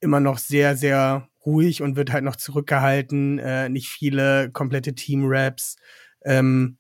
immer 0.00 0.18
noch 0.18 0.38
sehr, 0.38 0.76
sehr 0.76 1.28
ruhig 1.46 1.82
und 1.82 1.94
wird 1.94 2.12
halt 2.12 2.24
noch 2.24 2.36
zurückgehalten. 2.36 3.38
Äh, 3.38 3.68
nicht 3.68 3.88
viele 3.88 4.50
komplette 4.50 4.94
Team-Raps. 4.94 5.76
Ähm, 6.24 6.78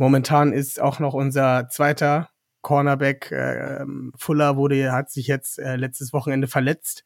momentan 0.00 0.52
ist 0.52 0.80
auch 0.80 0.98
noch 0.98 1.14
unser 1.14 1.68
zweiter 1.68 2.30
Cornerback, 2.62 3.30
äh, 3.30 3.84
Fuller, 4.16 4.56
wurde, 4.56 4.92
hat 4.92 5.10
sich 5.10 5.26
jetzt 5.26 5.58
äh, 5.58 5.76
letztes 5.76 6.12
Wochenende 6.12 6.48
verletzt 6.48 7.04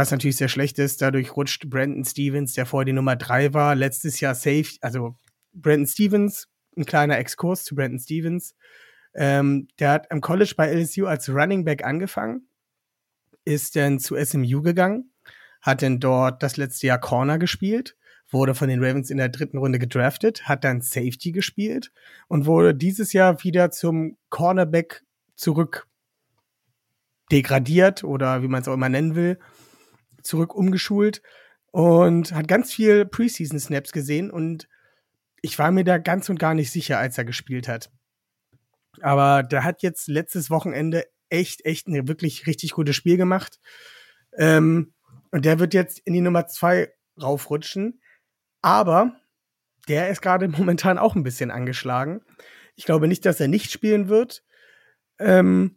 was 0.00 0.10
natürlich 0.10 0.36
sehr 0.36 0.48
schlecht 0.48 0.78
ist. 0.78 1.02
Dadurch 1.02 1.36
rutscht 1.36 1.68
Brandon 1.68 2.04
Stevens, 2.04 2.54
der 2.54 2.64
vorher 2.64 2.86
die 2.86 2.92
Nummer 2.92 3.16
drei 3.16 3.52
war, 3.52 3.74
letztes 3.74 4.18
Jahr 4.20 4.34
safe. 4.34 4.78
Also 4.80 5.16
Brandon 5.52 5.86
Stevens, 5.86 6.48
ein 6.76 6.86
kleiner 6.86 7.18
Exkurs 7.18 7.64
zu 7.64 7.74
Brandon 7.74 7.98
Stevens. 7.98 8.54
Ähm, 9.14 9.68
der 9.78 9.90
hat 9.90 10.10
am 10.10 10.22
College 10.22 10.54
bei 10.56 10.72
LSU 10.72 11.06
als 11.06 11.28
Running 11.28 11.64
Back 11.64 11.84
angefangen, 11.84 12.48
ist 13.44 13.76
dann 13.76 13.98
zu 13.98 14.16
SMU 14.16 14.62
gegangen, 14.62 15.12
hat 15.60 15.82
dann 15.82 16.00
dort 16.00 16.42
das 16.42 16.56
letzte 16.56 16.86
Jahr 16.86 17.00
Corner 17.00 17.38
gespielt, 17.38 17.96
wurde 18.30 18.54
von 18.54 18.68
den 18.68 18.82
Ravens 18.82 19.10
in 19.10 19.18
der 19.18 19.28
dritten 19.28 19.58
Runde 19.58 19.78
gedraftet, 19.78 20.48
hat 20.48 20.64
dann 20.64 20.80
Safety 20.80 21.32
gespielt 21.32 21.92
und 22.28 22.46
wurde 22.46 22.74
dieses 22.74 23.12
Jahr 23.12 23.42
wieder 23.42 23.70
zum 23.70 24.16
Cornerback 24.28 25.02
zurück 25.34 25.88
degradiert 27.32 28.04
oder 28.04 28.42
wie 28.42 28.48
man 28.48 28.62
es 28.62 28.68
auch 28.68 28.74
immer 28.74 28.88
nennen 28.88 29.14
will 29.14 29.38
zurück 30.22 30.54
umgeschult 30.54 31.22
und 31.70 32.32
hat 32.32 32.48
ganz 32.48 32.72
viel 32.72 33.04
Preseason-Snaps 33.04 33.92
gesehen 33.92 34.30
und 34.30 34.68
ich 35.42 35.58
war 35.58 35.70
mir 35.70 35.84
da 35.84 35.98
ganz 35.98 36.28
und 36.28 36.38
gar 36.38 36.54
nicht 36.54 36.70
sicher, 36.70 36.98
als 36.98 37.16
er 37.16 37.24
gespielt 37.24 37.68
hat. 37.68 37.90
Aber 39.00 39.42
der 39.42 39.64
hat 39.64 39.82
jetzt 39.82 40.08
letztes 40.08 40.50
Wochenende 40.50 41.06
echt, 41.30 41.64
echt 41.64 41.86
ein 41.86 42.08
wirklich 42.08 42.46
richtig 42.46 42.72
gutes 42.72 42.96
Spiel 42.96 43.16
gemacht. 43.16 43.58
Ähm, 44.36 44.92
und 45.30 45.44
der 45.44 45.58
wird 45.58 45.72
jetzt 45.72 46.00
in 46.00 46.12
die 46.12 46.20
Nummer 46.20 46.46
zwei 46.46 46.92
raufrutschen. 47.20 48.02
Aber 48.62 49.12
der 49.88 50.08
ist 50.10 50.22
gerade 50.22 50.48
momentan 50.58 50.98
auch 50.98 51.14
ein 51.14 51.22
bisschen 51.22 51.50
angeschlagen. 51.50 52.22
Ich 52.76 52.84
glaube 52.84 53.08
nicht, 53.08 53.26
dass 53.26 53.40
er 53.40 53.48
nicht 53.48 53.70
spielen 53.70 54.08
wird. 54.08 54.42
Ähm, 55.18 55.76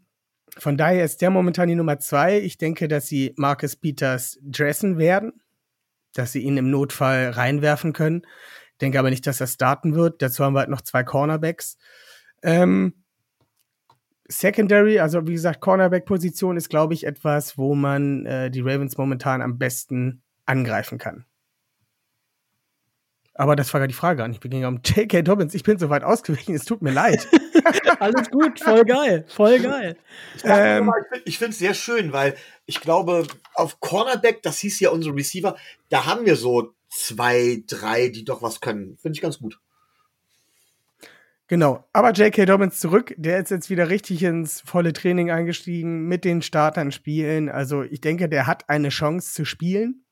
von 0.57 0.77
daher 0.77 1.03
ist 1.03 1.22
der 1.22 1.31
momentan 1.31 1.68
die 1.68 1.76
Nummer 1.76 1.99
zwei. 1.99 2.39
Ich 2.39 2.57
denke, 2.57 2.88
dass 2.88 3.07
sie 3.07 3.34
Marcus 3.38 3.76
Peters 3.76 4.39
dressen 4.43 4.97
werden, 4.97 5.41
dass 6.14 6.31
sie 6.31 6.41
ihn 6.41 6.57
im 6.57 6.69
Notfall 6.69 7.30
reinwerfen 7.30 7.91
können. 7.91 8.22
Denke 8.80 8.99
aber 8.99 9.10
nicht, 9.10 9.26
dass 9.26 9.41
er 9.41 9.47
starten 9.47 9.95
wird. 9.95 10.22
Dazu 10.22 10.43
haben 10.43 10.53
wir 10.53 10.60
halt 10.60 10.69
noch 10.69 10.81
zwei 10.81 11.03
Cornerbacks. 11.03 11.77
Ähm, 12.43 13.03
Secondary, 14.27 14.99
also 14.99 15.27
wie 15.27 15.34
gesagt, 15.34 15.61
Cornerback-Position 15.61 16.57
ist, 16.57 16.69
glaube 16.69 16.93
ich, 16.93 17.05
etwas, 17.05 17.57
wo 17.57 17.76
man 17.76 18.26
äh, 18.26 18.49
die 18.49 18.61
Ravens 18.61 18.97
momentan 18.97 19.41
am 19.41 19.57
besten 19.57 20.23
angreifen 20.45 20.97
kann. 20.97 21.26
Aber 23.35 23.55
das 23.55 23.73
war 23.73 23.80
gar 23.80 23.88
die 23.88 23.95
Frage 23.95 24.27
nicht. 24.27 24.43
Wir 24.43 24.49
gingen 24.49 24.65
um 24.65 24.81
J.K. 24.84 25.23
Dobbins. 25.23 25.55
Ich 25.55 25.64
bin 25.64 25.80
so 25.80 25.89
weit 25.89 26.03
ausgewichen, 26.03 26.53
es 26.53 26.65
tut 26.65 26.84
mir 26.84 26.91
leid. 26.91 27.27
Alles 27.99 28.30
gut, 28.30 28.60
voll 28.60 28.84
geil, 28.84 29.26
voll 29.27 29.60
geil. 29.60 29.97
Ähm, 30.43 30.91
ich 31.26 31.39
finde 31.39 31.51
es 31.51 31.60
sehr 31.60 31.73
schön, 31.73 32.14
weil 32.14 32.35
ich 32.65 32.80
glaube, 32.80 33.26
auf 33.55 33.80
Cornerback, 33.80 34.43
das 34.43 34.60
hieß 34.60 34.80
ja 34.81 34.91
unsere 34.91 35.15
Receiver, 35.15 35.57
da 35.89 36.05
haben 36.05 36.26
wir 36.26 36.35
so 36.35 36.73
zwei, 36.89 37.64
drei, 37.65 38.10
die 38.10 38.23
doch 38.23 38.43
was 38.43 38.61
können. 38.61 38.97
Finde 39.01 39.15
ich 39.15 39.22
ganz 39.22 39.39
gut. 39.39 39.60
Genau, 41.47 41.88
aber 41.91 42.11
J.K. 42.11 42.45
Dobbins 42.45 42.80
zurück, 42.80 43.15
der 43.18 43.39
ist 43.39 43.51
jetzt 43.51 43.69
wieder 43.69 43.89
richtig 43.89 44.23
ins 44.23 44.61
volle 44.61 44.93
Training 44.93 45.31
eingestiegen, 45.31 46.07
mit 46.07 46.23
den 46.23 46.41
Startern 46.41 46.91
spielen. 46.91 47.49
Also 47.49 47.81
ich 47.81 47.99
denke, 47.99 48.30
der 48.30 48.47
hat 48.47 48.69
eine 48.69 48.89
Chance 48.89 49.34
zu 49.34 49.45
spielen 49.45 50.02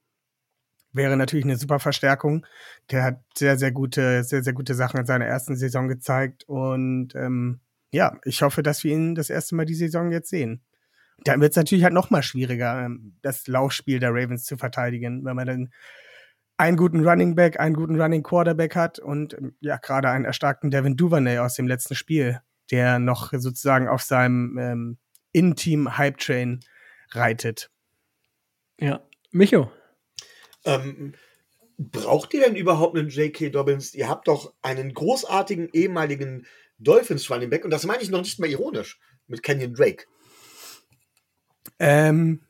wäre 0.93 1.17
natürlich 1.17 1.45
eine 1.45 1.57
super 1.57 1.79
Verstärkung. 1.79 2.45
Der 2.89 3.03
hat 3.03 3.21
sehr, 3.37 3.57
sehr 3.57 3.71
gute, 3.71 4.23
sehr, 4.23 4.43
sehr 4.43 4.53
gute 4.53 4.73
Sachen 4.73 4.99
in 4.99 5.05
seiner 5.05 5.25
ersten 5.25 5.55
Saison 5.55 5.87
gezeigt. 5.87 6.43
Und 6.47 7.15
ähm, 7.15 7.59
ja, 7.91 8.17
ich 8.25 8.41
hoffe, 8.41 8.63
dass 8.63 8.83
wir 8.83 8.93
ihn 8.93 9.15
das 9.15 9.29
erste 9.29 9.55
Mal 9.55 9.65
die 9.65 9.75
Saison 9.75 10.11
jetzt 10.11 10.29
sehen. 10.29 10.61
Dann 11.23 11.39
wird 11.39 11.51
es 11.51 11.57
natürlich 11.57 11.83
halt 11.83 11.93
noch 11.93 12.09
mal 12.09 12.23
schwieriger, 12.23 12.85
ähm, 12.85 13.15
das 13.21 13.47
Laufspiel 13.47 13.99
der 13.99 14.11
Ravens 14.11 14.45
zu 14.45 14.57
verteidigen, 14.57 15.23
wenn 15.23 15.35
man 15.35 15.47
dann 15.47 15.73
einen 16.57 16.77
guten 16.77 17.07
Running 17.07 17.35
Back, 17.35 17.59
einen 17.59 17.75
guten 17.75 17.99
Running 17.99 18.23
Quarterback 18.23 18.75
hat 18.75 18.99
und 18.99 19.33
ähm, 19.33 19.55
ja, 19.59 19.77
gerade 19.77 20.09
einen 20.09 20.25
erstarkten 20.25 20.71
Devin 20.71 20.95
Duvernay 20.95 21.39
aus 21.39 21.55
dem 21.55 21.67
letzten 21.67 21.95
Spiel, 21.95 22.41
der 22.71 22.99
noch 22.99 23.31
sozusagen 23.33 23.87
auf 23.87 24.01
seinem 24.01 24.57
ähm, 24.57 24.97
In-Team-Hype-Train 25.31 26.61
reitet. 27.11 27.69
Ja, 28.79 29.01
Micho, 29.31 29.71
ähm, 30.65 31.13
braucht 31.77 32.33
ihr 32.33 32.41
denn 32.41 32.55
überhaupt 32.55 32.97
einen 32.97 33.09
J.K. 33.09 33.49
Dobbins? 33.49 33.93
Ihr 33.95 34.07
habt 34.07 34.27
doch 34.27 34.53
einen 34.61 34.93
großartigen 34.93 35.69
ehemaligen 35.73 36.45
Dolphins 36.77 37.29
Running 37.29 37.49
Back 37.49 37.65
und 37.65 37.71
das 37.71 37.85
meine 37.85 38.01
ich 38.01 38.09
noch 38.09 38.21
nicht 38.21 38.39
mal 38.39 38.49
ironisch 38.49 38.99
mit 39.27 39.43
Kenyon 39.43 39.73
Drake. 39.73 40.05
Ähm, 41.79 42.41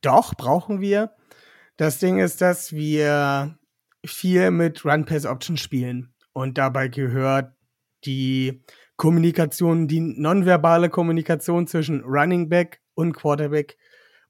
doch, 0.00 0.34
brauchen 0.34 0.80
wir. 0.80 1.14
Das 1.76 1.98
Ding 1.98 2.18
ist, 2.18 2.40
dass 2.40 2.72
wir 2.72 3.58
viel 4.04 4.50
mit 4.50 4.84
Run-Pass-Option 4.84 5.56
spielen 5.56 6.12
und 6.32 6.58
dabei 6.58 6.88
gehört 6.88 7.54
die 8.04 8.62
Kommunikation, 8.96 9.88
die 9.88 10.00
nonverbale 10.00 10.90
Kommunikation 10.90 11.66
zwischen 11.66 12.02
Running 12.02 12.48
Back 12.48 12.80
und 12.94 13.12
Quarterback 13.12 13.76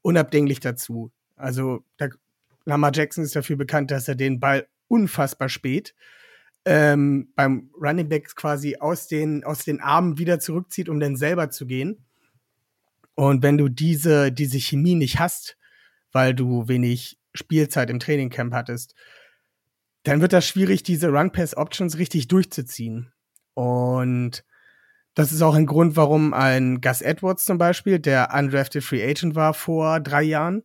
unabdinglich 0.01 0.59
dazu. 0.59 1.11
Also 1.35 1.83
da 1.97 2.07
Lamar 2.65 2.91
Jackson 2.93 3.23
ist 3.23 3.35
dafür 3.35 3.57
bekannt, 3.57 3.91
dass 3.91 4.07
er 4.07 4.15
den 4.15 4.39
Ball 4.39 4.67
unfassbar 4.87 5.49
spät 5.49 5.95
ähm, 6.65 7.31
beim 7.35 7.71
Running 7.79 8.09
Back 8.09 8.35
quasi 8.35 8.77
aus 8.77 9.07
den, 9.07 9.43
aus 9.43 9.65
den 9.65 9.81
Armen 9.81 10.17
wieder 10.17 10.39
zurückzieht, 10.39 10.89
um 10.89 10.99
dann 10.99 11.15
selber 11.15 11.49
zu 11.49 11.65
gehen. 11.65 12.05
Und 13.15 13.43
wenn 13.43 13.57
du 13.57 13.67
diese, 13.67 14.31
diese 14.31 14.59
Chemie 14.59 14.95
nicht 14.95 15.19
hast, 15.19 15.57
weil 16.11 16.33
du 16.33 16.67
wenig 16.67 17.19
Spielzeit 17.33 17.89
im 17.89 17.99
Trainingcamp 17.99 18.53
hattest, 18.53 18.95
dann 20.03 20.21
wird 20.21 20.33
das 20.33 20.47
schwierig, 20.47 20.83
diese 20.83 21.09
Run-Pass-Options 21.09 21.97
richtig 21.97 22.27
durchzuziehen. 22.27 23.11
Und 23.53 24.43
das 25.13 25.31
ist 25.31 25.41
auch 25.41 25.55
ein 25.55 25.65
Grund, 25.65 25.95
warum 25.95 26.33
ein 26.33 26.81
Gus 26.81 27.01
Edwards 27.01 27.45
zum 27.45 27.57
Beispiel, 27.57 27.99
der 27.99 28.33
undrafted 28.33 28.83
Free 28.83 29.03
Agent 29.03 29.35
war 29.35 29.53
vor 29.53 29.99
drei 29.99 30.23
Jahren, 30.23 30.63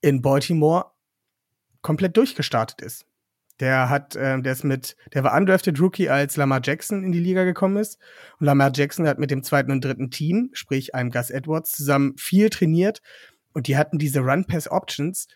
in 0.00 0.22
Baltimore 0.22 0.92
komplett 1.82 2.16
durchgestartet 2.16 2.80
ist. 2.80 3.06
Der 3.60 3.90
hat, 3.90 4.14
äh, 4.14 4.40
der 4.40 4.52
ist 4.52 4.64
mit, 4.64 4.96
der 5.14 5.24
war 5.24 5.36
undrafted 5.36 5.80
Rookie, 5.80 6.08
als 6.08 6.36
Lamar 6.36 6.60
Jackson 6.62 7.02
in 7.02 7.12
die 7.12 7.20
Liga 7.20 7.44
gekommen 7.44 7.76
ist. 7.76 7.98
Und 8.38 8.46
Lamar 8.46 8.70
Jackson 8.74 9.06
hat 9.08 9.18
mit 9.18 9.30
dem 9.30 9.42
zweiten 9.42 9.72
und 9.72 9.84
dritten 9.84 10.10
Team, 10.10 10.50
sprich 10.52 10.94
einem 10.94 11.10
Gus 11.10 11.30
Edwards, 11.30 11.72
zusammen 11.72 12.16
viel 12.16 12.50
trainiert. 12.50 13.02
Und 13.52 13.66
die 13.66 13.76
hatten 13.76 13.98
diese 13.98 14.20
Run-Pass-Options 14.20 15.26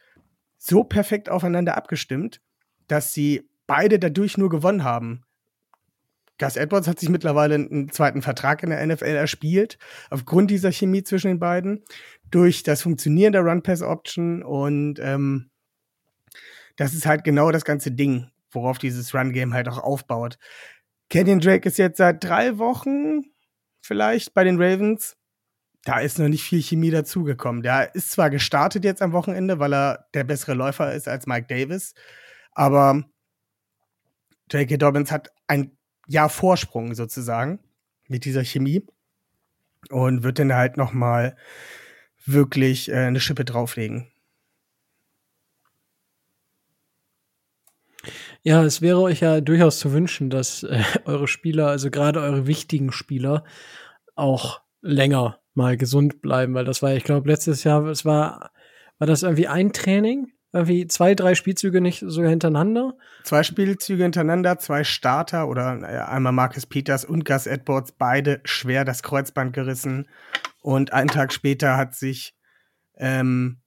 so 0.57 0.85
perfekt 0.85 1.29
aufeinander 1.29 1.77
abgestimmt, 1.77 2.41
dass 2.87 3.13
sie 3.13 3.49
beide 3.67 3.99
dadurch 3.99 4.39
nur 4.39 4.49
gewonnen 4.49 4.85
haben. 4.85 5.25
Gus 6.39 6.57
Edwards 6.57 6.89
hat 6.89 7.01
sich 7.01 7.09
mittlerweile 7.09 7.57
einen 7.57 7.91
zweiten 7.91 8.23
Vertrag 8.23 8.63
in 8.63 8.71
der 8.71 8.85
NFL 8.87 9.05
erspielt, 9.05 9.79
aufgrund 10.11 10.51
dieser 10.51 10.73
Chemie 10.73 11.03
zwischen 11.03 11.29
den 11.29 11.39
beiden, 11.39 11.85
durch 12.31 12.63
das 12.63 12.83
Funktionieren 12.83 13.33
der 13.33 13.43
Run-Pass-Option 13.43 14.43
und 14.43 14.99
ähm, 15.01 15.51
das 16.77 16.95
ist 16.95 17.07
halt 17.07 17.25
genau 17.25 17.51
das 17.51 17.65
ganze 17.65 17.91
Ding, 17.91 18.31
worauf 18.51 18.79
dieses 18.79 19.15
Run-Game 19.15 19.55
halt 19.55 19.69
auch 19.69 19.79
aufbaut. 19.79 20.39
Kenyon 21.09 21.41
Drake 21.41 21.69
ist 21.69 21.79
jetzt 21.79 21.99
seit 21.99 22.25
drei 22.25 22.59
Wochen 22.59 23.23
vielleicht 23.83 24.35
bei 24.35 24.45
den 24.45 24.61
Ravens. 24.61 25.17
Da 25.85 25.99
ist 25.99 26.19
noch 26.19 26.29
nicht 26.29 26.45
viel 26.45 26.63
Chemie 26.63 26.91
dazugekommen. 26.91 27.63
Der 27.63 27.95
ist 27.95 28.13
zwar 28.13 28.31
gestartet 28.31 28.85
jetzt 28.85 29.03
am 29.03 29.13
Wochenende, 29.13 29.59
weil 29.59 29.75
er 29.75 30.07
der 30.15 30.25
bessere 30.25 30.55
Läufer 30.55 30.95
ist 30.95 31.09
als 31.09 31.27
Mike 31.27 31.47
Davis, 31.49 31.95
aber 32.53 33.05
J.K. 34.51 34.77
Dobbins 34.77 35.11
hat 35.11 35.31
ein 35.47 35.77
Jahr 36.07 36.29
Vorsprung 36.29 36.95
sozusagen 36.95 37.59
mit 38.09 38.25
dieser 38.25 38.45
Chemie 38.45 38.87
und 39.91 40.23
wird 40.23 40.39
dann 40.39 40.55
halt 40.55 40.77
noch 40.77 40.93
mal 40.93 41.37
wirklich 42.25 42.91
äh, 42.91 42.97
eine 42.97 43.21
Schippe 43.21 43.45
drauflegen. 43.45 44.12
Ja, 48.45 48.65
es 48.65 48.83
wäre 48.83 49.01
euch 49.01 49.21
ja 49.21 49.41
durchaus 49.41 49.79
zu 49.79 49.93
wünschen, 49.93 50.29
dass 50.29 50.65
äh, 50.65 50.83
eure 51.05 51.29
Spieler, 51.29 51.69
also 51.69 51.91
gerade 51.91 52.21
eure 52.21 52.47
wichtigen 52.47 52.93
Spieler, 52.93 53.45
auch 54.15 54.61
länger 54.81 55.39
mal 55.55 55.77
gesund 55.77 56.23
bleiben, 56.23 56.55
weil 56.55 56.65
das 56.65 56.83
war, 56.83 56.93
ich 56.95 57.05
glaube, 57.05 57.29
letztes 57.29 57.63
Jahr, 57.65 57.85
es 57.87 58.05
war, 58.05 58.51
war 58.99 59.07
das 59.07 59.23
irgendwie 59.23 59.49
ein 59.49 59.73
Training? 59.73 60.33
Irgendwie 60.55 60.87
zwei, 60.87 61.15
drei 61.15 61.35
Spielzüge 61.35 61.81
nicht 61.81 62.05
sogar 62.07 62.29
hintereinander? 62.29 62.95
Zwei 63.25 63.43
Spielzüge 63.43 64.03
hintereinander, 64.03 64.59
zwei 64.59 64.85
Starter 64.85 65.49
oder 65.49 65.81
äh, 65.81 66.11
einmal 66.11 66.33
Marcus 66.33 66.67
Peters 66.67 67.07
und 67.07 67.25
Gus 67.25 67.47
Edwards, 67.47 67.93
beide 67.93 68.41
schwer 68.45 68.85
das 68.85 69.03
Kreuzband 69.03 69.55
gerissen. 69.55 70.09
Und 70.61 70.93
einen 70.93 71.09
Tag 71.09 71.33
später 71.33 71.79
hat 71.79 71.95
sich 71.95 72.35
ähm, 72.99 73.62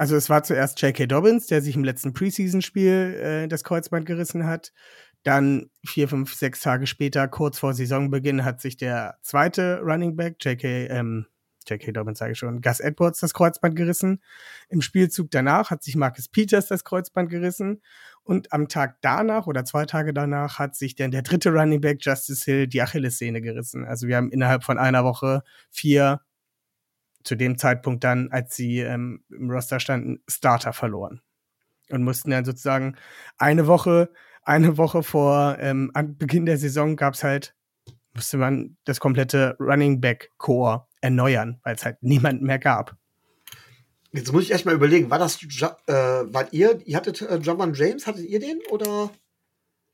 also 0.00 0.16
es 0.16 0.30
war 0.30 0.42
zuerst 0.42 0.80
J.K. 0.80 1.04
Dobbins, 1.08 1.46
der 1.46 1.60
sich 1.60 1.76
im 1.76 1.84
letzten 1.84 2.14
Preseason-Spiel 2.14 3.42
äh, 3.44 3.48
das 3.48 3.64
Kreuzband 3.64 4.06
gerissen 4.06 4.46
hat. 4.46 4.72
Dann 5.24 5.68
vier, 5.84 6.08
fünf, 6.08 6.32
sechs 6.32 6.60
Tage 6.60 6.86
später, 6.86 7.28
kurz 7.28 7.58
vor 7.58 7.74
Saisonbeginn, 7.74 8.42
hat 8.42 8.62
sich 8.62 8.78
der 8.78 9.18
zweite 9.20 9.80
Running 9.82 10.16
Back, 10.16 10.42
J.K. 10.42 10.86
Ähm, 10.86 11.26
J.K. 11.68 11.92
Dobbins 11.92 12.18
sage 12.18 12.32
ich 12.32 12.38
schon, 12.38 12.62
Gus 12.62 12.80
Edwards 12.80 13.20
das 13.20 13.34
Kreuzband 13.34 13.76
gerissen. 13.76 14.22
Im 14.70 14.80
Spielzug 14.80 15.30
danach 15.30 15.68
hat 15.68 15.82
sich 15.82 15.96
Marcus 15.96 16.30
Peters 16.30 16.68
das 16.68 16.84
Kreuzband 16.84 17.28
gerissen. 17.28 17.82
Und 18.22 18.54
am 18.54 18.68
Tag 18.68 18.96
danach 19.02 19.46
oder 19.48 19.66
zwei 19.66 19.84
Tage 19.84 20.14
danach 20.14 20.58
hat 20.58 20.76
sich 20.76 20.94
dann 20.94 21.10
der 21.10 21.20
dritte 21.20 21.50
Running 21.50 21.82
Back, 21.82 21.98
Justice 22.00 22.42
Hill, 22.46 22.68
die 22.68 22.80
Achillessehne 22.80 23.42
gerissen. 23.42 23.84
Also 23.84 24.08
wir 24.08 24.16
haben 24.16 24.32
innerhalb 24.32 24.64
von 24.64 24.78
einer 24.78 25.04
Woche 25.04 25.42
vier 25.70 26.22
zu 27.24 27.36
dem 27.36 27.58
Zeitpunkt 27.58 28.04
dann, 28.04 28.30
als 28.30 28.56
sie 28.56 28.80
ähm, 28.80 29.24
im 29.30 29.50
Roster 29.50 29.80
standen, 29.80 30.22
Starter 30.28 30.72
verloren. 30.72 31.20
Und 31.90 32.04
mussten 32.04 32.30
dann 32.30 32.44
sozusagen 32.44 32.96
eine 33.36 33.66
Woche, 33.66 34.10
eine 34.42 34.78
Woche 34.78 35.02
vor 35.02 35.56
ähm, 35.58 35.92
Beginn 36.18 36.46
der 36.46 36.56
Saison 36.56 36.96
gab 36.96 37.14
es 37.14 37.24
halt, 37.24 37.54
musste 38.14 38.36
man 38.36 38.76
das 38.84 39.00
komplette 39.00 39.56
Running 39.58 40.00
Back 40.00 40.30
Core 40.38 40.86
erneuern, 41.00 41.60
weil 41.62 41.74
es 41.74 41.84
halt 41.84 42.02
niemanden 42.02 42.46
mehr 42.46 42.58
gab. 42.58 42.96
Jetzt 44.12 44.32
muss 44.32 44.44
ich 44.44 44.50
erst 44.50 44.66
mal 44.66 44.74
überlegen, 44.74 45.10
war 45.10 45.18
das, 45.18 45.40
äh, 45.42 45.92
wart 45.92 46.52
ihr, 46.52 46.80
ihr 46.84 46.96
hattet 46.96 47.22
äh, 47.22 47.36
John 47.36 47.74
James, 47.74 48.06
hattet 48.06 48.24
ihr 48.26 48.40
den 48.40 48.58
oder? 48.70 49.10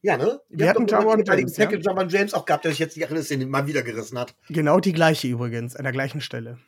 Ja, 0.01 0.17
ne? 0.17 0.41
Ihr 0.49 0.59
Wir 0.59 0.71
hatten 0.71 0.87
John 0.87 1.25
James. 1.25 1.57
Ja? 1.57 1.71
John 1.71 2.09
James 2.09 2.33
auch 2.33 2.45
gehabt, 2.47 2.65
der 2.65 2.73
sich 2.73 2.79
jetzt 2.79 2.97
die 2.97 3.05
Achillessehne 3.05 3.47
mal 3.47 3.67
wieder 3.67 3.83
gerissen 3.83 4.19
hat. 4.19 4.35
Genau 4.49 4.81
die 4.81 4.93
gleiche 4.93 5.29
übrigens, 5.29 5.77
an 5.77 5.83
der 5.83 5.93
gleichen 5.93 6.21
Stelle. 6.21 6.59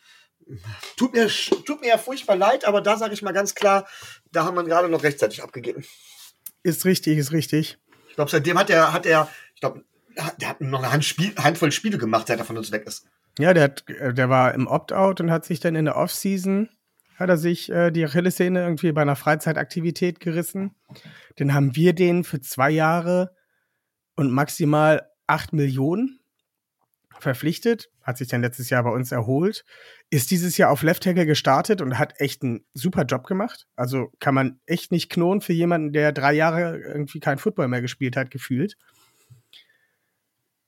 Tut 0.96 1.14
mir, 1.14 1.28
tut 1.28 1.80
mir 1.80 1.88
ja 1.88 1.98
furchtbar 1.98 2.36
leid, 2.36 2.64
aber 2.64 2.80
da 2.80 2.96
sage 2.96 3.14
ich 3.14 3.22
mal 3.22 3.32
ganz 3.32 3.54
klar, 3.54 3.86
da 4.32 4.44
haben 4.44 4.56
wir 4.56 4.64
gerade 4.64 4.88
noch 4.88 5.02
rechtzeitig 5.02 5.42
abgegeben. 5.42 5.84
Ist 6.62 6.84
richtig, 6.84 7.18
ist 7.18 7.32
richtig. 7.32 7.78
Ich 8.08 8.14
glaube, 8.14 8.30
seitdem 8.30 8.58
hat 8.58 8.70
er, 8.70 8.92
hat 8.92 9.06
er, 9.06 9.28
ich 9.54 9.60
glaube, 9.60 9.84
der 10.40 10.48
hat 10.48 10.60
noch 10.60 10.80
eine 10.82 10.92
Handspiel, 10.92 11.34
Handvoll 11.36 11.70
Spiele 11.70 11.98
gemacht, 11.98 12.26
seit 12.26 12.38
er 12.38 12.44
von 12.44 12.56
uns 12.56 12.72
weg 12.72 12.86
ist. 12.86 13.06
Ja, 13.38 13.54
der, 13.54 13.64
hat, 13.64 13.84
der 13.88 14.28
war 14.28 14.54
im 14.54 14.66
Opt-out 14.66 15.20
und 15.20 15.30
hat 15.30 15.44
sich 15.44 15.60
dann 15.60 15.76
in 15.76 15.84
der 15.84 15.96
Off-Season 15.96 16.68
hat 17.18 17.28
er 17.28 17.36
sich 17.36 17.70
äh, 17.70 17.90
die 17.90 18.04
Achillessehne 18.04 18.62
irgendwie 18.62 18.92
bei 18.92 19.02
einer 19.02 19.16
Freizeitaktivität 19.16 20.20
gerissen. 20.20 20.76
Dann 21.36 21.52
haben 21.52 21.74
wir 21.74 21.92
den 21.92 22.22
für 22.22 22.40
zwei 22.40 22.70
Jahre 22.70 23.34
und 24.14 24.30
maximal 24.30 25.10
acht 25.26 25.52
Millionen 25.52 26.17
verpflichtet, 27.22 27.90
hat 28.02 28.18
sich 28.18 28.28
dann 28.28 28.42
letztes 28.42 28.70
Jahr 28.70 28.82
bei 28.82 28.90
uns 28.90 29.12
erholt, 29.12 29.64
ist 30.10 30.30
dieses 30.30 30.56
Jahr 30.56 30.70
auf 30.70 30.82
Left 30.82 31.02
Tackle 31.02 31.26
gestartet 31.26 31.80
und 31.80 31.98
hat 31.98 32.20
echt 32.20 32.42
einen 32.42 32.64
super 32.74 33.04
Job 33.04 33.26
gemacht. 33.26 33.66
Also 33.76 34.12
kann 34.20 34.34
man 34.34 34.60
echt 34.66 34.92
nicht 34.92 35.10
knonen 35.10 35.40
für 35.40 35.52
jemanden, 35.52 35.92
der 35.92 36.12
drei 36.12 36.32
Jahre 36.32 36.78
irgendwie 36.78 37.20
kein 37.20 37.38
Football 37.38 37.68
mehr 37.68 37.82
gespielt 37.82 38.16
hat, 38.16 38.30
gefühlt. 38.30 38.76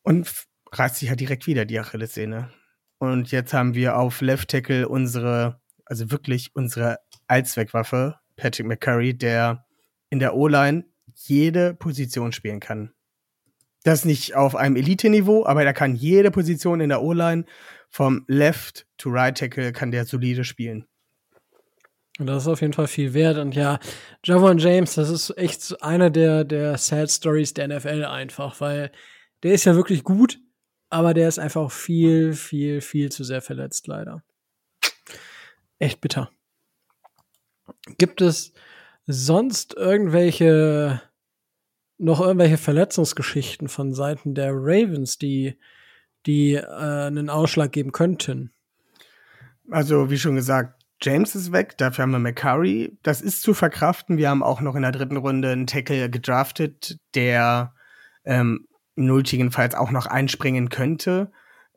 Und 0.03 0.31
reißt 0.73 0.97
sich 0.97 1.09
halt 1.09 1.21
direkt 1.21 1.47
wieder 1.47 1.65
die 1.65 1.79
Achillessehne. 1.79 2.51
Und 2.99 3.31
jetzt 3.33 3.55
haben 3.55 3.75
wir 3.75 3.97
auf 3.97 4.21
Left 4.21 4.51
Tackle 4.51 4.89
unsere, 4.89 5.61
also 5.85 6.11
wirklich 6.11 6.51
unsere 6.55 6.99
Allzweckwaffe, 7.27 8.17
Patrick 8.37 8.67
McCurry, 8.67 9.17
der 9.17 9.65
in 10.11 10.19
der 10.19 10.35
O-Line 10.35 10.85
jede 11.15 11.75
Position 11.75 12.33
spielen 12.33 12.61
kann. 12.61 12.93
Das 13.83 14.05
nicht 14.05 14.35
auf 14.35 14.57
einem 14.57 14.77
Elite-Niveau, 14.77 15.47
aber 15.47 15.65
er 15.65 15.73
kann 15.73 15.95
jede 15.95 16.31
Position 16.31 16.81
in 16.81 16.91
der 16.91 17.03
O-Line 17.03 17.45
vom 17.89 18.25
Left 18.29 18.87
to 18.99 19.11
Right 19.11 19.37
Tackle 19.37 19.73
kann 19.73 19.91
der 19.91 20.05
solide 20.05 20.45
spielen. 20.45 20.87
Und 22.19 22.27
das 22.27 22.43
ist 22.43 22.49
auf 22.49 22.61
jeden 22.61 22.75
Fall 22.75 22.87
viel 22.87 23.15
wert. 23.15 23.39
Und 23.39 23.55
ja, 23.55 23.81
Javon 24.25 24.59
James, 24.59 24.95
das 24.95 25.09
ist 25.09 25.37
echt 25.39 25.83
einer 25.83 26.11
der, 26.11 26.45
der 26.45 26.77
Sad 26.77 27.11
Stories 27.11 27.55
der 27.55 27.69
NFL 27.69 28.05
einfach, 28.05 28.61
weil 28.61 28.93
der 29.43 29.55
ist 29.55 29.65
ja 29.65 29.75
wirklich 29.75 30.05
gut, 30.05 30.39
aber 30.91 31.15
der 31.15 31.29
ist 31.29 31.39
einfach 31.39 31.71
viel, 31.71 32.35
viel, 32.35 32.83
viel 32.83 33.11
zu 33.11 33.25
sehr 33.25 33.41
verletzt, 33.41 33.87
leider. 33.87 34.23
Echt 35.79 36.03
bitter. 36.03 36.31
Gibt 37.97 38.21
es 38.21 38.53
sonst 39.07 39.75
irgendwelche 39.75 41.01
noch 42.01 42.21
irgendwelche 42.21 42.57
Verletzungsgeschichten 42.57 43.69
von 43.69 43.93
Seiten 43.93 44.35
der 44.35 44.53
Ravens, 44.53 45.19
die, 45.19 45.57
die 46.27 46.55
äh, 46.55 46.65
einen 46.65 47.29
Ausschlag 47.29 47.73
geben 47.73 47.93
könnten? 47.93 48.53
Also, 49.71 50.11
wie 50.11 50.19
schon 50.19 50.35
gesagt, 50.35 50.83
James 51.03 51.35
ist 51.35 51.53
weg, 51.53 51.79
dafür 51.79 52.03
haben 52.03 52.13
wir 52.13 52.19
McCurry. 52.19 52.99
Das 53.03 53.21
ist 53.21 53.43
zu 53.43 53.55
verkraften. 53.55 54.17
Wir 54.17 54.31
haben 54.31 54.43
auch 54.43 54.61
noch 54.61 54.75
in 54.75 54.83
der 54.83 54.93
dritten 54.93 55.17
Runde 55.17 55.51
einen 55.51 55.67
Tackle 55.67 56.11
gedraftet, 56.11 56.99
der 57.15 57.75
ähm, 58.25 58.67
nötigenfalls 58.97 59.75
auch 59.75 59.91
noch 59.91 60.07
einspringen 60.07 60.69
könnte. 60.69 61.31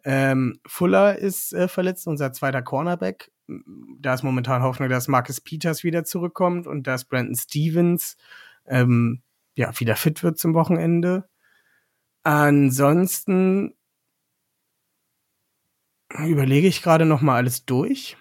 Ähm, 0.06 0.60
Fuller 0.66 1.18
ist 1.18 1.54
äh, 1.54 1.68
verletzt, 1.68 2.08
unser 2.08 2.34
zweiter 2.34 2.62
Cornerback. 2.62 3.32
Da 4.00 4.14
ist 4.14 4.24
momentan 4.24 4.64
Hoffnung, 4.64 4.90
dass 4.90 5.08
Marcus 5.08 5.42
Peters 5.42 5.84
wieder 5.84 6.04
zurückkommt 6.04 6.66
und 6.66 6.88
dass 6.88 7.06
Brandon 7.06 7.36
Stevens 7.36 8.18
ähm, 8.66 9.22
ja, 9.56 9.80
wieder 9.80 9.96
fit 9.96 10.24
wird 10.24 10.38
zum 10.38 10.54
Wochenende. 10.54 11.28
Ansonsten 12.24 13.76
überlege 16.26 16.68
ich 16.68 16.82
gerade 16.82 17.06
noch 17.06 17.22
mal 17.22 17.36
alles 17.36 17.66
durch. 17.66 18.18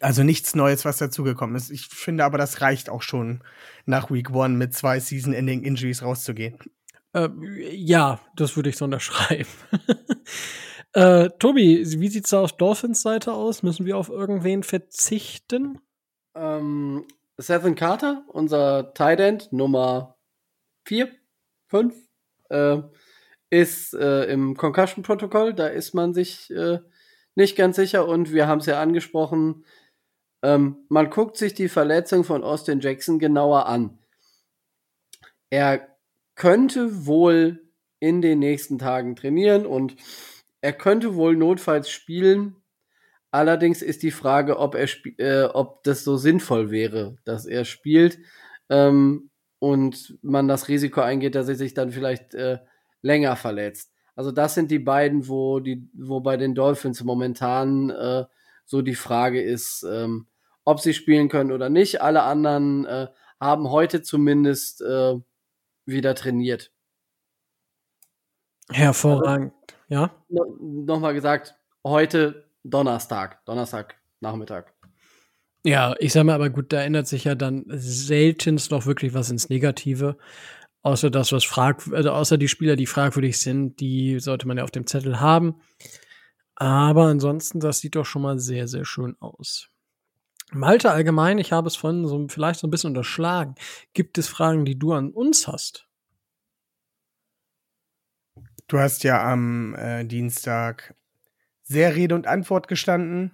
Also 0.00 0.22
nichts 0.22 0.54
Neues, 0.54 0.84
was 0.84 0.98
dazugekommen 0.98 1.56
ist. 1.56 1.70
Ich 1.70 1.86
finde 1.86 2.24
aber, 2.24 2.38
das 2.38 2.60
reicht 2.60 2.88
auch 2.88 3.02
schon, 3.02 3.42
nach 3.86 4.10
Week 4.10 4.30
One 4.30 4.56
mit 4.56 4.72
zwei 4.74 5.00
Season-Ending-Injuries 5.00 6.02
rauszugehen. 6.02 6.58
Äh, 7.12 7.28
ja, 7.74 8.20
das 8.36 8.54
würde 8.56 8.70
ich 8.70 8.76
so 8.76 8.84
unterschreiben. 8.84 9.48
äh, 10.92 11.28
Tobi, 11.38 11.84
wie 11.84 12.08
sieht's 12.08 12.30
da 12.30 12.40
auf 12.40 12.52
Dolphins 12.52 13.02
Seite 13.02 13.32
aus? 13.32 13.62
Müssen 13.62 13.84
wir 13.84 13.96
auf 13.96 14.10
irgendwen 14.10 14.62
verzichten? 14.62 15.80
Ähm, 16.36 17.04
Sethan 17.40 17.74
Carter, 17.74 18.24
unser 18.28 18.92
Tight 18.92 19.18
End 19.18 19.52
Nummer 19.52 20.18
4, 20.84 21.10
5, 21.68 21.94
äh, 22.50 22.78
ist 23.48 23.94
äh, 23.94 24.24
im 24.24 24.56
Concussion-Protokoll. 24.56 25.54
Da 25.54 25.66
ist 25.66 25.94
man 25.94 26.12
sich 26.12 26.50
äh, 26.50 26.80
nicht 27.34 27.56
ganz 27.56 27.76
sicher 27.76 28.06
und 28.06 28.32
wir 28.32 28.46
haben 28.46 28.58
es 28.60 28.66
ja 28.66 28.80
angesprochen. 28.80 29.64
Ähm, 30.42 30.84
man 30.88 31.10
guckt 31.10 31.36
sich 31.36 31.54
die 31.54 31.68
Verletzung 31.68 32.24
von 32.24 32.44
Austin 32.44 32.80
Jackson 32.80 33.18
genauer 33.18 33.66
an. 33.66 33.98
Er 35.48 35.96
könnte 36.34 37.06
wohl 37.06 37.66
in 38.00 38.22
den 38.22 38.38
nächsten 38.38 38.78
Tagen 38.78 39.16
trainieren 39.16 39.66
und 39.66 39.96
er 40.60 40.72
könnte 40.72 41.14
wohl 41.14 41.36
notfalls 41.36 41.90
spielen. 41.90 42.56
Allerdings 43.30 43.82
ist 43.82 44.02
die 44.02 44.10
Frage, 44.10 44.58
ob 44.58 44.74
er 44.74 44.88
äh, 45.18 45.44
ob 45.44 45.84
das 45.84 46.02
so 46.02 46.16
sinnvoll 46.16 46.70
wäre, 46.70 47.16
dass 47.24 47.46
er 47.46 47.64
spielt 47.64 48.18
ähm, 48.68 49.30
und 49.60 50.18
man 50.22 50.48
das 50.48 50.68
Risiko 50.68 51.00
eingeht, 51.00 51.34
dass 51.34 51.48
er 51.48 51.54
sich 51.54 51.74
dann 51.74 51.92
vielleicht 51.92 52.34
äh, 52.34 52.58
länger 53.02 53.36
verletzt. 53.36 53.92
Also 54.16 54.32
das 54.32 54.54
sind 54.54 54.70
die 54.70 54.80
beiden, 54.80 55.28
wo 55.28 55.60
die, 55.60 55.88
wo 55.94 56.20
bei 56.20 56.36
den 56.36 56.54
Dolphins 56.54 57.04
momentan 57.04 57.90
äh, 57.90 58.24
so 58.64 58.82
die 58.82 58.94
Frage 58.94 59.40
ist, 59.40 59.86
ähm, 59.88 60.26
ob 60.64 60.80
sie 60.80 60.92
spielen 60.92 61.28
können 61.28 61.52
oder 61.52 61.70
nicht. 61.70 62.02
Alle 62.02 62.24
anderen 62.24 62.84
äh, 62.86 63.08
haben 63.40 63.70
heute 63.70 64.02
zumindest 64.02 64.82
äh, 64.82 65.14
wieder 65.86 66.14
trainiert. 66.14 66.72
Hervorragend, 68.70 69.52
also, 69.62 69.76
ja. 69.88 70.10
No, 70.28 70.44
Nochmal 70.60 71.14
gesagt, 71.14 71.56
heute 71.84 72.49
Donnerstag, 72.64 73.44
Donnerstag 73.44 73.96
Nachmittag. 74.20 74.74
Ja, 75.64 75.94
ich 75.98 76.12
sag 76.12 76.24
mal, 76.24 76.34
aber 76.34 76.50
gut, 76.50 76.72
da 76.72 76.80
ändert 76.82 77.06
sich 77.06 77.24
ja 77.24 77.34
dann 77.34 77.64
seltenst 77.68 78.70
noch 78.70 78.86
wirklich 78.86 79.12
was 79.12 79.30
ins 79.30 79.50
Negative. 79.50 80.16
Außer 80.82 81.10
das, 81.10 81.32
was 81.32 81.44
frag, 81.44 81.86
also 81.92 82.10
außer 82.10 82.38
die 82.38 82.48
Spieler, 82.48 82.76
die 82.76 82.86
fragwürdig 82.86 83.38
sind, 83.38 83.80
die 83.80 84.18
sollte 84.20 84.48
man 84.48 84.56
ja 84.56 84.64
auf 84.64 84.70
dem 84.70 84.86
Zettel 84.86 85.20
haben. 85.20 85.60
Aber 86.54 87.04
ansonsten, 87.06 87.60
das 87.60 87.80
sieht 87.80 87.96
doch 87.96 88.06
schon 88.06 88.22
mal 88.22 88.38
sehr, 88.38 88.68
sehr 88.68 88.86
schön 88.86 89.16
aus. 89.20 89.70
Malte 90.52 90.90
allgemein, 90.90 91.38
ich 91.38 91.52
habe 91.52 91.68
es 91.68 91.76
vorhin 91.76 92.06
so 92.06 92.26
vielleicht 92.28 92.60
so 92.60 92.66
ein 92.66 92.70
bisschen 92.70 92.90
unterschlagen. 92.90 93.54
Gibt 93.92 94.18
es 94.18 94.28
Fragen, 94.28 94.64
die 94.64 94.78
du 94.78 94.92
an 94.92 95.10
uns 95.10 95.46
hast? 95.46 95.86
Du 98.66 98.78
hast 98.78 99.04
ja 99.04 99.22
am 99.30 99.74
äh, 99.74 100.04
Dienstag 100.04 100.94
sehr 101.70 101.94
Rede 101.94 102.16
und 102.16 102.26
Antwort 102.26 102.66
gestanden. 102.66 103.30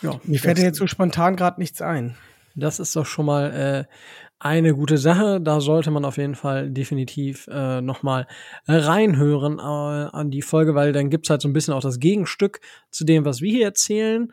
Ja, 0.00 0.20
Mir 0.22 0.38
fällt 0.38 0.58
jetzt 0.58 0.78
so 0.78 0.86
spontan 0.86 1.34
gerade 1.34 1.60
nichts 1.60 1.82
ein. 1.82 2.16
Das 2.54 2.78
ist 2.78 2.94
doch 2.94 3.04
schon 3.04 3.26
mal 3.26 3.52
äh, 3.52 3.94
eine 4.38 4.74
gute 4.74 4.96
Sache. 4.96 5.40
Da 5.40 5.60
sollte 5.60 5.90
man 5.90 6.04
auf 6.04 6.18
jeden 6.18 6.36
Fall 6.36 6.70
definitiv 6.70 7.48
äh, 7.50 7.80
nochmal 7.80 8.28
reinhören 8.68 9.58
äh, 9.58 9.62
an 9.62 10.30
die 10.30 10.42
Folge, 10.42 10.76
weil 10.76 10.92
dann 10.92 11.10
gibt's 11.10 11.30
halt 11.30 11.42
so 11.42 11.48
ein 11.48 11.52
bisschen 11.52 11.74
auch 11.74 11.82
das 11.82 11.98
Gegenstück 11.98 12.60
zu 12.90 13.04
dem, 13.04 13.24
was 13.24 13.40
wir 13.40 13.50
hier 13.50 13.66
erzählen. 13.66 14.32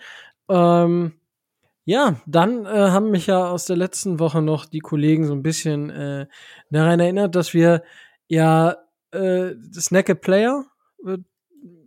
Ähm, 0.50 1.14
ja, 1.86 2.22
dann 2.28 2.68
äh, 2.68 2.70
haben 2.70 3.10
mich 3.10 3.26
ja 3.26 3.50
aus 3.50 3.66
der 3.66 3.78
letzten 3.78 4.20
Woche 4.20 4.44
noch 4.44 4.66
die 4.66 4.82
Kollegen 4.82 5.26
so 5.26 5.34
ein 5.34 5.42
bisschen 5.42 5.90
äh, 5.90 6.28
daran 6.70 7.00
erinnert, 7.00 7.36
dass 7.36 7.56
wir 7.56 7.82
ja 8.28 8.76
äh, 9.12 9.56
Snack 9.74 10.12
a 10.12 10.14
Player, 10.14 10.66
äh, 11.08 11.18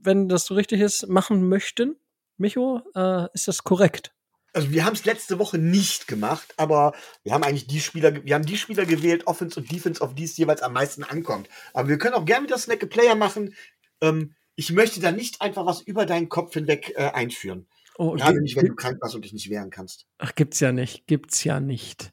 wenn 0.02 0.28
das 0.28 0.46
so 0.46 0.54
richtig 0.54 0.80
ist, 0.80 1.08
machen 1.08 1.48
möchten. 1.48 1.96
Micho, 2.36 2.82
äh, 2.94 3.26
ist 3.34 3.48
das 3.48 3.64
korrekt? 3.64 4.12
also 4.52 4.70
wir 4.70 4.84
haben 4.84 4.94
es 4.94 5.04
letzte 5.04 5.38
Woche 5.38 5.58
nicht 5.58 6.06
gemacht, 6.06 6.54
aber 6.56 6.92
wir 7.22 7.32
haben 7.32 7.42
eigentlich 7.42 7.66
die 7.66 7.80
Spieler, 7.80 8.24
wir 8.24 8.34
haben 8.34 8.44
die 8.44 8.56
Spieler 8.56 8.84
gewählt, 8.84 9.26
Offense 9.26 9.58
und 9.58 9.70
Defense, 9.70 10.02
auf 10.02 10.14
die 10.14 10.24
es 10.24 10.36
jeweils 10.36 10.62
am 10.62 10.72
meisten 10.72 11.04
ankommt. 11.04 11.48
Aber 11.72 11.88
wir 11.88 11.98
können 11.98 12.14
auch 12.14 12.24
gerne 12.24 12.46
wieder 12.46 12.58
Snack 12.58 12.88
Player 12.90 13.14
machen. 13.14 13.54
Ähm, 14.00 14.34
ich 14.54 14.72
möchte 14.72 15.00
da 15.00 15.10
nicht 15.10 15.40
einfach 15.40 15.64
was 15.64 15.80
über 15.80 16.04
deinen 16.04 16.28
Kopf 16.28 16.54
hinweg 16.54 16.92
äh, 16.96 17.10
einführen. 17.10 17.66
Oh, 17.96 18.14
Gerade 18.14 18.40
nicht, 18.40 18.56
wenn 18.56 18.66
du 18.66 18.74
krank 18.74 18.98
warst 19.00 19.14
und 19.14 19.24
dich 19.24 19.32
nicht 19.32 19.48
wehren 19.50 19.70
kannst. 19.70 20.06
Ach, 20.18 20.34
gibt's 20.34 20.60
ja 20.60 20.72
nicht, 20.72 21.06
gibt's 21.06 21.44
ja 21.44 21.60
nicht. 21.60 22.12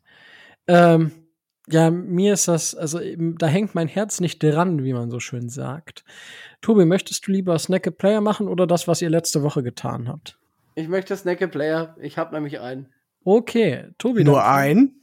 Ähm, 0.68 1.12
ja, 1.72 1.92
mir 1.92 2.34
ist 2.34 2.48
das, 2.48 2.76
also 2.76 3.00
da 3.16 3.48
hängt 3.48 3.76
mein 3.76 3.88
Herz 3.88 4.20
nicht 4.20 4.42
dran, 4.42 4.84
wie 4.84 4.94
man 4.94 5.12
so 5.12 5.20
schön 5.20 5.50
sagt. 5.50 6.04
Tobi, 6.62 6.86
möchtest 6.86 7.28
du 7.28 7.32
lieber 7.32 7.58
Snack 7.60 7.88
a 7.88 7.92
Player 7.92 8.22
machen 8.22 8.48
oder 8.48 8.68
das, 8.68 8.88
was 8.88 9.02
ihr 9.02 9.10
letzte 9.10 9.44
Woche 9.44 9.64
getan 9.64 10.08
habt? 10.08 10.38
Ich 10.76 10.88
möchte 10.88 11.16
Snack 11.16 11.42
a 11.42 11.48
Player. 11.48 11.96
Ich 12.02 12.18
habe 12.18 12.34
nämlich 12.34 12.60
einen. 12.60 12.88
Okay, 13.24 13.88
Tobi. 13.98 14.24
Nur 14.24 14.46
ein? 14.46 14.96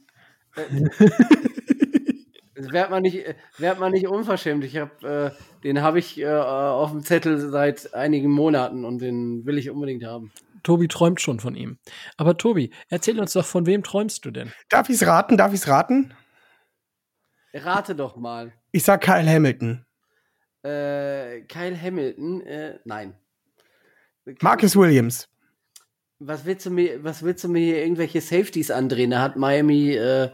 Werd 2.55 2.89
man 2.89 3.03
nicht, 3.03 3.23
werd 3.59 3.79
man 3.79 3.91
nicht 3.91 4.07
unverschämt. 4.07 4.63
Ich 4.63 4.77
hab, 4.77 5.03
äh, 5.03 5.29
den 5.63 5.81
habe 5.81 5.99
ich 5.99 6.19
äh, 6.19 6.27
auf 6.27 6.91
dem 6.91 7.01
Zettel 7.01 7.39
seit 7.39 7.93
einigen 7.93 8.31
Monaten 8.31 8.83
und 8.83 8.99
den 8.99 9.45
will 9.45 9.59
ich 9.59 9.69
unbedingt 9.69 10.03
haben. 10.03 10.31
Tobi 10.63 10.87
träumt 10.87 11.21
schon 11.21 11.39
von 11.39 11.55
ihm. 11.55 11.77
Aber 12.17 12.37
Tobi, 12.37 12.71
erzähl 12.89 13.19
uns 13.19 13.33
doch, 13.33 13.45
von 13.45 13.67
wem 13.67 13.83
träumst 13.83 14.25
du 14.25 14.31
denn? 14.31 14.51
Darf 14.69 14.89
ich's 14.89 15.05
raten? 15.05 15.37
Darf 15.37 15.53
ich's 15.53 15.67
raten? 15.67 16.13
Rate 17.57 17.95
doch 17.95 18.15
mal. 18.15 18.53
Ich 18.71 18.83
sag 18.83 19.01
Kyle 19.01 19.27
Hamilton. 19.29 19.85
Äh, 20.63 21.41
Kyle 21.41 21.79
Hamilton? 21.79 22.41
Äh, 22.41 22.79
nein. 22.85 23.15
Marcus 24.41 24.75
Williams 24.75 25.29
was 26.19 26.45
willst 26.45 26.65
du 26.65 26.69
mir, 26.69 27.03
was 27.03 27.23
willst 27.23 27.43
du 27.43 27.49
mir 27.49 27.59
hier 27.59 27.81
irgendwelche 27.81 28.21
Safeties 28.21 28.71
andrehen? 28.71 29.11
Da 29.11 29.21
hat 29.21 29.35
Miami, 29.35 29.91
äh, 29.91 30.29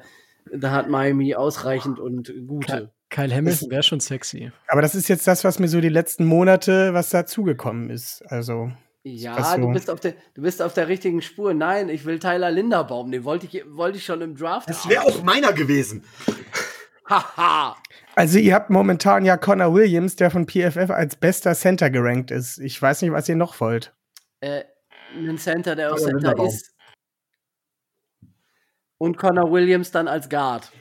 da 0.51 0.71
hat 0.71 0.89
Miami 0.89 1.35
ausreichend 1.35 1.99
und 1.99 2.33
gute. 2.47 2.91
Kyle 3.09 3.33
Hamilton 3.33 3.69
wäre 3.69 3.83
schon 3.83 3.99
sexy. 3.99 4.51
Aber 4.67 4.81
das 4.81 4.95
ist 4.95 5.07
jetzt 5.07 5.27
das, 5.27 5.43
was 5.43 5.59
mir 5.59 5.67
so 5.67 5.81
die 5.81 5.89
letzten 5.89 6.25
Monate, 6.25 6.93
was 6.93 7.09
dazugekommen 7.09 7.89
ist. 7.89 8.23
Also. 8.27 8.71
Ja, 9.03 9.57
du 9.57 9.71
bist 9.71 9.89
auf 9.89 9.99
der, 9.99 10.13
du 10.33 10.41
bist 10.41 10.61
auf 10.61 10.73
der 10.73 10.87
richtigen 10.87 11.21
Spur. 11.21 11.53
Nein, 11.53 11.89
ich 11.89 12.05
will 12.05 12.19
Tyler 12.19 12.49
Linderbaum. 12.49 13.11
Den 13.11 13.25
wollte 13.25 13.45
ich, 13.45 13.65
wollte 13.67 13.97
ich 13.97 14.05
schon 14.05 14.21
im 14.21 14.35
Draft. 14.35 14.69
Das 14.69 14.87
wäre 14.87 15.03
auch 15.03 15.21
meiner 15.23 15.51
gewesen. 15.51 16.05
Haha. 17.09 17.75
also 18.15 18.39
ihr 18.39 18.53
habt 18.53 18.69
momentan 18.69 19.25
ja 19.25 19.37
Connor 19.37 19.73
Williams, 19.73 20.15
der 20.15 20.31
von 20.31 20.47
PFF 20.47 20.89
als 20.89 21.15
bester 21.15 21.53
Center 21.53 21.89
gerankt 21.89 22.31
ist. 22.31 22.59
Ich 22.59 22.81
weiß 22.81 23.01
nicht, 23.01 23.11
was 23.11 23.27
ihr 23.27 23.35
noch 23.35 23.59
wollt. 23.59 23.93
Äh, 24.39 24.63
einen 25.15 25.37
Center, 25.37 25.75
der 25.75 25.93
auch 25.93 25.97
Center 25.97 26.33
ist. 26.45 26.73
Und 28.97 29.17
Connor 29.17 29.51
Williams 29.51 29.91
dann 29.91 30.07
als 30.07 30.29
Guard. 30.29 30.71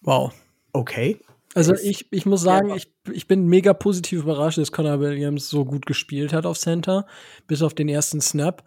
Wow. 0.00 0.32
Okay. 0.72 1.20
Also 1.54 1.74
ich, 1.74 2.12
ich 2.12 2.26
muss 2.26 2.42
sagen, 2.42 2.74
ich, 2.74 2.92
ich 3.10 3.26
bin 3.26 3.46
mega 3.46 3.72
positiv 3.72 4.22
überrascht, 4.22 4.58
dass 4.58 4.72
Connor 4.72 5.00
Williams 5.00 5.48
so 5.48 5.64
gut 5.64 5.86
gespielt 5.86 6.32
hat 6.32 6.44
auf 6.44 6.58
Center, 6.58 7.06
bis 7.46 7.62
auf 7.62 7.74
den 7.74 7.88
ersten 7.88 8.20
Snap. 8.20 8.62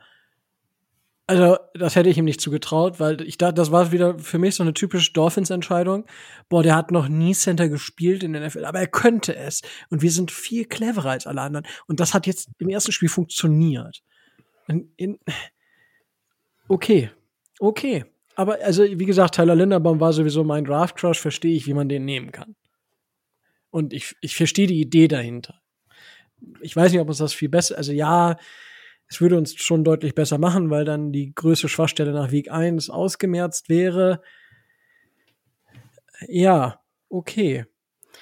Also, 1.30 1.60
das 1.76 1.96
hätte 1.96 2.10
ich 2.10 2.18
ihm 2.18 2.26
nicht 2.26 2.42
zugetraut, 2.42 3.00
weil 3.00 3.22
ich 3.22 3.38
dachte, 3.38 3.54
das 3.54 3.72
war 3.72 3.92
wieder 3.92 4.18
für 4.18 4.40
mich 4.40 4.56
so 4.56 4.64
eine 4.64 4.74
typische 4.74 5.14
Dolphins-Entscheidung. 5.14 6.08
Boah, 6.50 6.64
der 6.64 6.76
hat 6.76 6.90
noch 6.90 7.08
nie 7.08 7.36
Center 7.36 7.70
gespielt 7.70 8.24
in 8.24 8.34
der 8.34 8.48
NFL, 8.48 8.66
aber 8.66 8.80
er 8.80 8.88
könnte 8.88 9.36
es. 9.36 9.62
Und 9.92 10.02
wir 10.02 10.10
sind 10.10 10.32
viel 10.32 10.66
cleverer 10.66 11.12
als 11.12 11.28
alle 11.28 11.42
anderen. 11.42 11.68
Und 11.86 12.00
das 12.00 12.16
hat 12.16 12.26
jetzt 12.26 12.50
im 12.58 12.68
ersten 12.68 12.92
Spiel 12.92 13.10
funktioniert. 13.10 14.02
In, 14.68 14.92
in 14.98 15.20
okay. 16.68 17.12
Okay. 17.60 18.06
Aber, 18.34 18.58
also, 18.64 18.82
wie 18.86 19.06
gesagt, 19.06 19.36
Tyler 19.36 19.56
Linderbaum 19.56 20.00
war 20.00 20.14
sowieso 20.14 20.44
mein 20.44 20.66
Draft-Crush, 20.66 21.20
verstehe 21.20 21.56
ich, 21.56 21.68
wie 21.68 21.76
man 21.76 21.90
den 21.90 22.06
nehmen 22.06 22.32
kann. 22.32 22.56
Und 23.70 23.94
ich, 23.94 24.16
ich 24.22 24.36
verstehe 24.36 24.66
die 24.66 24.82
Idee 24.82 25.08
dahinter. 25.08 25.62
Ich 26.62 26.76
weiß 26.76 26.92
nicht, 26.92 27.02
ob 27.02 27.10
uns 27.10 27.20
das 27.20 27.34
viel 27.34 27.50
besser, 27.50 27.78
also 27.78 27.92
ja, 27.92 28.36
es 29.10 29.20
würde 29.20 29.38
uns 29.38 29.56
schon 29.56 29.84
deutlich 29.84 30.14
besser 30.14 30.38
machen, 30.38 30.70
weil 30.70 30.86
dann 30.86 31.12
die 31.12 31.34
größte 31.34 31.68
Schwachstelle 31.68 32.12
nach 32.12 32.32
Weg 32.32 32.52
1 32.52 32.92
ausgemerzt 32.92 33.68
wäre. 33.68 34.22
Ja, 36.28 36.80
okay. 37.10 37.66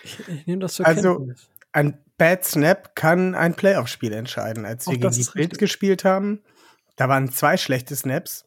Ich, 0.04 0.20
ich 0.28 0.48
nehme 0.48 0.62
das 0.62 0.76
zur 0.76 0.86
also, 0.86 1.18
Kenntnis. 1.18 1.50
ein 1.74 1.98
Bad 2.18 2.46
Snap 2.46 2.96
kann 2.96 3.36
ein 3.36 3.54
Playoff-Spiel 3.54 4.14
entscheiden. 4.14 4.66
Als 4.66 4.88
wir 4.88 4.94
Auch 4.94 5.12
gegen 5.12 5.14
die 5.14 5.32
Bild 5.34 5.58
gespielt 5.60 6.06
haben, 6.06 6.42
da 6.96 7.10
waren 7.10 7.32
zwei 7.32 7.58
schlechte 7.58 7.96
Snaps. 7.96 8.46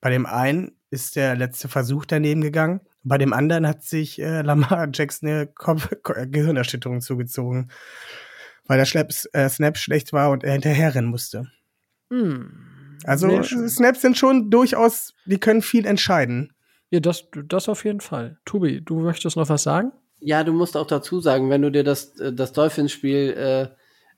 Bei 0.00 0.10
dem 0.10 0.26
einen 0.26 0.76
ist 0.90 1.16
der 1.16 1.34
letzte 1.34 1.68
Versuch 1.68 2.04
daneben 2.04 2.42
gegangen. 2.42 2.80
Bei 3.02 3.16
dem 3.16 3.32
anderen 3.32 3.66
hat 3.66 3.82
sich 3.82 4.20
äh, 4.20 4.42
Lamar 4.42 4.88
Jackson 4.92 5.28
eine 5.28 5.46
Kopf 5.46 5.90
Gehirnerschütterung 6.02 7.00
zugezogen, 7.00 7.70
weil 8.66 8.76
der 8.76 8.84
Schlepp, 8.84 9.12
äh, 9.32 9.48
Snap 9.48 9.78
schlecht 9.78 10.12
war 10.12 10.30
und 10.30 10.44
er 10.44 10.52
hinterherrennen 10.52 11.10
musste. 11.10 11.50
Hm. 12.10 12.50
Also 13.04 13.42
Snaps 13.42 14.02
sind 14.02 14.18
schon 14.18 14.50
durchaus, 14.50 15.14
die 15.24 15.38
können 15.38 15.62
viel 15.62 15.86
entscheiden. 15.86 16.52
Ja, 16.90 17.00
das, 17.00 17.24
das 17.46 17.68
auf 17.68 17.84
jeden 17.84 18.00
Fall. 18.00 18.38
Tobi, 18.44 18.80
du 18.80 19.00
möchtest 19.00 19.36
noch 19.36 19.48
was 19.48 19.62
sagen? 19.62 19.92
Ja, 20.18 20.44
du 20.44 20.52
musst 20.52 20.76
auch 20.76 20.86
dazu 20.86 21.20
sagen, 21.20 21.48
wenn 21.48 21.62
du 21.62 21.70
dir 21.70 21.84
das, 21.84 22.18
äh, 22.18 22.32
das 22.32 22.52
Dolphins-Spiel 22.52 23.30
äh, 23.30 23.68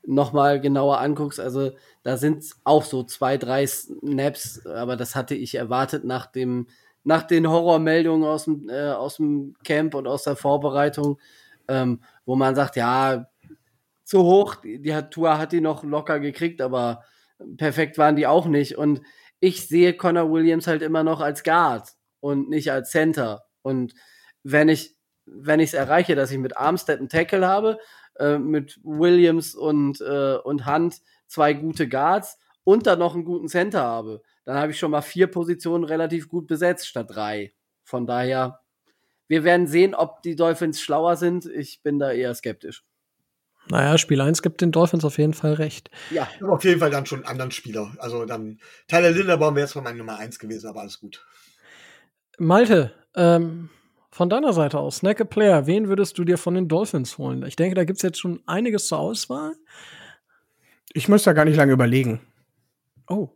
nochmal 0.05 0.61
genauer 0.61 0.99
anguckst, 0.99 1.39
also 1.39 1.71
da 2.03 2.17
sind 2.17 2.45
auch 2.65 2.83
so 2.83 3.05
zwei, 3.05 3.37
drei 3.37 3.67
Snaps, 3.67 4.67
aber 4.67 4.97
das 4.97 5.15
hatte 5.15 5.37
ich 5.37 5.55
erwartet 5.55 6.05
nach 6.05 6.27
dem, 6.27 6.67
nach 7.05 7.23
den 7.23 7.49
Horrormeldungen 7.49 8.27
aus 8.27 8.45
dem, 8.45 8.69
äh, 8.69 8.91
aus 8.91 9.19
dem 9.19 9.55
Camp 9.65 9.95
und 9.95 10.09
aus 10.09 10.25
der 10.25 10.35
Vorbereitung, 10.35 11.21
ähm, 11.69 12.01
wo 12.25 12.35
man 12.35 12.57
sagt, 12.57 12.75
ja, 12.75 13.29
zu 14.03 14.25
hoch, 14.25 14.57
die, 14.57 14.81
die 14.83 14.95
hat, 14.95 15.13
Tour 15.13 15.39
hat 15.39 15.53
die 15.53 15.61
noch 15.61 15.85
locker 15.85 16.19
gekriegt, 16.19 16.61
aber 16.61 17.05
perfekt 17.57 17.99
waren 17.99 18.17
die 18.17 18.27
auch 18.27 18.47
nicht. 18.47 18.77
Und 18.77 19.03
ich 19.41 19.69
sehe 19.69 19.95
Connor 19.95 20.31
Williams 20.31 20.67
halt 20.67 20.83
immer 20.83 21.05
noch 21.05 21.21
als 21.21 21.43
Guard 21.43 21.89
und 22.21 22.49
nicht 22.49 22.71
als 22.73 22.91
Center. 22.91 23.45
Und 23.63 23.95
wenn 24.43 24.69
ich 24.69 24.97
wenn 25.27 25.61
ich 25.61 25.71
es 25.71 25.75
erreiche, 25.75 26.15
dass 26.15 26.31
ich 26.31 26.39
mit 26.39 26.57
Armstead 26.57 26.99
einen 26.99 27.09
Tackle 27.09 27.47
habe, 27.47 27.79
äh, 28.19 28.39
mit 28.39 28.81
Williams 28.83 29.55
und, 29.55 30.01
äh, 30.01 30.37
und 30.37 30.67
Hunt 30.67 31.01
zwei 31.27 31.55
gute 31.55 31.89
Guards 31.89 32.39
und 32.65 32.87
dann 32.87 32.99
noch 32.99 33.15
einen 33.15 33.25
guten 33.25 33.49
Center 33.49 33.83
habe, 33.83 34.23
dann 34.45 34.57
habe 34.57 34.73
ich 34.73 34.79
schon 34.79 34.91
mal 34.91 35.03
vier 35.03 35.29
Positionen 35.29 35.85
relativ 35.85 36.29
gut 36.29 36.47
besetzt 36.47 36.89
statt 36.89 37.07
drei. 37.11 37.55
Von 37.85 38.07
daher, 38.07 38.61
wir 39.29 39.45
werden 39.45 39.67
sehen, 39.67 39.95
ob 39.95 40.23
die 40.23 40.37
Dolphins 40.37 40.81
schlauer 40.81 41.17
sind. 41.17 41.47
Ich 41.47 41.83
bin 41.83 41.99
da 41.99 42.13
eher 42.13 42.35
skeptisch. 42.35 42.85
Naja, 43.71 43.97
Spiel 43.97 44.21
1 44.21 44.43
gibt 44.43 44.61
den 44.61 44.73
Dolphins 44.73 45.05
auf 45.05 45.19
jeden 45.19 45.35
Fall 45.35 45.55
recht. 45.55 45.91
Ja. 46.11 46.29
Aber 46.41 46.55
auf 46.55 46.65
jeden 46.65 46.81
Fall 46.81 46.91
dann 46.91 47.07
schon 47.07 47.21
einen 47.21 47.29
anderen 47.29 47.51
Spieler. 47.53 47.93
Also 47.99 48.25
dann, 48.27 48.59
Tyler 48.89 49.11
Linderbaum 49.11 49.55
wäre 49.55 49.67
jetzt 49.67 49.75
mal 49.75 49.83
meine 49.83 49.99
Nummer 49.99 50.19
1 50.19 50.39
gewesen, 50.39 50.69
aber 50.69 50.81
alles 50.81 50.99
gut. 50.99 51.25
Malte, 52.39 52.93
ähm, 53.15 53.71
von 54.11 54.29
deiner 54.29 54.53
Seite 54.53 54.79
aus, 54.79 54.99
Snack 54.99 55.21
a 55.21 55.25
Player, 55.25 55.67
wen 55.67 55.89
würdest 55.89 56.19
du 56.19 56.25
dir 56.25 56.39
von 56.39 56.55
den 56.55 56.69
Dolphins 56.69 57.17
holen? 57.19 57.45
Ich 57.47 57.57
denke, 57.57 57.75
da 57.75 57.85
gibt 57.85 57.99
es 57.99 58.03
jetzt 58.03 58.19
schon 58.19 58.43
einiges 58.47 58.89
zur 58.89 58.99
Auswahl. 58.99 59.55
Ich 60.93 61.09
muss 61.09 61.23
da 61.23 61.33
gar 61.33 61.45
nicht 61.45 61.57
lange 61.57 61.73
überlegen. 61.73 62.21
Oh. 63.09 63.31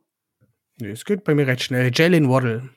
Nee, 0.78 0.90
es 0.90 1.04
geht 1.04 1.24
bei 1.24 1.34
mir 1.34 1.46
recht 1.46 1.62
schnell. 1.62 1.90
Jalen 1.94 2.28
Waddle. 2.28 2.68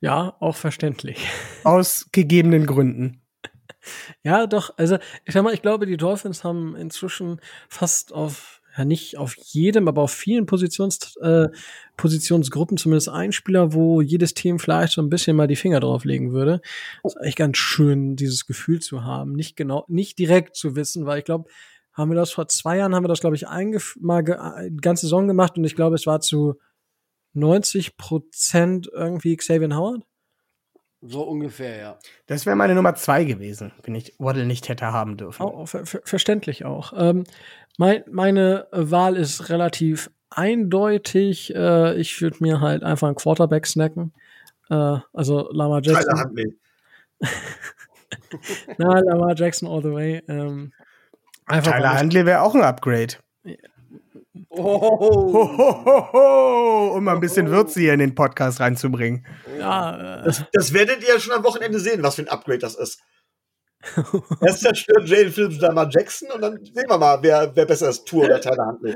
Ja, 0.00 0.36
auch 0.40 0.56
verständlich. 0.56 1.26
Aus 1.64 2.08
gegebenen 2.12 2.66
Gründen. 2.66 3.22
Ja, 4.22 4.46
doch, 4.46 4.74
also 4.76 4.98
ich 5.24 5.34
sag 5.34 5.42
mal, 5.42 5.54
ich 5.54 5.62
glaube, 5.62 5.86
die 5.86 5.96
Dolphins 5.96 6.44
haben 6.44 6.76
inzwischen 6.76 7.40
fast 7.68 8.12
auf 8.12 8.60
ja 8.76 8.84
nicht 8.84 9.16
auf 9.18 9.36
jedem, 9.36 9.88
aber 9.88 10.02
auf 10.02 10.12
vielen 10.12 10.46
Positions, 10.46 11.16
äh, 11.16 11.48
Positionsgruppen 11.96 12.76
zumindest 12.76 13.08
ein 13.08 13.32
Spieler, 13.32 13.72
wo 13.72 14.00
jedes 14.00 14.34
Team 14.34 14.58
vielleicht 14.58 14.92
so 14.92 15.02
ein 15.02 15.10
bisschen 15.10 15.36
mal 15.36 15.48
die 15.48 15.56
Finger 15.56 15.80
drauflegen 15.80 16.32
würde. 16.32 16.60
Das 17.02 17.14
ist 17.14 17.22
echt 17.22 17.38
ganz 17.38 17.58
schön, 17.58 18.16
dieses 18.16 18.46
Gefühl 18.46 18.80
zu 18.80 19.04
haben. 19.04 19.32
Nicht 19.32 19.56
genau, 19.56 19.84
nicht 19.88 20.18
direkt 20.18 20.56
zu 20.56 20.76
wissen, 20.76 21.06
weil 21.06 21.18
ich 21.18 21.24
glaube, 21.24 21.50
haben 21.92 22.10
wir 22.10 22.16
das 22.16 22.30
vor 22.30 22.48
zwei 22.48 22.78
Jahren, 22.78 22.94
haben 22.94 23.04
wir 23.04 23.08
das, 23.08 23.20
glaube 23.20 23.36
ich, 23.36 23.46
mal 23.98 24.22
die 24.22 24.76
ganze 24.76 25.06
Saison 25.06 25.26
gemacht 25.26 25.58
und 25.58 25.64
ich 25.64 25.76
glaube, 25.76 25.96
es 25.96 26.06
war 26.06 26.20
zu 26.20 26.58
90 27.34 27.96
Prozent 27.96 28.90
irgendwie 28.92 29.36
Xavier 29.36 29.74
Howard. 29.76 30.04
So 31.02 31.22
ungefähr, 31.22 31.76
ja. 31.78 31.98
Das 32.26 32.44
wäre 32.44 32.56
meine 32.56 32.74
Nummer 32.74 32.94
zwei 32.94 33.24
gewesen, 33.24 33.72
wenn 33.82 33.94
ich 33.94 34.14
Waddle 34.18 34.44
nicht 34.44 34.68
hätte 34.68 34.86
haben 34.92 35.16
dürfen. 35.16 35.42
Oh, 35.42 35.64
ver 35.64 35.86
ver 35.86 36.00
verständlich 36.04 36.64
auch. 36.64 36.92
Ähm, 36.96 37.24
mein, 37.78 38.04
meine 38.10 38.66
Wahl 38.70 39.16
ist 39.16 39.48
relativ 39.48 40.10
eindeutig. 40.28 41.54
Äh, 41.54 41.94
ich 41.94 42.20
würde 42.20 42.36
mir 42.40 42.60
halt 42.60 42.82
einfach 42.82 43.06
einen 43.06 43.16
Quarterback 43.16 43.66
snacken. 43.66 44.12
Äh, 44.68 44.98
also 45.14 45.48
Lama 45.52 45.80
Jackson. 45.82 46.04
Tyler 46.04 46.24
Huntley. 46.24 46.58
Na, 48.78 49.00
Lamar 49.00 49.34
Jackson 49.36 49.68
all 49.68 49.82
the 49.82 49.92
way. 49.92 50.22
Ähm, 50.28 50.72
einfach 51.46 51.72
Tyler 51.72 51.98
Huntley 51.98 52.26
wäre 52.26 52.42
auch 52.42 52.54
ein 52.54 52.62
Upgrade. 52.62 53.14
Oh. 54.48 54.80
Ho, 54.80 55.58
ho, 55.58 56.12
ho, 56.12 56.96
um 56.96 57.04
mal 57.04 57.14
ein 57.14 57.20
bisschen 57.20 57.50
Würze 57.50 57.80
hier 57.80 57.92
in 57.92 58.00
den 58.00 58.14
Podcast 58.14 58.60
reinzubringen. 58.60 59.26
Ja, 59.58 60.20
äh. 60.20 60.24
das, 60.24 60.44
das, 60.52 60.72
werdet 60.72 61.02
ihr 61.02 61.14
ja 61.14 61.20
schon 61.20 61.34
am 61.34 61.44
Wochenende 61.44 61.78
sehen, 61.78 62.02
was 62.02 62.16
für 62.16 62.22
ein 62.22 62.28
Upgrade 62.28 62.58
das 62.58 62.74
ist. 62.74 63.00
Erst 64.42 64.60
zerstört 64.60 65.08
Jalen 65.08 65.32
Phillips 65.32 65.58
da 65.58 65.72
mal 65.72 65.88
Jackson 65.90 66.30
und 66.30 66.42
dann 66.42 66.62
sehen 66.62 66.84
wir 66.86 66.98
mal, 66.98 67.18
wer, 67.22 67.50
wer 67.54 67.64
besser 67.64 67.88
ist, 67.88 68.06
Tour 68.06 68.24
oder 68.24 68.40
Tyler 68.40 68.66
Huntley. 68.66 68.94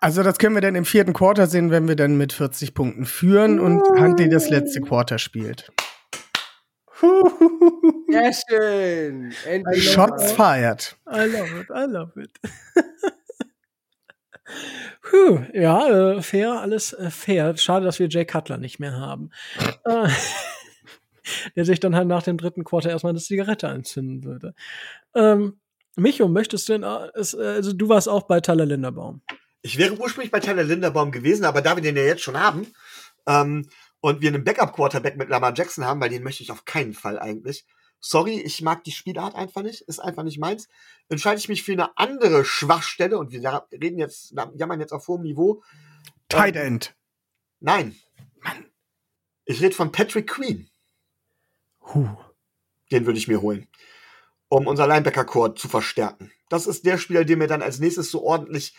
Also 0.00 0.22
das 0.22 0.38
können 0.38 0.54
wir 0.54 0.62
dann 0.62 0.74
im 0.74 0.86
vierten 0.86 1.12
Quarter 1.12 1.46
sehen, 1.46 1.70
wenn 1.70 1.86
wir 1.86 1.96
dann 1.96 2.16
mit 2.16 2.32
40 2.32 2.74
Punkten 2.74 3.04
führen 3.04 3.60
und 3.60 3.82
Huntley 3.82 4.28
das 4.28 4.48
letzte 4.48 4.80
Quarter 4.80 5.18
spielt. 5.18 5.70
Sehr 8.08 8.32
schön. 8.32 9.32
Shots 9.74 10.32
fired. 10.32 10.96
I 11.06 11.26
love 11.26 11.60
it, 11.60 11.68
I 11.70 11.84
love 11.86 12.12
it. 12.16 12.30
Puh, 15.02 15.40
ja, 15.52 15.88
äh, 15.88 16.22
fair, 16.22 16.60
alles 16.60 16.92
äh, 16.92 17.10
fair. 17.10 17.56
Schade, 17.56 17.84
dass 17.84 17.98
wir 17.98 18.08
Jay 18.08 18.24
Cutler 18.24 18.58
nicht 18.58 18.78
mehr 18.78 18.96
haben. 18.96 19.30
Äh, 19.84 20.08
der 21.56 21.64
sich 21.64 21.80
dann 21.80 21.94
halt 21.94 22.08
nach 22.08 22.22
dem 22.22 22.38
dritten 22.38 22.64
Quarter 22.64 22.90
erstmal 22.90 23.10
eine 23.10 23.20
Zigarette 23.20 23.68
anzünden 23.68 24.24
würde. 24.24 24.54
Ähm, 25.14 25.58
Micho, 25.96 26.28
möchtest 26.28 26.68
du 26.68 26.74
denn, 26.74 26.82
äh, 26.82 27.10
also 27.14 27.72
du 27.72 27.88
warst 27.88 28.08
auch 28.08 28.24
bei 28.24 28.40
Tyler 28.40 28.66
Linderbaum. 28.66 29.22
Ich 29.62 29.78
wäre 29.78 29.94
ursprünglich 29.94 30.30
bei 30.32 30.40
Tyler 30.40 30.64
Linderbaum 30.64 31.10
gewesen, 31.12 31.44
aber 31.44 31.62
da 31.62 31.76
wir 31.76 31.82
den 31.82 31.96
ja 31.96 32.02
jetzt 32.02 32.22
schon 32.22 32.38
haben 32.38 32.66
ähm, 33.26 33.66
und 34.00 34.20
wir 34.20 34.28
einen 34.28 34.44
Backup-Quarterback 34.44 35.16
mit 35.16 35.28
Lamar 35.28 35.54
Jackson 35.56 35.84
haben, 35.84 36.00
weil 36.00 36.10
den 36.10 36.22
möchte 36.22 36.42
ich 36.42 36.50
auf 36.50 36.64
keinen 36.64 36.92
Fall 36.92 37.18
eigentlich. 37.18 37.64
Sorry, 38.06 38.38
ich 38.38 38.60
mag 38.60 38.84
die 38.84 38.92
Spielart 38.92 39.34
einfach 39.34 39.62
nicht, 39.62 39.80
ist 39.80 39.98
einfach 39.98 40.24
nicht 40.24 40.38
meins. 40.38 40.68
Entscheide 41.08 41.38
ich 41.38 41.48
mich 41.48 41.62
für 41.62 41.72
eine 41.72 41.96
andere 41.96 42.44
Schwachstelle 42.44 43.16
und 43.16 43.32
wir 43.32 43.64
reden 43.72 43.98
jetzt, 43.98 44.34
jammern 44.56 44.78
jetzt 44.78 44.92
auf 44.92 45.08
hohem 45.08 45.22
Niveau. 45.22 45.62
Tight 46.28 46.54
End. 46.54 46.94
Nein. 47.60 47.96
Mann. 48.42 48.66
Ich 49.46 49.62
rede 49.62 49.74
von 49.74 49.90
Patrick 49.90 50.28
Queen. 50.28 50.68
Huh. 51.80 52.10
Den 52.90 53.06
würde 53.06 53.18
ich 53.18 53.26
mir 53.26 53.40
holen, 53.40 53.68
um 54.48 54.66
unser 54.66 54.86
Linebacker-Core 54.86 55.54
zu 55.54 55.68
verstärken. 55.68 56.30
Das 56.50 56.66
ist 56.66 56.84
der 56.84 56.98
Spieler, 56.98 57.24
der 57.24 57.38
mir 57.38 57.48
dann 57.48 57.62
als 57.62 57.78
nächstes 57.78 58.10
so 58.10 58.22
ordentlich 58.22 58.76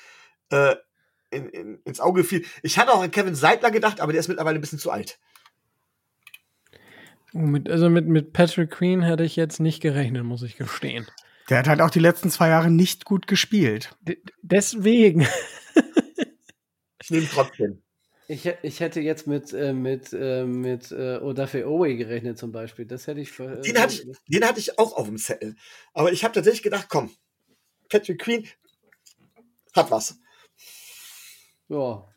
äh, 0.52 0.76
in, 1.32 1.50
in, 1.50 1.82
ins 1.84 2.00
Auge 2.00 2.24
fiel. 2.24 2.46
Ich 2.62 2.78
hatte 2.78 2.94
auch 2.94 3.02
an 3.02 3.10
Kevin 3.10 3.34
Seidler 3.34 3.72
gedacht, 3.72 4.02
aber 4.02 4.12
der 4.12 4.20
ist 4.20 4.28
mittlerweile 4.28 4.60
ein 4.60 4.62
bisschen 4.62 4.78
zu 4.78 4.92
alt. 4.92 5.20
Mit, 7.38 7.70
also 7.70 7.90
mit, 7.90 8.08
mit 8.08 8.32
Patrick 8.32 8.72
Queen 8.72 9.02
hätte 9.02 9.26
ich 9.26 9.36
jetzt 9.36 9.60
nicht 9.60 9.82
gerechnet, 9.82 10.24
muss 10.24 10.42
ich 10.42 10.56
gestehen. 10.56 11.06
Der 11.50 11.58
hat 11.58 11.68
halt 11.68 11.82
auch 11.82 11.90
die 11.90 12.00
letzten 12.00 12.30
zwei 12.30 12.48
Jahre 12.48 12.72
nicht 12.72 13.04
gut 13.04 13.28
gespielt. 13.28 13.94
D 14.00 14.24
deswegen. 14.42 15.28
ich 17.02 17.10
nehme 17.10 17.28
trotzdem. 17.30 17.82
Ich, 18.30 18.50
ich 18.64 18.80
hätte 18.80 19.02
jetzt 19.02 19.28
mit, 19.28 19.52
äh, 19.52 19.74
mit, 19.74 20.14
äh, 20.14 20.46
mit 20.46 20.94
äh, 20.94 21.18
Odafe 21.18 21.68
Owe 21.68 21.98
gerechnet 21.98 22.38
zum 22.38 22.54
Beispiel. 22.54 22.86
Das 22.86 23.06
hätte 23.06 23.20
ich 23.20 23.34
für, 23.34 23.58
den, 23.58 23.78
hatte 23.80 23.96
ich 23.96 24.18
den 24.30 24.46
hatte 24.46 24.60
ich 24.62 24.80
auch 24.80 24.94
auf 24.94 25.08
dem 25.08 25.18
Zettel. 25.18 25.58
Aber 25.94 26.14
ich 26.14 26.24
habe 26.24 26.34
tatsächlich 26.34 26.64
gedacht, 26.64 26.88
komm, 26.88 27.12
Patrick 27.90 28.22
Queen 28.22 28.48
hat 29.76 29.92
was. 29.92 30.18
Ja. 31.68 32.08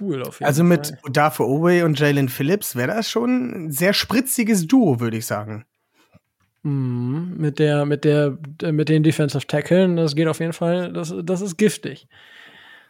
Cool 0.00 0.22
auf 0.22 0.40
jeden 0.40 0.46
Also 0.46 0.62
Fall. 0.62 0.68
mit 0.68 0.94
Odafe 1.04 1.46
Owe 1.46 1.84
und 1.84 1.98
Jalen 1.98 2.28
Phillips 2.28 2.74
wäre 2.74 2.88
das 2.88 3.10
schon 3.10 3.66
ein 3.66 3.70
sehr 3.70 3.92
spritziges 3.92 4.66
Duo, 4.66 5.00
würde 5.00 5.16
ich 5.16 5.26
sagen. 5.26 5.64
Mm, 6.62 7.36
mit 7.36 7.58
der, 7.58 7.86
mit 7.86 8.04
der, 8.04 8.36
mit 8.72 8.88
den 8.88 9.02
Defensive 9.02 9.46
Tackeln, 9.46 9.96
das 9.96 10.16
geht 10.16 10.28
auf 10.28 10.40
jeden 10.40 10.52
Fall, 10.52 10.92
das, 10.92 11.14
das 11.22 11.40
ist 11.40 11.56
giftig. 11.56 12.08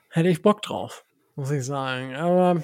Hätte 0.09 0.29
ich 0.29 0.43
Bock 0.43 0.63
drauf 0.63 1.05
muss 1.41 1.51
ich 1.51 1.65
sagen. 1.65 2.15
Aber 2.15 2.63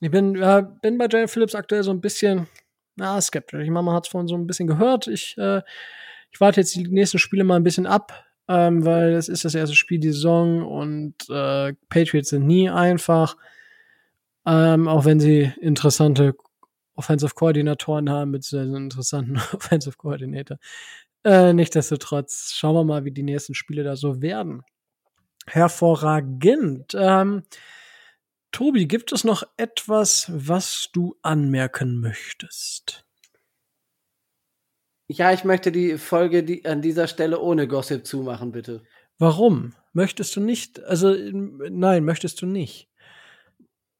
ich 0.00 0.10
bin, 0.10 0.40
äh, 0.40 0.62
bin 0.80 0.98
bei 0.98 1.08
Jalen 1.10 1.28
Phillips 1.28 1.54
aktuell 1.54 1.82
so 1.82 1.90
ein 1.90 2.00
bisschen 2.00 2.46
na, 2.94 3.20
skeptisch. 3.20 3.62
Ich 3.62 3.70
meine, 3.70 3.84
man 3.84 3.94
hat 3.94 4.06
es 4.06 4.10
vorhin 4.10 4.28
so 4.28 4.36
ein 4.36 4.46
bisschen 4.46 4.66
gehört. 4.66 5.06
Ich, 5.08 5.36
äh, 5.38 5.62
ich 6.30 6.40
warte 6.40 6.60
jetzt 6.60 6.74
die 6.76 6.86
nächsten 6.88 7.18
Spiele 7.18 7.44
mal 7.44 7.56
ein 7.56 7.64
bisschen 7.64 7.86
ab, 7.86 8.24
ähm, 8.48 8.84
weil 8.84 9.14
es 9.14 9.28
ist 9.28 9.44
das 9.44 9.54
erste 9.54 9.76
Spiel 9.76 10.00
die 10.00 10.12
Saison 10.12 10.66
und 10.66 11.14
äh, 11.30 11.74
Patriots 11.88 12.30
sind 12.30 12.46
nie 12.46 12.68
einfach. 12.68 13.36
Ähm, 14.44 14.88
auch 14.88 15.04
wenn 15.04 15.20
sie 15.20 15.52
interessante 15.60 16.34
Offensive 16.94 17.34
Koordinatoren 17.34 18.10
haben, 18.10 18.32
beziehungsweise 18.32 18.76
einen 18.76 18.84
interessanten 18.84 19.36
Offensive 19.52 19.96
Coordinator. 19.96 20.58
Äh, 21.24 21.52
Nichtsdestotrotz 21.52 22.52
schauen 22.54 22.74
wir 22.74 22.84
mal, 22.84 23.04
wie 23.04 23.12
die 23.12 23.22
nächsten 23.22 23.54
Spiele 23.54 23.84
da 23.84 23.96
so 23.96 24.20
werden. 24.20 24.62
Hervorragend. 25.46 26.94
Ähm, 26.94 27.44
Tobi, 28.50 28.86
gibt 28.86 29.12
es 29.12 29.24
noch 29.24 29.44
etwas, 29.56 30.30
was 30.32 30.90
du 30.92 31.16
anmerken 31.22 32.00
möchtest? 32.00 33.06
Ja, 35.12 35.30
ich 35.30 35.44
möchte 35.44 35.70
die 35.70 35.98
Folge 35.98 36.42
die, 36.42 36.64
an 36.64 36.80
dieser 36.80 37.06
Stelle 37.06 37.38
ohne 37.38 37.68
Gossip 37.68 38.06
zumachen, 38.06 38.50
bitte. 38.50 38.82
Warum? 39.18 39.74
Möchtest 39.92 40.34
du 40.36 40.40
nicht? 40.40 40.82
Also, 40.82 41.14
nein, 41.14 42.04
möchtest 42.04 42.40
du 42.40 42.46
nicht. 42.46 42.88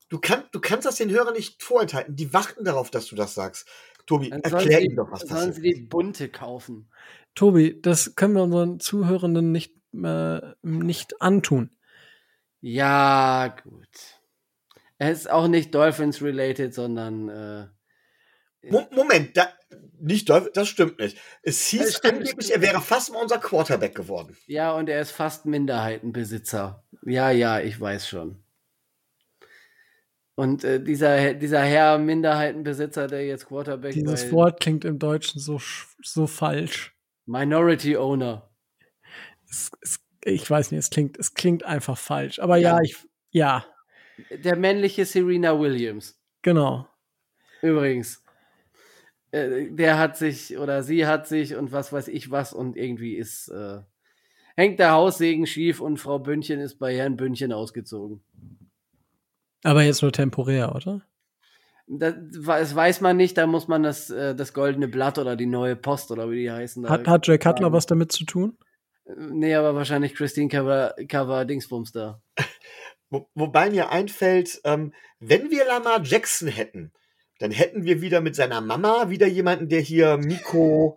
Du, 0.09 0.19
kann, 0.19 0.45
du 0.53 0.61
kannst 0.61 0.87
das 0.87 0.97
den 0.97 1.11
Hörern 1.11 1.35
nicht 1.35 1.63
vorenthalten. 1.63 2.17
Die 2.17 2.33
warten 2.33 2.65
darauf, 2.65 2.91
dass 2.91 3.07
du 3.07 3.17
das 3.17 3.35
sagst. 3.35 3.69
Tobi, 4.07 4.31
Dann 4.31 4.41
sollen 4.43 4.55
erklär 4.55 4.79
sie, 4.79 4.87
ihm 4.87 4.97
doch, 4.97 5.11
was 5.11 5.21
sollen 5.21 5.49
passiert. 5.49 5.55
sie 5.57 5.63
die 5.63 5.81
bunte 5.83 6.29
kaufen. 6.31 6.91
Tobi, 7.35 7.79
das 7.81 8.15
können 8.17 8.35
wir 8.35 8.43
unseren 8.43 8.81
Zuhörenden 8.81 9.53
nicht, 9.53 9.75
äh, 9.93 10.41
nicht 10.63 11.21
antun. 11.21 11.71
Ja, 12.63 13.55
gut. 13.63 14.21
Er 14.97 15.13
ist 15.13 15.29
auch 15.31 15.49
nicht 15.49 15.75
Dolphins-related, 15.75 16.73
sondern 16.73 17.29
äh, 17.29 17.67
Mo 18.71 18.87
Moment, 18.93 19.37
da, 19.37 19.49
nicht, 20.01 20.29
das 20.29 20.69
stimmt 20.69 20.99
nicht. 20.99 21.17
Es 21.43 21.59
Das 21.59 21.67
hieß 21.69 21.97
stimmt. 21.97 22.19
angeblich, 22.19 22.53
er 22.53 22.61
wäre 22.61 22.81
fast 22.81 23.13
mal 23.13 23.21
unser 23.23 23.39
Quarterback 23.39 23.95
geworden. 23.95 24.37
ja, 24.47 24.73
und 24.73 24.89
er 24.89 25.01
ist 25.01 25.11
fast 25.13 25.47
Minderheitenbesitzer. 25.47 26.85
Ja, 27.05 27.31
ja, 27.31 27.61
ich 27.61 27.81
weiß 27.81 28.07
schon. 28.09 28.43
Und 30.35 30.65
äh, 30.65 30.83
dieser, 30.83 31.35
dieser 31.35 31.61
Herr 31.61 31.99
Minderheitenbesitzer, 31.99 33.07
der 33.07 33.27
jetzt 33.27 33.47
Quarterback 33.47 33.93
Dieses 33.93 34.25
bei 34.27 34.33
Wort 34.33 34.61
klingt 34.61 34.85
im 34.85 34.99
Deutschen 34.99 35.41
so, 35.41 35.61
so 36.03 36.27
falsch. 36.27 36.95
Minority 37.27 37.97
Owner. 37.97 38.51
Es, 39.51 39.71
es, 39.83 40.01
ich 40.25 40.49
weiß 40.49 40.71
nicht, 40.71 40.79
es 40.81 40.91
klingt, 40.91 41.19
es 41.19 41.35
klingt 41.35 41.65
einfach 41.65 41.99
falsch. 41.99 42.39
Aber 42.39 42.57
ja, 42.57 42.77
Ja. 42.77 42.83
ich, 42.83 42.97
ja, 43.31 43.67
Der 44.31 44.57
männliche 44.57 45.05
Serena 45.05 45.59
Williams. 45.59 46.19
genau. 46.43 46.89
Übrigens. 47.61 48.22
Äh, 49.33 49.71
der 49.71 49.99
hat 49.99 50.17
sich 50.17 50.57
oder 50.59 50.83
sie 50.83 51.07
hat 51.07 51.27
sich 51.27 51.57
und 51.57 51.73
was 51.73 51.93
weiß 51.93 52.09
ich 52.09 52.31
was 52.31 52.53
und 52.53 52.77
irgendwie 52.77 53.17
ist 53.17 53.49
äh, 53.49 53.81
hängt 54.57 54.79
der 54.79 54.93
Haussegen 54.93 55.47
schief 55.47 55.81
und 55.81 55.97
Frau 55.99 56.19
Bündchen 56.19 56.61
ist 56.61 56.79
bei 56.79 56.95
Herrn 56.97 57.17
Bündchen 57.17 57.53
ausgezogen. 57.53 58.23
Aber 59.65 59.83
jetzt 59.83 60.03
nur 60.03 60.13
temporär, 60.13 60.75
oder? 60.75 61.03
Das, 61.87 62.15
das 62.45 62.75
weiß 62.75 63.01
man 63.01 63.17
nicht, 63.17 63.37
da 63.39 63.47
muss 63.47 63.69
man 63.69 63.83
das, 63.83 64.11
äh, 64.11 64.35
das 64.35 64.53
goldene 64.53 64.89
Blatt 64.89 65.19
oder 65.19 65.37
die 65.37 65.47
neue 65.47 65.77
Post 65.77 66.11
oder 66.11 66.31
wie 66.31 66.43
die 66.43 66.51
heißen. 66.51 66.83
da- 66.83 66.91
Hat, 66.91 67.07
hat 67.09 67.27
Jay 67.27 67.39
Cutler 67.39 67.73
was 67.73 67.87
damit 67.87 68.13
zu 68.13 68.25
tun? 68.25 68.57
Nee, 69.17 69.55
aber 69.55 69.75
wahrscheinlich 69.75 70.15
Christine 70.15 70.49
Cover, 70.49 70.95
Cover 71.09 71.45
Dingsbums 71.45 71.93
da. 71.93 72.23
Wo, 73.11 73.29
wobei 73.35 73.69
mir 73.71 73.91
einfällt, 73.91 74.61
ähm, 74.65 74.93
wenn 75.21 75.51
wir 75.51 75.67
Lamar 75.67 76.03
Jackson 76.03 76.49
hätten, 76.49 76.93
dann 77.43 77.51
hätten 77.51 77.83
wir 77.83 78.01
wieder 78.01 78.21
mit 78.21 78.37
seiner 78.37 78.61
Mama 78.61 79.11
wieder 79.11 79.27
jemanden, 79.27 79.69
der 79.69 79.81
hier 79.81 80.17
Miko, 80.17 80.97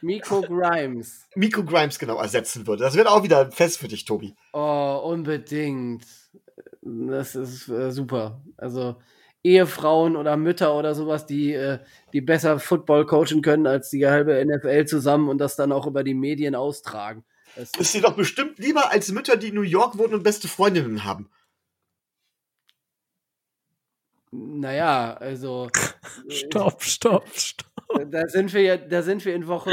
Miko 0.00 0.40
Grimes. 0.40 1.26
Miko 1.34 1.64
Grimes 1.64 1.98
genau 1.98 2.16
ersetzen 2.16 2.66
würde. 2.66 2.84
Das 2.84 2.96
wird 2.96 3.06
auch 3.06 3.22
wieder 3.22 3.40
ein 3.40 3.52
Fest 3.52 3.78
für 3.78 3.88
dich, 3.88 4.06
Tobi. 4.06 4.34
Oh, 4.54 5.02
unbedingt. 5.04 6.06
Das 6.80 7.34
ist 7.34 7.68
äh, 7.68 7.90
super. 7.92 8.40
Also 8.56 8.96
Ehefrauen 9.44 10.16
oder 10.16 10.38
Mütter 10.38 10.74
oder 10.74 10.94
sowas, 10.94 11.26
die, 11.26 11.52
äh, 11.52 11.78
die 12.14 12.22
besser 12.22 12.58
Football 12.58 13.04
coachen 13.04 13.42
können 13.42 13.66
als 13.66 13.90
die 13.90 14.06
halbe 14.06 14.42
NFL 14.42 14.86
zusammen 14.86 15.28
und 15.28 15.36
das 15.38 15.56
dann 15.56 15.72
auch 15.72 15.86
über 15.86 16.04
die 16.04 16.14
Medien 16.14 16.54
austragen. 16.54 17.26
Das 17.54 17.72
Ist 17.78 17.92
dir 17.92 18.00
doch 18.00 18.16
bestimmt 18.16 18.58
lieber 18.58 18.90
als 18.90 19.12
Mütter, 19.12 19.36
die 19.36 19.48
in 19.48 19.56
New 19.56 19.60
York 19.60 19.98
wohnen 19.98 20.14
und 20.14 20.22
beste 20.22 20.48
Freundinnen 20.48 21.04
haben. 21.04 21.28
Naja, 24.30 25.14
also 25.14 25.68
Stopp, 26.28 26.82
stopp, 26.82 27.28
stopp. 27.34 28.00
äh, 28.00 28.06
da 28.06 28.26
sind 28.28 28.52
wir 28.52 28.62
ja, 28.62 28.76
da 28.76 29.02
sind 29.02 29.24
wir 29.24 29.34
in 29.34 29.46
Woche 29.46 29.72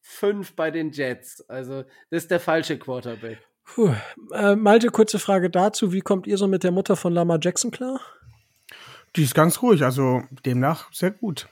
fünf 0.00 0.54
bei 0.54 0.70
den 0.70 0.90
Jets. 0.90 1.48
Also 1.48 1.82
das 2.10 2.24
ist 2.24 2.30
der 2.30 2.40
falsche 2.40 2.78
Quarterback. 2.78 3.38
Puh. 3.64 3.94
Äh, 4.32 4.56
Malte, 4.56 4.88
kurze 4.88 5.18
Frage 5.18 5.50
dazu. 5.50 5.92
Wie 5.92 6.00
kommt 6.00 6.26
ihr 6.26 6.36
so 6.36 6.48
mit 6.48 6.64
der 6.64 6.72
Mutter 6.72 6.96
von 6.96 7.12
Lama 7.12 7.38
Jackson 7.40 7.70
klar? 7.70 8.00
Die 9.16 9.22
ist 9.22 9.34
ganz 9.34 9.62
ruhig, 9.62 9.84
also 9.84 10.22
demnach 10.44 10.92
sehr 10.92 11.10
gut. 11.10 11.48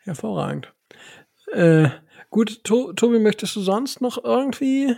Hervorragend. 0.00 0.72
Äh, 1.52 1.88
gut, 2.30 2.64
to 2.64 2.92
Tobi, 2.92 3.18
möchtest 3.18 3.56
du 3.56 3.60
sonst 3.60 4.00
noch 4.00 4.22
irgendwie? 4.22 4.96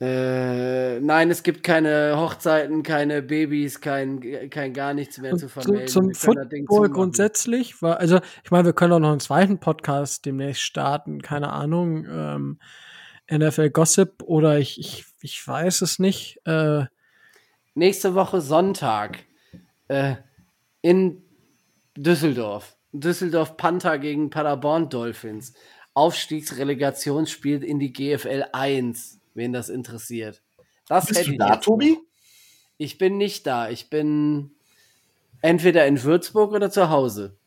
Äh, 0.00 1.00
nein, 1.00 1.28
es 1.28 1.42
gibt 1.42 1.64
keine 1.64 2.16
Hochzeiten, 2.16 2.84
keine 2.84 3.20
Babys, 3.20 3.80
kein, 3.80 4.48
kein 4.48 4.72
gar 4.72 4.94
nichts 4.94 5.18
mehr 5.18 5.36
zu 5.36 5.48
vermelden. 5.48 5.88
zum 5.88 6.12
Ding 6.48 6.66
Football 6.68 6.90
grundsätzlich 6.90 7.82
war, 7.82 7.98
also 7.98 8.20
ich 8.44 8.50
meine, 8.52 8.66
wir 8.66 8.72
können 8.74 8.92
auch 8.92 9.00
noch 9.00 9.10
einen 9.10 9.18
zweiten 9.18 9.58
Podcast 9.58 10.24
demnächst 10.24 10.62
starten, 10.62 11.20
keine 11.20 11.52
Ahnung, 11.52 12.06
ähm, 12.08 12.60
NFL 13.28 13.70
Gossip 13.70 14.22
oder 14.22 14.58
ich, 14.58 14.78
ich, 14.78 15.04
ich 15.20 15.46
weiß 15.46 15.82
es 15.82 15.98
nicht. 15.98 16.40
Äh, 16.46 16.84
nächste 17.74 18.14
Woche 18.14 18.40
Sonntag 18.40 19.24
äh, 19.88 20.14
in 20.80 21.22
Düsseldorf. 21.96 22.76
Düsseldorf 22.92 23.56
Panther 23.56 23.98
gegen 23.98 24.30
Paderborn 24.30 24.88
Dolphins. 24.88 25.54
Aufstiegsrelegationsspiel 25.94 27.64
in 27.64 27.80
die 27.80 27.92
GFL 27.92 28.44
1, 28.52 29.17
wen 29.38 29.54
das 29.54 29.70
interessiert. 29.70 30.42
Das 30.86 31.06
Bist 31.06 31.20
hätte 31.20 31.28
du 31.28 31.32
ich 31.32 31.38
da, 31.38 31.56
Tobi? 31.56 31.96
Ich 32.76 32.98
bin 32.98 33.16
nicht 33.16 33.46
da. 33.46 33.70
Ich 33.70 33.88
bin 33.88 34.50
entweder 35.40 35.86
in 35.86 36.02
Würzburg 36.02 36.52
oder 36.52 36.70
zu 36.70 36.90
Hause. 36.90 37.38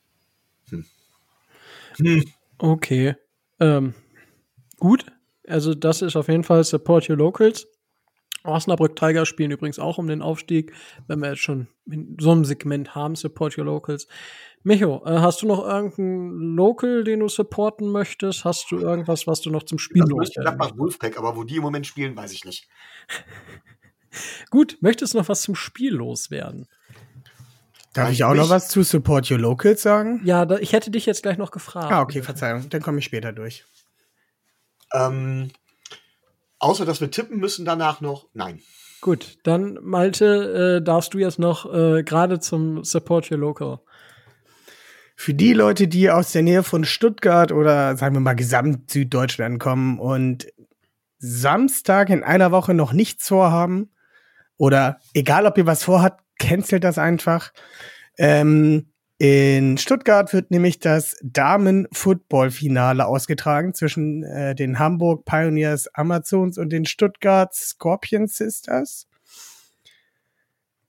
okay. 2.57 3.15
Ähm, 3.59 3.93
gut. 4.79 5.05
Also 5.47 5.75
das 5.75 6.01
ist 6.01 6.15
auf 6.15 6.27
jeden 6.27 6.43
Fall 6.43 6.63
Support 6.63 7.09
Your 7.09 7.17
Locals. 7.17 7.67
Osnabrück 8.43 8.95
Tiger 8.95 9.25
spielen 9.25 9.51
übrigens 9.51 9.79
auch 9.79 9.97
um 9.97 10.07
den 10.07 10.21
Aufstieg, 10.21 10.73
wenn 11.07 11.19
wir 11.19 11.29
jetzt 11.29 11.41
schon 11.41 11.67
in 11.89 12.17
so 12.19 12.31
einem 12.31 12.45
Segment 12.45 12.95
haben, 12.95 13.15
Support 13.15 13.57
Your 13.57 13.65
Locals. 13.65 14.07
Micho, 14.63 15.03
äh, 15.05 15.19
hast 15.19 15.41
du 15.41 15.47
noch 15.47 15.65
irgendeinen 15.65 16.55
Local, 16.55 17.03
den 17.03 17.21
du 17.21 17.27
supporten 17.27 17.91
möchtest? 17.91 18.45
Hast 18.45 18.71
du 18.71 18.77
irgendwas, 18.77 19.25
was 19.27 19.41
du 19.41 19.49
noch 19.49 19.63
zum 19.63 19.79
Spiel 19.79 20.01
Das 20.01 20.09
loswerden 20.09 20.43
Mönchengladbach 20.43 20.77
Wolfpack, 20.77 21.17
aber 21.17 21.35
wo 21.35 21.43
die 21.43 21.55
im 21.57 21.63
Moment 21.63 21.87
spielen, 21.87 22.15
weiß 22.15 22.31
ich 22.33 22.45
nicht. 22.45 22.67
Gut, 24.49 24.77
möchtest 24.81 25.13
du 25.13 25.19
noch 25.19 25.29
was 25.29 25.41
zum 25.41 25.55
Spiel 25.55 25.93
loswerden? 25.93 26.67
Darf 27.93 28.11
ich 28.11 28.23
auch 28.23 28.33
noch 28.33 28.49
was 28.49 28.69
zu 28.69 28.83
Support 28.83 29.29
Your 29.31 29.39
Locals 29.39 29.81
sagen? 29.81 30.21
Ja, 30.23 30.45
da, 30.45 30.57
ich 30.57 30.73
hätte 30.73 30.91
dich 30.91 31.05
jetzt 31.05 31.23
gleich 31.23 31.37
noch 31.37 31.51
gefragt. 31.51 31.91
Ah, 31.91 32.01
okay, 32.01 32.21
Verzeihung. 32.21 32.69
Dann 32.69 32.81
komme 32.81 32.99
ich 32.99 33.05
später 33.05 33.33
durch. 33.33 33.65
Ähm, 34.93 35.49
außer, 36.61 36.85
dass 36.85 37.01
wir 37.01 37.11
tippen 37.11 37.39
müssen 37.39 37.65
danach 37.65 38.01
noch. 38.01 38.27
Nein. 38.33 38.61
Gut, 39.01 39.39
dann 39.43 39.79
Malte, 39.81 40.77
äh, 40.77 40.83
darfst 40.83 41.13
du 41.13 41.17
jetzt 41.17 41.39
noch 41.39 41.71
äh, 41.73 42.03
gerade 42.03 42.39
zum 42.39 42.83
Support 42.83 43.31
Your 43.31 43.39
Local. 43.39 43.79
Für 45.15 45.33
die 45.33 45.53
Leute, 45.53 45.87
die 45.87 46.09
aus 46.09 46.31
der 46.31 46.43
Nähe 46.43 46.63
von 46.63 46.83
Stuttgart 46.83 47.51
oder 47.51 47.97
sagen 47.97 48.15
wir 48.15 48.21
mal 48.21 48.35
gesamt 48.35 48.91
Süddeutschland 48.91 49.59
kommen 49.59 49.99
und 49.99 50.47
Samstag 51.17 52.09
in 52.09 52.23
einer 52.23 52.51
Woche 52.51 52.73
noch 52.73 52.93
nichts 52.93 53.27
vorhaben 53.27 53.91
oder 54.57 54.99
egal, 55.13 55.45
ob 55.45 55.57
ihr 55.57 55.65
was 55.65 55.83
vorhabt, 55.83 56.23
cancelt 56.39 56.83
das 56.83 56.97
einfach. 56.97 57.51
Ähm, 58.17 58.90
in 59.21 59.77
Stuttgart 59.77 60.33
wird 60.33 60.49
nämlich 60.49 60.79
das 60.79 61.15
Damen-Football-Finale 61.21 63.05
ausgetragen 63.05 63.75
zwischen 63.75 64.23
äh, 64.23 64.55
den 64.55 64.79
Hamburg 64.79 65.25
Pioneers 65.25 65.87
Amazons 65.93 66.57
und 66.57 66.71
den 66.71 66.85
Stuttgart 66.85 67.53
Scorpion 67.53 68.25
Sisters. 68.25 69.07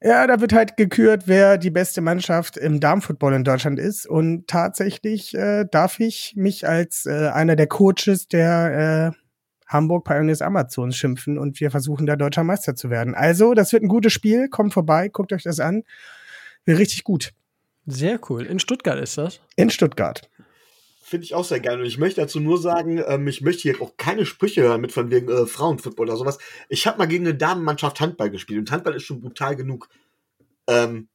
Ja, 0.01 0.27
da 0.27 0.41
wird 0.41 0.55
halt 0.55 0.79
gekürt, 0.79 1.25
wer 1.27 1.59
die 1.59 1.69
beste 1.71 2.01
Mannschaft 2.01 2.57
im 2.57 2.81
Damenfootball 2.81 3.35
in 3.35 3.45
Deutschland 3.45 3.79
ist. 3.79 4.07
Und 4.07 4.49
tatsächlich 4.49 5.35
äh, 5.35 5.67
darf 5.71 6.01
ich 6.01 6.33
mich 6.35 6.67
als 6.67 7.05
äh, 7.05 7.29
einer 7.35 7.55
der 7.55 7.67
Coaches 7.67 8.29
der 8.29 9.13
äh, 9.13 9.19
Hamburg 9.67 10.07
Pioneers 10.07 10.41
Amazons 10.41 10.97
schimpfen 10.97 11.37
und 11.37 11.61
wir 11.61 11.71
versuchen 11.71 12.07
da 12.07 12.17
deutscher 12.17 12.45
Meister 12.45 12.75
zu 12.77 12.89
werden. 12.89 13.15
Also, 13.15 13.53
das 13.53 13.75
wird 13.75 13.83
ein 13.83 13.89
gutes 13.89 14.15
Spiel. 14.15 14.49
Kommt 14.49 14.73
vorbei, 14.73 15.11
guckt 15.11 15.35
euch 15.35 15.43
das 15.43 15.61
an. 15.61 15.83
Wird 16.65 16.79
richtig 16.79 17.05
gut. 17.05 17.35
Sehr 17.87 18.21
cool. 18.29 18.47
In 18.47 18.59
Stuttgart 18.59 18.99
ist 19.01 19.19
das. 19.19 19.41
In 19.57 19.71
Stuttgart. 19.71 20.29
Finde 21.03 21.25
ich 21.25 21.35
auch 21.35 21.45
sehr 21.45 21.61
gerne. 21.61 21.83
Und 21.83 21.87
ich 21.87 21.99
möchte 21.99 22.21
dazu 22.21 22.41
nur 22.41 22.59
sagen, 22.59 23.03
ähm, 23.07 23.27
ich 23.29 23.43
möchte 23.43 23.63
hier 23.63 23.83
auch 23.83 23.97
keine 23.97 24.25
Sprüche 24.25 24.63
hören 24.63 24.81
mit 24.81 24.93
von 24.93 25.11
wegen 25.11 25.29
äh, 25.29 25.47
Frauenfootball 25.47 26.09
oder 26.09 26.17
sowas. 26.17 26.39
Ich 26.69 26.87
habe 26.87 26.99
mal 26.99 27.07
gegen 27.07 27.27
eine 27.27 27.35
Damenmannschaft 27.35 28.01
Handball 28.01 28.31
gespielt 28.31 28.61
und 28.61 28.71
Handball 28.71 28.95
ist 28.95 29.03
schon 29.03 29.21
brutal 29.21 29.57
genug. 29.57 29.89
Ähm, 30.67 31.09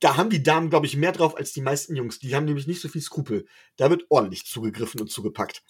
da 0.00 0.16
haben 0.16 0.30
die 0.30 0.42
Damen, 0.42 0.70
glaube 0.70 0.86
ich, 0.86 0.96
mehr 0.96 1.12
drauf 1.12 1.36
als 1.36 1.52
die 1.52 1.60
meisten 1.60 1.96
Jungs. 1.96 2.18
Die 2.18 2.34
haben 2.34 2.44
nämlich 2.44 2.66
nicht 2.66 2.80
so 2.80 2.88
viel 2.88 3.02
Skrupel. 3.02 3.46
Da 3.76 3.90
wird 3.90 4.04
ordentlich 4.08 4.44
zugegriffen 4.46 5.00
und 5.00 5.10
zugepackt. 5.10 5.62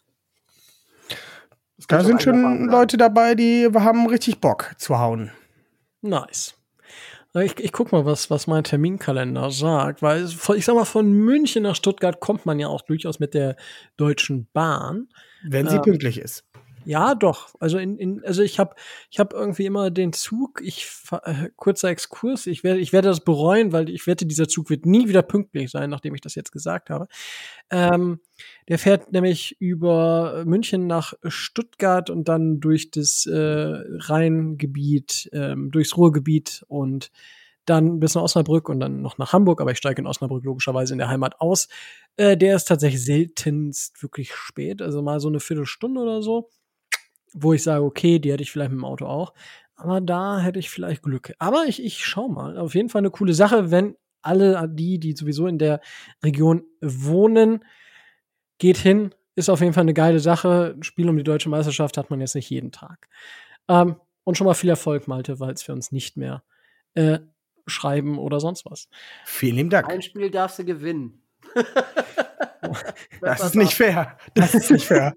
Da 1.89 2.03
sind 2.03 2.23
schon 2.23 2.43
sagen. 2.43 2.69
Leute 2.69 2.97
dabei, 2.97 3.35
die 3.35 3.69
haben 3.73 4.07
richtig 4.07 4.41
Bock 4.41 4.75
zu 4.79 4.99
hauen. 4.99 5.31
Nice. 6.01 6.56
Ich, 7.43 7.59
ich 7.59 7.73
guck 7.73 7.93
mal, 7.93 8.05
was, 8.05 8.31
was 8.31 8.47
mein 8.47 8.65
Terminkalender 8.65 9.51
sagt, 9.51 10.01
weil 10.01 10.25
ich 10.25 10.65
sag 10.65 10.75
mal, 10.75 10.85
von 10.85 11.13
München 11.13 11.65
nach 11.65 11.77
Stuttgart 11.77 12.21
kommt 12.21 12.47
man 12.47 12.59
ja 12.59 12.69
auch 12.69 12.83
durchaus 12.83 13.19
mit 13.19 13.35
der 13.35 13.57
Deutschen 13.97 14.47
Bahn. 14.53 15.09
Wenn 15.43 15.69
sie 15.69 15.77
Ähm, 15.77 15.83
pünktlich 15.83 16.19
ist. 16.19 16.45
Ja, 16.89 17.17
doch. 17.17 17.49
Also 17.59 17.79
in, 17.79 17.99
in 17.99 18.25
also 18.25 18.43
ich 18.43 18.61
habe 18.61 18.77
ich 19.11 19.19
habe 19.19 19.35
irgendwie 19.35 19.67
immer 19.67 19.91
den 19.91 20.13
Zug, 20.13 20.61
ich 20.63 20.87
äh, 21.25 21.49
kurzer 21.57 21.89
Exkurs, 21.89 22.47
ich 22.47 22.63
werde 22.63 22.79
ich 22.79 22.93
werde 22.93 23.09
das 23.09 23.25
bereuen, 23.25 23.73
weil 23.73 23.91
ich 23.91 24.07
wette, 24.07 24.25
dieser 24.25 24.47
Zug 24.47 24.71
wird 24.71 24.87
nie 24.87 25.09
wieder 25.09 25.23
pünktlich 25.23 25.73
sein, 25.73 25.91
nachdem 25.91 26.15
ich 26.15 26.21
das 26.21 26.37
jetzt 26.37 26.53
gesagt 26.53 26.89
habe. 26.89 27.09
Ähm, 27.71 28.21
der 28.69 28.79
fährt 28.79 29.11
nämlich 29.11 29.57
über 29.61 30.45
München 30.47 30.87
nach 30.87 31.15
Stuttgart 31.25 32.09
und 32.09 32.29
dann 32.29 32.61
durch 32.61 32.93
das 32.93 33.27
äh, 33.27 33.35
Rheingebiet, 33.35 35.29
ähm, 35.33 35.73
durchs 35.73 35.97
Ruhrgebiet 35.97 36.65
und 36.69 37.11
dann 37.65 37.99
bis 37.99 38.15
nach 38.15 38.23
Osnabrück 38.23 38.69
und 38.69 38.79
dann 38.79 39.03
noch 39.03 39.19
nach 39.19 39.33
Hamburg, 39.33 39.61
aber 39.61 39.73
ich 39.73 39.79
steige 39.79 40.01
in 40.01 40.07
Osnabrück 40.07 40.45
logischerweise 40.45 40.95
in 40.95 40.99
der 40.99 41.09
Heimat 41.09 41.41
aus. 41.41 41.67
Äh, 42.17 42.37
der 42.37 42.55
ist 42.55 42.67
tatsächlich 42.67 43.05
seltenst 43.05 44.01
wirklich 44.05 44.33
spät, 44.35 44.81
also 44.83 45.03
mal 45.03 45.19
so 45.19 45.27
eine 45.27 45.41
Viertelstunde 45.41 46.01
oder 46.01 46.23
so, 46.23 46.49
wo 47.32 47.53
ich 47.53 47.62
sage, 47.62 47.85
okay, 47.85 48.19
die 48.19 48.32
hätte 48.32 48.43
ich 48.43 48.51
vielleicht 48.51 48.70
mit 48.70 48.81
dem 48.81 48.85
Auto 48.85 49.07
auch. 49.07 49.35
Aber 49.77 50.01
da 50.01 50.40
hätte 50.40 50.59
ich 50.59 50.70
vielleicht 50.70 51.03
Glück. 51.03 51.35
Aber 51.39 51.65
ich, 51.66 51.85
ich 51.85 52.05
schau 52.05 52.28
mal. 52.28 52.57
Auf 52.57 52.74
jeden 52.74 52.89
Fall 52.89 53.01
eine 53.01 53.11
coole 53.11 53.35
Sache, 53.35 53.70
wenn 53.70 53.97
alle 54.23 54.69
die, 54.69 54.98
die 54.98 55.12
sowieso 55.12 55.47
in 55.47 55.59
der 55.59 55.81
Region 56.24 56.65
wohnen, 56.81 57.65
geht 58.59 58.78
hin. 58.78 59.15
Ist 59.35 59.51
auf 59.51 59.61
jeden 59.61 59.74
Fall 59.74 59.82
eine 59.82 59.94
geile 59.94 60.19
Sache. 60.19 60.74
Ein 60.77 60.82
Spiel 60.82 61.09
um 61.09 61.16
die 61.16 61.24
deutsche 61.24 61.51
Meisterschaft 61.51 61.98
hat 61.98 62.11
man 62.11 62.20
jetzt 62.20 62.35
nicht 62.35 62.48
jeden 62.48 62.73
Tag. 62.73 63.09
Ähm, 63.69 63.97
und 64.24 64.36
schon 64.36 64.47
mal 64.47 64.55
viel 64.55 64.70
Erfolg, 64.70 65.07
Malte, 65.07 65.39
weil 65.40 65.53
es 65.53 65.69
wir 65.69 65.74
uns 65.74 65.93
nicht 65.93 66.16
mehr 66.16 66.43
äh, 66.94 67.19
schreiben 67.66 68.19
oder 68.19 68.40
sonst 68.40 68.65
was. 68.65 68.89
Vielen 69.24 69.57
lieben 69.57 69.70
Dank. 69.70 69.89
Ein 69.89 70.03
Spiel 70.03 70.31
darfst 70.31 70.59
du 70.59 70.65
gewinnen. 70.65 71.23
das 73.21 73.43
ist 73.43 73.55
nicht 73.55 73.75
fair. 73.75 74.19
Das 74.35 74.55
ist 74.55 74.71
nicht 74.71 74.87
fair. 74.87 75.15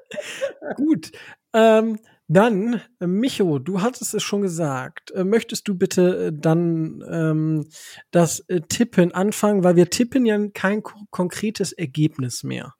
Gut. 0.76 1.12
Ähm, 1.52 1.98
dann, 2.28 2.80
äh, 3.00 3.08
Micho, 3.08 3.58
du 3.58 3.82
hattest 3.82 4.14
es 4.14 4.22
schon 4.22 4.42
gesagt. 4.42 5.10
Äh, 5.10 5.24
möchtest 5.24 5.66
du 5.66 5.76
bitte 5.76 6.26
äh, 6.26 6.32
dann 6.32 7.02
ähm, 7.10 7.68
das 8.12 8.44
Tippen 8.68 9.12
anfangen, 9.12 9.64
weil 9.64 9.74
wir 9.74 9.90
tippen 9.90 10.24
ja 10.24 10.38
kein 10.54 10.82
ko 10.82 10.96
konkretes 11.10 11.72
Ergebnis 11.72 12.44
mehr. 12.44 12.74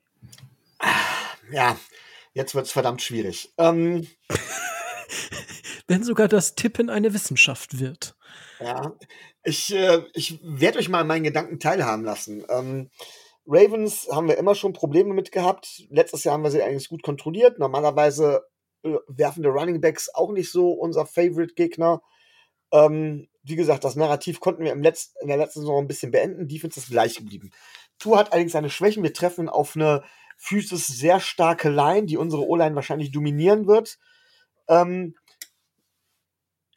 Ja, 1.51 1.77
jetzt 2.33 2.55
wird's 2.55 2.71
verdammt 2.71 3.03
schwierig. 3.03 3.53
Ähm, 3.59 4.07
Wenn 5.89 6.05
sogar 6.05 6.29
das 6.29 6.55
Tippen 6.55 6.89
eine 6.89 7.13
Wissenschaft 7.13 7.81
wird. 7.81 8.15
Ja, 8.61 8.95
ich, 9.43 9.75
äh, 9.75 10.05
ich 10.13 10.39
werde 10.45 10.79
euch 10.79 10.89
mal 10.89 11.01
an 11.01 11.09
meinen 11.09 11.25
Gedanken 11.25 11.59
teilhaben 11.59 12.05
lassen. 12.05 12.45
Ähm, 12.49 12.91
Ravens 13.51 14.09
haben 14.13 14.29
wir 14.29 14.39
immer 14.39 14.55
schon 14.55 14.73
Probleme 14.73 15.13
mit 15.13 15.33
gehabt. 15.33 15.83
Letztes 15.91 16.23
Jahr 16.23 16.35
haben 16.35 16.45
wir 16.45 16.53
sie 16.53 16.63
eigentlich 16.63 16.89
gut 16.89 17.03
kontrolliert. 17.03 17.59
Normalerweise 17.59 18.45
äh, 18.85 18.95
werfen 19.09 19.43
die 19.43 19.49
Running 19.49 19.81
Backs 19.81 20.09
auch 20.15 20.31
nicht 20.31 20.53
so 20.53 20.71
unser 20.71 21.05
Favorite-Gegner. 21.05 22.01
Ähm, 22.71 23.29
wie 23.43 23.57
gesagt, 23.57 23.83
das 23.83 23.97
Narrativ 23.97 24.39
konnten 24.39 24.63
wir 24.63 24.71
im 24.71 24.83
Letz 24.83 25.15
in 25.21 25.27
der 25.27 25.37
letzten 25.37 25.61
Saison 25.61 25.83
ein 25.83 25.89
bisschen 25.89 26.13
beenden. 26.13 26.47
Defense 26.47 26.79
ist 26.79 26.91
gleich 26.91 27.17
geblieben. 27.17 27.51
Tour 27.99 28.19
hat 28.19 28.33
allerdings 28.33 28.53
seine 28.53 28.71
Schwächen. 28.71 29.03
Wir 29.03 29.13
treffen 29.13 29.49
auf 29.49 29.75
eine 29.75 30.05
physisch 30.37 30.87
sehr 30.87 31.19
starke 31.19 31.71
Line, 31.71 32.07
die 32.07 32.17
unsere 32.17 32.47
O-Line 32.47 32.77
wahrscheinlich 32.77 33.11
dominieren 33.11 33.67
wird. 33.67 33.99
Ähm, 34.69 35.17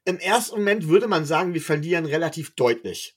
im 0.05 0.17
ersten 0.17 0.57
Moment 0.57 0.87
würde 0.87 1.07
man 1.07 1.25
sagen, 1.25 1.53
wir 1.53 1.61
verlieren 1.61 2.05
relativ 2.05 2.55
deutlich. 2.55 3.15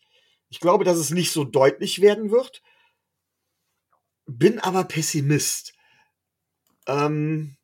Ich 0.51 0.61
glaube, 0.61 0.85
dass 0.85 0.99
es 0.99 1.11
nicht 1.11 1.33
so 1.33 1.45
deutlich 1.45 2.03
werden 2.03 2.31
wird. 2.31 2.63
Bin 4.27 4.59
aber 4.59 4.85
Pessimist. 4.85 5.75
Ähm, 6.87 7.57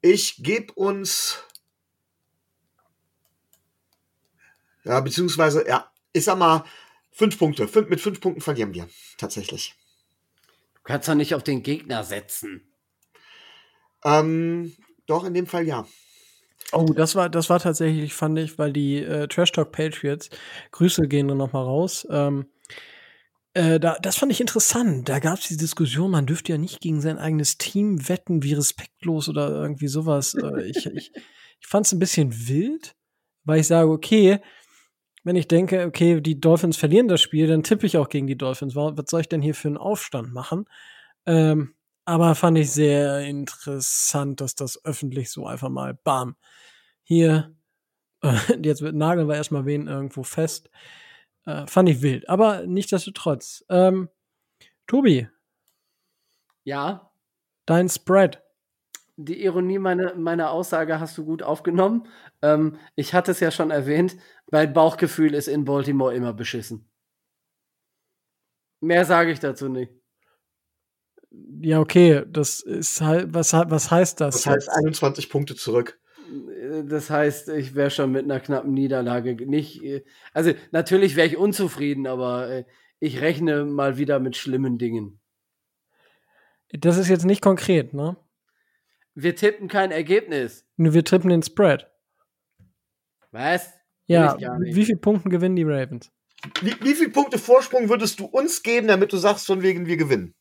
ich 0.00 0.42
gebe 0.42 0.72
uns. 0.74 1.38
Ja, 4.84 5.00
beziehungsweise, 5.00 5.66
ja, 5.66 5.90
ich 6.12 6.24
sag 6.24 6.38
mal, 6.38 6.64
fünf 7.12 7.38
Punkte. 7.38 7.68
Fünf, 7.68 7.88
mit 7.88 8.00
fünf 8.00 8.20
Punkten 8.20 8.40
verlieren 8.40 8.74
wir. 8.74 8.88
Tatsächlich. 9.16 9.74
Du 10.74 10.80
kannst 10.82 11.08
doch 11.08 11.14
nicht 11.14 11.34
auf 11.34 11.44
den 11.44 11.62
Gegner 11.62 12.02
setzen. 12.02 12.66
Ähm, 14.04 14.74
doch, 15.06 15.24
in 15.24 15.34
dem 15.34 15.46
Fall 15.46 15.66
ja. 15.66 15.86
Oh, 16.72 16.86
das 16.86 17.14
war, 17.14 17.28
das 17.28 17.50
war 17.50 17.60
tatsächlich, 17.60 18.14
fand 18.14 18.38
ich, 18.38 18.58
weil 18.58 18.72
die 18.72 18.98
äh, 18.98 19.28
Trash 19.28 19.52
Talk 19.52 19.72
Patriots, 19.72 20.30
Grüße 20.70 21.02
gehen 21.02 21.28
dann 21.28 21.38
noch 21.38 21.52
mal 21.52 21.62
raus. 21.62 22.06
Ähm, 22.10 22.46
äh, 23.54 23.78
da, 23.78 23.98
das 24.00 24.16
fand 24.16 24.32
ich 24.32 24.40
interessant. 24.40 25.08
Da 25.08 25.18
gab 25.18 25.38
es 25.38 25.48
die 25.48 25.56
Diskussion, 25.56 26.10
man 26.10 26.26
dürfte 26.26 26.52
ja 26.52 26.58
nicht 26.58 26.80
gegen 26.80 27.00
sein 27.00 27.18
eigenes 27.18 27.58
Team 27.58 28.08
wetten, 28.08 28.42
wie 28.42 28.54
respektlos 28.54 29.28
oder 29.28 29.50
irgendwie 29.50 29.88
sowas. 29.88 30.34
Äh, 30.34 30.62
ich 30.64 30.86
ich, 30.86 31.12
ich 31.14 31.66
fand 31.66 31.86
es 31.86 31.92
ein 31.92 31.98
bisschen 31.98 32.48
wild, 32.48 32.94
weil 33.44 33.60
ich 33.60 33.66
sage, 33.66 33.90
okay, 33.90 34.40
wenn 35.24 35.36
ich 35.36 35.48
denke, 35.48 35.86
okay, 35.86 36.20
die 36.20 36.40
Dolphins 36.40 36.76
verlieren 36.76 37.08
das 37.08 37.20
Spiel, 37.20 37.46
dann 37.46 37.62
tippe 37.62 37.86
ich 37.86 37.96
auch 37.96 38.08
gegen 38.08 38.26
die 38.26 38.36
Dolphins. 38.36 38.74
Was 38.74 39.10
soll 39.10 39.20
ich 39.20 39.28
denn 39.28 39.42
hier 39.42 39.54
für 39.54 39.68
einen 39.68 39.76
Aufstand 39.76 40.32
machen? 40.32 40.64
Ähm, 41.26 41.74
aber 42.04 42.34
fand 42.34 42.58
ich 42.58 42.70
sehr 42.72 43.20
interessant, 43.20 44.40
dass 44.40 44.54
das 44.54 44.84
öffentlich 44.84 45.30
so 45.30 45.46
einfach 45.46 45.68
mal 45.68 45.94
bam. 45.94 46.36
Hier, 47.04 47.54
äh, 48.22 48.34
jetzt 48.64 48.82
wird 48.82 48.96
nageln 48.96 49.28
wir 49.28 49.36
erstmal 49.36 49.66
wen 49.66 49.86
irgendwo 49.86 50.22
fest. 50.24 50.70
Äh, 51.44 51.66
fand 51.66 51.88
ich 51.88 52.02
wild. 52.02 52.28
Aber 52.28 52.66
nichtsdestotrotz. 52.66 53.64
Ähm, 53.68 54.08
Tobi. 54.86 55.28
Ja. 56.64 57.12
Dein 57.66 57.88
Spread. 57.88 58.42
Die 59.16 59.44
Ironie 59.44 59.78
meiner, 59.78 60.14
meiner 60.14 60.50
Aussage 60.50 60.98
hast 60.98 61.18
du 61.18 61.24
gut 61.24 61.42
aufgenommen. 61.42 62.08
Ähm, 62.40 62.78
ich 62.94 63.14
hatte 63.14 63.32
es 63.32 63.40
ja 63.40 63.50
schon 63.50 63.70
erwähnt, 63.70 64.16
mein 64.50 64.72
Bauchgefühl 64.72 65.34
ist 65.34 65.48
in 65.48 65.64
Baltimore 65.64 66.14
immer 66.14 66.32
beschissen. 66.32 66.88
Mehr 68.80 69.04
sage 69.04 69.30
ich 69.30 69.38
dazu 69.38 69.68
nicht. 69.68 69.92
Ja, 71.60 71.80
okay, 71.80 72.24
das 72.26 72.60
ist 72.60 73.00
halt, 73.00 73.32
was, 73.32 73.52
was 73.52 73.90
heißt 73.90 74.20
das? 74.20 74.42
Das 74.42 74.46
heißt 74.46 74.68
21 74.68 75.30
Punkte 75.30 75.54
zurück. 75.54 76.00
Das 76.84 77.10
heißt, 77.10 77.48
ich 77.50 77.74
wäre 77.74 77.90
schon 77.90 78.12
mit 78.12 78.24
einer 78.24 78.40
knappen 78.40 78.72
Niederlage 78.72 79.34
nicht. 79.46 79.82
Also, 80.32 80.52
natürlich 80.70 81.16
wäre 81.16 81.26
ich 81.26 81.36
unzufrieden, 81.36 82.06
aber 82.06 82.48
äh, 82.48 82.64
ich 83.00 83.20
rechne 83.20 83.64
mal 83.64 83.98
wieder 83.98 84.20
mit 84.20 84.36
schlimmen 84.36 84.78
Dingen. 84.78 85.20
Das 86.70 86.96
ist 86.96 87.08
jetzt 87.08 87.24
nicht 87.24 87.42
konkret, 87.42 87.92
ne? 87.94 88.16
Wir 89.14 89.36
tippen 89.36 89.68
kein 89.68 89.90
Ergebnis. 89.90 90.66
Nur 90.76 90.94
wir 90.94 91.04
tippen 91.04 91.30
den 91.30 91.42
Spread. 91.42 91.86
Was? 93.30 93.72
Ja, 94.06 94.36
wie 94.60 94.84
viele 94.84 94.98
Punkte 94.98 95.28
gewinnen 95.28 95.56
die 95.56 95.64
Ravens? 95.64 96.10
Wie, 96.60 96.74
wie 96.80 96.94
viele 96.94 97.10
Punkte 97.10 97.38
Vorsprung 97.38 97.88
würdest 97.88 98.20
du 98.20 98.24
uns 98.24 98.62
geben, 98.62 98.88
damit 98.88 99.12
du 99.12 99.16
sagst, 99.16 99.46
von 99.46 99.62
wegen 99.62 99.86
wir 99.86 99.96
gewinnen? 99.96 100.34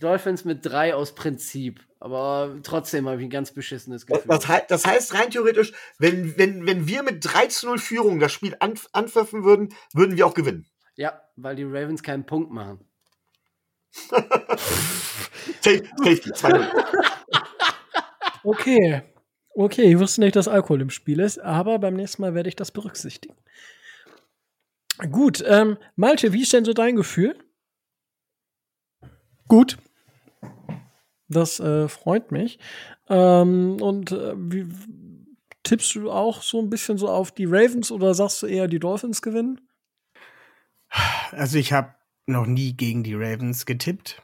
Dolphins 0.00 0.44
mit 0.44 0.64
drei 0.64 0.94
aus 0.94 1.14
Prinzip. 1.14 1.80
Aber 2.00 2.56
trotzdem 2.62 3.08
habe 3.08 3.18
ich 3.20 3.26
ein 3.26 3.30
ganz 3.30 3.52
beschissenes 3.52 4.06
Gefühl. 4.06 4.22
Das, 4.26 4.46
das, 4.68 4.86
heißt 4.86 5.14
rein 5.14 5.30
theoretisch, 5.30 5.72
wenn, 5.98 6.36
wenn, 6.36 6.66
wenn 6.66 6.86
wir 6.86 7.02
mit 7.02 7.24
3 7.24 7.46
zu 7.46 7.66
0 7.66 7.78
Führung 7.78 8.20
das 8.20 8.30
Spiel 8.30 8.54
anf 8.60 8.88
anpfiffen 8.92 9.44
würden, 9.44 9.74
würden 9.94 10.16
wir 10.16 10.26
auch 10.26 10.34
gewinnen. 10.34 10.66
Ja, 10.96 11.22
weil 11.36 11.56
die 11.56 11.64
Ravens 11.64 12.02
keinen 12.02 12.26
Punkt 12.26 12.50
machen. 12.52 12.86
Safety, 15.60 16.32
2 16.32 16.68
Okay. 18.44 19.02
Okay, 19.56 19.92
ich 19.92 19.98
wusste 19.98 20.20
nicht, 20.20 20.36
dass 20.36 20.48
Alkohol 20.48 20.82
im 20.82 20.90
Spiel 20.90 21.20
ist, 21.20 21.38
aber 21.38 21.78
beim 21.78 21.94
nächsten 21.94 22.22
Mal 22.22 22.34
werde 22.34 22.48
ich 22.48 22.56
das 22.56 22.72
berücksichtigen. 22.72 23.36
Gut, 25.10 25.42
ähm, 25.46 25.78
Malte, 25.96 26.32
wie 26.32 26.42
ist 26.42 26.52
denn 26.52 26.64
so 26.64 26.72
dein 26.72 26.96
Gefühl? 26.96 27.36
Gut. 29.48 29.78
Das 31.28 31.60
äh, 31.60 31.88
freut 31.88 32.32
mich. 32.32 32.58
Ähm, 33.08 33.80
und 33.80 34.12
äh, 34.12 34.34
wie, 34.36 34.66
tippst 35.62 35.94
du 35.96 36.10
auch 36.10 36.42
so 36.42 36.60
ein 36.60 36.70
bisschen 36.70 36.98
so 36.98 37.08
auf 37.08 37.32
die 37.32 37.46
Ravens 37.46 37.90
oder 37.90 38.14
sagst 38.14 38.42
du 38.42 38.46
eher, 38.46 38.68
die 38.68 38.78
Dolphins 38.78 39.22
gewinnen? 39.22 39.60
Also 41.32 41.58
ich 41.58 41.72
habe 41.72 41.94
noch 42.26 42.46
nie 42.46 42.76
gegen 42.76 43.02
die 43.02 43.14
Ravens 43.14 43.66
getippt. 43.66 44.22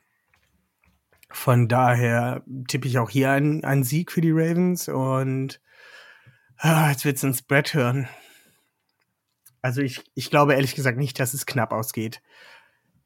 Von 1.31 1.69
daher 1.69 2.45
tippe 2.69 2.89
ich 2.89 2.99
auch 2.99 3.11
hier 3.11 3.31
einen, 3.31 3.65
einen 3.65 3.85
Sieg 3.85 4.13
für 4.13 4.21
die 4.21 4.33
Ravens 4.33 4.89
und 4.89 5.61
ah, 6.59 6.91
jetzt 6.91 7.05
wird 7.05 7.17
es 7.17 7.25
ein 7.25 7.35
Spread 7.35 7.75
hören. 7.75 8.09
Also 9.63 9.81
ich, 9.81 10.03
ich 10.15 10.31
glaube 10.31 10.55
ehrlich 10.55 10.75
gesagt 10.75 10.99
nicht, 10.99 11.19
dass 11.19 11.35
es 11.35 11.47
knapp 11.47 11.73
ausgeht 11.73 12.23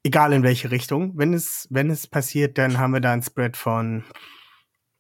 egal 0.05 0.33
in 0.33 0.45
welche 0.45 0.71
Richtung. 0.71 1.19
Wenn 1.19 1.35
es, 1.35 1.67
wenn 1.71 1.91
es 1.91 2.07
passiert, 2.07 2.59
dann 2.59 2.79
haben 2.79 2.93
wir 2.93 3.01
da 3.01 3.13
ein 3.13 3.23
Spread 3.23 3.57
von 3.57 4.05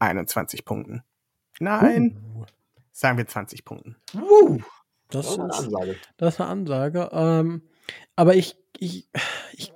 21 0.00 0.64
Punkten. 0.64 1.04
Nein, 1.60 2.20
uh. 2.34 2.44
sagen 2.90 3.18
wir 3.18 3.26
20 3.26 3.64
Punkten. 3.64 3.96
Uh. 4.14 4.60
Das, 5.10 5.26
das, 5.26 5.34
ist 5.34 5.38
eine 5.38 5.54
Ansage. 5.54 5.96
Das 6.16 6.34
ist 6.34 6.40
eine 6.40 6.50
Ansage. 6.50 7.10
Ähm, 7.12 7.62
aber 8.16 8.34
ich, 8.34 8.56
ich, 8.78 9.08
ich, 9.52 9.72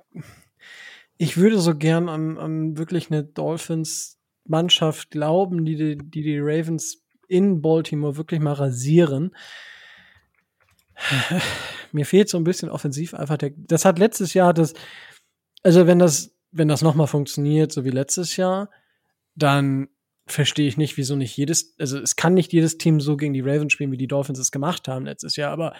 ich 1.17 1.37
würde 1.37 1.59
so 1.59 1.75
gern 1.75 2.09
an, 2.09 2.37
an 2.37 2.77
wirklich 2.77 3.09
eine 3.09 3.23
Dolphins 3.23 4.17
Mannschaft 4.45 5.11
glauben, 5.11 5.63
die 5.63 5.75
die, 5.75 5.97
die, 5.97 6.23
die 6.23 6.39
Ravens 6.39 7.03
in 7.27 7.61
Baltimore 7.61 8.17
wirklich 8.17 8.39
mal 8.39 8.53
rasieren. 8.53 9.35
Mir 11.91 12.05
fehlt 12.05 12.29
so 12.29 12.37
ein 12.37 12.43
bisschen 12.43 12.69
offensiv 12.69 13.13
einfach 13.13 13.37
der. 13.37 13.51
Das 13.55 13.85
hat 13.85 13.99
letztes 13.99 14.33
Jahr 14.33 14.53
das. 14.53 14.73
Also, 15.63 15.87
wenn 15.87 15.99
das, 15.99 16.35
wenn 16.51 16.67
das 16.67 16.81
nochmal 16.81 17.07
funktioniert, 17.07 17.71
so 17.71 17.83
wie 17.83 17.89
letztes 17.89 18.37
Jahr, 18.37 18.69
dann 19.35 19.89
verstehe 20.31 20.67
ich 20.67 20.77
nicht, 20.77 20.97
wieso 20.97 21.15
nicht 21.15 21.35
jedes, 21.35 21.75
also 21.79 21.99
es 21.99 22.15
kann 22.15 22.33
nicht 22.33 22.53
jedes 22.53 22.77
Team 22.77 23.01
so 23.01 23.17
gegen 23.17 23.33
die 23.33 23.41
Ravens 23.41 23.73
spielen, 23.73 23.91
wie 23.91 23.97
die 23.97 24.07
Dolphins 24.07 24.39
es 24.39 24.51
gemacht 24.51 24.87
haben 24.87 25.05
letztes 25.05 25.35
Jahr, 25.35 25.51
aber 25.51 25.73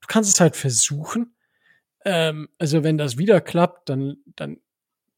du 0.00 0.06
kannst 0.06 0.32
es 0.32 0.40
halt 0.40 0.56
versuchen. 0.56 1.34
Ähm, 2.04 2.48
also 2.58 2.84
wenn 2.84 2.98
das 2.98 3.16
wieder 3.16 3.40
klappt, 3.40 3.88
dann, 3.88 4.18
dann, 4.36 4.58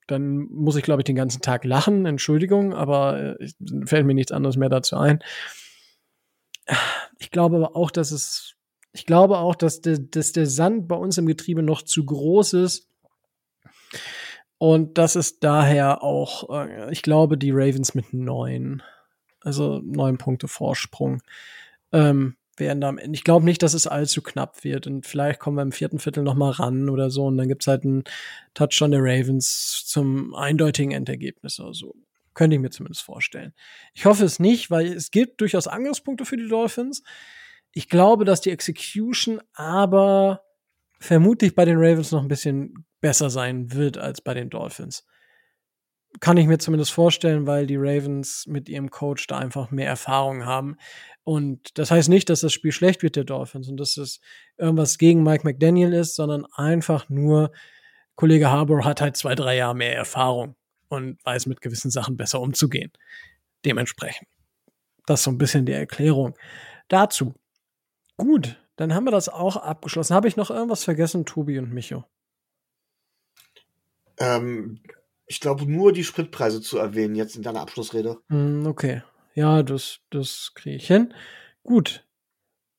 dann 0.07 0.37
muss 0.37 0.77
ich, 0.77 0.85
glaube 0.85 1.01
ich, 1.01 1.05
den 1.05 1.17
ganzen 1.17 1.43
Tag 1.43 1.65
lachen. 1.65 2.07
Entschuldigung, 2.07 2.75
aber 2.75 3.41
äh, 3.41 3.49
fällt 3.85 4.07
mir 4.07 4.15
nichts 4.15 4.33
anderes 4.33 4.57
mehr 4.57 4.69
dazu 4.69 4.97
ein. 4.97 5.23
Ich 7.19 7.31
glaube 7.31 7.57
aber 7.57 7.77
auch, 7.77 7.91
dass 7.91 8.13
es, 8.13 8.55
ich 8.93 9.07
glaube 9.07 9.39
auch, 9.39 9.57
dass, 9.57 9.81
de, 9.81 9.99
dass 10.11 10.33
der 10.33 10.47
Sand 10.47 10.87
bei 10.87 10.97
uns 10.97 11.19
im 11.19 11.27
Getriebe 11.27 11.63
noch 11.63 11.83
zu 11.83 12.05
groß 12.05 12.53
ist. 12.55 12.89
Und 14.59 14.99
das 14.99 15.17
ist 15.17 15.45
daher 15.45 16.03
auch, 16.03 16.51
äh, 16.51 16.93
ich 16.93 17.03
glaube, 17.03 17.37
die 17.37 17.51
Ravens 17.51 17.95
mit 17.95 18.13
neun, 18.13 18.83
also 19.41 19.81
neun 19.85 20.19
Punkte 20.19 20.49
Vorsprung, 20.49 21.23
ähm, 21.93 22.37
werden 22.59 22.81
da 22.81 22.89
am 22.89 22.99
Ende. 22.99 23.15
Ich 23.15 23.25
glaube 23.25 23.45
nicht, 23.45 23.63
dass 23.63 23.75
es 23.75 23.87
allzu 23.87 24.23
knapp 24.23 24.65
wird. 24.65 24.87
Und 24.87 25.07
vielleicht 25.07 25.41
kommen 25.41 25.59
wir 25.59 25.63
im 25.63 25.73
vierten 25.73 25.99
Viertel 25.99 26.23
noch 26.23 26.35
mal 26.35 26.53
ran 26.53 26.89
oder 26.89 27.11
so. 27.11 27.27
Und 27.27 27.37
dann 27.37 27.49
gibt's 27.49 27.67
halt 27.67 27.85
einen 27.85 28.05
Touchdown 28.55 28.93
der 28.93 29.03
Ravens 29.03 29.85
zum 29.87 30.35
eindeutigen 30.35 30.93
Endergebnis 30.93 31.61
oder 31.61 31.75
so. 31.75 31.95
Könnte 32.33 32.57
ich 32.57 32.63
mir 32.63 32.71
zumindest 32.71 33.03
vorstellen. 33.03 33.53
Ich 33.95 34.07
hoffe 34.07 34.25
es 34.25 34.39
nicht, 34.39 34.71
weil 34.71 34.87
es 34.87 35.11
gibt 35.11 35.41
durchaus 35.41 35.67
Angriffspunkte 35.67 36.25
für 36.25 36.37
die 36.37 36.49
Dolphins. 36.49 37.03
Ich 37.73 37.89
glaube, 37.89 38.25
dass 38.25 38.41
die 38.41 38.51
Execution 38.51 39.41
aber 39.55 40.43
vermutlich 40.99 41.55
bei 41.55 41.65
den 41.65 41.77
Ravens 41.79 42.11
noch 42.11 42.23
ein 42.23 42.29
bisschen 42.29 42.86
besser 43.01 43.31
sein 43.31 43.73
wird 43.73 43.99
als 43.99 44.21
bei 44.21 44.35
den 44.35 44.51
Dolphins. 44.51 45.07
Kann 46.21 46.37
ich 46.37 46.47
mir 46.47 46.59
zumindest 46.59 46.93
vorstellen, 46.93 47.47
weil 47.47 47.67
die 47.67 47.77
Ravens 47.77 48.47
mit 48.47 48.69
ihrem 48.69 48.91
Coach 48.91 49.27
da 49.27 49.39
einfach 49.39 49.71
mehr 49.71 49.89
Erfahrung 49.89 50.47
haben. 50.47 50.77
Und 51.25 51.79
das 51.79 51.91
heißt 51.91 52.09
nicht, 52.09 52.31
dass 52.31 52.41
das 52.41 52.53
Spiel 52.53 52.73
schlecht 52.73 53.03
wird 53.03 53.17
der 53.17 53.25
Dolphins 53.25 53.69
und 53.69 53.77
dass 53.77 53.97
es 53.97 54.21
irgendwas 54.57 54.97
gegen 54.97 55.23
Mike 55.23 55.45
McDaniel 55.45 55.93
ist, 55.93 56.15
sondern 56.15 56.47
einfach 56.55 57.09
nur, 57.09 57.53
Kollege 58.15 58.51
Harbour 58.51 58.85
hat 58.85 59.03
halt 59.03 59.17
zwei, 59.17 59.35
drei 59.35 59.57
Jahre 59.57 59.75
mehr 59.75 59.95
Erfahrung 59.95 60.57
und 60.89 61.23
weiß 61.25 61.47
mit 61.47 61.61
gewissen 61.61 61.91
Sachen 61.91 62.17
besser 62.17 62.41
umzugehen. 62.41 62.93
Dementsprechend. 63.65 64.29
Das 65.05 65.21
ist 65.21 65.25
so 65.25 65.31
ein 65.31 65.39
bisschen 65.39 65.67
die 65.67 65.73
Erklärung 65.73 66.35
dazu. 66.89 67.35
Gut, 68.17 68.59
dann 68.77 68.95
haben 68.95 69.05
wir 69.05 69.11
das 69.11 69.29
auch 69.29 69.57
abgeschlossen. 69.57 70.15
Habe 70.15 70.29
ich 70.29 70.37
noch 70.37 70.51
irgendwas 70.51 70.85
vergessen, 70.85 71.27
Tobi 71.27 71.59
und 71.59 71.73
Micho? 71.73 72.05
Ähm, 74.19 74.81
ich 75.27 75.41
glaube, 75.41 75.71
nur 75.71 75.93
die 75.93 76.05
Spritpreise 76.05 76.61
zu 76.61 76.79
erwähnen 76.79 77.15
jetzt 77.15 77.37
in 77.37 77.43
deiner 77.43 77.61
Abschlussrede. 77.61 78.19
Hm, 78.29 78.67
okay. 78.67 79.03
Ja, 79.35 79.63
das, 79.63 79.99
das 80.11 80.53
kriege 80.55 80.77
ich 80.77 80.87
hin. 80.87 81.13
Gut. 81.63 82.05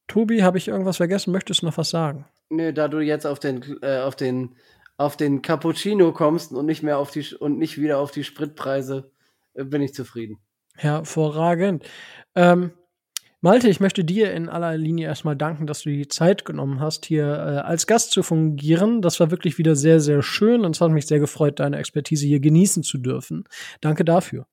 Tobi, 0.07 0.43
habe 0.43 0.57
ich 0.57 0.69
irgendwas 0.69 0.97
vergessen? 0.97 1.31
Möchtest 1.31 1.61
du 1.61 1.65
noch 1.65 1.77
was 1.77 1.89
sagen? 1.89 2.25
Nö, 2.49 2.71
da 2.71 2.87
du 2.87 2.99
jetzt 2.99 3.27
auf 3.27 3.39
den, 3.39 3.77
äh, 3.81 3.99
auf 3.99 4.15
den, 4.15 4.55
auf 4.95 5.17
den 5.17 5.41
Cappuccino 5.41 6.13
kommst 6.13 6.53
und 6.53 6.65
nicht 6.65 6.81
mehr 6.81 6.97
auf 6.97 7.11
die 7.11 7.35
und 7.35 7.57
nicht 7.57 7.77
wieder 7.77 7.99
auf 7.99 8.11
die 8.11 8.23
Spritpreise, 8.23 9.11
äh, 9.53 9.65
bin 9.65 9.81
ich 9.81 9.93
zufrieden. 9.93 10.39
Hervorragend. 10.75 11.85
Ähm, 12.35 12.71
Malte, 13.47 13.69
ich 13.69 13.79
möchte 13.79 14.03
dir 14.03 14.33
in 14.33 14.49
aller 14.49 14.75
Linie 14.75 15.07
erstmal 15.07 15.37
danken, 15.37 15.67
dass 15.67 15.83
du 15.83 15.89
die 15.89 16.09
Zeit 16.09 16.43
genommen 16.43 16.81
hast, 16.81 17.05
hier 17.05 17.23
äh, 17.23 17.59
als 17.59 17.87
Gast 17.87 18.11
zu 18.11 18.21
fungieren. 18.21 19.01
Das 19.01 19.21
war 19.21 19.31
wirklich 19.31 19.57
wieder 19.57 19.77
sehr, 19.77 20.01
sehr 20.01 20.21
schön 20.21 20.65
und 20.65 20.75
es 20.75 20.81
hat 20.81 20.91
mich 20.91 21.07
sehr 21.07 21.19
gefreut, 21.19 21.61
deine 21.61 21.77
Expertise 21.77 22.27
hier 22.27 22.41
genießen 22.41 22.83
zu 22.83 22.97
dürfen. 22.97 23.45
Danke 23.79 24.03
dafür. 24.03 24.47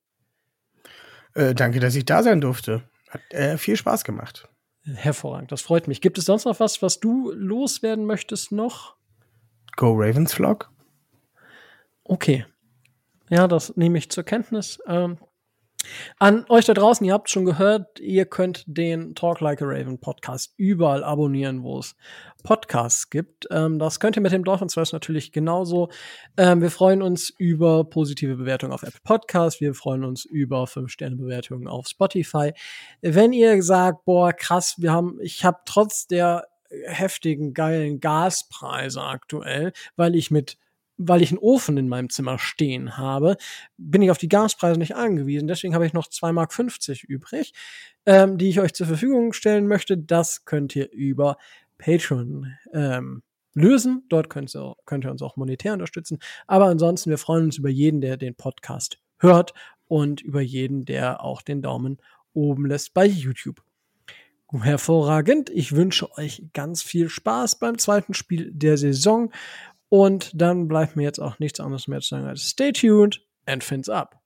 Äh, 1.33 1.53
danke, 1.53 1.81
dass 1.81 1.93
ich 1.95 2.05
da 2.05 2.23
sein 2.23 2.39
durfte. 2.39 2.83
Hat 3.09 3.19
äh, 3.31 3.57
viel 3.57 3.75
Spaß 3.75 4.05
gemacht. 4.05 4.47
Hervorragend, 4.85 5.51
das 5.51 5.61
freut 5.61 5.89
mich. 5.89 5.99
Gibt 5.99 6.17
es 6.17 6.23
sonst 6.23 6.45
noch 6.45 6.61
was, 6.61 6.81
was 6.81 7.01
du 7.01 7.33
loswerden 7.33 8.05
möchtest 8.05 8.53
noch? 8.53 8.95
Go 9.75 9.91
Ravens 9.91 10.33
Vlog. 10.33 10.71
Okay. 12.05 12.45
Ja, 13.29 13.49
das 13.49 13.75
nehme 13.75 13.97
ich 13.97 14.09
zur 14.09 14.23
Kenntnis. 14.23 14.79
Ähm, 14.87 15.17
an 16.17 16.45
euch 16.49 16.65
da 16.65 16.73
draußen, 16.73 17.05
ihr 17.05 17.13
habt 17.13 17.29
schon 17.29 17.45
gehört, 17.45 17.99
ihr 17.99 18.25
könnt 18.25 18.63
den 18.67 19.15
Talk 19.15 19.41
Like 19.41 19.61
a 19.61 19.65
Raven 19.65 19.99
Podcast 19.99 20.53
überall 20.57 21.03
abonnieren, 21.03 21.63
wo 21.63 21.79
es 21.79 21.95
Podcasts 22.43 23.09
gibt. 23.09 23.47
Ähm, 23.51 23.79
das 23.79 23.99
könnt 23.99 24.15
ihr 24.15 24.21
mit 24.21 24.31
dem 24.31 24.43
Dolphins 24.43 24.77
Rest 24.77 24.93
natürlich 24.93 25.31
genauso. 25.31 25.89
Ähm, 26.37 26.61
wir 26.61 26.71
freuen 26.71 27.01
uns 27.01 27.29
über 27.29 27.83
positive 27.83 28.35
Bewertungen 28.35 28.71
auf 28.71 28.83
Apple 28.83 29.01
Podcasts. 29.03 29.61
Wir 29.61 29.73
freuen 29.73 30.03
uns 30.03 30.25
über 30.25 30.63
5-Sterne-Bewertungen 30.65 31.67
auf 31.67 31.87
Spotify. 31.87 32.53
Wenn 33.01 33.33
ihr 33.33 33.61
sagt, 33.63 34.05
boah, 34.05 34.31
krass, 34.31 34.75
wir 34.77 34.91
haben, 34.91 35.19
ich 35.21 35.43
habe 35.43 35.59
trotz 35.65 36.07
der 36.07 36.47
heftigen, 36.85 37.53
geilen 37.53 37.99
Gaspreise 37.99 39.01
aktuell, 39.01 39.73
weil 39.95 40.15
ich 40.15 40.31
mit 40.31 40.57
weil 40.97 41.21
ich 41.21 41.31
einen 41.31 41.39
Ofen 41.39 41.77
in 41.77 41.89
meinem 41.89 42.09
Zimmer 42.09 42.39
stehen 42.39 42.97
habe, 42.97 43.37
bin 43.77 44.01
ich 44.01 44.11
auf 44.11 44.17
die 44.17 44.29
Gaspreise 44.29 44.79
nicht 44.79 44.95
angewiesen. 44.95 45.47
Deswegen 45.47 45.73
habe 45.73 45.85
ich 45.85 45.93
noch 45.93 46.07
2,50 46.07 46.31
Mark 46.33 47.03
übrig, 47.03 47.53
ähm, 48.05 48.37
die 48.37 48.49
ich 48.49 48.59
euch 48.59 48.73
zur 48.73 48.87
Verfügung 48.87 49.33
stellen 49.33 49.67
möchte. 49.67 49.97
Das 49.97 50.45
könnt 50.45 50.75
ihr 50.75 50.91
über 50.91 51.37
Patreon 51.77 52.53
ähm, 52.73 53.23
lösen. 53.53 54.03
Dort 54.09 54.29
könnt 54.29 54.55
ihr, 54.55 54.75
könnt 54.85 55.05
ihr 55.05 55.11
uns 55.11 55.21
auch 55.21 55.35
monetär 55.35 55.73
unterstützen. 55.73 56.19
Aber 56.47 56.65
ansonsten, 56.65 57.09
wir 57.09 57.17
freuen 57.17 57.45
uns 57.45 57.57
über 57.57 57.69
jeden, 57.69 58.01
der 58.01 58.17
den 58.17 58.35
Podcast 58.35 58.99
hört 59.17 59.53
und 59.87 60.21
über 60.21 60.41
jeden, 60.41 60.85
der 60.85 61.23
auch 61.23 61.41
den 61.41 61.61
Daumen 61.61 61.97
oben 62.33 62.65
lässt 62.65 62.93
bei 62.93 63.05
YouTube. 63.05 63.61
Hervorragend. 64.51 65.49
Ich 65.49 65.75
wünsche 65.75 66.11
euch 66.17 66.43
ganz 66.53 66.81
viel 66.81 67.09
Spaß 67.09 67.59
beim 67.59 67.77
zweiten 67.77 68.13
Spiel 68.13 68.51
der 68.53 68.77
Saison 68.77 69.31
und 69.95 70.29
dann 70.33 70.67
bleibt 70.67 70.97
mir 70.97 71.03
jetzt 71.03 71.19
auch 71.19 71.39
nichts 71.39 71.61
anderes 71.61 71.87
mehr 71.87 72.01
zu 72.01 72.09
sagen 72.09 72.25
als 72.25 72.49
stay 72.49 72.73
tuned 72.73 73.21
and 73.45 73.63
fins 73.63 73.87
up. 73.87 74.19